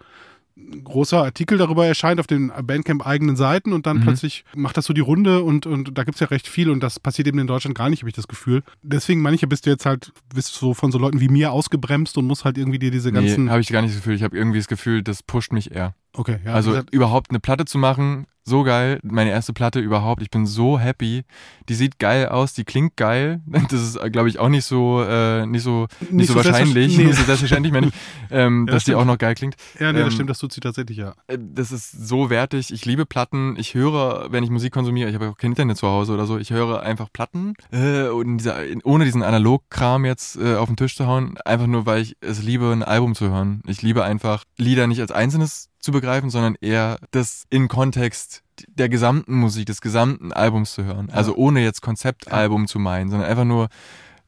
ein 0.57 0.85
großer 0.85 1.23
Artikel 1.23 1.59
darüber 1.59 1.87
erscheint 1.87 2.21
auf 2.21 2.27
den 2.27 2.53
Bandcamp 2.63 3.07
eigenen 3.07 3.37
Seiten 3.37 3.73
und 3.73 3.87
dann 3.87 3.99
Mhm. 3.99 4.03
plötzlich 4.03 4.45
macht 4.55 4.77
das 4.77 4.85
so 4.85 4.93
die 4.93 5.01
Runde 5.01 5.43
und, 5.43 5.67
und 5.67 5.97
da 5.97 6.05
gibt 6.05 6.17
es 6.17 6.21
ja 6.21 6.27
recht 6.29 6.47
viel 6.47 6.71
und 6.71 6.83
das 6.83 7.01
passiert 7.01 7.29
eben 7.29 7.39
in 7.39 7.47
Deutschland 7.47 7.77
gar 7.77 7.89
nicht, 7.89 8.01
habe 8.03 8.11
ich 8.11 8.15
das 8.17 8.29
Gefühl. 8.29 8.63
Deswegen 8.83 9.23
manche 9.23 9.47
bist 9.47 9.67
du 9.67 9.71
jetzt 9.71 9.87
halt, 9.87 10.13
bist 10.35 10.55
so 10.55 10.75
von 10.75 10.93
so 10.93 10.99
Leuten 10.99 11.21
wie 11.21 11.29
mir 11.29 11.53
ausgebremst 11.53 12.19
und 12.19 12.27
musst 12.27 12.45
halt 12.45 12.59
irgendwie 12.59 12.79
dir 12.79 12.91
diese 12.91 13.13
ganzen. 13.13 13.45
Nee, 13.47 13.51
habe 13.51 13.61
ich 13.61 13.69
gar 13.69 13.83
nicht 13.83 13.95
das 13.95 14.01
Gefühl. 14.03 14.15
Ich 14.17 14.23
habe 14.23 14.37
irgendwie 14.37 14.59
das 14.59 14.69
Gefühl, 14.69 15.03
das 15.03 15.23
pusht 15.23 15.53
mich 15.53 15.73
eher. 15.73 15.95
okay, 16.15 16.39
ja. 16.45 16.53
also 16.53 16.79
überhaupt 16.91 17.31
eine 17.31 17.41
Platte 17.41 17.65
zu 17.65 17.79
machen, 17.79 18.27
So 18.45 18.65
geil, 18.65 18.99
meine 19.05 19.31
erste 19.31 19.53
Platte 19.53 19.79
überhaupt. 19.79 20.21
Ich 20.21 20.31
bin 20.31 20.47
so 20.47 20.79
happy. 20.79 21.23
Die 21.69 21.75
sieht 21.75 22.01
geil 22.01 22.29
aus, 22.29 22.55
die 22.55 22.65
klingt 22.65 22.97
geil. 22.97 23.41
Das 23.73 23.81
ist, 23.81 24.13
glaube 24.13 24.29
ich, 24.29 24.39
auch 24.39 24.49
nicht 24.49 24.65
so, 24.65 25.03
äh, 25.03 25.47
nicht 25.47 25.63
so, 25.63 25.87
nicht, 26.01 26.13
nicht 26.13 26.29
so, 26.29 26.35
wahrscheinlich, 26.35 26.97
nee. 26.99 27.05
nicht 27.05 27.17
so 27.17 27.23
selbstverständlich, 27.23 27.73
meine 27.73 27.87
ich, 27.87 27.93
ähm, 28.31 28.67
ja, 28.67 28.75
dass 28.75 28.85
die 28.85 28.95
auch 28.95 29.05
noch 29.05 29.17
geil 29.17 29.35
klingt. 29.35 29.55
Ja, 29.79 29.93
nee, 29.93 30.01
ähm, 30.01 30.05
das 30.05 30.15
stimmt, 30.15 30.29
das 30.29 30.39
tut 30.39 30.53
sie 30.53 30.61
tatsächlich, 30.61 30.99
ja. 30.99 31.15
Äh, 31.29 31.39
das 31.41 31.71
ist 31.73 31.91
so 31.93 32.29
wertig. 32.29 32.73
Ich 32.73 32.85
liebe 32.85 33.07
Platten. 33.07 33.55
Ich 33.57 33.75
höre, 33.75 34.31
wenn 34.31 34.43
ich 34.45 34.51
Musik 34.51 34.73
konsumiere, 34.73 35.09
ich 35.09 35.15
habe 35.15 35.31
auch 35.31 35.37
kein 35.37 35.53
Internet 35.53 35.77
zu 35.77 35.87
Hause 35.87 36.13
oder 36.13 36.27
so, 36.27 36.39
ich 36.39 36.51
höre 36.51 36.83
einfach 36.83 37.09
Platten, 37.13 37.55
äh, 37.71 38.09
und 38.09 38.39
dieser, 38.39 38.57
ohne 38.85 39.05
diesen 39.05 39.23
Analogkram 39.23 40.05
jetzt 40.05 40.37
äh, 40.37 40.57
auf 40.57 40.69
den 40.69 40.77
Tisch 40.77 40.97
zu 40.97 41.07
hauen, 41.07 41.39
einfach 41.45 41.67
nur, 41.67 41.87
weil 41.87 42.03
ich 42.03 42.17
es 42.21 42.43
liebe, 42.43 42.71
ein 42.73 42.83
Album 42.83 43.15
zu 43.15 43.31
hören. 43.31 43.63
Ich 43.67 43.83
liebe 43.83 44.05
einfach 44.05 44.45
Lieder 44.59 44.87
nicht 44.87 45.01
als 45.01 45.13
einzelnes 45.13 45.71
zu 45.83 45.93
begreifen, 45.93 46.31
sondern 46.31 46.57
eher 46.61 46.99
das 47.11 47.45
in 47.51 47.69
Kontext 47.69 48.42
der 48.69 48.89
gesamten 48.89 49.35
Musik, 49.35 49.67
des 49.67 49.81
gesamten 49.81 50.33
Albums 50.33 50.75
zu 50.75 50.85
hören. 50.85 51.11
Also 51.11 51.35
ohne 51.35 51.63
jetzt 51.63 51.83
Konzeptalbum 51.83 52.67
zu 52.67 52.79
meinen, 52.79 53.11
sondern 53.11 53.29
einfach 53.29 53.45
nur 53.45 53.69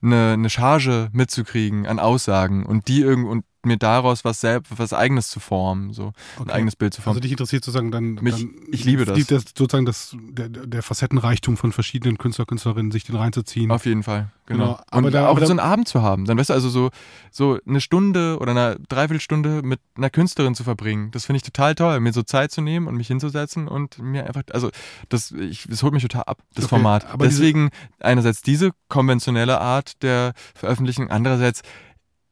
eine, 0.03 0.33
eine 0.33 0.51
Charge 0.51 1.09
mitzukriegen 1.13 1.87
an 1.87 1.99
Aussagen 1.99 2.67
und 2.67 2.89
die 2.89 3.01
irgend 3.01 3.29
und 3.29 3.45
mir 3.65 3.77
daraus 3.77 4.25
was 4.25 4.41
selbst, 4.41 4.73
was 4.77 4.93
eigenes 4.93 5.29
zu 5.29 5.41
formen, 5.41 5.93
so 5.93 6.13
okay. 6.37 6.45
ein 6.47 6.51
eigenes 6.51 6.77
Bild 6.77 6.95
zu 6.95 7.03
formen. 7.03 7.17
Also 7.17 7.21
dich 7.23 7.33
interessiert 7.33 7.65
sozusagen 7.65 7.91
dann, 7.91 8.15
Mich, 8.21 8.37
dann 8.37 8.51
ich 8.71 8.85
liebe 8.85 9.05
das. 9.05 9.19
das 9.27 9.45
sozusagen 9.57 9.87
das, 9.87 10.17
der, 10.19 10.49
der 10.49 10.83
Facettenreichtum 10.83 11.57
von 11.57 11.73
verschiedenen 11.73 12.19
Künstler, 12.19 12.47
Künstlerinnen, 12.47 12.93
sich 12.93 13.05
den 13.05 13.17
reinzuziehen. 13.17 13.71
Auf 13.71 13.87
jeden 13.87 14.03
Fall, 14.03 14.31
genau. 14.47 14.65
Genau, 14.65 14.81
aber 14.91 15.07
und 15.07 15.13
da- 15.15 15.27
auch 15.27 15.37
aber 15.37 15.47
so 15.47 15.53
einen 15.53 15.61
Abend 15.61 15.89
zu 15.89 16.03
haben, 16.03 16.25
dann 16.25 16.39
weißt 16.39 16.51
du, 16.51 16.55
also 16.55 16.69
so, 16.69 16.91
so 17.31 17.59
eine 17.67 17.81
Stunde 17.81 18.39
oder 18.41 18.51
eine 18.53 18.77
Dreiviertelstunde 18.89 19.63
mit 19.63 19.81
einer 19.97 20.11
Künstlerin 20.11 20.55
zu 20.55 20.65
verbringen, 20.65 21.11
das 21.11 21.25
finde 21.27 21.39
ich 21.39 21.43
total 21.43 21.75
toll, 21.75 22.01
mir 22.01 22.13
so 22.13 22.23
Zeit 22.23 22.51
zu 22.53 22.61
nehmen 22.61 22.87
und 22.87 22.97
mich 22.97 23.09
hinzusetzen 23.09 23.69
und 23.69 23.99
mir 23.99 24.27
einfach, 24.27 24.43
also 24.53 24.71
das, 25.09 25.31
ich, 25.33 25.67
das 25.69 25.83
holt 25.83 25.93
mich 25.93 26.03
total 26.03 26.23
ab, 26.25 26.39
das 26.55 26.65
Okay, 26.67 26.77
Format. 26.77 27.07
Deswegen 27.21 27.71
einerseits 28.01 28.43
diese 28.43 28.71
konventionelle 28.89 29.61
Art 29.61 30.03
der 30.03 30.35
Veröffentlichung, 30.55 31.11
andererseits 31.11 31.63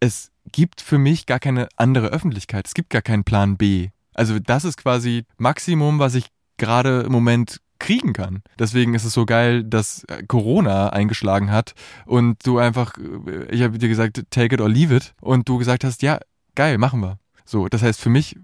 es 0.03 0.32
gibt 0.50 0.80
für 0.80 0.98
mich 0.98 1.26
gar 1.26 1.38
keine 1.38 1.68
andere 1.76 2.09
Öffentlichkeit. 2.09 2.66
Es 2.66 2.74
gibt 2.74 2.90
gar 2.90 3.03
keinen 3.03 3.22
Plan 3.22 3.57
B. 3.57 3.90
Also 4.14 4.40
das 4.40 4.64
ist 4.64 4.76
quasi 4.76 5.24
Maximum, 5.38 6.00
was 6.00 6.16
ich 6.16 6.26
gerade 6.57 7.03
im 7.03 7.12
Moment 7.12 7.61
kriegen 7.78 8.12
kann. 8.12 8.42
Deswegen 8.59 8.94
ist 8.94 9.05
es 9.05 9.12
so 9.12 9.26
geil, 9.26 9.62
dass 9.62 10.03
äh, 10.05 10.24
Corona 10.24 10.88
eingeschlagen 10.88 11.53
hat 11.53 11.74
und 12.05 12.44
du 12.44 12.59
einfach, 12.59 12.94
äh, 12.98 13.44
ich 13.55 13.62
habe 13.62 13.78
dir 13.78 13.88
gesagt, 13.88 14.24
take 14.30 14.57
it 14.57 14.61
or 14.61 14.68
leave 14.68 14.94
it 14.94 15.14
und 15.20 15.48
du 15.48 15.59
gesagt 15.59 15.84
hast, 15.84 16.03
ja, 16.03 16.18
geil, 16.57 16.78
machen 16.78 17.00
wir. 17.00 17.18
So, 17.44 17.68
das 17.68 17.82
heißt 17.82 18.00
für 18.00 18.11
mich 18.11 18.36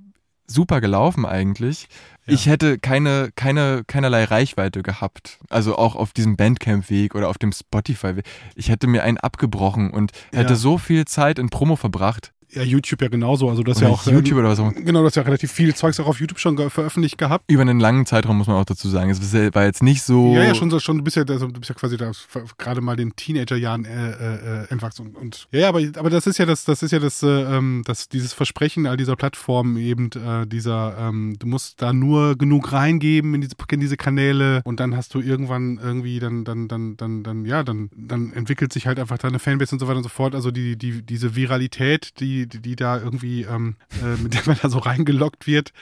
super 0.50 0.80
gelaufen 0.80 1.26
eigentlich. 1.26 1.88
Ja. 2.26 2.34
Ich 2.34 2.46
hätte 2.46 2.78
keine, 2.78 3.30
keine, 3.36 3.82
keinerlei 3.86 4.24
Reichweite 4.24 4.82
gehabt. 4.82 5.38
Also 5.50 5.76
auch 5.76 5.94
auf 5.94 6.12
diesem 6.12 6.36
Bandcamp-Weg 6.36 7.14
oder 7.14 7.28
auf 7.28 7.38
dem 7.38 7.52
Spotify-Weg. 7.52 8.24
Ich 8.54 8.68
hätte 8.68 8.86
mir 8.86 9.02
einen 9.04 9.18
abgebrochen 9.18 9.90
und 9.90 10.12
hätte 10.32 10.54
Ja. 10.54 10.56
so 10.58 10.78
viel 10.78 11.04
Zeit 11.04 11.38
in 11.38 11.50
Promo 11.50 11.76
verbracht. 11.76 12.32
Ja, 12.50 12.62
YouTube 12.62 13.02
ja 13.02 13.08
genauso. 13.08 13.48
Also 13.50 13.62
das 13.62 13.78
Oder 13.78 13.88
ja 13.88 13.92
auch 13.92 14.06
YouTube 14.06 14.38
oder 14.38 14.48
was 14.48 14.58
auch. 14.58 14.72
Genau, 14.74 15.02
das 15.04 15.14
ja 15.14 15.22
relativ 15.22 15.52
viel 15.52 15.74
Zeugs 15.74 16.00
auch 16.00 16.06
auf 16.06 16.18
YouTube 16.20 16.38
schon 16.38 16.56
ge- 16.56 16.70
veröffentlicht 16.70 17.18
gehabt. 17.18 17.44
Über 17.50 17.62
einen 17.62 17.78
langen 17.80 18.06
Zeitraum 18.06 18.38
muss 18.38 18.46
man 18.46 18.56
auch 18.56 18.64
dazu 18.64 18.88
sagen. 18.88 19.10
Es 19.10 19.20
war 19.54 19.64
jetzt 19.64 19.82
nicht 19.82 20.02
so. 20.02 20.34
Ja, 20.34 20.44
ja, 20.44 20.54
schon, 20.54 20.70
so- 20.70 20.80
schon. 20.80 20.98
Du 20.98 21.04
bist 21.04 21.16
ja, 21.16 21.24
also, 21.28 21.46
du 21.48 21.60
bist 21.60 21.68
ja 21.68 21.74
quasi 21.74 21.96
da 21.96 22.10
gerade 22.56 22.80
mal 22.80 22.96
den 22.96 23.14
Teenagerjahren 23.16 23.84
äh, 23.84 24.10
äh, 24.10 24.62
äh, 24.62 24.66
entwachsen 24.70 25.08
und, 25.08 25.16
und 25.16 25.48
ja, 25.52 25.60
ja, 25.60 25.68
aber, 25.68 25.80
aber 25.96 26.10
das 26.10 26.26
ist 26.26 26.38
ja 26.38 26.46
das, 26.46 26.64
das 26.64 26.82
ist 26.82 26.90
ja 26.90 26.98
das, 26.98 27.22
äh, 27.22 27.26
ähm, 27.28 27.82
das 27.86 28.08
dieses 28.08 28.32
Versprechen 28.32 28.86
all 28.86 28.96
dieser 28.96 29.16
Plattformen 29.16 29.76
eben 29.76 30.10
äh, 30.12 30.46
dieser, 30.46 30.96
ähm, 30.98 31.36
du 31.38 31.46
musst 31.46 31.82
da 31.82 31.92
nur 31.92 32.36
genug 32.36 32.72
reingeben 32.72 33.34
in 33.34 33.40
diese, 33.42 33.54
in 33.70 33.80
diese 33.80 33.96
Kanäle 33.96 34.62
und 34.64 34.80
dann 34.80 34.96
hast 34.96 35.14
du 35.14 35.20
irgendwann 35.20 35.78
irgendwie 35.82 36.18
dann, 36.18 36.44
dann, 36.44 36.68
dann, 36.68 36.96
dann, 36.96 37.22
dann, 37.22 37.44
ja, 37.44 37.62
dann, 37.62 37.90
dann 37.96 38.32
entwickelt 38.32 38.72
sich 38.72 38.86
halt 38.86 38.98
einfach 38.98 39.18
deine 39.18 39.38
Fanbase 39.38 39.74
und 39.74 39.80
so 39.80 39.86
weiter 39.88 39.98
und 39.98 40.02
so 40.04 40.08
fort. 40.08 40.34
Also 40.34 40.50
die, 40.50 40.76
die, 40.76 41.02
diese 41.02 41.34
Viralität, 41.36 42.18
die, 42.20 42.37
die, 42.46 42.60
die 42.60 42.76
da 42.76 42.98
irgendwie, 42.98 43.42
ähm, 43.42 43.76
äh, 44.02 44.20
mit 44.22 44.34
der 44.34 44.42
man 44.46 44.58
da 44.60 44.68
so 44.68 44.78
reingelockt 44.78 45.46
wird, 45.46 45.72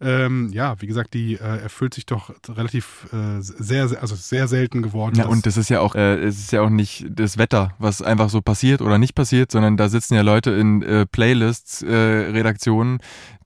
ähm, 0.00 0.50
ja, 0.52 0.80
wie 0.80 0.86
gesagt, 0.86 1.14
die 1.14 1.34
äh, 1.34 1.38
erfüllt 1.62 1.94
sich 1.94 2.04
doch 2.06 2.30
relativ 2.48 3.06
äh, 3.12 3.40
sehr, 3.40 3.88
sehr, 3.88 4.02
also 4.02 4.14
sehr 4.14 4.46
selten 4.48 4.82
geworden. 4.82 5.16
Ja, 5.16 5.26
und 5.26 5.46
das 5.46 5.56
ist 5.56 5.68
ja 5.70 5.80
auch, 5.80 5.94
äh, 5.94 6.16
es 6.22 6.38
ist 6.38 6.52
ja 6.52 6.60
auch 6.62 6.70
nicht 6.70 7.06
das 7.10 7.38
Wetter, 7.38 7.72
was 7.78 8.02
einfach 8.02 8.28
so 8.28 8.42
passiert 8.42 8.82
oder 8.82 8.98
nicht 8.98 9.14
passiert, 9.14 9.50
sondern 9.50 9.76
da 9.76 9.88
sitzen 9.88 10.14
ja 10.14 10.22
Leute 10.22 10.50
in 10.50 10.82
äh, 10.82 11.06
Playlists, 11.06 11.82
äh, 11.82 11.92
Redaktionen, 11.94 12.98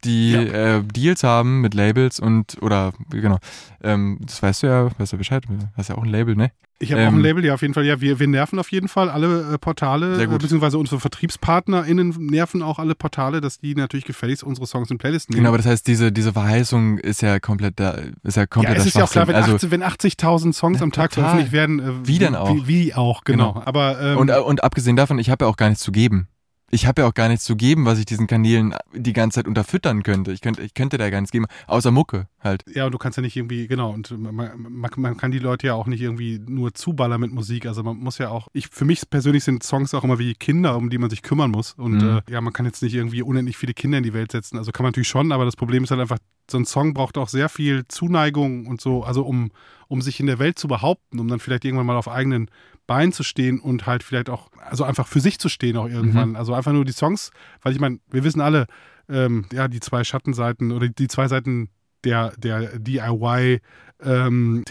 die 0.05 0.33
Ja. 0.33 0.41
äh, 0.79 0.83
Deals 0.83 1.23
haben 1.23 1.61
mit 1.61 1.75
Labels 1.75 2.19
und 2.21 2.57
oder 2.63 2.93
genau, 3.11 3.39
ähm, 3.83 4.19
das 4.21 4.43
weißt 4.43 4.63
du 4.63 4.67
ja, 4.67 4.89
weißt 4.99 5.13
du 5.13 5.19
Bescheid, 5.19 5.45
hast 5.77 5.89
ja 5.91 5.97
auch 5.97 6.03
ein 6.03 6.09
Label, 6.11 6.35
ne? 6.37 6.51
Ich 6.83 6.93
habe 6.93 7.03
auch 7.03 7.09
Ähm, 7.09 7.17
ein 7.17 7.21
Label, 7.21 7.45
ja, 7.45 7.53
auf 7.53 7.61
jeden 7.61 7.75
Fall. 7.75 7.85
Ja, 7.85 8.01
wir, 8.01 8.19
wir 8.19 8.27
nerven 8.27 8.59
auf 8.59 8.73
jeden 8.73 8.89
Fall 8.89 9.11
alle 9.11 9.53
äh, 9.53 9.59
Portale, 9.59 10.23
äh, 10.23 10.27
beziehungsweise 10.27 10.79
unsere 10.79 10.99
VertriebspartnerInnen 10.99 12.15
nerven 12.19 12.63
auch 12.63 12.79
alle 12.79 12.95
Portale, 12.95 13.43
dass 13.43 13.59
die 13.59 13.75
natürlich 13.75 14.07
gefälligst 14.07 14.43
unsere 14.45 14.67
Songs 14.67 14.91
in 14.91 14.97
Playlisten 14.97 15.35
nehmen. 15.35 15.43
Genau, 15.43 15.51
aber 15.51 15.59
das 15.59 15.67
heißt, 15.67 15.87
diese, 15.87 16.11
diese 16.11 16.35
Verheißung 16.41 16.99
ist 16.99 17.23
ja 17.23 17.39
komplett 17.41 17.79
da, 17.79 17.97
ist 18.23 18.37
ja 18.37 18.43
ja, 18.43 18.47
komplett 18.47 18.79
es 18.79 18.87
ist 18.87 18.97
ja 18.97 19.05
auch 19.05 19.11
klar, 19.11 19.29
wenn, 19.29 19.35
also, 19.37 19.55
80 19.55 19.71
wenn 19.71 19.83
80.000 19.83 20.53
Songs 20.53 20.79
Ja, 20.79 20.85
am 20.85 20.93
Tag 20.93 21.11
total. 21.11 21.25
veröffentlicht 21.31 21.53
werden. 21.53 21.81
Äh, 21.81 22.07
Wie 22.07 22.19
denn 22.19 22.35
auch? 22.35 22.55
Wie, 22.55 22.67
wie 22.67 22.95
auch, 22.95 23.25
genau. 23.25 23.53
Genau. 23.53 23.67
Aber 23.67 24.01
ähm, 24.01 24.19
und, 24.19 24.31
äh, 24.31 24.39
und 24.39 24.65
abgesehen 24.65 24.97
davon, 24.97 25.19
ich 25.19 25.31
habe 25.31 25.45
ja 25.45 25.51
auch 25.51 25.57
gar 25.57 25.69
nichts 25.69 25.85
zu 25.85 25.93
geben. 25.93 26.29
Ich 26.73 26.87
habe 26.87 27.03
ja 27.03 27.09
auch 27.09 27.15
gar 27.15 27.29
nichts 27.29 27.45
zu 27.45 27.57
geben, 27.57 27.85
was 27.85 27.99
ich 27.99 28.05
diesen 28.07 28.27
Kanälen 28.27 28.75
die 28.95 29.13
ganze 29.13 29.37
Zeit 29.37 29.49
unterfüttern 29.49 30.03
könnte. 30.03 30.33
Ich 30.33 30.41
könnte, 30.41 30.63
ich 30.63 30.75
könnte 30.75 30.99
da 30.99 31.11
gar 31.11 31.21
nichts 31.21 31.33
geben, 31.33 31.47
außer 31.67 31.91
Mucke 31.91 32.29
halt. 32.41 32.63
Ja, 32.73 32.87
und 32.87 32.93
du 32.93 32.99
kannst 32.99 33.17
ja 33.19 33.23
nicht 33.23 33.37
irgendwie, 33.37 33.67
genau, 33.67 33.91
und 33.91 34.11
man, 34.19 34.35
man, 34.57 34.91
man 34.97 35.17
kann 35.17 35.31
die 35.33 35.41
Leute 35.41 35.67
ja 35.67 35.75
auch 35.75 35.87
nicht 35.87 36.01
irgendwie 36.01 36.39
nur 36.39 36.73
zuballern 36.73 37.21
mit 37.21 37.33
Musik. 37.33 37.67
Also 37.67 37.83
man 37.83 37.97
muss 37.97 38.19
ja 38.19 38.29
auch, 38.31 38.49
ich 38.53 38.69
für 38.69 38.85
mich 38.85 39.09
persönlich 39.11 39.43
sind 39.45 39.63
Songs 39.65 39.93
auch 39.95 40.05
immer 40.05 40.19
wie 40.19 40.35
Kinder, 40.35 40.77
um 40.77 40.91
die 40.91 40.99
man 40.99 41.11
sich 41.11 41.23
kümmern 41.23 41.51
muss. 41.51 41.73
Und 41.75 42.03
Mhm. 42.03 42.21
äh, 42.27 42.33
ja, 42.33 42.41
man 42.41 42.53
kann 42.53 42.67
jetzt 42.67 42.83
nicht 42.83 42.95
irgendwie 42.95 43.23
unendlich 43.23 43.57
viele 43.57 43.75
Kinder 43.75 43.99
in 43.99 44.05
die 44.05 44.15
Welt 44.15 44.31
setzen. 44.33 44.57
Also 44.57 44.71
kann 44.71 44.85
man 44.85 44.91
natürlich 44.91 45.09
schon, 45.09 45.33
aber 45.33 45.45
das 45.45 45.57
Problem 45.57 45.83
ist 45.85 45.91
halt 45.91 46.01
einfach, 46.01 46.19
so 46.51 46.59
ein 46.59 46.65
Song 46.65 46.95
braucht 46.95 47.19
auch 47.19 47.29
sehr 47.29 47.49
viel 47.49 47.87
Zuneigung 47.89 48.67
und 48.67 48.81
so, 48.81 49.05
also 49.05 49.23
um, 49.23 49.51
um 49.89 50.03
sich 50.03 50.21
in 50.21 50.27
der 50.27 50.39
Welt 50.39 50.59
zu 50.59 50.69
behaupten, 50.69 51.19
um 51.19 51.29
dann 51.29 51.41
vielleicht 51.41 51.65
irgendwann 51.65 51.87
mal 51.87 51.97
auf 51.97 52.09
eigenen 52.09 52.51
Beinen 52.87 53.13
zu 53.13 53.23
stehen 53.23 53.61
und 53.61 53.87
halt 53.87 54.03
vielleicht 54.03 54.29
auch, 54.29 54.51
also 54.59 54.85
einfach 54.85 55.07
für 55.07 55.21
sich 55.21 55.39
zu 55.39 55.49
stehen 55.49 55.77
auch 55.77 55.89
irgendwann. 55.89 56.35
Also 56.37 56.55
einfach 56.55 56.73
nur 56.73 56.85
die 56.85 56.93
Songs, 56.93 57.31
weil 57.63 57.73
ich 57.73 57.81
meine, 57.81 58.01
wir 58.11 58.25
wissen 58.25 58.41
alle, 58.41 58.67
ähm, 59.09 59.47
ja, 59.53 59.69
die 59.69 59.81
zwei 59.81 60.05
Schattenseiten 60.05 60.73
oder 60.73 60.89
die 60.89 61.09
zwei 61.09 61.29
Seiten 61.29 61.69
der, 62.05 62.33
der 62.39 62.79
DIY 62.79 63.61
ähm, 64.03 64.65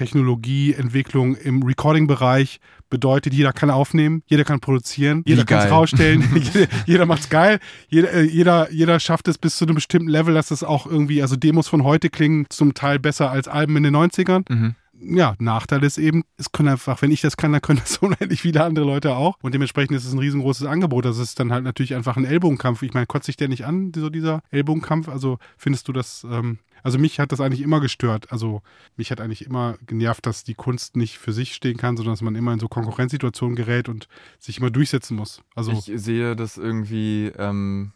im 1.44 1.64
Recording-Bereich 1.64 2.60
bedeutet, 2.90 3.34
jeder 3.34 3.54
kann 3.54 3.70
aufnehmen, 3.70 4.24
jeder 4.26 4.44
kann 4.44 4.60
produzieren, 4.60 5.24
jeder 5.26 5.46
kann 5.46 5.66
es 5.66 5.72
rausstellen, 5.72 6.24
jeder, 6.54 6.68
jeder 6.86 7.06
macht's 7.06 7.30
geil, 7.30 7.60
jeder, 7.88 8.12
äh, 8.14 8.24
jeder, 8.24 8.72
jeder 8.72 9.00
schafft 9.00 9.28
es 9.28 9.38
bis 9.38 9.58
zu 9.58 9.66
einem 9.66 9.76
bestimmten 9.76 10.10
Level, 10.10 10.34
dass 10.34 10.52
es 10.52 10.64
auch 10.64 10.88
irgendwie, 10.88 11.22
also 11.22 11.36
Demos 11.36 11.68
von 11.68 11.84
heute 11.84 12.10
klingen 12.10 12.48
zum 12.50 12.74
Teil 12.74 13.00
besser 13.00 13.30
als 13.30 13.48
Alben 13.48 13.78
in 13.78 13.84
den 13.84 13.96
90ern 13.96 14.44
Mhm. 14.50 14.76
Ja, 15.02 15.36
Nachteil 15.40 15.84
ist 15.84 15.98
eben, 15.98 16.24
es 16.38 16.52
können 16.52 16.70
einfach, 16.70 17.02
wenn 17.02 17.12
ich 17.12 17.22
das 17.22 17.38
kann, 17.38 17.52
dann 17.52 17.62
können 17.62 17.80
das 17.80 17.98
unendlich 18.02 18.42
viele 18.42 18.64
andere 18.64 18.86
Leute 18.86 19.16
auch. 19.16 19.38
Und 19.42 19.54
dementsprechend 19.54 19.96
ist 19.96 20.06
es 20.06 20.14
ein 20.14 20.20
riesengroßes 20.20 20.68
Angebot. 20.68 21.06
Das 21.06 21.18
ist 21.18 21.40
dann 21.40 21.52
halt 21.52 21.64
natürlich 21.64 21.96
einfach 21.96 22.18
ein 22.18 22.26
Ellbogenkampf. 22.26 22.82
Ich 22.82 22.94
meine, 22.94 23.06
kotzt 23.06 23.26
sich 23.26 23.38
der 23.38 23.48
nicht 23.48 23.66
an, 23.66 23.92
so 23.96 24.10
dieser 24.10 24.42
Ellbogenkampf? 24.52 25.08
Also 25.08 25.40
findest 25.58 25.88
du 25.88 25.94
das, 25.94 26.26
ähm, 26.30 26.60
also 26.84 26.98
mich 26.98 27.20
hat 27.20 27.32
das 27.32 27.42
eigentlich 27.42 27.62
immer 27.62 27.80
gestört. 27.80 28.32
Also 28.32 28.62
mich 28.96 29.12
hat 29.12 29.22
eigentlich 29.22 29.46
immer 29.46 29.78
genervt, 29.86 30.26
dass 30.26 30.44
die 30.44 30.56
Kunst 30.56 30.96
nicht 30.96 31.18
für 31.18 31.34
sich 31.34 31.54
stehen 31.54 31.78
kann, 31.78 31.98
sondern 31.98 32.14
dass 32.14 32.22
man 32.22 32.36
immer 32.36 32.54
in 32.54 32.60
so 32.60 32.68
Konkurrenzsituationen 32.68 33.56
gerät 33.56 33.90
und 33.90 34.08
sich 34.40 34.58
immer 34.58 34.70
durchsetzen 34.70 35.16
muss. 35.16 35.42
Also 35.56 35.72
Ich 35.72 35.92
sehe 35.96 36.36
das 36.36 36.58
irgendwie, 36.58 37.32
ähm, 37.38 37.94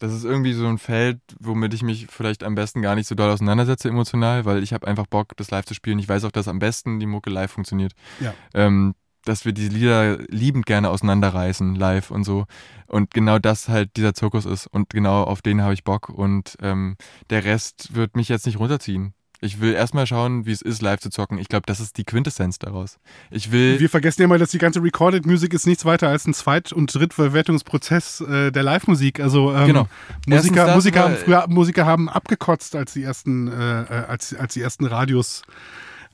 das 0.00 0.14
ist 0.14 0.24
irgendwie 0.24 0.54
so 0.54 0.66
ein 0.66 0.78
Feld, 0.78 1.20
womit 1.38 1.74
ich 1.74 1.82
mich 1.82 2.06
vielleicht 2.08 2.42
am 2.42 2.54
besten 2.54 2.80
gar 2.80 2.94
nicht 2.94 3.06
so 3.06 3.14
doll 3.14 3.30
auseinandersetze 3.30 3.88
emotional, 3.88 4.46
weil 4.46 4.62
ich 4.62 4.72
habe 4.72 4.86
einfach 4.86 5.06
Bock, 5.06 5.36
das 5.36 5.50
live 5.50 5.66
zu 5.66 5.74
spielen. 5.74 5.98
Ich 5.98 6.08
weiß 6.08 6.24
auch, 6.24 6.32
dass 6.32 6.48
am 6.48 6.58
besten 6.58 6.98
die 6.98 7.06
Mucke 7.06 7.28
live 7.28 7.52
funktioniert. 7.52 7.92
Ja. 8.18 8.32
Ähm, 8.54 8.94
dass 9.26 9.44
wir 9.44 9.52
die 9.52 9.68
Lieder 9.68 10.16
liebend 10.28 10.64
gerne 10.64 10.88
auseinanderreißen, 10.88 11.74
live 11.74 12.10
und 12.10 12.24
so. 12.24 12.46
Und 12.86 13.12
genau 13.12 13.38
das 13.38 13.68
halt 13.68 13.96
dieser 13.96 14.14
Zirkus 14.14 14.46
ist. 14.46 14.66
Und 14.66 14.88
genau 14.88 15.22
auf 15.24 15.42
den 15.42 15.60
habe 15.60 15.74
ich 15.74 15.84
Bock. 15.84 16.08
Und 16.08 16.56
ähm, 16.62 16.96
der 17.28 17.44
Rest 17.44 17.94
wird 17.94 18.16
mich 18.16 18.30
jetzt 18.30 18.46
nicht 18.46 18.58
runterziehen. 18.58 19.12
Ich 19.42 19.60
will 19.60 19.72
erstmal 19.72 20.06
schauen, 20.06 20.44
wie 20.44 20.52
es 20.52 20.60
ist, 20.60 20.82
live 20.82 21.00
zu 21.00 21.08
zocken. 21.08 21.38
Ich 21.38 21.48
glaube, 21.48 21.64
das 21.66 21.80
ist 21.80 21.96
die 21.96 22.04
Quintessenz 22.04 22.58
daraus. 22.58 22.98
Ich 23.30 23.50
will. 23.52 23.80
wir 23.80 23.88
vergessen 23.88 24.22
ja 24.22 24.28
mal, 24.28 24.38
dass 24.38 24.50
die 24.50 24.58
ganze 24.58 24.82
Recorded 24.82 25.24
Music 25.24 25.54
ist 25.54 25.66
nichts 25.66 25.84
weiter 25.84 26.08
als 26.08 26.26
ein 26.26 26.34
Zweit- 26.34 26.72
und 26.72 26.94
Drittverwertungsprozess 26.94 28.20
äh, 28.20 28.50
der 28.50 28.62
Live-Musik. 28.62 29.20
Also 29.20 29.54
ähm, 29.54 29.66
Genau. 29.66 29.88
Musiker, 30.26 30.66
das, 30.66 30.74
Musiker, 30.74 31.04
haben 31.04 31.16
früher, 31.16 31.46
Musiker 31.48 31.86
haben 31.86 32.08
abgekotzt, 32.08 32.76
als 32.76 32.92
die 32.92 33.02
ersten, 33.02 33.48
äh, 33.48 33.82
äh, 33.82 33.86
als, 34.08 34.34
als 34.34 34.54
die 34.54 34.60
ersten 34.60 34.84
Radios 34.86 35.42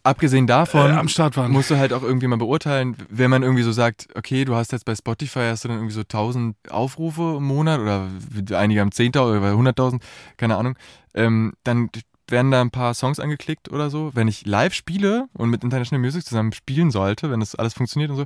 Abgesehen 0.05 0.45
äh, 0.45 0.47
davon 0.47 0.93
am 0.93 1.09
Start 1.09 1.37
waren. 1.37 1.51
musst 1.51 1.71
du 1.71 1.79
halt 1.79 1.93
auch 1.93 2.03
irgendwie 2.03 2.29
mal 2.29 2.37
beurteilen, 2.39 2.97
wenn 3.09 3.29
man 3.29 3.43
irgendwie 3.43 3.65
so 3.65 3.73
sagt, 3.73 4.07
okay, 4.15 4.45
du 4.45 4.55
hast 4.55 4.71
jetzt 4.71 4.85
bei 4.85 4.95
Spotify 4.95 5.49
hast 5.51 5.65
du 5.65 5.69
dann 5.69 5.79
irgendwie 5.79 5.95
so 5.95 6.03
1000 6.03 6.57
Aufrufe 6.71 7.35
im 7.39 7.43
Monat 7.43 7.81
oder 7.81 8.09
einige 8.53 8.83
haben 8.83 8.91
10.000 8.91 9.39
oder 9.39 9.53
100.000, 9.53 10.01
keine 10.37 10.57
Ahnung, 10.57 10.77
ähm, 11.15 11.55
dann 11.65 11.91
werden 12.29 12.51
da 12.51 12.61
ein 12.61 12.71
paar 12.71 12.95
Songs 12.95 13.21
angeklickt 13.21 13.71
oder 13.71 13.91
so. 13.91 14.11
Wenn 14.15 14.29
ich 14.29 14.47
live 14.47 14.75
spiele 14.75 15.29
und 15.33 15.51
mit 15.51 15.65
International 15.65 16.01
Music 16.01 16.25
zusammen 16.25 16.53
spielen 16.53 16.91
sollte, 16.91 17.31
wenn 17.31 17.41
das 17.41 17.55
alles 17.55 17.75
funktioniert 17.75 18.11
und 18.11 18.17
so, 18.17 18.25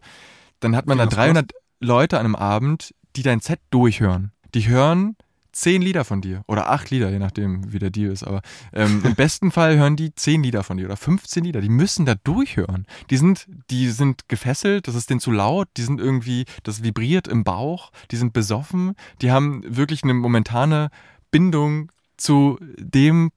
dann 0.60 0.76
hat 0.76 0.86
man 0.86 0.98
Wie 0.98 1.00
da 1.00 1.06
das 1.06 1.14
300 1.14 1.52
Leute 1.80 2.18
an 2.18 2.26
einem 2.26 2.36
Abend, 2.36 2.94
die 3.16 3.22
dein 3.22 3.40
Set 3.40 3.60
durchhören. 3.70 4.32
Die 4.54 4.68
hören 4.68 5.16
zehn 5.52 5.82
Lieder 5.82 6.04
von 6.04 6.20
dir 6.20 6.42
oder 6.46 6.70
acht 6.70 6.90
Lieder, 6.90 7.10
je 7.10 7.18
nachdem, 7.18 7.72
wie 7.72 7.78
der 7.78 7.90
Deal 7.90 8.10
ist. 8.12 8.22
Aber 8.22 8.40
ähm, 8.72 9.02
im 9.04 9.14
besten 9.16 9.50
Fall 9.50 9.76
hören 9.76 9.96
die 9.96 10.14
zehn 10.14 10.42
Lieder 10.42 10.62
von 10.62 10.76
dir 10.76 10.86
oder 10.86 10.96
15 10.96 11.44
Lieder. 11.44 11.60
Die 11.60 11.68
müssen 11.68 12.06
da 12.06 12.14
durchhören. 12.14 12.86
Die 13.10 13.16
sind, 13.16 13.46
die 13.70 13.90
sind 13.90 14.28
gefesselt, 14.28 14.88
das 14.88 14.94
ist 14.94 15.10
denen 15.10 15.20
zu 15.20 15.32
laut, 15.32 15.68
die 15.76 15.82
sind 15.82 16.00
irgendwie, 16.00 16.44
das 16.62 16.82
vibriert 16.82 17.28
im 17.28 17.44
Bauch, 17.44 17.90
die 18.10 18.16
sind 18.16 18.32
besoffen, 18.32 18.94
die 19.22 19.32
haben 19.32 19.62
wirklich 19.66 20.02
eine 20.02 20.14
momentane 20.14 20.90
Bindung 21.30 21.90
zu 22.16 22.58
dem, 22.78 23.30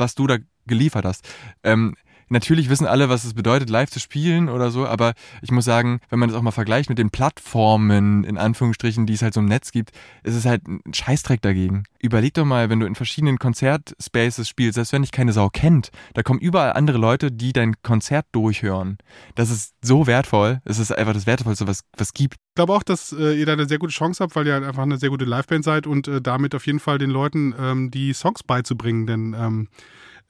was 0.00 0.14
du 0.14 0.26
da 0.26 0.38
geliefert 0.66 1.04
hast. 1.04 1.28
Ähm, 1.62 1.94
Natürlich 2.32 2.70
wissen 2.70 2.86
alle, 2.86 3.08
was 3.08 3.24
es 3.24 3.34
bedeutet, 3.34 3.70
live 3.70 3.90
zu 3.90 3.98
spielen 3.98 4.48
oder 4.48 4.70
so, 4.70 4.86
aber 4.86 5.14
ich 5.42 5.50
muss 5.50 5.64
sagen, 5.64 6.00
wenn 6.10 6.20
man 6.20 6.28
das 6.28 6.38
auch 6.38 6.42
mal 6.42 6.52
vergleicht 6.52 6.88
mit 6.88 6.96
den 6.96 7.10
Plattformen, 7.10 8.22
in 8.22 8.38
Anführungsstrichen, 8.38 9.04
die 9.04 9.14
es 9.14 9.22
halt 9.22 9.34
so 9.34 9.40
im 9.40 9.46
Netz 9.46 9.72
gibt, 9.72 9.90
ist 10.22 10.36
es 10.36 10.44
halt 10.46 10.66
ein 10.68 10.80
Scheißdreck 10.94 11.42
dagegen. 11.42 11.82
Überleg 11.98 12.34
doch 12.34 12.44
mal, 12.44 12.70
wenn 12.70 12.78
du 12.78 12.86
in 12.86 12.94
verschiedenen 12.94 13.38
Konzertspaces 13.38 14.48
spielst, 14.48 14.76
selbst 14.76 14.92
wenn 14.92 15.02
dich 15.02 15.10
keine 15.10 15.32
Sau 15.32 15.48
kennt, 15.48 15.90
da 16.14 16.22
kommen 16.22 16.38
überall 16.38 16.74
andere 16.74 16.98
Leute, 16.98 17.32
die 17.32 17.52
dein 17.52 17.74
Konzert 17.82 18.26
durchhören. 18.30 18.98
Das 19.34 19.50
ist 19.50 19.74
so 19.82 20.06
wertvoll. 20.06 20.60
Es 20.64 20.78
ist 20.78 20.96
einfach 20.96 21.14
das 21.14 21.26
Wertvollste, 21.26 21.66
was 21.66 21.80
es 21.96 22.14
gibt. 22.14 22.34
Ich 22.34 22.54
glaube 22.54 22.74
auch, 22.74 22.84
dass 22.84 23.12
äh, 23.12 23.34
ihr 23.34 23.46
da 23.46 23.54
eine 23.54 23.66
sehr 23.66 23.78
gute 23.78 23.92
Chance 23.92 24.22
habt, 24.22 24.36
weil 24.36 24.46
ihr 24.46 24.52
halt 24.52 24.64
einfach 24.64 24.84
eine 24.84 24.98
sehr 24.98 25.10
gute 25.10 25.24
Liveband 25.24 25.64
seid 25.64 25.88
und 25.88 26.06
äh, 26.06 26.22
damit 26.22 26.54
auf 26.54 26.66
jeden 26.66 26.78
Fall 26.78 26.98
den 26.98 27.10
Leuten 27.10 27.54
ähm, 27.58 27.90
die 27.90 28.12
Songs 28.12 28.44
beizubringen. 28.44 29.08
Denn 29.08 29.34
ähm, 29.36 29.68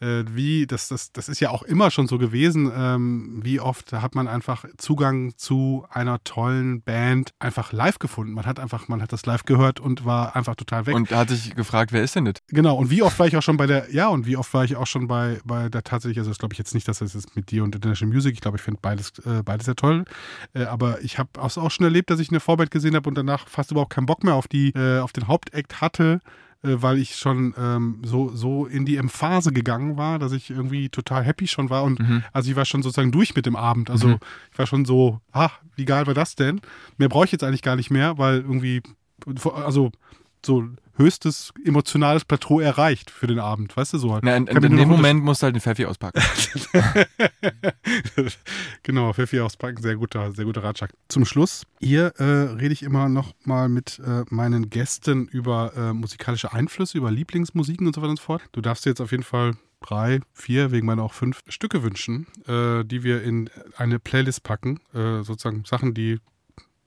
äh, 0.01 0.24
wie, 0.28 0.66
das, 0.66 0.88
das, 0.88 1.12
das 1.12 1.28
ist 1.28 1.40
ja 1.40 1.51
auch 1.51 1.62
immer 1.62 1.90
schon 1.90 2.07
so 2.07 2.18
gewesen, 2.18 2.70
ähm, 2.74 3.40
wie 3.42 3.61
oft 3.61 3.92
hat 3.92 4.14
man 4.14 4.28
einfach 4.28 4.64
Zugang 4.78 5.36
zu 5.36 5.86
einer 5.90 6.22
tollen 6.24 6.82
Band 6.82 7.32
einfach 7.38 7.72
live 7.72 7.98
gefunden. 7.98 8.32
Man 8.32 8.46
hat 8.46 8.59
einfach, 8.59 8.88
man 8.88 9.03
hat 9.03 9.12
das 9.12 9.26
live 9.26 9.44
gehört 9.44 9.78
und 9.80 10.05
war 10.05 10.34
einfach 10.36 10.55
total 10.55 10.86
weg. 10.86 10.94
Und 10.94 11.11
da 11.11 11.18
hat 11.18 11.28
sich 11.28 11.55
gefragt, 11.55 11.92
wer 11.92 12.03
ist 12.03 12.16
denn 12.16 12.24
das? 12.24 12.34
Genau, 12.48 12.76
und 12.76 12.90
wie 12.90 13.03
oft 13.03 13.18
war 13.18 13.26
ich 13.26 13.36
auch 13.36 13.42
schon 13.42 13.57
bei 13.57 13.66
der, 13.66 13.92
ja, 13.92 14.09
und 14.09 14.26
wie 14.26 14.36
oft 14.36 14.53
war 14.55 14.64
ich 14.64 14.76
auch 14.76 14.86
schon 14.86 15.07
bei, 15.07 15.40
bei 15.44 15.68
der 15.68 15.84
tatsächlich, 15.84 16.18
also 16.18 16.30
das 16.30 16.38
glaube 16.38 16.55
ich 16.55 16.59
jetzt 16.59 16.74
nicht, 16.74 16.88
dass 16.88 17.01
das 17.01 17.14
jetzt 17.14 17.36
mit 17.36 17.51
dir 17.51 17.62
und 17.62 17.74
International 17.74 18.14
Music, 18.14 18.34
ich 18.34 18.40
glaube, 18.40 18.57
ich 18.57 18.62
finde 18.62 18.80
beides, 18.80 19.12
äh, 19.26 19.42
beides 19.44 19.66
sehr 19.66 19.76
toll, 19.76 20.05
äh, 20.55 20.64
aber 20.64 21.03
ich 21.03 21.18
habe 21.18 21.30
auch 21.36 21.70
schon 21.70 21.84
erlebt, 21.84 22.11
dass 22.11 22.20
ich 22.20 22.30
eine 22.30 22.40
Vorband 22.40 22.70
gesehen 22.70 22.94
habe 22.94 23.09
und 23.09 23.16
danach 23.16 23.48
fast 23.48 23.70
überhaupt 23.70 23.92
keinen 23.92 24.07
Bock 24.07 24.24
mehr 24.24 24.34
auf 24.34 24.48
die, 24.48 24.70
äh, 24.70 25.01
auf 25.01 25.12
den 25.12 25.28
Hauptakt 25.28 25.80
hatte, 25.80 26.20
weil 26.62 26.98
ich 26.98 27.16
schon 27.16 27.54
ähm, 27.56 28.00
so, 28.04 28.28
so 28.34 28.66
in 28.66 28.84
die 28.84 28.96
Emphase 28.96 29.52
gegangen 29.52 29.96
war, 29.96 30.18
dass 30.18 30.32
ich 30.32 30.50
irgendwie 30.50 30.88
total 30.90 31.24
happy 31.24 31.46
schon 31.46 31.70
war. 31.70 31.84
Und 31.84 31.98
Mhm. 32.00 32.22
also 32.32 32.50
ich 32.50 32.56
war 32.56 32.64
schon 32.66 32.82
sozusagen 32.82 33.12
durch 33.12 33.34
mit 33.34 33.46
dem 33.46 33.56
Abend. 33.56 33.88
Also 33.90 34.08
Mhm. 34.08 34.18
ich 34.52 34.58
war 34.58 34.66
schon 34.66 34.84
so, 34.84 35.20
ach, 35.32 35.58
wie 35.76 35.84
geil 35.86 36.06
war 36.06 36.14
das 36.14 36.34
denn? 36.36 36.61
Mehr 36.98 37.08
brauche 37.08 37.24
ich 37.24 37.32
jetzt 37.32 37.44
eigentlich 37.44 37.62
gar 37.62 37.76
nicht 37.76 37.90
mehr, 37.90 38.18
weil 38.18 38.36
irgendwie, 38.40 38.82
also 39.54 39.90
so 40.45 40.64
höchstes 41.01 41.53
emotionales 41.64 42.24
Plateau 42.24 42.61
erreicht 42.61 43.11
für 43.11 43.26
den 43.26 43.38
Abend, 43.38 43.76
weißt 43.76 43.95
du 43.95 43.99
so 43.99 44.12
halt. 44.12 44.22
Na, 44.22 44.36
in, 44.36 44.47
in, 44.47 44.62
in 44.62 44.76
dem 44.76 44.88
Moment 44.88 45.24
musst 45.24 45.43
du 45.43 45.47
halt 45.47 45.57
den 45.57 45.61
Pfeffi 45.61 45.86
auspacken. 45.86 46.20
genau, 48.82 49.12
Pfeffi 49.12 49.41
auspacken, 49.41 49.82
sehr 49.82 49.97
guter, 49.97 50.32
sehr 50.32 50.45
guter 50.45 50.62
Ratschlag. 50.62 50.93
Zum 51.09 51.24
Schluss, 51.24 51.64
hier 51.80 52.12
äh, 52.18 52.24
rede 52.24 52.72
ich 52.72 52.82
immer 52.82 53.09
noch 53.09 53.32
mal 53.45 53.68
mit 53.68 54.01
äh, 54.05 54.24
meinen 54.28 54.70
Gästen 54.70 55.26
über 55.26 55.72
äh, 55.74 55.93
musikalische 55.93 56.53
Einflüsse, 56.53 56.99
über 56.99 57.11
Lieblingsmusiken 57.11 57.86
und 57.86 57.95
so 57.95 58.03
weiter 58.03 58.11
und 58.11 58.18
so 58.18 58.24
fort. 58.24 58.43
Du 58.53 58.61
darfst 58.61 58.84
dir 58.84 58.91
jetzt 58.91 59.01
auf 59.01 59.11
jeden 59.11 59.24
Fall 59.24 59.55
drei, 59.80 60.20
vier, 60.34 60.70
wegen 60.70 60.86
meiner 60.86 61.03
auch 61.03 61.14
fünf 61.14 61.41
Stücke 61.49 61.82
wünschen, 61.82 62.26
äh, 62.47 62.84
die 62.84 63.03
wir 63.03 63.22
in 63.22 63.49
eine 63.76 63.99
Playlist 63.99 64.43
packen. 64.43 64.80
Äh, 64.93 65.22
sozusagen 65.22 65.64
Sachen, 65.64 65.95
die 65.95 66.18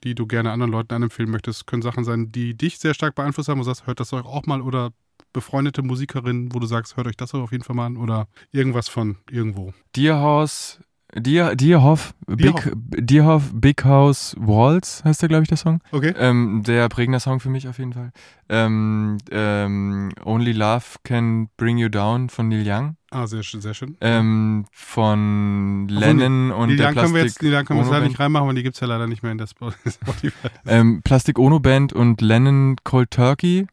die 0.03 0.15
du 0.15 0.27
gerne 0.27 0.51
anderen 0.51 0.71
Leuten 0.71 0.93
anempfehlen 0.93 1.31
möchtest, 1.31 1.67
können 1.67 1.81
Sachen 1.81 2.03
sein, 2.03 2.31
die 2.31 2.55
dich 2.55 2.79
sehr 2.79 2.93
stark 2.93 3.15
beeinflusst 3.15 3.49
haben 3.49 3.59
und 3.59 3.65
sagst, 3.65 3.87
hört 3.87 3.99
das 3.99 4.13
euch 4.13 4.25
auch 4.25 4.45
mal. 4.45 4.61
Oder 4.61 4.91
befreundete 5.31 5.81
Musikerinnen, 5.81 6.53
wo 6.53 6.59
du 6.59 6.67
sagst, 6.67 6.97
hört 6.97 7.07
euch 7.07 7.17
das 7.17 7.33
auf 7.33 7.51
jeden 7.51 7.63
Fall 7.63 7.75
mal 7.75 7.87
an. 7.87 7.97
Oder 7.97 8.27
irgendwas 8.51 8.87
von 8.87 9.17
irgendwo. 9.29 9.73
Deerhouse, 9.95 10.79
Deer, 11.15 11.55
Deerhoff, 11.55 12.13
Deerhoff. 12.27 12.63
Big, 12.63 13.07
Deerhoff, 13.07 13.51
Big 13.53 13.83
House 13.85 14.35
Walls 14.39 15.03
heißt 15.03 15.21
der, 15.21 15.29
glaube 15.29 15.43
ich, 15.43 15.49
der 15.49 15.57
Song. 15.57 15.79
Okay? 15.91 16.13
Ähm, 16.17 16.63
der 16.65 16.89
prägender 16.89 17.19
Song 17.19 17.39
für 17.39 17.49
mich 17.49 17.67
auf 17.67 17.77
jeden 17.77 17.93
Fall. 17.93 18.11
Ähm, 18.49 19.17
ähm, 19.31 20.09
Only 20.25 20.53
Love 20.53 20.83
Can 21.03 21.49
Bring 21.57 21.77
You 21.77 21.89
Down 21.89 22.29
von 22.29 22.47
Neil 22.47 22.63
Young. 22.65 22.95
Ah, 23.11 23.27
sehr 23.27 23.43
schön, 23.43 23.61
sehr 23.61 23.73
schön. 23.75 23.95
Ähm, 24.01 24.65
von 24.71 25.87
Lennon 25.87 26.51
und 26.51 26.69
die 26.69 26.75
der 26.77 26.87
Lang 26.87 26.95
können 26.95 27.13
wir 27.13 27.21
jetzt, 27.21 27.33
Plastik 27.35 27.47
die 27.47 27.53
Lang 27.53 27.65
können 27.65 27.79
wir 27.85 27.91
leider 27.91 28.07
nicht 28.07 28.19
reinmachen, 28.19 28.47
weil 28.47 28.55
die 28.55 28.63
gibt 28.63 28.75
es 28.75 28.79
ja 28.81 28.87
leider 28.87 29.05
nicht 29.07 29.21
mehr 29.21 29.31
in 29.31 29.37
der 29.37 29.45
Sp- 29.45 29.69
Spotify. 29.87 30.47
Ähm, 30.65 31.01
Plastik 31.03 31.37
Ono 31.37 31.59
Band 31.59 31.93
und 31.93 32.21
Lennon 32.21 32.75
Cold 32.83 33.11
Turkey. 33.11 33.67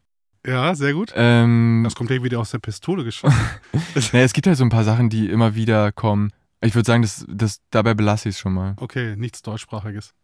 Ja, 0.47 0.75
sehr 0.75 0.95
gut. 0.95 1.13
Ähm, 1.17 1.83
Das 1.85 1.95
kommt 1.95 2.11
wieder 2.11 2.39
aus 2.41 2.51
der 2.51 2.59
Pistole 2.59 3.05
geschossen. 3.05 3.37
naja, 4.13 4.25
es 4.25 4.33
gibt 4.33 4.47
halt 4.47 4.57
so 4.57 4.65
ein 4.65 4.71
paar 4.71 4.85
Sachen, 4.85 5.09
die 5.11 5.29
immer 5.29 5.55
wieder 5.55 5.93
kommen. 5.93 6.33
Ich 6.63 6.75
würde 6.75 6.87
sagen, 6.87 7.03
das, 7.03 7.25
das, 7.29 7.61
dabei 7.71 7.95
belasse 7.95 8.29
ich 8.29 8.35
es 8.37 8.41
schon 8.41 8.53
mal. 8.53 8.75
Okay, 8.77 9.17
nichts 9.17 9.43
deutschsprachiges. 9.43 10.15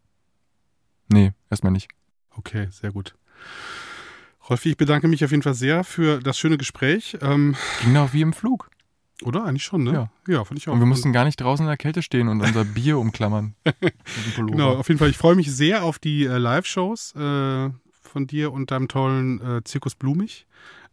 Nee, 1.09 1.33
erstmal 1.49 1.71
nicht. 1.71 1.89
Okay, 2.31 2.67
sehr 2.71 2.91
gut. 2.91 3.15
Rolfi, 4.49 4.69
ich 4.69 4.77
bedanke 4.77 5.07
mich 5.07 5.25
auf 5.25 5.31
jeden 5.31 5.43
Fall 5.43 5.55
sehr 5.55 5.83
für 5.83 6.19
das 6.19 6.37
schöne 6.37 6.57
Gespräch. 6.57 7.17
Ähm, 7.21 7.55
Ging 7.81 7.93
doch 7.93 8.13
wie 8.13 8.21
im 8.21 8.33
Flug. 8.33 8.69
oder? 9.23 9.43
Eigentlich 9.45 9.63
schon, 9.63 9.83
ne? 9.83 9.93
Ja. 9.93 10.11
Ja, 10.27 10.45
fand 10.45 10.59
ich 10.59 10.67
auch. 10.69 10.73
Und 10.73 10.79
wir 10.79 10.85
mussten 10.85 11.11
gar 11.11 11.25
nicht 11.25 11.41
draußen 11.41 11.65
in 11.65 11.69
der 11.69 11.77
Kälte 11.77 12.01
stehen 12.01 12.27
und 12.27 12.41
unser 12.41 12.63
Bier 12.63 12.97
umklammern. 12.99 13.55
Genau, 14.35 14.75
auf 14.75 14.87
jeden 14.87 14.99
Fall. 14.99 15.09
Ich 15.09 15.17
freue 15.17 15.35
mich 15.35 15.51
sehr 15.53 15.83
auf 15.83 15.99
die 15.99 16.25
äh, 16.25 16.37
Live-Shows 16.37 17.15
äh, 17.15 17.69
von 18.03 18.27
dir 18.27 18.53
und 18.53 18.71
deinem 18.71 18.87
tollen 18.87 19.41
äh, 19.41 19.63
Zirkus 19.63 19.95
Blumig. 19.95 20.45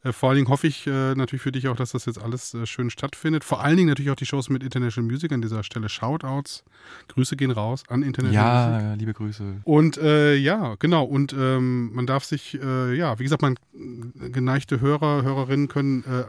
Äh, 0.05 0.13
vor 0.13 0.29
allen 0.29 0.37
Dingen 0.37 0.49
hoffe 0.49 0.67
ich 0.67 0.87
äh, 0.87 1.15
natürlich 1.15 1.43
für 1.43 1.53
dich 1.53 1.67
auch, 1.69 1.77
dass 1.77 1.93
das 1.93 2.05
jetzt 2.05 2.21
alles 2.23 2.55
äh, 2.55 2.67
schön 2.67 2.91
stattfindet. 2.91 3.43
Vor 3.43 3.63
allen 3.63 3.77
Dingen 3.77 3.89
natürlich 3.89 4.11
auch 4.11 4.17
die 4.17 4.27
Shows 4.27 4.51
mit 4.51 4.63
International 4.63 5.11
Music 5.11 5.33
an 5.33 5.43
dieser 5.43 5.63
Stelle. 5.65 5.89
Shoutouts. 5.89 6.65
Grüße 7.09 7.37
gehen 7.37 7.51
raus 7.51 7.83
an 7.89 8.03
International 8.03 8.71
Music. 8.71 8.87
Ja, 8.87 8.95
liebe 8.95 9.15
Grüße. 9.15 9.45
Und 9.65 9.97
äh, 9.97 10.37
ja, 10.37 10.77
genau. 10.79 11.05
Und 11.05 11.33
ähm, 11.33 11.93
man 11.95 12.07
darf 12.07 12.25
sich, 12.25 12.61
äh, 12.63 12.95
ja, 12.95 13.19
wie 13.19 13.23
gesagt, 13.23 13.43
man 13.43 13.57
geneigte 13.73 14.81
Hörer, 14.81 15.23
Hörerinnen 15.23 15.69
können 15.69 16.05
äh, 16.05 16.25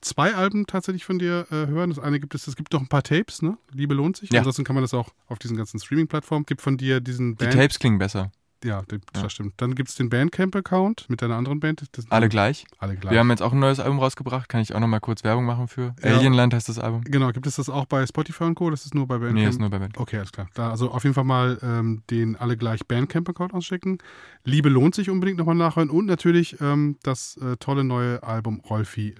zwei 0.00 0.34
Alben 0.34 0.66
tatsächlich 0.66 1.04
von 1.04 1.18
dir 1.18 1.46
äh, 1.50 1.66
hören. 1.66 1.90
Das 1.90 1.98
eine 1.98 2.20
gibt 2.20 2.34
es, 2.34 2.46
es 2.46 2.56
gibt 2.56 2.72
noch 2.72 2.80
ein 2.80 2.88
paar 2.88 3.02
Tapes, 3.02 3.42
ne? 3.42 3.56
Liebe 3.72 3.94
lohnt 3.94 4.16
sich. 4.16 4.30
Ja. 4.30 4.40
Ansonsten 4.40 4.64
kann 4.64 4.74
man 4.74 4.82
das 4.82 4.94
auch 4.94 5.10
auf 5.28 5.38
diesen 5.38 5.56
ganzen 5.56 5.80
Streaming-Plattformen. 5.80 6.46
Gibt 6.46 6.60
von 6.60 6.76
dir 6.76 7.00
diesen 7.00 7.36
Die 7.36 7.44
Band. 7.44 7.54
Tapes 7.54 7.78
klingen 7.78 7.98
besser. 7.98 8.30
Ja, 8.64 8.82
das 8.88 9.22
Ja. 9.22 9.28
stimmt. 9.30 9.54
Dann 9.58 9.74
gibt 9.74 9.90
es 9.90 9.94
den 9.96 10.08
Bandcamp-Account 10.08 11.06
mit 11.08 11.20
deiner 11.22 11.36
anderen 11.36 11.60
Band. 11.60 11.84
Das, 11.92 12.10
Alle 12.10 12.28
gleich. 12.28 12.64
Alle 12.78 12.96
gleich. 12.96 13.12
Wir 13.12 13.18
haben 13.20 13.28
jetzt 13.30 13.42
auch 13.42 13.52
ein 13.52 13.58
neues 13.58 13.78
Album 13.80 13.98
rausgebracht. 13.98 14.48
Kann 14.48 14.60
ich 14.60 14.74
auch 14.74 14.80
nochmal 14.80 15.00
kurz 15.00 15.24
Werbung 15.24 15.44
machen 15.44 15.68
für? 15.68 15.94
Ja. 16.02 16.16
Alienland 16.16 16.54
heißt 16.54 16.68
das 16.68 16.78
Album. 16.78 17.02
genau, 17.04 17.30
gibt 17.32 17.46
es 17.46 17.56
das 17.56 17.68
auch 17.68 17.84
bei 17.86 18.06
Spotify 18.06 18.44
und 18.44 18.54
Co.? 18.54 18.70
Das 18.70 18.84
ist 18.86 18.94
nur 18.94 19.06
bei 19.06 19.18
Bandcamp? 19.18 19.34
Nee, 19.38 19.46
ist 19.48 19.60
nur 19.60 19.68
bei 19.70 19.78
Band. 19.78 19.98
Okay, 19.98 20.16
alles 20.18 20.32
klar. 20.32 20.48
Da 20.54 20.70
also 20.70 20.90
auf 20.90 21.04
jeden 21.04 21.14
Fall 21.14 21.24
mal 21.24 21.58
ähm, 21.62 22.02
den 22.10 22.36
alle 22.36 22.56
gleich 22.56 22.86
Bandcamp-Account 22.86 23.52
auschecken. 23.52 23.98
Liebe 24.44 24.68
lohnt 24.68 24.94
sich 24.94 25.10
unbedingt 25.10 25.38
nochmal 25.38 25.54
nachhören. 25.54 25.90
Und 25.90 26.06
natürlich 26.06 26.60
ähm, 26.60 26.96
das 27.02 27.36
äh, 27.36 27.56
tolle 27.58 27.84
neue 27.84 28.22
Album 28.22 28.60
Rolfi 28.60 29.14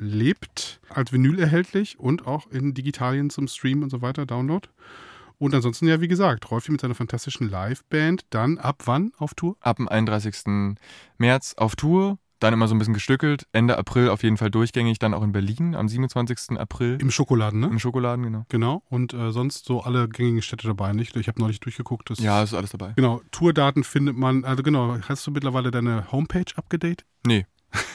lebt. 0.00 0.80
Als 0.88 1.12
Vinyl 1.12 1.38
erhältlich 1.38 1.98
und 1.98 2.26
auch 2.26 2.46
in 2.50 2.74
Digitalien 2.74 3.30
zum 3.30 3.48
Stream 3.48 3.82
und 3.82 3.90
so 3.90 4.02
weiter, 4.02 4.26
Download. 4.26 4.66
Und 5.42 5.56
ansonsten 5.56 5.88
ja, 5.88 6.00
wie 6.00 6.06
gesagt, 6.06 6.48
Rolfi 6.52 6.70
mit 6.70 6.80
seiner 6.80 6.94
fantastischen 6.94 7.50
Liveband. 7.50 8.26
Dann 8.30 8.58
ab 8.58 8.82
wann 8.84 9.10
auf 9.18 9.34
Tour? 9.34 9.56
Ab 9.60 9.78
dem 9.78 9.88
31. 9.88 10.76
März 11.18 11.54
auf 11.56 11.74
Tour. 11.74 12.18
Dann 12.38 12.54
immer 12.54 12.68
so 12.68 12.76
ein 12.76 12.78
bisschen 12.78 12.94
gestückelt. 12.94 13.48
Ende 13.50 13.76
April 13.76 14.08
auf 14.08 14.22
jeden 14.22 14.36
Fall 14.36 14.52
durchgängig. 14.52 15.00
Dann 15.00 15.14
auch 15.14 15.24
in 15.24 15.32
Berlin 15.32 15.74
am 15.74 15.88
27. 15.88 16.60
April. 16.60 16.96
Im 17.00 17.10
Schokoladen, 17.10 17.58
ne? 17.58 17.66
Im 17.66 17.80
Schokoladen, 17.80 18.24
genau. 18.24 18.46
Genau. 18.50 18.84
Und 18.88 19.14
äh, 19.14 19.32
sonst 19.32 19.64
so 19.64 19.80
alle 19.80 20.08
gängigen 20.08 20.42
Städte 20.42 20.68
dabei, 20.68 20.92
nicht? 20.92 21.16
Ich 21.16 21.26
habe 21.26 21.40
neulich 21.40 21.58
durchgeguckt. 21.58 22.10
Ja, 22.20 22.44
ist 22.44 22.54
alles 22.54 22.70
dabei. 22.70 22.92
Genau, 22.94 23.20
Tourdaten 23.32 23.82
findet 23.82 24.16
man, 24.16 24.44
also 24.44 24.62
genau, 24.62 24.96
hast 25.08 25.26
du 25.26 25.32
mittlerweile 25.32 25.72
deine 25.72 26.12
Homepage 26.12 26.52
abgedatet? 26.54 27.04
Nee. 27.26 27.46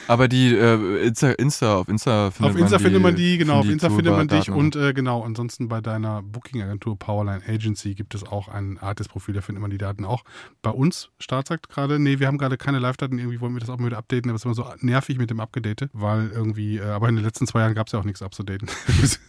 Aber 0.08 0.28
die 0.28 0.54
äh, 0.54 1.06
Insta, 1.06 1.30
Insta, 1.32 1.76
auf 1.76 1.88
Insta 1.88 2.30
findet 2.30 2.50
Auf 2.50 2.54
man 2.54 2.62
Insta 2.62 2.78
die, 2.78 2.82
findet 2.84 3.02
man 3.02 3.14
die, 3.16 3.38
genau, 3.38 3.60
auf 3.60 3.68
Insta 3.68 3.90
findet 3.90 4.12
man 4.12 4.28
dich 4.28 4.50
und 4.50 4.76
äh, 4.76 4.92
genau, 4.92 5.22
ansonsten 5.22 5.68
bei 5.68 5.80
deiner 5.80 6.22
Booking-Agentur 6.22 6.98
Powerline 6.98 7.42
Agency 7.46 7.94
gibt 7.94 8.14
es 8.14 8.24
auch 8.24 8.48
ein 8.48 8.78
Artist-Profil, 8.78 9.34
da 9.34 9.40
findet 9.40 9.60
man 9.62 9.70
die 9.70 9.78
Daten 9.78 10.04
auch. 10.04 10.24
Bei 10.62 10.70
uns, 10.70 11.10
Start 11.18 11.48
sagt 11.48 11.68
gerade, 11.68 11.98
nee, 11.98 12.18
wir 12.18 12.26
haben 12.26 12.38
gerade 12.38 12.56
keine 12.56 12.78
Live-Daten, 12.78 13.18
irgendwie 13.18 13.40
wollen 13.40 13.54
wir 13.54 13.60
das 13.60 13.70
auch 13.70 13.78
mal 13.78 13.86
wieder 13.86 13.98
updaten, 13.98 14.30
aber 14.30 14.36
es 14.36 14.42
ist 14.42 14.46
immer 14.46 14.54
so 14.54 14.66
nervig 14.80 15.18
mit 15.18 15.30
dem 15.30 15.40
Abgedatet, 15.40 15.90
weil 15.92 16.30
irgendwie, 16.34 16.78
äh, 16.78 16.84
aber 16.84 17.08
in 17.08 17.16
den 17.16 17.24
letzten 17.24 17.46
zwei 17.46 17.60
Jahren 17.60 17.74
gab 17.74 17.86
es 17.88 17.92
ja 17.92 17.98
auch 18.00 18.04
nichts 18.04 18.22
abzudaten. 18.22 18.68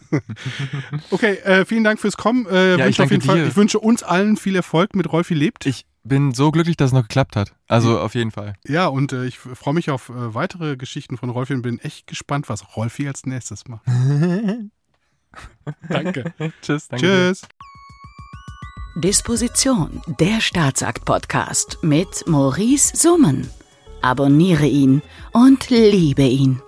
okay, 1.12 1.34
äh, 1.44 1.66
vielen 1.66 1.84
Dank 1.84 2.00
fürs 2.00 2.18
Kommen. 2.18 2.46
Äh, 2.48 2.78
Ja, 2.78 2.86
wünsche 2.86 2.90
ich 2.90 3.02
auf 3.02 3.12
jeden 3.12 3.22
danke 3.22 3.26
Fall, 3.26 3.42
dir. 3.44 3.48
ich 3.48 3.56
wünsche 3.56 3.80
uns 3.80 4.04
allen 4.04 4.38
viel 4.38 4.56
Erfolg 4.56 4.96
mit 4.96 5.12
Rolfi 5.12 5.34
lebt. 5.34 5.66
Ich, 5.66 5.86
bin 6.04 6.34
so 6.34 6.52
glücklich, 6.52 6.78
dass 6.78 6.88
es 6.88 6.94
noch 6.94 7.04
geklappt 7.04 7.36
hat. 7.36 7.54
Also 7.68 8.00
auf 8.00 8.16
jeden 8.16 8.32
Fall. 8.32 8.54
Ja, 8.66 8.88
und 8.88 9.14
äh, 9.14 9.26
ich 9.26 9.38
freue 9.38 9.74
mich 9.74 9.90
auf 9.90 10.10
äh, 10.10 10.34
weitere 10.34 10.78
Geschichten 10.78 11.18
von 11.18 11.30
Rolfi 11.30 11.54
und 11.54 11.62
bin 11.62 11.80
echt 11.80 12.08
gespannt, 12.08 12.50
was 12.50 12.76
Rolfi 12.76 13.08
als 13.08 13.26
nächstes 13.26 13.68
macht. 13.68 13.86
danke. 15.90 16.34
Tschüss. 16.62 16.88
Danke. 16.88 17.06
Tschüss. 17.06 17.42
Disposition, 18.96 20.02
der 20.20 20.42
Staatsakt-Podcast 20.42 21.80
mit 21.84 22.28
Maurice 22.28 22.98
Summen. 22.98 23.50
Abonniere 24.02 24.66
ihn 24.66 25.02
und 25.32 25.70
liebe 25.70 26.24
ihn. 26.24 26.62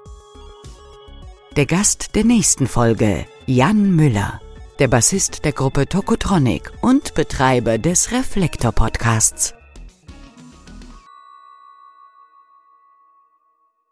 Der 1.57 1.65
Gast 1.65 2.15
der 2.15 2.23
nächsten 2.23 2.67
Folge, 2.67 3.25
Jan 3.47 3.95
Müller, 3.95 4.39
der 4.81 4.87
Bassist 4.87 5.45
der 5.45 5.51
Gruppe 5.51 5.85
Tokotronic 5.87 6.71
und 6.81 7.13
Betreiber 7.13 7.77
des 7.77 8.11
Reflektor-Podcasts. 8.11 9.53